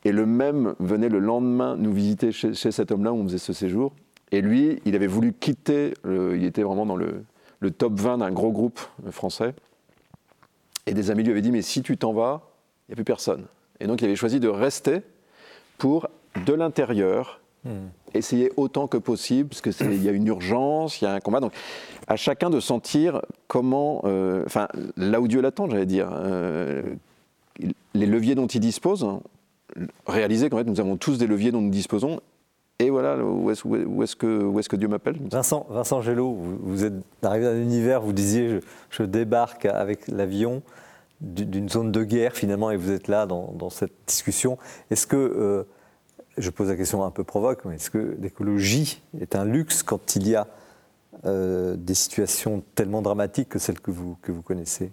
Et 0.05 0.11
le 0.11 0.25
même 0.25 0.73
venait 0.79 1.09
le 1.09 1.19
lendemain 1.19 1.75
nous 1.77 1.93
visiter 1.93 2.31
chez, 2.31 2.53
cet 2.53 2.91
homme-là 2.91 3.13
où 3.13 3.17
on 3.17 3.23
faisait 3.25 3.37
ce 3.37 3.53
séjour. 3.53 3.93
Et 4.31 4.41
lui, 4.41 4.81
il 4.85 4.95
avait 4.95 5.07
voulu 5.07 5.33
quitter, 5.33 5.93
il 6.05 6.43
était 6.43 6.63
vraiment 6.63 6.87
dans 6.87 6.95
le, 6.95 7.23
le 7.65 7.71
top 7.71 7.99
20 7.99 8.19
d'un 8.19 8.31
gros 8.31 8.51
groupe 8.51 8.79
français. 9.11 9.53
Et 10.85 10.93
des 10.93 11.09
amis 11.09 11.23
lui 11.23 11.31
avaient 11.31 11.41
dit, 11.41 11.51
mais 11.51 11.63
si 11.63 11.81
tu 11.81 11.97
t'en 11.97 12.13
vas, 12.13 12.41
il 12.87 12.91
n'y 12.91 12.93
a 12.93 12.95
plus 12.95 13.03
personne. 13.03 13.45
Et 13.79 13.87
donc 13.87 14.01
il 14.01 14.05
avait 14.05 14.15
choisi 14.15 14.39
de 14.39 14.47
rester 14.47 15.01
pour, 15.79 16.07
de 16.45 16.53
l'intérieur, 16.53 17.41
hmm. 17.63 17.87
essayer 18.13 18.51
autant 18.55 18.87
que 18.87 18.97
possible, 18.97 19.49
parce 19.49 19.61
qu'il 19.61 20.03
y 20.03 20.07
a 20.07 20.11
une 20.11 20.27
urgence, 20.27 21.01
il 21.01 21.05
y 21.05 21.07
a 21.07 21.13
un 21.13 21.19
combat. 21.19 21.39
Donc 21.39 21.53
à 22.07 22.15
chacun 22.15 22.51
de 22.51 22.59
sentir 22.59 23.21
comment, 23.47 24.01
euh, 24.05 24.43
enfin 24.45 24.67
là 24.95 25.19
où 25.19 25.27
Dieu 25.27 25.41
l'attend, 25.41 25.67
j'allais 25.67 25.87
dire, 25.87 26.09
euh, 26.13 26.83
les 27.95 28.05
leviers 28.05 28.35
dont 28.35 28.47
il 28.47 28.59
dispose, 28.59 29.03
hein, 29.03 29.21
réaliser 30.05 30.49
qu'en 30.49 30.57
fait 30.57 30.65
nous 30.65 30.79
avons 30.79 30.97
tous 30.97 31.17
des 31.17 31.25
leviers 31.25 31.51
dont 31.51 31.61
nous 31.61 31.71
disposons 31.71 32.19
et 32.79 32.89
voilà, 32.89 33.17
où 33.23 33.49
est-ce 33.51 33.65
est 33.65 34.67
que, 34.67 34.75
Dieu 34.75 34.89
m'appelle? 34.89 35.17
Vincent, 35.31 35.65
Vincent 35.69 36.01
vous, 36.01 36.83
êtes 36.83 36.93
arrivé 37.23 37.45
dans 37.45 37.51
un 37.51 37.61
univers, 37.61 38.01
vous 38.01 38.11
disiez, 38.11 38.59
je, 38.89 39.03
débarque 39.03 39.65
avec 39.65 40.09
l'avion 40.09 40.61
d'une 41.21 41.69
zone 41.69 41.93
de 41.93 42.03
guerre 42.03 42.33
finalement, 42.33 42.71
et 42.71 42.77
vous 42.77 42.91
êtes 42.91 43.07
là 43.07 43.25
dans, 43.25 43.69
cette 43.69 43.93
discussion. 44.05 44.57
Est-ce 44.91 45.07
que, 45.07 45.15
euh, 45.15 45.63
je 46.37 46.49
pose 46.49 46.67
la 46.67 46.75
question 46.75 47.05
un 47.05 47.11
peu 47.11 47.23
provoque, 47.23 47.63
mais 47.63 47.75
est-ce 47.75 47.89
que 47.89 48.17
l'écologie 48.19 49.01
est 49.21 49.35
un 49.35 49.45
luxe 49.45 49.81
quand 49.81 50.17
il 50.17 50.27
y 50.27 50.35
a 50.35 50.45
euh, 51.23 51.77
des 51.77 51.93
situations 51.93 52.61
tellement 52.75 53.01
dramatiques 53.01 53.47
que 53.47 53.59
celles 53.59 53.79
que 53.79 53.91
vous, 53.91 54.17
que 54.21 54.33
vous 54.33 54.41
connaissez? 54.41 54.91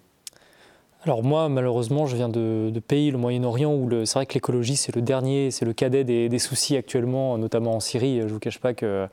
Alors 1.04 1.24
moi, 1.24 1.48
malheureusement, 1.48 2.06
je 2.06 2.14
viens 2.14 2.28
de, 2.28 2.72
pays, 2.86 3.10
le 3.10 3.18
Moyen-Orient, 3.18 3.74
où 3.74 3.88
c'est 4.04 4.14
vrai 4.14 4.26
que 4.26 4.34
l'écologie, 4.34 4.76
c'est 4.76 4.94
le 4.94 5.02
dernier, 5.02 5.50
c'est 5.50 5.64
le 5.64 5.72
cadet 5.72 6.04
des, 6.04 6.38
soucis 6.38 6.76
actuellement, 6.76 7.36
notamment 7.38 7.74
en 7.74 7.80
Syrie. 7.80 8.20
Je 8.20 8.26
ne 8.26 8.30
vous 8.30 8.38
cache 8.38 8.60
pas 8.60 8.72
que... 8.72 9.08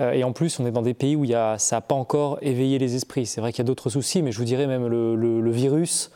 Euh, 0.00 0.12
et 0.12 0.24
en 0.24 0.32
plus, 0.32 0.58
on 0.60 0.66
est 0.66 0.70
dans 0.70 0.80
des 0.80 0.94
pays 0.94 1.16
où 1.16 1.26
y 1.26 1.34
a, 1.34 1.58
ça 1.58 1.76
n'a 1.76 1.80
pas 1.82 1.94
encore 1.94 2.38
éveillé 2.40 2.78
les 2.78 2.94
esprits. 2.94 3.26
C'est 3.26 3.42
vrai 3.42 3.52
qu'il 3.52 3.58
y 3.58 3.66
a 3.66 3.68
d'autres 3.68 3.90
soucis, 3.90 4.22
mais 4.22 4.32
je 4.32 4.38
vous 4.38 4.44
dirais 4.44 4.66
même 4.66 4.86
le, 4.86 5.14
le, 5.14 5.50
virus 5.50 6.10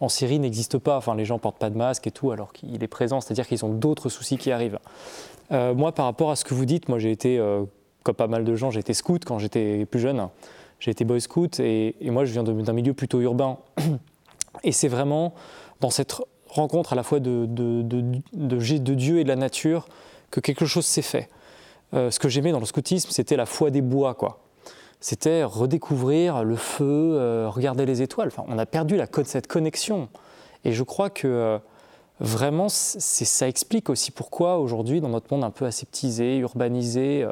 en 0.00 0.10
Syrie 0.10 0.38
n'existe 0.38 0.76
pas. 0.76 0.98
Enfin, 0.98 1.14
les 1.14 1.24
gens 1.24 1.38
portent 1.38 1.58
pas 1.58 1.70
de 1.70 1.76
masque 1.78 2.06
et 2.06 2.10
tout, 2.10 2.30
alors 2.30 2.52
qu'il 2.52 2.84
est 2.84 2.88
présent. 2.88 3.22
C'est-à-dire 3.22 3.46
qu'ils 3.46 3.64
ont 3.64 3.72
d'autres 3.72 4.10
soucis 4.10 4.36
qui 4.36 4.52
arrivent. 4.52 4.78
Euh, 5.52 5.72
moi, 5.72 5.92
par 5.92 6.04
rapport 6.04 6.30
à 6.30 6.36
ce 6.36 6.44
que 6.44 6.52
vous 6.52 6.66
dites, 6.66 6.90
moi 6.90 6.98
j'ai 6.98 7.10
été, 7.10 7.38
euh, 7.38 7.64
comme 8.02 8.14
pas 8.14 8.26
mal 8.26 8.44
de 8.44 8.54
gens, 8.56 8.70
j'ai 8.70 8.80
été 8.80 8.92
scout 8.92 9.24
quand 9.24 9.38
j'étais 9.38 9.86
plus 9.86 10.00
jeune. 10.00 10.28
J'ai 10.80 10.90
été 10.90 11.06
boy 11.06 11.20
scout 11.20 11.60
et, 11.60 11.96
et 12.00 12.10
moi 12.10 12.26
je 12.26 12.32
viens 12.32 12.42
d'un 12.42 12.72
milieu 12.74 12.92
plutôt 12.92 13.20
urbain. 13.20 13.56
Et 14.64 14.72
c'est 14.72 14.88
vraiment 14.88 15.34
dans 15.80 15.90
cette 15.90 16.14
rencontre 16.48 16.92
à 16.92 16.96
la 16.96 17.02
fois 17.02 17.20
de, 17.20 17.46
de, 17.46 18.94
Dieu 18.94 19.18
et 19.18 19.24
de 19.24 19.28
la 19.28 19.36
nature 19.36 19.88
que 20.30 20.40
quelque 20.40 20.66
chose 20.66 20.86
s'est 20.86 21.02
fait. 21.02 21.28
Euh, 21.94 22.10
ce 22.10 22.18
que 22.18 22.28
j'aimais 22.28 22.52
dans 22.52 22.60
le 22.60 22.66
scoutisme, 22.66 23.10
c'était 23.10 23.36
la 23.36 23.46
foi 23.46 23.70
des 23.70 23.80
bois, 23.80 24.14
quoi. 24.14 24.40
C'était 25.00 25.44
redécouvrir 25.44 26.44
le 26.44 26.56
feu, 26.56 26.84
euh, 26.84 27.48
regarder 27.48 27.86
les 27.86 28.02
étoiles. 28.02 28.28
Enfin, 28.28 28.44
on 28.48 28.58
a 28.58 28.66
perdu 28.66 28.96
la, 28.96 29.06
cette 29.24 29.46
connexion. 29.46 30.08
Et 30.64 30.72
je 30.72 30.82
crois 30.82 31.08
que 31.08 31.26
euh, 31.26 31.58
vraiment, 32.20 32.68
ça 32.68 33.48
explique 33.48 33.88
aussi 33.88 34.10
pourquoi 34.10 34.58
aujourd'hui, 34.58 35.00
dans 35.00 35.08
notre 35.08 35.32
monde 35.32 35.42
un 35.42 35.50
peu 35.50 35.64
aseptisé, 35.64 36.36
urbanisé, 36.36 37.26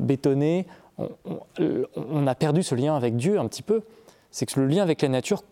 bétonné, 0.00 0.66
on, 0.98 2.26
a 2.26 2.34
perdu 2.34 2.62
ce 2.62 2.74
lien 2.74 2.96
avec 2.96 3.16
Dieu 3.16 3.38
un 3.38 3.46
petit 3.46 3.62
peu. 3.62 3.82
C'est 4.30 4.46
que 4.46 4.60
le 4.60 4.66
lien 4.66 4.82
avec 4.82 5.02
la 5.02 5.08
nature 5.08 5.42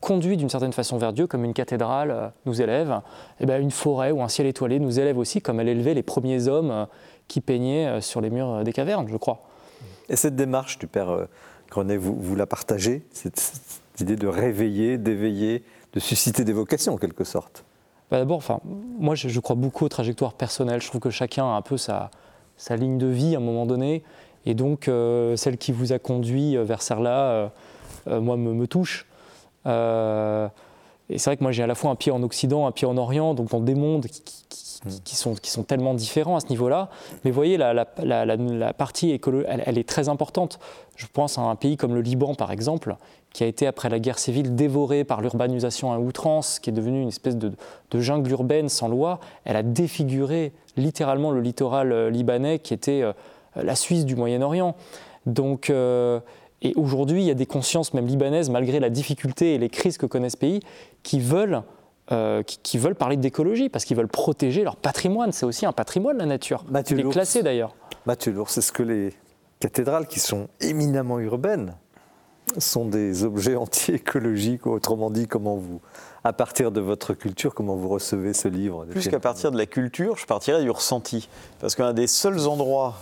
conduit 0.00 0.36
d'une 0.36 0.48
certaine 0.48 0.72
façon 0.72 0.98
vers 0.98 1.12
Dieu, 1.12 1.26
comme 1.26 1.44
une 1.44 1.52
cathédrale 1.52 2.10
euh, 2.10 2.28
nous 2.46 2.60
élève, 2.60 2.90
et 3.38 3.42
eh 3.42 3.46
bien 3.46 3.58
une 3.58 3.70
forêt 3.70 4.10
ou 4.10 4.22
un 4.22 4.28
ciel 4.28 4.46
étoilé 4.46 4.78
nous 4.78 4.98
élève 4.98 5.18
aussi, 5.18 5.40
comme 5.40 5.60
elle 5.60 5.68
élevait 5.68 5.94
les 5.94 6.02
premiers 6.02 6.48
hommes 6.48 6.70
euh, 6.70 6.84
qui 7.28 7.40
peignaient 7.40 7.86
euh, 7.86 8.00
sur 8.00 8.20
les 8.20 8.30
murs 8.30 8.64
des 8.64 8.72
cavernes, 8.72 9.08
je 9.08 9.16
crois. 9.16 9.42
Et 10.08 10.16
cette 10.16 10.36
démarche 10.36 10.78
du 10.78 10.86
Père 10.86 11.28
Grenet, 11.70 11.96
vous, 11.96 12.16
vous 12.18 12.34
la 12.34 12.46
partagez? 12.46 13.06
Cette, 13.12 13.52
idée 14.00 14.16
de 14.16 14.26
réveiller, 14.26 14.96
d'éveiller, 14.96 15.62
de 15.92 16.00
susciter 16.00 16.42
des 16.42 16.54
vocations 16.54 16.94
en 16.94 16.96
quelque 16.96 17.22
sorte? 17.22 17.64
Bah, 18.10 18.18
D'abord, 18.18 18.38
enfin, 18.38 18.60
moi 18.98 19.14
je, 19.14 19.40
crois 19.40 19.56
beaucoup 19.56 19.84
aux 19.84 19.90
trajectoires 19.90 20.32
personnelles. 20.32 20.80
Je 20.80 20.88
trouve 20.88 21.02
que 21.02 21.10
chacun 21.10 21.44
a 21.44 21.50
un 21.50 21.60
peu 21.60 21.76
sa, 21.76 22.10
sa 22.56 22.76
ligne 22.76 22.96
de 22.96 23.06
vie 23.06 23.34
à 23.34 23.38
un 23.38 23.42
moment 23.42 23.66
donné. 23.66 24.02
Et 24.46 24.54
donc, 24.54 24.90
celle 25.36 25.58
qui 25.58 25.70
vous 25.70 25.92
a 25.92 25.98
conduit 25.98 26.56
vers 26.56 26.80
celle-là, 26.80 27.52
moi, 28.06 28.38
me, 28.38 28.54
me 28.54 28.66
touche. 28.66 29.06
Euh, 29.66 30.48
et 31.10 31.18
c'est 31.18 31.30
vrai 31.30 31.36
que 31.36 31.42
moi 31.42 31.52
j'ai 31.52 31.62
à 31.62 31.66
la 31.66 31.74
fois 31.74 31.90
un 31.90 31.96
pied 31.96 32.12
en 32.12 32.22
Occident, 32.22 32.66
un 32.66 32.72
pied 32.72 32.86
en 32.86 32.96
Orient, 32.96 33.34
donc 33.34 33.50
dans 33.50 33.60
des 33.60 33.74
mondes 33.74 34.06
qui, 34.06 35.16
sont, 35.16 35.34
qui 35.34 35.50
sont, 35.50 35.64
tellement 35.64 35.92
différents 35.92 36.36
à 36.36 36.40
ce 36.40 36.48
niveau-là. 36.48 36.88
Mais 37.24 37.30
vous 37.30 37.34
voyez, 37.34 37.56
la, 37.56 37.74
la, 37.74 38.72
partie 38.72 39.10
écologique, 39.10 39.48
elle, 39.66 39.76
est 39.76 39.88
très 39.88 40.08
importante. 40.08 40.58
Je 40.96 41.06
pense 41.12 41.36
à 41.36 41.42
un 41.42 41.56
pays 41.56 41.76
comme 41.76 41.94
le 41.94 42.00
Liban, 42.00 42.34
par 42.34 42.52
exemple, 42.52 42.96
qui 43.32 43.44
a 43.44 43.46
été, 43.46 43.66
après 43.66 43.88
la 43.88 43.98
guerre 43.98 44.18
civile, 44.18 44.54
dévoré 44.54 45.04
par 45.04 45.20
l'urbanisation 45.20 45.92
à 45.92 45.98
outrance, 45.98 46.60
qui 46.60 46.70
est 46.70 46.72
devenue 46.72 47.02
une 47.02 47.08
espèce 47.08 47.36
de, 47.36 47.52
jungle 47.94 48.30
urbaine 48.30 48.68
sans 48.68 48.88
loi. 48.88 49.18
Elle 49.44 49.56
a 49.56 49.62
défiguré 49.62 50.52
littéralement 50.76 51.30
le 51.30 51.40
littoral 51.40 51.92
euh, 51.92 52.08
libanais, 52.08 52.60
qui 52.60 52.72
était 52.72 53.02
euh, 53.02 53.12
la 53.56 53.74
Suisse 53.74 54.06
du 54.06 54.16
Moyen-Orient. 54.16 54.76
Donc, 55.26 55.70
et 56.62 56.74
aujourd'hui, 56.76 57.22
il 57.22 57.26
y 57.26 57.30
a 57.30 57.34
des 57.34 57.46
consciences, 57.46 57.94
même 57.94 58.06
libanaises, 58.06 58.50
malgré 58.50 58.80
la 58.80 58.90
difficulté 58.90 59.54
et 59.54 59.58
les 59.58 59.70
crises 59.70 59.96
que 59.96 60.06
connaît 60.06 60.30
ce 60.30 60.36
pays, 60.36 60.60
qui 61.02 61.20
veulent, 61.20 61.62
euh, 62.12 62.42
qui, 62.42 62.76
veulent 62.76 62.94
parler 62.94 63.16
d'écologie, 63.16 63.68
parce 63.68 63.84
qu'ils 63.84 63.96
veulent 63.96 64.08
protéger 64.08 64.62
leur 64.62 64.76
patrimoine. 64.76 65.32
C'est 65.32 65.46
aussi 65.46 65.64
un 65.64 65.72
patrimoine, 65.72 66.18
la 66.18 66.26
nature. 66.26 66.64
Mathieu 66.70 66.98
Il 66.98 67.06
est 67.06 67.10
classé 67.10 67.42
d'ailleurs. 67.42 67.74
Mathieu 68.04 68.32
Lourdes, 68.32 68.50
c'est 68.50 68.60
ce 68.60 68.72
que 68.72 68.82
les 68.82 69.14
cathédrales, 69.58 70.06
qui 70.06 70.20
sont 70.20 70.48
éminemment 70.60 71.18
urbaines, 71.18 71.74
sont 72.58 72.84
des 72.84 73.24
objets 73.24 73.56
anti-écologiques, 73.56 74.66
autrement 74.66 75.10
dit, 75.10 75.26
comment 75.28 75.56
vous, 75.56 75.80
à 76.24 76.32
partir 76.34 76.72
de 76.72 76.80
votre 76.80 77.14
culture, 77.14 77.54
comment 77.54 77.76
vous 77.76 77.88
recevez 77.88 78.34
ce 78.34 78.48
livre 78.48 78.84
Plus 78.86 79.08
qu'à 79.08 79.20
partir 79.20 79.50
de 79.50 79.56
la 79.56 79.66
culture, 79.66 80.16
je 80.18 80.26
partirais 80.26 80.62
du 80.62 80.70
ressenti. 80.70 81.28
Parce 81.60 81.74
qu'un 81.74 81.94
des 81.94 82.06
seuls 82.06 82.46
endroits 82.46 82.96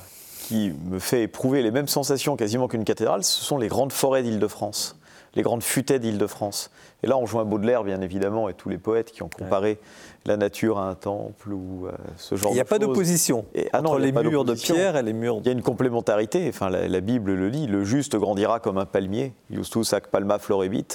qui 0.49 0.73
me 0.87 0.99
fait 0.99 1.25
éprouver 1.25 1.61
les 1.61 1.71
mêmes 1.71 1.89
sensations 1.89 2.35
quasiment 2.35 2.69
qu'une 2.69 2.85
cathédrale, 2.85 3.23
ce 3.23 3.45
sont 3.45 3.59
les 3.59 3.69
grandes 3.69 3.93
forêts 3.93 4.23
d'Île-de-France, 4.23 4.97
les 5.35 5.43
grandes 5.43 5.63
futaies 5.63 5.99
d'Île-de-France. 5.99 6.71
Et 7.03 7.07
là, 7.07 7.19
on 7.19 7.27
joint 7.27 7.45
Baudelaire, 7.45 7.85
bien 7.85 8.01
évidemment, 8.01 8.49
et 8.49 8.55
tous 8.55 8.71
les 8.71 8.79
poètes 8.79 9.13
qui 9.13 9.23
ont 9.23 9.29
comparé 9.29 9.79
la 10.25 10.39
nature 10.39 10.79
à 10.79 10.89
un 10.89 10.95
temple 10.95 11.53
ou 11.53 11.87
euh, 11.87 11.93
ce 12.17 12.35
genre 12.35 12.39
de 12.39 12.43
choses. 12.45 12.51
Il 12.53 12.55
n'y 12.55 12.61
a 12.61 12.65
pas 12.65 12.79
d'opposition 12.79 13.45
ah 13.75 13.81
entre 13.81 13.99
les 13.99 14.11
murs 14.11 14.47
de 14.47 14.55
pierre 14.55 14.97
et 14.97 15.03
les 15.03 15.13
murs. 15.13 15.37
Il 15.41 15.47
y 15.47 15.51
a 15.51 15.53
une 15.53 15.61
complémentarité. 15.61 16.49
Enfin, 16.49 16.71
la, 16.71 17.01
Bible 17.01 17.35
le 17.35 17.51
dit 17.51 17.67
le 17.67 17.85
juste 17.85 18.17
grandira 18.17 18.59
comme 18.59 18.79
un 18.79 18.87
palmier. 18.87 19.35
Justus 19.51 19.93
ac 19.93 20.07
palma 20.07 20.39
florebit. 20.39 20.87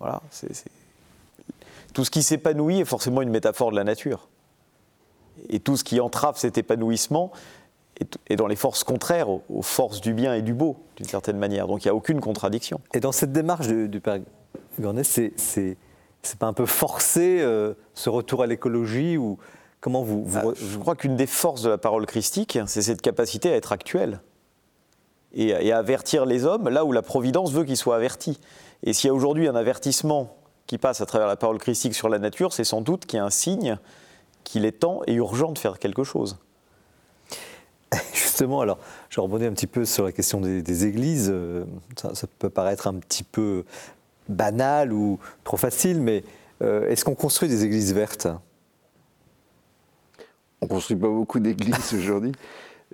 Voilà. 0.00 0.22
Tout 1.92 2.06
ce 2.06 2.10
qui 2.10 2.22
s'épanouit 2.22 2.80
est 2.80 2.86
forcément 2.86 3.20
une 3.20 3.30
métaphore 3.30 3.70
de 3.70 3.76
la 3.76 3.84
nature. 3.84 4.28
Et 5.50 5.60
tout 5.60 5.76
ce 5.76 5.84
qui 5.84 6.00
entrave 6.00 6.38
cet 6.38 6.56
épanouissement 6.56 7.32
et 8.28 8.36
dans 8.36 8.46
les 8.46 8.56
forces 8.56 8.84
contraires 8.84 9.28
aux, 9.28 9.62
forces 9.62 10.00
du 10.00 10.14
bien 10.14 10.34
et 10.34 10.42
du 10.42 10.54
beau, 10.54 10.76
d'une 10.96 11.06
certaine 11.06 11.38
manière. 11.38 11.66
Donc 11.66 11.84
il 11.84 11.88
n'y 11.88 11.90
a 11.90 11.94
aucune 11.94 12.20
contradiction. 12.20 12.80
Et 12.92 13.00
dans 13.00 13.12
cette 13.12 13.32
démarche 13.32 13.68
du, 13.68 14.00
Père 14.00 14.18
Gournet, 14.80 15.04
c'est, 15.04 15.32
c'est, 15.36 15.76
pas 16.38 16.46
un 16.46 16.52
peu 16.52 16.66
forcé 16.66 17.40
euh, 17.40 17.74
ce 17.94 18.10
retour 18.10 18.42
à 18.42 18.46
l'écologie 18.46 19.16
ou 19.16 19.38
comment 19.80 20.02
vous, 20.02 20.26
ah, 20.34 20.42
Je 20.54 20.78
crois 20.78 20.96
qu'une 20.96 21.16
des 21.16 21.26
forces 21.26 21.62
de 21.62 21.68
la 21.68 21.78
parole 21.78 22.06
christique, 22.06 22.58
c'est 22.66 22.82
cette 22.82 23.02
capacité 23.02 23.52
à 23.52 23.56
être 23.56 23.72
actuelle 23.72 24.20
et, 25.32 25.48
et, 25.48 25.72
à 25.72 25.78
avertir 25.78 26.26
les 26.26 26.44
hommes 26.44 26.68
là 26.68 26.84
où 26.84 26.92
la 26.92 27.02
providence 27.02 27.52
veut 27.52 27.64
qu'ils 27.64 27.76
soient 27.76 27.96
avertis. 27.96 28.40
Et 28.82 28.92
s'il 28.92 29.08
y 29.08 29.10
a 29.10 29.14
aujourd'hui 29.14 29.46
un 29.46 29.54
avertissement 29.54 30.36
qui 30.66 30.78
passe 30.78 31.00
à 31.00 31.06
travers 31.06 31.28
la 31.28 31.36
parole 31.36 31.58
christique 31.58 31.94
sur 31.94 32.08
la 32.08 32.18
nature, 32.18 32.52
c'est 32.52 32.64
sans 32.64 32.80
doute 32.80 33.06
qu'il 33.06 33.18
y 33.18 33.20
a 33.20 33.24
un 33.24 33.30
signe 33.30 33.78
qu'il 34.42 34.64
est 34.64 34.80
temps 34.80 35.00
et 35.06 35.14
urgent 35.14 35.52
de 35.52 35.58
faire 35.58 35.78
quelque 35.78 36.04
chose. 36.04 36.38
Justement, 38.34 38.62
alors, 38.62 38.80
je 39.10 39.20
rebondis 39.20 39.46
un 39.46 39.52
petit 39.52 39.68
peu 39.68 39.84
sur 39.84 40.02
la 40.02 40.10
question 40.10 40.40
des, 40.40 40.86
églises. 40.86 41.30
Euh, 41.32 41.64
ça, 42.14 42.26
peut 42.40 42.50
paraître 42.50 42.88
un 42.88 42.94
petit 42.94 43.22
peu 43.22 43.62
banal 44.28 44.92
ou 44.92 45.20
trop 45.44 45.56
facile, 45.56 46.00
mais 46.00 46.24
euh, 46.60 46.90
est-ce 46.90 47.04
qu'on 47.04 47.14
construit 47.14 47.48
des 47.48 47.64
églises 47.64 47.94
vertes? 47.94 48.26
On 50.60 50.66
ne 50.66 50.68
construit 50.68 50.96
pas 50.96 51.06
beaucoup 51.06 51.38
d'églises 51.38 51.94
aujourd'hui. 51.96 52.32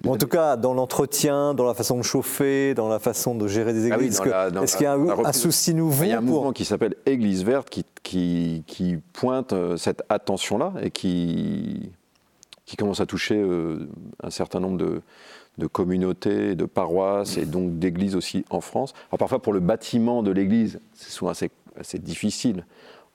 en 0.06 0.18
tout 0.18 0.26
cas, 0.26 0.58
dans 0.58 0.74
l'entretien, 0.74 1.54
dans 1.54 1.64
la 1.64 1.72
façon 1.72 1.96
de 1.96 2.02
chauffer, 2.02 2.74
dans 2.74 2.90
la 2.90 2.98
façon 2.98 3.34
de 3.34 3.48
gérer 3.48 3.72
des 3.72 3.90
ah 3.90 3.96
églises. 3.96 4.20
est-ce 4.62 4.76
qu'il 4.76 4.84
y 4.84 4.88
a 4.88 4.92
un, 4.92 5.32
souci 5.32 5.72
nouveau 5.72 6.04
Il 6.04 6.10
y 6.10 6.12
a 6.12 6.18
un 6.18 6.20
mouvement 6.20 6.52
qui 6.52 6.66
s'appelle 6.66 6.96
Église 7.06 7.44
verte 7.44 7.70
qui, 8.02 8.62
qui 8.66 8.98
pointe 9.14 9.54
euh, 9.54 9.78
cette 9.78 10.02
attention-là 10.10 10.74
et 10.82 10.90
qui, 10.90 11.92
qui 12.70 12.76
commence 12.76 13.00
à 13.00 13.06
toucher 13.06 13.34
euh, 13.34 13.88
un 14.22 14.30
certain 14.30 14.60
nombre 14.60 14.78
de, 15.58 15.66
communautés, 15.66 16.54
de 16.54 16.66
paroisses 16.66 17.36
et 17.36 17.44
donc 17.44 17.80
d'églises 17.80 18.14
aussi 18.14 18.44
en 18.48 18.60
France. 18.60 18.94
Alors 19.10 19.18
parfois 19.18 19.42
pour 19.42 19.52
le 19.52 19.58
bâtiment 19.58 20.22
de 20.22 20.30
l'église, 20.30 20.78
c'est 20.94 21.10
souvent 21.10 21.32
assez, 21.32 21.50
difficile. 21.98 22.64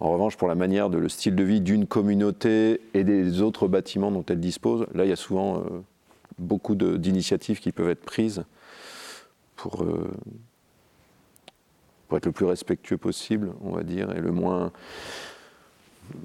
En 0.02 0.12
revanche, 0.12 0.36
pour 0.36 0.50
la 0.50 0.56
manière 0.56 0.90
de 0.90 0.98
le 0.98 1.08
style 1.08 1.38
de 1.38 1.44
vie 1.44 1.62
d'une 1.62 1.88
communauté 1.88 2.82
et 2.94 3.06
des 3.06 3.42
autres 3.42 3.70
bâtiments 3.70 4.12
dont 4.12 4.26
elle 4.28 4.42
dispose, 4.42 4.88
là 4.94 5.06
il 5.06 5.10
y 5.10 5.14
a 5.14 5.16
souvent 5.16 5.60
euh, 5.60 5.62
beaucoup 6.38 6.76
d'initiatives 6.76 7.62
qui 7.62 7.72
peuvent 7.72 7.90
être 7.90 8.04
prises 8.04 8.44
pour, 9.56 9.84
euh, 9.84 10.12
pour 12.10 12.18
être 12.18 12.26
le 12.26 12.34
plus 12.34 12.46
respectueux 12.46 12.98
possible, 12.98 13.54
on 13.64 13.72
va 13.72 13.84
dire, 13.84 14.12
et 14.18 14.20
le 14.20 14.34
moins 14.34 14.74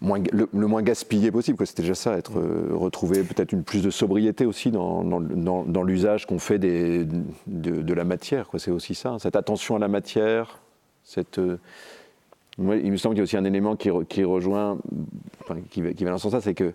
le, 0.02 0.66
moins 0.66 0.82
gaspillé 0.82 1.30
possible. 1.30 1.66
C'était 1.66 1.82
déjà 1.82 1.94
ça, 1.94 2.16
être 2.16 2.38
euh, 2.38 2.70
retrouver 2.72 3.22
peut-être 3.22 3.52
une 3.52 3.62
plus 3.62 3.82
de 3.82 3.90
sobriété 3.90 4.46
aussi 4.46 4.70
dans, 4.70 5.04
dans, 5.04 5.82
l'usage 5.82 6.26
qu'on 6.26 6.38
fait 6.38 6.58
des, 6.58 7.06
de, 7.46 7.94
la 7.94 8.04
matière. 8.04 8.48
C'est 8.58 8.70
aussi 8.70 8.94
ça, 8.94 9.16
cette 9.18 9.36
attention 9.36 9.76
à 9.76 9.78
la 9.78 9.88
matière. 9.88 10.60
Cette, 11.04 11.38
euh, 11.38 11.58
il 12.58 12.90
me 12.90 12.96
semble 12.96 13.14
qu'il 13.14 13.20
y 13.20 13.22
a 13.22 13.24
aussi 13.24 13.36
un 13.36 13.44
élément 13.44 13.76
qui, 13.76 13.90
qui 14.08 14.24
rejoint, 14.24 14.78
qui, 15.70 15.82
qui, 15.94 16.04
va 16.04 16.10
dans 16.10 16.18
ce 16.18 16.24
sens-là, 16.24 16.40
c'est 16.40 16.54
que 16.54 16.72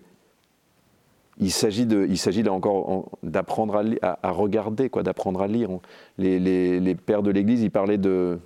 il 1.38 1.50
s'agit 1.50 1.84
de, 1.84 2.06
il 2.08 2.16
s'agit 2.16 2.42
là 2.42 2.52
encore 2.52 3.10
d'apprendre 3.22 3.82
à, 4.00 4.18
à, 4.22 4.30
regarder, 4.30 4.88
quoi, 4.88 5.02
d'apprendre 5.02 5.42
à 5.42 5.46
lire. 5.46 5.68
Les, 6.16 6.38
les, 6.38 6.80
les 6.80 6.94
pères 6.94 7.22
de 7.22 7.30
l'Église, 7.30 7.62
ils 7.62 7.70
parlaient 7.70 7.98
de, 7.98 8.38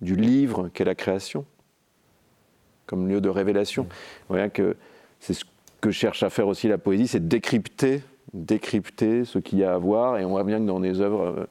du 0.00 0.16
livre 0.16 0.68
qu'est 0.72 0.84
la 0.84 0.94
création 0.94 1.44
comme 2.88 3.06
lieu 3.06 3.20
de 3.20 3.28
révélation. 3.28 3.84
Vous 3.84 4.34
voyez 4.34 4.50
que 4.50 4.76
c'est 5.20 5.34
ce 5.34 5.44
que 5.80 5.92
cherche 5.92 6.24
à 6.24 6.30
faire 6.30 6.48
aussi 6.48 6.66
la 6.66 6.78
poésie, 6.78 7.06
c'est 7.06 7.28
décrypter, 7.28 8.02
décrypter 8.32 9.24
ce 9.24 9.38
qu'il 9.38 9.58
y 9.58 9.64
a 9.64 9.74
à 9.74 9.78
voir. 9.78 10.18
Et 10.18 10.24
on 10.24 10.30
voit 10.30 10.42
bien 10.42 10.58
que 10.58 10.66
dans 10.66 10.80
des 10.80 11.00
œuvres 11.00 11.22
euh, 11.22 11.46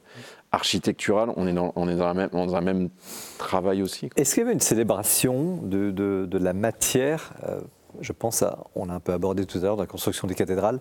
architecturales, 0.52 1.30
on 1.36 1.46
est 1.46 1.52
dans, 1.52 1.72
on 1.76 1.88
est 1.88 1.96
dans, 1.96 2.14
même, 2.14 2.30
un 2.32 2.60
même 2.60 2.88
travail 3.38 3.82
aussi. 3.82 4.10
Est-ce 4.16 4.34
qu'il 4.34 4.42
y 4.42 4.44
avait 4.44 4.52
une 4.52 4.60
célébration 4.60 5.58
de, 5.62 5.90
de, 5.90 6.38
la 6.38 6.52
matière 6.52 7.32
euh, 7.48 7.60
Je 8.00 8.12
pense 8.12 8.42
à, 8.42 8.64
on 8.74 8.88
a 8.90 8.94
un 8.94 9.00
peu 9.00 9.12
abordé 9.12 9.46
tout 9.46 9.58
à 9.58 9.62
l'heure 9.62 9.76
dans 9.76 9.82
la 9.82 9.88
construction 9.88 10.28
des 10.28 10.34
cathédrales, 10.34 10.80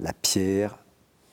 la 0.00 0.12
pierre. 0.12 0.78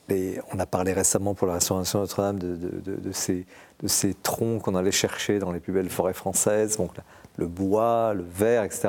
Et 0.08 0.38
on 0.52 0.58
a 0.58 0.66
parlé 0.66 0.92
récemment 0.92 1.34
pour 1.34 1.46
la 1.46 1.54
restauration 1.54 2.00
de 2.00 2.04
Notre-Dame 2.04 2.38
de, 2.38 2.56
de, 2.56 3.12
ces, 3.12 3.46
de 3.80 3.88
ces 3.88 4.12
troncs 4.12 4.60
qu'on 4.60 4.74
allait 4.74 4.90
chercher 4.90 5.38
dans 5.38 5.52
les 5.52 5.60
plus 5.60 5.72
belles 5.72 5.88
forêts 5.88 6.12
françaises. 6.12 6.76
Donc, 6.76 6.90
le 7.36 7.46
bois, 7.46 8.14
le 8.14 8.24
verre, 8.24 8.64
etc. 8.64 8.88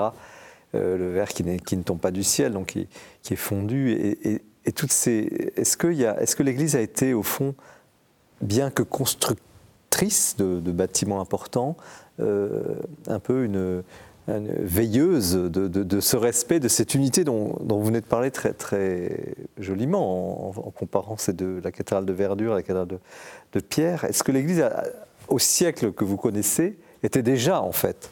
Euh, 0.76 0.98
le 0.98 1.11
verre 1.11 1.30
qui, 1.30 1.44
ne 1.44 1.84
tombe 1.84 1.99
pas 1.99 2.11
du 2.11 2.24
ciel, 2.24 2.53
donc 2.53 2.78
qui, 3.22 3.34
est 3.34 3.36
fondu. 3.36 3.91
Et, 3.91 4.41
toutes 4.72 4.91
ces. 4.91 5.52
Est-ce 5.56 5.76
que, 5.78 5.88
que 5.88 6.44
l'Église 6.44 6.76
a 6.76 6.82
été, 6.82 7.14
au 7.14 7.24
fond, 7.24 7.53
bien 8.41 8.72
que 8.72 8.82
constructrice 8.82 10.36
de, 10.38 10.72
bâtiments 10.72 11.22
importants, 11.22 11.78
euh, 12.20 12.61
un 13.07 13.20
peu 13.20 13.44
une, 13.44 13.84
veilleuse 14.28 15.36
de, 15.36 15.99
ce 15.99 16.15
respect, 16.15 16.61
de 16.61 16.70
cette 16.70 16.95
unité 16.95 17.26
dont, 17.26 17.57
vous 17.60 17.84
venez 17.84 17.99
de 17.99 18.06
parler 18.06 18.32
très, 18.32 18.53
très 18.53 19.36
joliment 19.60 20.48
en, 20.48 20.72
comparant 20.72 21.18
ces 21.18 21.34
deux, 21.34 21.60
la 21.61 21.74
cathédrale 21.74 22.06
de 22.06 22.14
verdure 22.14 22.53
et 22.53 22.56
la 22.56 22.61
cathédrale 22.61 22.99
de, 23.52 23.60
pierre? 23.60 24.06
Est-ce 24.06 24.24
que 24.24 24.32
l'Église, 24.32 24.65
au 25.28 25.40
siècle 25.40 25.91
que 25.91 26.06
vous 26.06 26.18
connaissez, 26.18 26.78
était 27.03 27.22
déjà 27.22 27.61
en 27.61 27.74
fait 27.74 28.10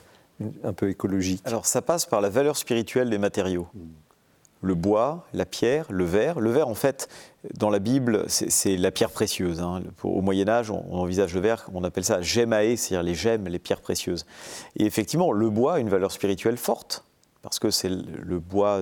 un 0.64 0.74
peu 0.74 0.90
écologique 0.90 1.42
Alors 1.46 1.66
ça 1.66 1.82
passe 1.82 2.06
par 2.06 2.22
la 2.22 2.30
valeur 2.30 2.58
spirituelle 2.58 3.10
des 3.10 3.18
matériaux. 3.18 3.68
le 4.62 4.76
bois, 4.76 5.26
la 5.34 5.46
pierre, 5.46 5.86
le 5.90 6.06
verre. 6.06 6.40
Le 6.40 6.52
verre, 6.52 6.68
en 6.68 6.76
fait, 6.76 7.10
dans 7.56 7.70
la 7.70 7.80
Bible, 7.80 8.26
c'est 8.28 8.78
la 8.78 8.92
pierre 8.92 9.10
précieuse. 9.10 9.62
Hein. 9.62 9.82
Au 10.04 10.22
Moyen 10.22 10.48
Âge, 10.48 10.70
on, 10.70 10.94
envisage 10.94 11.34
le 11.34 11.42
verre, 11.42 11.68
on 11.74 11.84
appelle 11.84 12.04
ça 12.04 12.22
gemae, 12.22 12.76
c'est-à-dire 12.78 13.04
les 13.04 13.16
gemmes, 13.16 13.48
les 13.48 13.60
pierres 13.60 13.82
précieuses. 13.82 14.26
Et 14.78 14.86
effectivement, 14.86 15.32
le 15.32 15.50
bois 15.50 15.76
a 15.76 15.80
une 15.80 15.90
valeur 15.90 16.12
spirituelle 16.12 16.58
forte, 16.58 17.04
parce 17.42 17.58
que 17.58 17.72
c'est 17.72 17.90
le 17.90 18.40
bois 18.40 18.82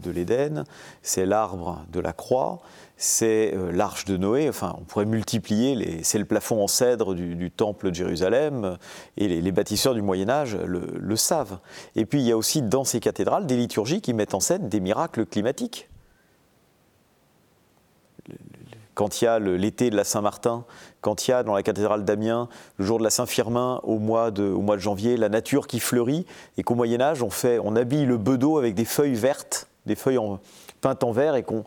de 0.00 0.10
l'Éden, 0.10 0.64
c'est 1.02 1.26
l'arbre 1.26 1.84
de 1.92 2.00
la 2.00 2.12
croix, 2.12 2.60
c'est 3.02 3.54
euh, 3.54 3.72
l'arche 3.72 4.04
de 4.04 4.18
Noé, 4.18 4.46
enfin 4.50 4.76
on 4.78 4.84
pourrait 4.84 5.06
multiplier, 5.06 6.00
c'est 6.04 6.18
le 6.18 6.26
plafond 6.26 6.62
en 6.62 6.66
cèdre 6.66 7.14
du, 7.14 7.50
temple 7.50 7.88
de 7.88 7.94
Jérusalem, 7.94 8.76
et 9.16 9.26
les, 9.26 9.52
bâtisseurs 9.52 9.94
du 9.94 10.02
Moyen 10.02 10.28
Âge 10.28 10.54
le, 10.54 11.16
savent. 11.16 11.60
Et 11.96 12.04
puis 12.04 12.20
il 12.20 12.26
y 12.26 12.32
a 12.32 12.36
aussi 12.36 12.60
dans 12.60 12.84
ces 12.84 13.00
cathédrales 13.00 13.46
des 13.46 13.56
liturgies 13.56 14.02
qui 14.02 14.12
mettent 14.12 14.34
en 14.34 14.40
scène 14.40 14.68
des 14.68 14.80
miracles 14.80 15.24
climatiques. 15.24 15.88
Quand 18.92 19.22
il 19.22 19.24
y 19.24 19.28
a 19.28 19.38
l'été 19.38 19.88
de 19.88 19.96
la 19.96 20.04
Saint-Martin, 20.04 20.66
quand 21.00 21.26
il 21.26 21.30
y 21.30 21.34
a 21.34 21.42
dans 21.42 21.54
la 21.54 21.62
cathédrale 21.62 22.04
d'Amiens, 22.04 22.50
le 22.76 22.84
jour 22.84 22.98
de 22.98 23.04
la 23.04 23.08
Saint-Firmin, 23.08 23.80
au, 23.82 23.98
mois 23.98 24.30
de, 24.30 24.42
au 24.42 24.60
mois 24.60 24.76
de 24.76 24.82
janvier, 24.82 25.16
la 25.16 25.30
nature 25.30 25.68
qui 25.68 25.80
fleurit, 25.80 26.26
et 26.58 26.62
qu'au 26.62 26.74
Moyen 26.74 27.00
Âge, 27.00 27.22
on, 27.22 27.30
fait, 27.30 27.58
on 27.64 27.76
habille 27.76 28.04
le 28.04 28.18
bedeau 28.18 28.58
avec 28.58 28.74
des 28.74 28.84
feuilles 28.84 29.14
vertes, 29.14 29.68
des 29.86 29.96
feuilles 29.96 30.18
peintes 30.82 31.02
en 31.02 31.12
vert, 31.12 31.34
et 31.34 31.42
qu'on 31.42 31.64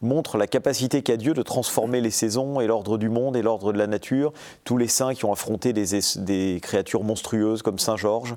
montre 0.00 0.38
la 0.38 0.46
capacité 0.46 1.02
qu'a 1.02 1.16
Dieu 1.16 1.34
de 1.34 1.42
transformer 1.42 2.00
les 2.00 2.10
saisons 2.10 2.60
et 2.60 2.66
l'ordre 2.66 2.98
du 2.98 3.08
monde 3.08 3.36
et 3.36 3.42
l'ordre 3.42 3.72
de 3.72 3.78
la 3.78 3.86
nature, 3.86 4.32
tous 4.64 4.76
les 4.76 4.88
saints 4.88 5.14
qui 5.14 5.24
ont 5.24 5.32
affronté 5.32 5.72
des, 5.72 6.60
créatures 6.62 7.04
monstrueuses 7.04 7.62
comme 7.62 7.78
Saint 7.78 7.96
Georges. 7.96 8.34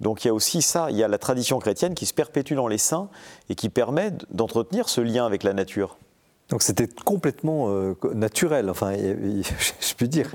Donc 0.00 0.24
il 0.24 0.28
y 0.28 0.30
a 0.30 0.34
aussi 0.34 0.62
ça, 0.62 0.90
il 0.90 0.96
y 0.96 1.02
a 1.02 1.08
la 1.08 1.18
tradition 1.18 1.58
chrétienne 1.58 1.94
qui 1.94 2.06
se 2.06 2.14
perpétue 2.14 2.54
dans 2.54 2.68
les 2.68 2.78
saints 2.78 3.08
et 3.48 3.54
qui 3.54 3.68
permet 3.68 4.12
d'entretenir 4.30 4.88
ce 4.88 5.00
lien 5.00 5.24
avec 5.24 5.42
la 5.42 5.52
nature. 5.52 5.96
Donc 6.48 6.62
c'était 6.62 6.88
complètement 7.04 7.68
euh, 7.68 7.94
naturel, 8.12 8.68
enfin, 8.68 8.92
je 8.96 9.94
puis 9.94 10.08
dire 10.08 10.34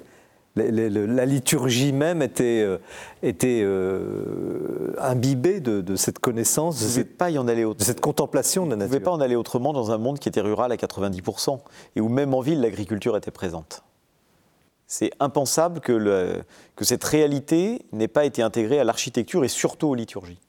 la 0.55 1.25
liturgie 1.25 1.93
même 1.93 2.21
était, 2.21 2.61
euh, 2.61 2.77
était 3.23 3.61
euh, 3.63 4.93
imbibée 4.99 5.59
de, 5.59 5.95
cette 5.95 6.19
connaissance, 6.19 6.81
de 6.81 6.87
cette, 6.87 7.17
pas 7.17 7.29
y 7.29 7.37
en 7.37 7.47
aller 7.47 7.63
de 7.63 7.83
cette 7.83 8.01
contemplation 8.01 8.65
de 8.65 8.71
la 8.71 8.75
nature. 8.75 8.89
Vous 8.89 8.95
ne 8.95 8.99
pouvez 8.99 9.05
pas 9.05 9.15
en 9.17 9.21
aller 9.21 9.35
autrement 9.35 9.73
dans 9.73 9.91
un 9.91 9.97
monde 9.97 10.19
qui 10.19 10.27
était 10.27 10.41
rural 10.41 10.71
à 10.71 10.75
90%, 10.75 11.59
et 11.95 12.01
où 12.01 12.09
même 12.09 12.33
en 12.33 12.41
ville, 12.41 12.61
l'agriculture 12.61 13.15
était 13.15 13.31
présente. 13.31 13.83
C'est 14.87 15.11
impensable 15.19 15.81
que, 15.81 16.41
que 16.75 16.83
cette 16.83 17.03
réalité 17.03 17.85
n'ait 17.91 18.07
pas 18.07 18.25
été 18.25 18.41
intégrée 18.41 18.79
à 18.79 18.83
l'architecture 18.83 19.45
et 19.45 19.47
surtout 19.47 19.87
aux 19.87 19.95
liturgies. 19.95 20.39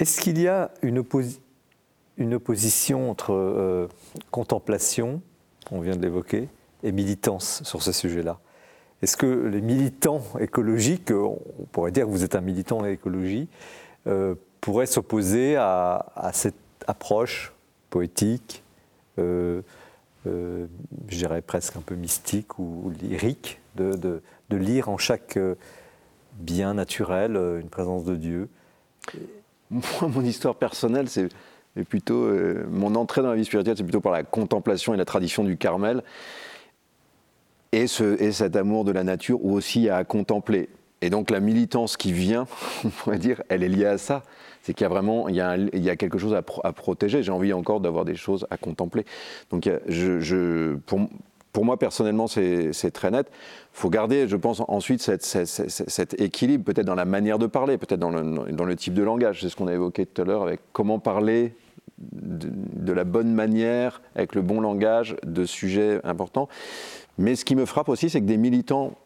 Est-ce 0.00 0.20
qu'il 0.20 0.40
y 0.40 0.48
a 0.48 0.72
une, 0.82 1.04
une 2.16 2.34
opposition 2.34 3.08
entre 3.08 3.32
euh, 3.32 3.86
contemplation, 4.32 5.22
on 5.70 5.80
vient 5.80 5.94
de 5.94 6.02
l'évoquer, 6.02 6.48
et 6.82 6.90
militance 6.90 7.62
sur 7.62 7.82
ce 7.82 7.92
sujet-là? 7.92 8.40
Est-ce 9.02 9.16
que 9.16 9.26
les 9.26 9.60
militants 9.60 10.22
écologiques, 10.38 11.10
on 11.10 11.38
pourrait 11.72 11.90
dire 11.90 12.06
que 12.06 12.10
vous 12.10 12.22
êtes 12.22 12.36
un 12.36 12.40
militant 12.40 12.84
écologie, 12.84 13.48
euh, 14.06 14.36
pourraient 14.60 14.86
s'opposer 14.86 15.56
à, 15.56 16.30
cette 16.32 16.54
approche 16.86 17.52
poétique, 17.90 18.62
euh, 19.18 19.62
euh, 20.28 20.66
je 21.08 21.16
dirais 21.18 21.42
presque 21.42 21.76
un 21.76 21.80
peu 21.80 21.96
mystique 21.96 22.60
ou, 22.60 22.92
lyrique, 23.00 23.60
de, 23.74 24.22
lire 24.50 24.88
en 24.88 24.98
chaque 24.98 25.38
bien 26.34 26.74
naturel 26.74 27.36
une 27.60 27.70
présence 27.70 28.04
de 28.04 28.14
Dieu? 28.14 28.48
Moi, 29.70 29.82
mon 30.14 30.22
histoire 30.22 30.54
personnelle, 30.54 31.08
c'est 31.08 31.28
plutôt 31.88 32.28
mon 32.70 32.94
entrée 32.94 33.22
dans 33.22 33.30
la 33.30 33.36
vie 33.36 33.46
spirituelle, 33.46 33.76
c'est 33.76 33.82
plutôt 33.82 34.02
par 34.02 34.12
la 34.12 34.22
contemplation 34.22 34.94
et 34.94 34.96
la 34.96 35.06
tradition 35.06 35.42
du 35.42 35.56
Carmel 35.56 36.02
et, 37.72 37.86
cet 37.86 38.56
amour 38.56 38.84
de 38.84 38.92
la 38.92 39.04
nature 39.04 39.44
ou 39.44 39.52
aussi 39.54 39.88
à 39.88 40.04
contempler. 40.04 40.68
Et 41.00 41.10
donc 41.10 41.30
la 41.30 41.40
militance 41.40 41.96
qui 41.96 42.12
vient, 42.12 42.46
on 42.84 42.88
pourrait 42.88 43.18
dire, 43.18 43.42
elle 43.48 43.62
est 43.62 43.68
liée 43.68 43.86
à 43.86 43.98
ça. 43.98 44.22
C'est 44.62 44.74
qu'il 44.74 44.84
y 44.84 44.86
a 44.86 44.88
vraiment 44.88 45.28
il 45.28 45.34
y 45.34 45.40
a, 45.40 45.96
quelque 45.96 46.18
chose 46.18 46.34
à, 46.34 46.72
protéger. 46.72 47.24
J'ai 47.24 47.32
envie 47.32 47.52
encore 47.52 47.80
d'avoir 47.80 48.04
des 48.04 48.14
choses 48.14 48.46
à 48.50 48.56
contempler. 48.56 49.04
Donc 49.50 49.68
pour, 51.52 51.64
moi, 51.64 51.78
personnellement, 51.78 52.28
c'est 52.28 52.90
très 52.92 53.10
net. 53.10 53.26
Il 53.28 53.78
faut 53.80 53.90
garder, 53.90 54.28
je 54.28 54.36
pense, 54.36 54.62
ensuite 54.68 55.02
cet 55.02 56.20
équilibre, 56.20 56.64
peut-être 56.64 56.86
dans 56.86 56.94
la 56.94 57.04
manière 57.04 57.40
de 57.40 57.46
parler, 57.46 57.76
peut-être 57.76 57.98
dans 57.98 58.10
le, 58.10 58.76
type 58.76 58.94
de 58.94 59.02
langage. 59.02 59.40
C'est 59.40 59.48
ce 59.48 59.56
qu'on 59.56 59.66
a 59.66 59.74
évoqué 59.74 60.06
tout 60.06 60.22
à 60.22 60.24
l'heure 60.24 60.44
avec 60.44 60.60
comment 60.72 61.00
parler 61.00 61.56
de, 61.98 62.92
la 62.92 63.02
bonne 63.02 63.32
manière, 63.32 64.00
avec 64.14 64.36
le 64.36 64.42
bon 64.42 64.60
langage, 64.60 65.16
de 65.24 65.44
sujets 65.44 66.00
importants. 66.04 66.48
Mais 67.22 67.36
ce 67.36 67.44
qui 67.44 67.54
me 67.54 67.66
frappe 67.66 67.88
aussi, 67.88 68.10
c'est 68.10 68.20
que 68.20 68.26
des 68.26 68.36
militants 68.36 68.98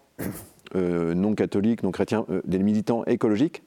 euh, 0.74 1.12
non 1.12 1.34
catholiques, 1.34 1.82
non 1.82 1.90
chrétiens, 1.90 2.24
euh, 2.30 2.40
des 2.46 2.58
militants 2.58 3.04
écologiques, 3.04 3.62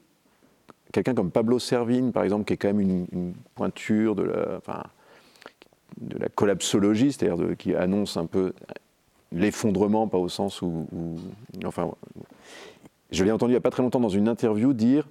quelqu'un 0.91 1.13
comme 1.13 1.29
Pablo 1.29 1.59
Servigne, 1.59 2.11
par 2.11 2.23
exemple, 2.23 2.45
qui 2.45 2.53
est 2.53 2.57
quand 2.57 2.73
même 2.73 2.79
une, 2.79 3.33
pointure 3.53 4.15
de 4.15 4.23
la, 4.23 4.57
enfin, 4.57 4.81
de 6.01 6.17
la 6.17 6.29
collapsologie, 6.29 7.11
c'est-à-dire 7.11 7.55
qui 7.57 7.75
annonce 7.75 8.17
un 8.17 8.25
peu 8.25 8.53
l'effondrement, 9.31 10.07
pas 10.07 10.17
au 10.17 10.29
sens 10.29 10.63
où, 10.63 10.87
Enfin, 11.63 11.91
je 13.11 13.23
l'ai 13.23 13.31
entendu 13.31 13.51
il 13.51 13.53
n'y 13.53 13.57
a 13.57 13.61
pas 13.61 13.69
très 13.69 13.83
longtemps 13.83 13.99
dans 13.99 14.09
une 14.09 14.27
interview 14.27 14.73
dire 14.73 15.07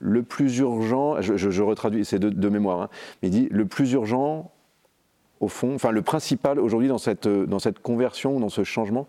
le 0.00 0.22
plus 0.22 0.58
urgent, 0.60 1.20
je, 1.20 1.62
retraduis, 1.62 2.06
c'est 2.06 2.18
de, 2.18 2.48
mémoire, 2.48 2.80
hein, 2.80 2.88
mais 3.20 3.28
il 3.28 3.32
dit 3.32 3.48
le 3.50 3.66
plus 3.66 3.92
urgent 3.92 4.50
au 5.42 5.48
fond, 5.48 5.74
enfin 5.74 5.90
le 5.90 6.02
principal 6.02 6.58
aujourd'hui 6.60 6.88
dans 6.88 6.98
cette, 6.98 7.26
dans 7.26 7.58
cette 7.58 7.80
conversion, 7.80 8.38
dans 8.38 8.48
ce 8.48 8.62
changement, 8.62 9.08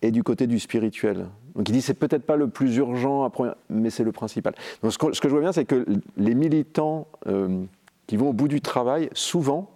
est 0.00 0.10
du 0.10 0.24
côté 0.24 0.46
du 0.46 0.58
spirituel. 0.58 1.26
Donc 1.54 1.68
il 1.68 1.72
dit 1.72 1.82
c'est 1.82 1.94
peut-être 1.94 2.24
pas 2.24 2.36
le 2.36 2.48
plus 2.48 2.76
urgent, 2.76 3.30
mais 3.68 3.90
c'est 3.90 4.02
le 4.02 4.12
principal. 4.12 4.54
Donc 4.82 4.92
ce 4.92 4.98
que, 4.98 5.12
je 5.12 5.28
vois 5.28 5.42
bien, 5.42 5.52
c'est 5.52 5.66
que 5.66 5.84
les 6.16 6.34
militants 6.34 7.06
euh, 7.26 7.62
qui 8.06 8.16
vont 8.16 8.30
au 8.30 8.32
bout 8.32 8.48
du 8.48 8.62
travail, 8.62 9.10
souvent, 9.12 9.70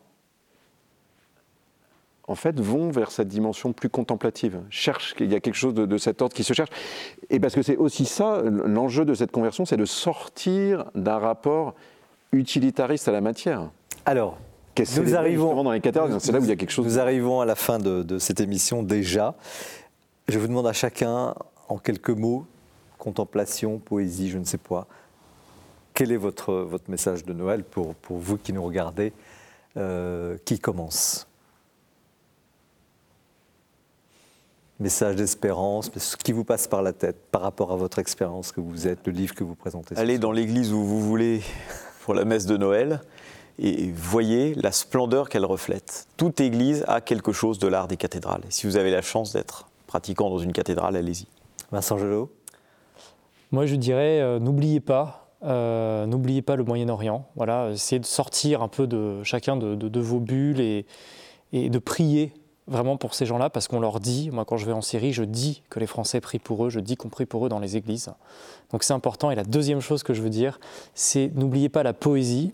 en 2.27 2.37
fait, 2.37 2.59
vont 2.59 2.91
vers 2.91 3.11
cette 3.11 3.29
dimension 3.29 3.75
plus 3.75 3.91
contemplative, 3.91 4.63
cherchent 4.71 5.13
qu'il 5.13 5.31
y 5.31 5.35
a 5.35 5.41
quelque 5.41 5.57
chose 5.57 5.75
de, 5.75 5.85
de, 5.85 5.99
cet 5.99 6.23
ordre 6.23 6.35
qui 6.35 6.43
se 6.43 6.55
cherche. 6.55 6.71
Et 7.29 7.39
parce 7.39 7.55
que 7.55 7.61
c'est 7.61 7.77
aussi 7.77 8.07
ça, 8.07 8.41
l'enjeu 8.43 9.05
de 9.05 9.13
cette 9.13 9.31
conversion, 9.31 9.67
c'est 9.67 9.77
de 9.77 9.85
sortir 9.85 10.87
d'un 10.95 11.19
rapport 11.19 11.75
utilitariste 12.33 13.09
à 13.09 13.13
la 13.13 13.21
matière. 13.21 13.69
Alors, 14.07 14.39
nous 14.97 15.15
arrivons 15.15 15.63
dans 15.63 15.73
les 15.73 15.81
c'est 16.19 16.33
là 16.33 16.39
où 16.39 16.45
il 16.45 16.49
y 16.49 16.53
a 16.53 16.57
quelque 16.57 16.71
chose. 16.71 16.87
Nous 16.87 16.99
arrivons 16.99 17.41
à 17.41 17.45
la 17.45 17.55
fin 17.55 17.79
de, 17.79 18.19
cette 18.19 18.41
émission 18.41 18.83
déjà. 18.83 19.35
Je 20.29 20.39
vous 20.39 20.47
demande 20.47 20.67
à 20.67 20.73
chacun, 20.73 21.35
en 21.69 21.79
quelques 21.79 22.11
mots, 22.11 22.47
contemplation, 22.99 23.79
poésie, 23.79 24.31
je 24.31 24.39
ne 24.39 24.45
sais 24.45 24.59
pas, 24.59 24.87
quel 25.93 26.11
est 26.11 26.17
votre, 26.17 26.55
votre 26.55 26.91
message 26.91 27.25
de 27.25 27.33
Noël 27.33 27.63
pour, 27.63 27.95
pour 27.95 28.19
vous 28.19 28.37
qui 28.37 28.53
nous 28.53 28.65
regardez 28.65 29.13
euh, 29.77 30.37
Qui 30.45 30.59
commence? 30.59 31.27
Message 34.81 35.15
d'espérance, 35.15 35.91
ce 35.97 36.17
qui 36.17 36.33
vous 36.33 36.43
passe 36.43 36.67
par 36.67 36.83
la 36.83 36.93
tête 36.93 37.17
par 37.31 37.43
rapport 37.43 37.71
à 37.71 37.77
votre 37.77 38.01
expérience 38.01 38.51
que 38.51 38.61
vous 38.61 38.89
êtes, 38.89 39.07
le 39.07 39.13
livre 39.13 39.35
que 39.35 39.45
vous 39.45 39.55
présentez. 39.55 39.97
Allez 39.97 40.19
dans 40.19 40.33
l'église 40.33 40.73
où 40.73 40.83
vous 40.83 41.01
voulez 41.01 41.43
pour 42.05 42.13
la 42.13 42.25
messe 42.25 42.45
de 42.47 42.57
Noël 42.57 43.01
et 43.59 43.91
voyez 43.93 44.55
la 44.55 44.73
splendeur 44.73 45.29
qu'elle 45.29 45.45
reflète. 45.45 46.07
Toute 46.17 46.41
église 46.41 46.85
a 46.89 47.01
quelque 47.01 47.33
chose 47.33 47.59
de 47.59 47.69
l'art 47.69 47.89
des 47.89 47.97
cathédrales. 47.97 48.43
si 48.49 48.67
vous 48.67 48.77
avez 48.77 48.91
la 48.91 49.03
chance 49.03 49.33
d'être 49.33 49.69
pratiquant 49.87 50.29
dans 50.29 50.39
une 50.39 50.53
cathédrale, 50.53 50.97
allez-y. 50.97 51.27
Vincent 51.71 51.99
Gelot 51.99 52.33
Moi, 53.53 53.67
je 53.67 53.77
dirais, 53.77 54.21
euh, 54.21 54.39
n'oubliez 54.41 54.81
pas, 54.81 55.29
euh, 55.45 56.07
n'oubliez 56.07 56.43
pas 56.43 56.57
le 56.57 56.65
Moyen-Orient. 56.65 57.27
Voilà, 57.37 57.71
essayez 57.71 58.01
de 58.01 58.07
sortir 58.07 58.63
un 58.63 58.69
peu 58.69 58.87
de 58.87 59.23
chacun 59.23 59.57
de, 59.57 60.01
vos 60.01 60.21
bulles 60.21 60.61
et, 60.61 60.87
et, 61.53 61.71
de 61.71 61.79
prier 61.79 62.33
vraiment 62.67 62.97
pour 62.97 63.15
ces 63.15 63.27
gens-là, 63.27 63.51
parce 63.51 63.69
qu'on 63.69 63.79
leur 63.79 64.01
dit, 64.01 64.31
moi 64.31 64.45
quand 64.45 64.57
je 64.57 64.65
vais 64.65 64.73
en 64.73 64.81
Syrie, 64.81 65.13
je 65.13 65.23
dis 65.23 65.63
que 65.69 65.79
les 65.79 65.87
Français 65.87 66.21
prient 66.21 66.39
pour 66.39 66.65
eux, 66.65 66.71
je 66.71 66.81
dis 66.81 66.97
qu'on 66.97 67.11
prie 67.11 67.27
pour 67.27 67.45
eux 67.47 67.49
dans 67.49 67.61
les 67.61 67.77
églises. 67.77 68.11
Donc 68.73 68.83
c'est 68.83 68.95
important. 68.95 69.31
Et 69.31 69.35
la 69.35 69.45
deuxième 69.45 69.81
chose 69.81 70.03
que 70.03 70.15
je 70.15 70.23
veux 70.23 70.31
dire, 70.31 70.59
c'est 70.95 71.31
n'oubliez 71.35 71.69
pas 71.69 71.83
la 71.83 71.93
poésie. 71.93 72.53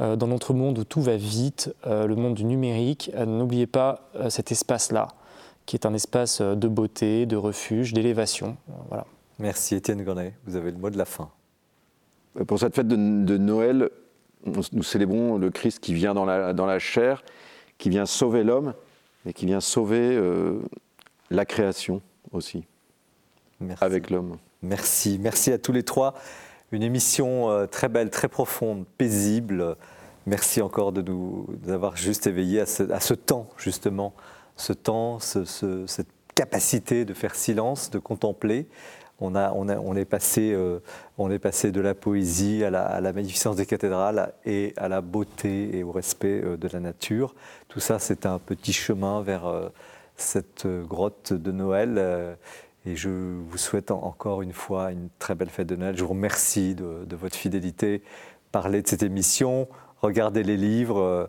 Euh, 0.00 0.16
dans 0.16 0.26
notre 0.26 0.54
monde 0.54 0.78
où 0.78 0.84
tout 0.84 1.02
va 1.02 1.16
vite, 1.16 1.74
euh, 1.86 2.06
le 2.06 2.16
monde 2.16 2.34
du 2.34 2.44
numérique, 2.44 3.10
euh, 3.14 3.26
n'oubliez 3.26 3.66
pas 3.66 4.10
cet 4.28 4.50
espace-là, 4.50 5.08
qui 5.66 5.76
est 5.76 5.84
un 5.86 5.94
espace 5.94 6.40
de 6.40 6.68
beauté, 6.68 7.26
de 7.26 7.36
refuge, 7.36 7.92
d'élévation. 7.92 8.56
Voilà. 8.88 9.06
Merci 9.38 9.74
Étienne 9.74 10.02
Gornet, 10.02 10.34
vous 10.46 10.56
avez 10.56 10.70
le 10.70 10.78
mot 10.78 10.90
de 10.90 10.98
la 10.98 11.04
fin. 11.04 11.30
Pour 12.46 12.58
cette 12.58 12.74
fête 12.74 12.88
de, 12.88 12.96
Noël, 13.36 13.90
nous 14.46 14.82
célébrons 14.82 15.36
le 15.36 15.50
Christ 15.50 15.80
qui 15.80 15.94
vient 15.94 16.14
dans 16.14 16.24
la, 16.24 16.52
dans 16.52 16.66
la 16.66 16.78
chair, 16.78 17.22
qui 17.76 17.90
vient 17.90 18.06
sauver 18.06 18.44
l'homme, 18.44 18.74
et 19.26 19.32
qui 19.32 19.46
vient 19.46 19.60
sauver 19.60 20.20
la 21.30 21.44
création 21.44 22.00
aussi, 22.32 22.64
Merci. 23.60 23.82
avec 23.84 24.10
l'homme. 24.10 24.36
Merci, 24.62 25.18
merci 25.20 25.52
à 25.52 25.58
tous 25.58 25.72
les 25.72 25.82
trois. 25.82 26.14
Une 26.72 26.82
émission 26.82 27.66
très 27.70 27.88
belle, 27.88 28.10
très 28.10 28.28
profonde, 28.28 28.84
paisible. 28.98 29.76
Merci 30.26 30.62
encore 30.62 30.92
de 30.92 31.02
nous 31.02 31.46
juste 31.94 32.26
éveillés 32.26 32.60
à 32.60 32.66
ce, 32.66 33.14
temps, 33.14 33.48
justement, 33.56 34.14
ce 34.56 34.72
temps, 34.72 35.18
cette 35.18 36.08
capacité 36.34 37.04
de 37.04 37.14
faire 37.14 37.34
silence, 37.34 37.90
de 37.90 37.98
contempler. 37.98 38.66
On, 39.22 39.34
a, 39.34 39.52
on, 39.52 39.68
on, 39.68 39.96
est 39.96 40.04
passé, 40.04 40.56
on 41.18 41.30
est 41.30 41.38
passé 41.38 41.72
de 41.72 41.80
la 41.80 41.94
poésie 41.94 42.64
à 42.64 42.70
la, 42.70 42.84
à 42.84 43.00
la, 43.00 43.12
magnificence 43.12 43.56
des 43.56 43.66
cathédrales 43.66 44.32
et 44.46 44.72
à 44.76 44.88
la 44.88 45.00
beauté 45.00 45.76
et 45.76 45.82
au 45.82 45.92
respect 45.92 46.40
de 46.40 46.68
la 46.72 46.80
nature. 46.80 47.34
Tout 47.68 47.80
ça, 47.80 47.98
c'est 47.98 48.24
un 48.24 48.38
petit 48.38 48.72
chemin 48.72 49.22
vers 49.22 49.70
cette 50.16 50.66
grotte 50.66 51.32
de 51.32 51.50
Noël 51.50 52.36
et 52.86 52.96
je 52.96 53.10
vous 53.10 53.58
souhaite 53.58 53.90
encore 53.90 54.42
une 54.42 54.52
fois 54.52 54.92
une 54.92 55.08
très 55.18 55.34
belle 55.34 55.50
fête 55.50 55.66
de 55.66 55.76
Noël. 55.76 55.96
Je 55.96 56.02
vous 56.02 56.10
remercie 56.10 56.74
de, 56.74 57.16
votre 57.16 57.36
fidélité. 57.36 58.02
Parlez 58.52 58.82
de 58.82 58.88
cette 58.88 59.02
émission, 59.02 59.68
regardez 60.00 60.42
les 60.42 60.56
livres, 60.56 60.98
euh, 60.98 61.26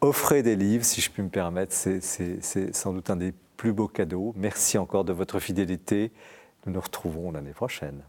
offrez 0.00 0.42
des 0.42 0.56
livres, 0.56 0.84
si 0.84 1.00
je 1.00 1.10
puis 1.10 1.22
me 1.22 1.28
permettre. 1.28 1.74
C'est 1.74 2.74
sans 2.74 2.92
doute 2.92 3.10
un 3.10 3.16
des 3.16 3.32
plus 3.56 3.72
beaux 3.72 3.88
cadeaux. 3.88 4.32
Merci 4.36 4.78
encore 4.78 5.04
de 5.04 5.12
votre 5.12 5.38
fidélité. 5.38 6.12
Nous 6.64 6.72
nous 6.72 6.80
retrouvons 6.80 7.30
l'année 7.30 7.52
prochaine. 7.52 8.02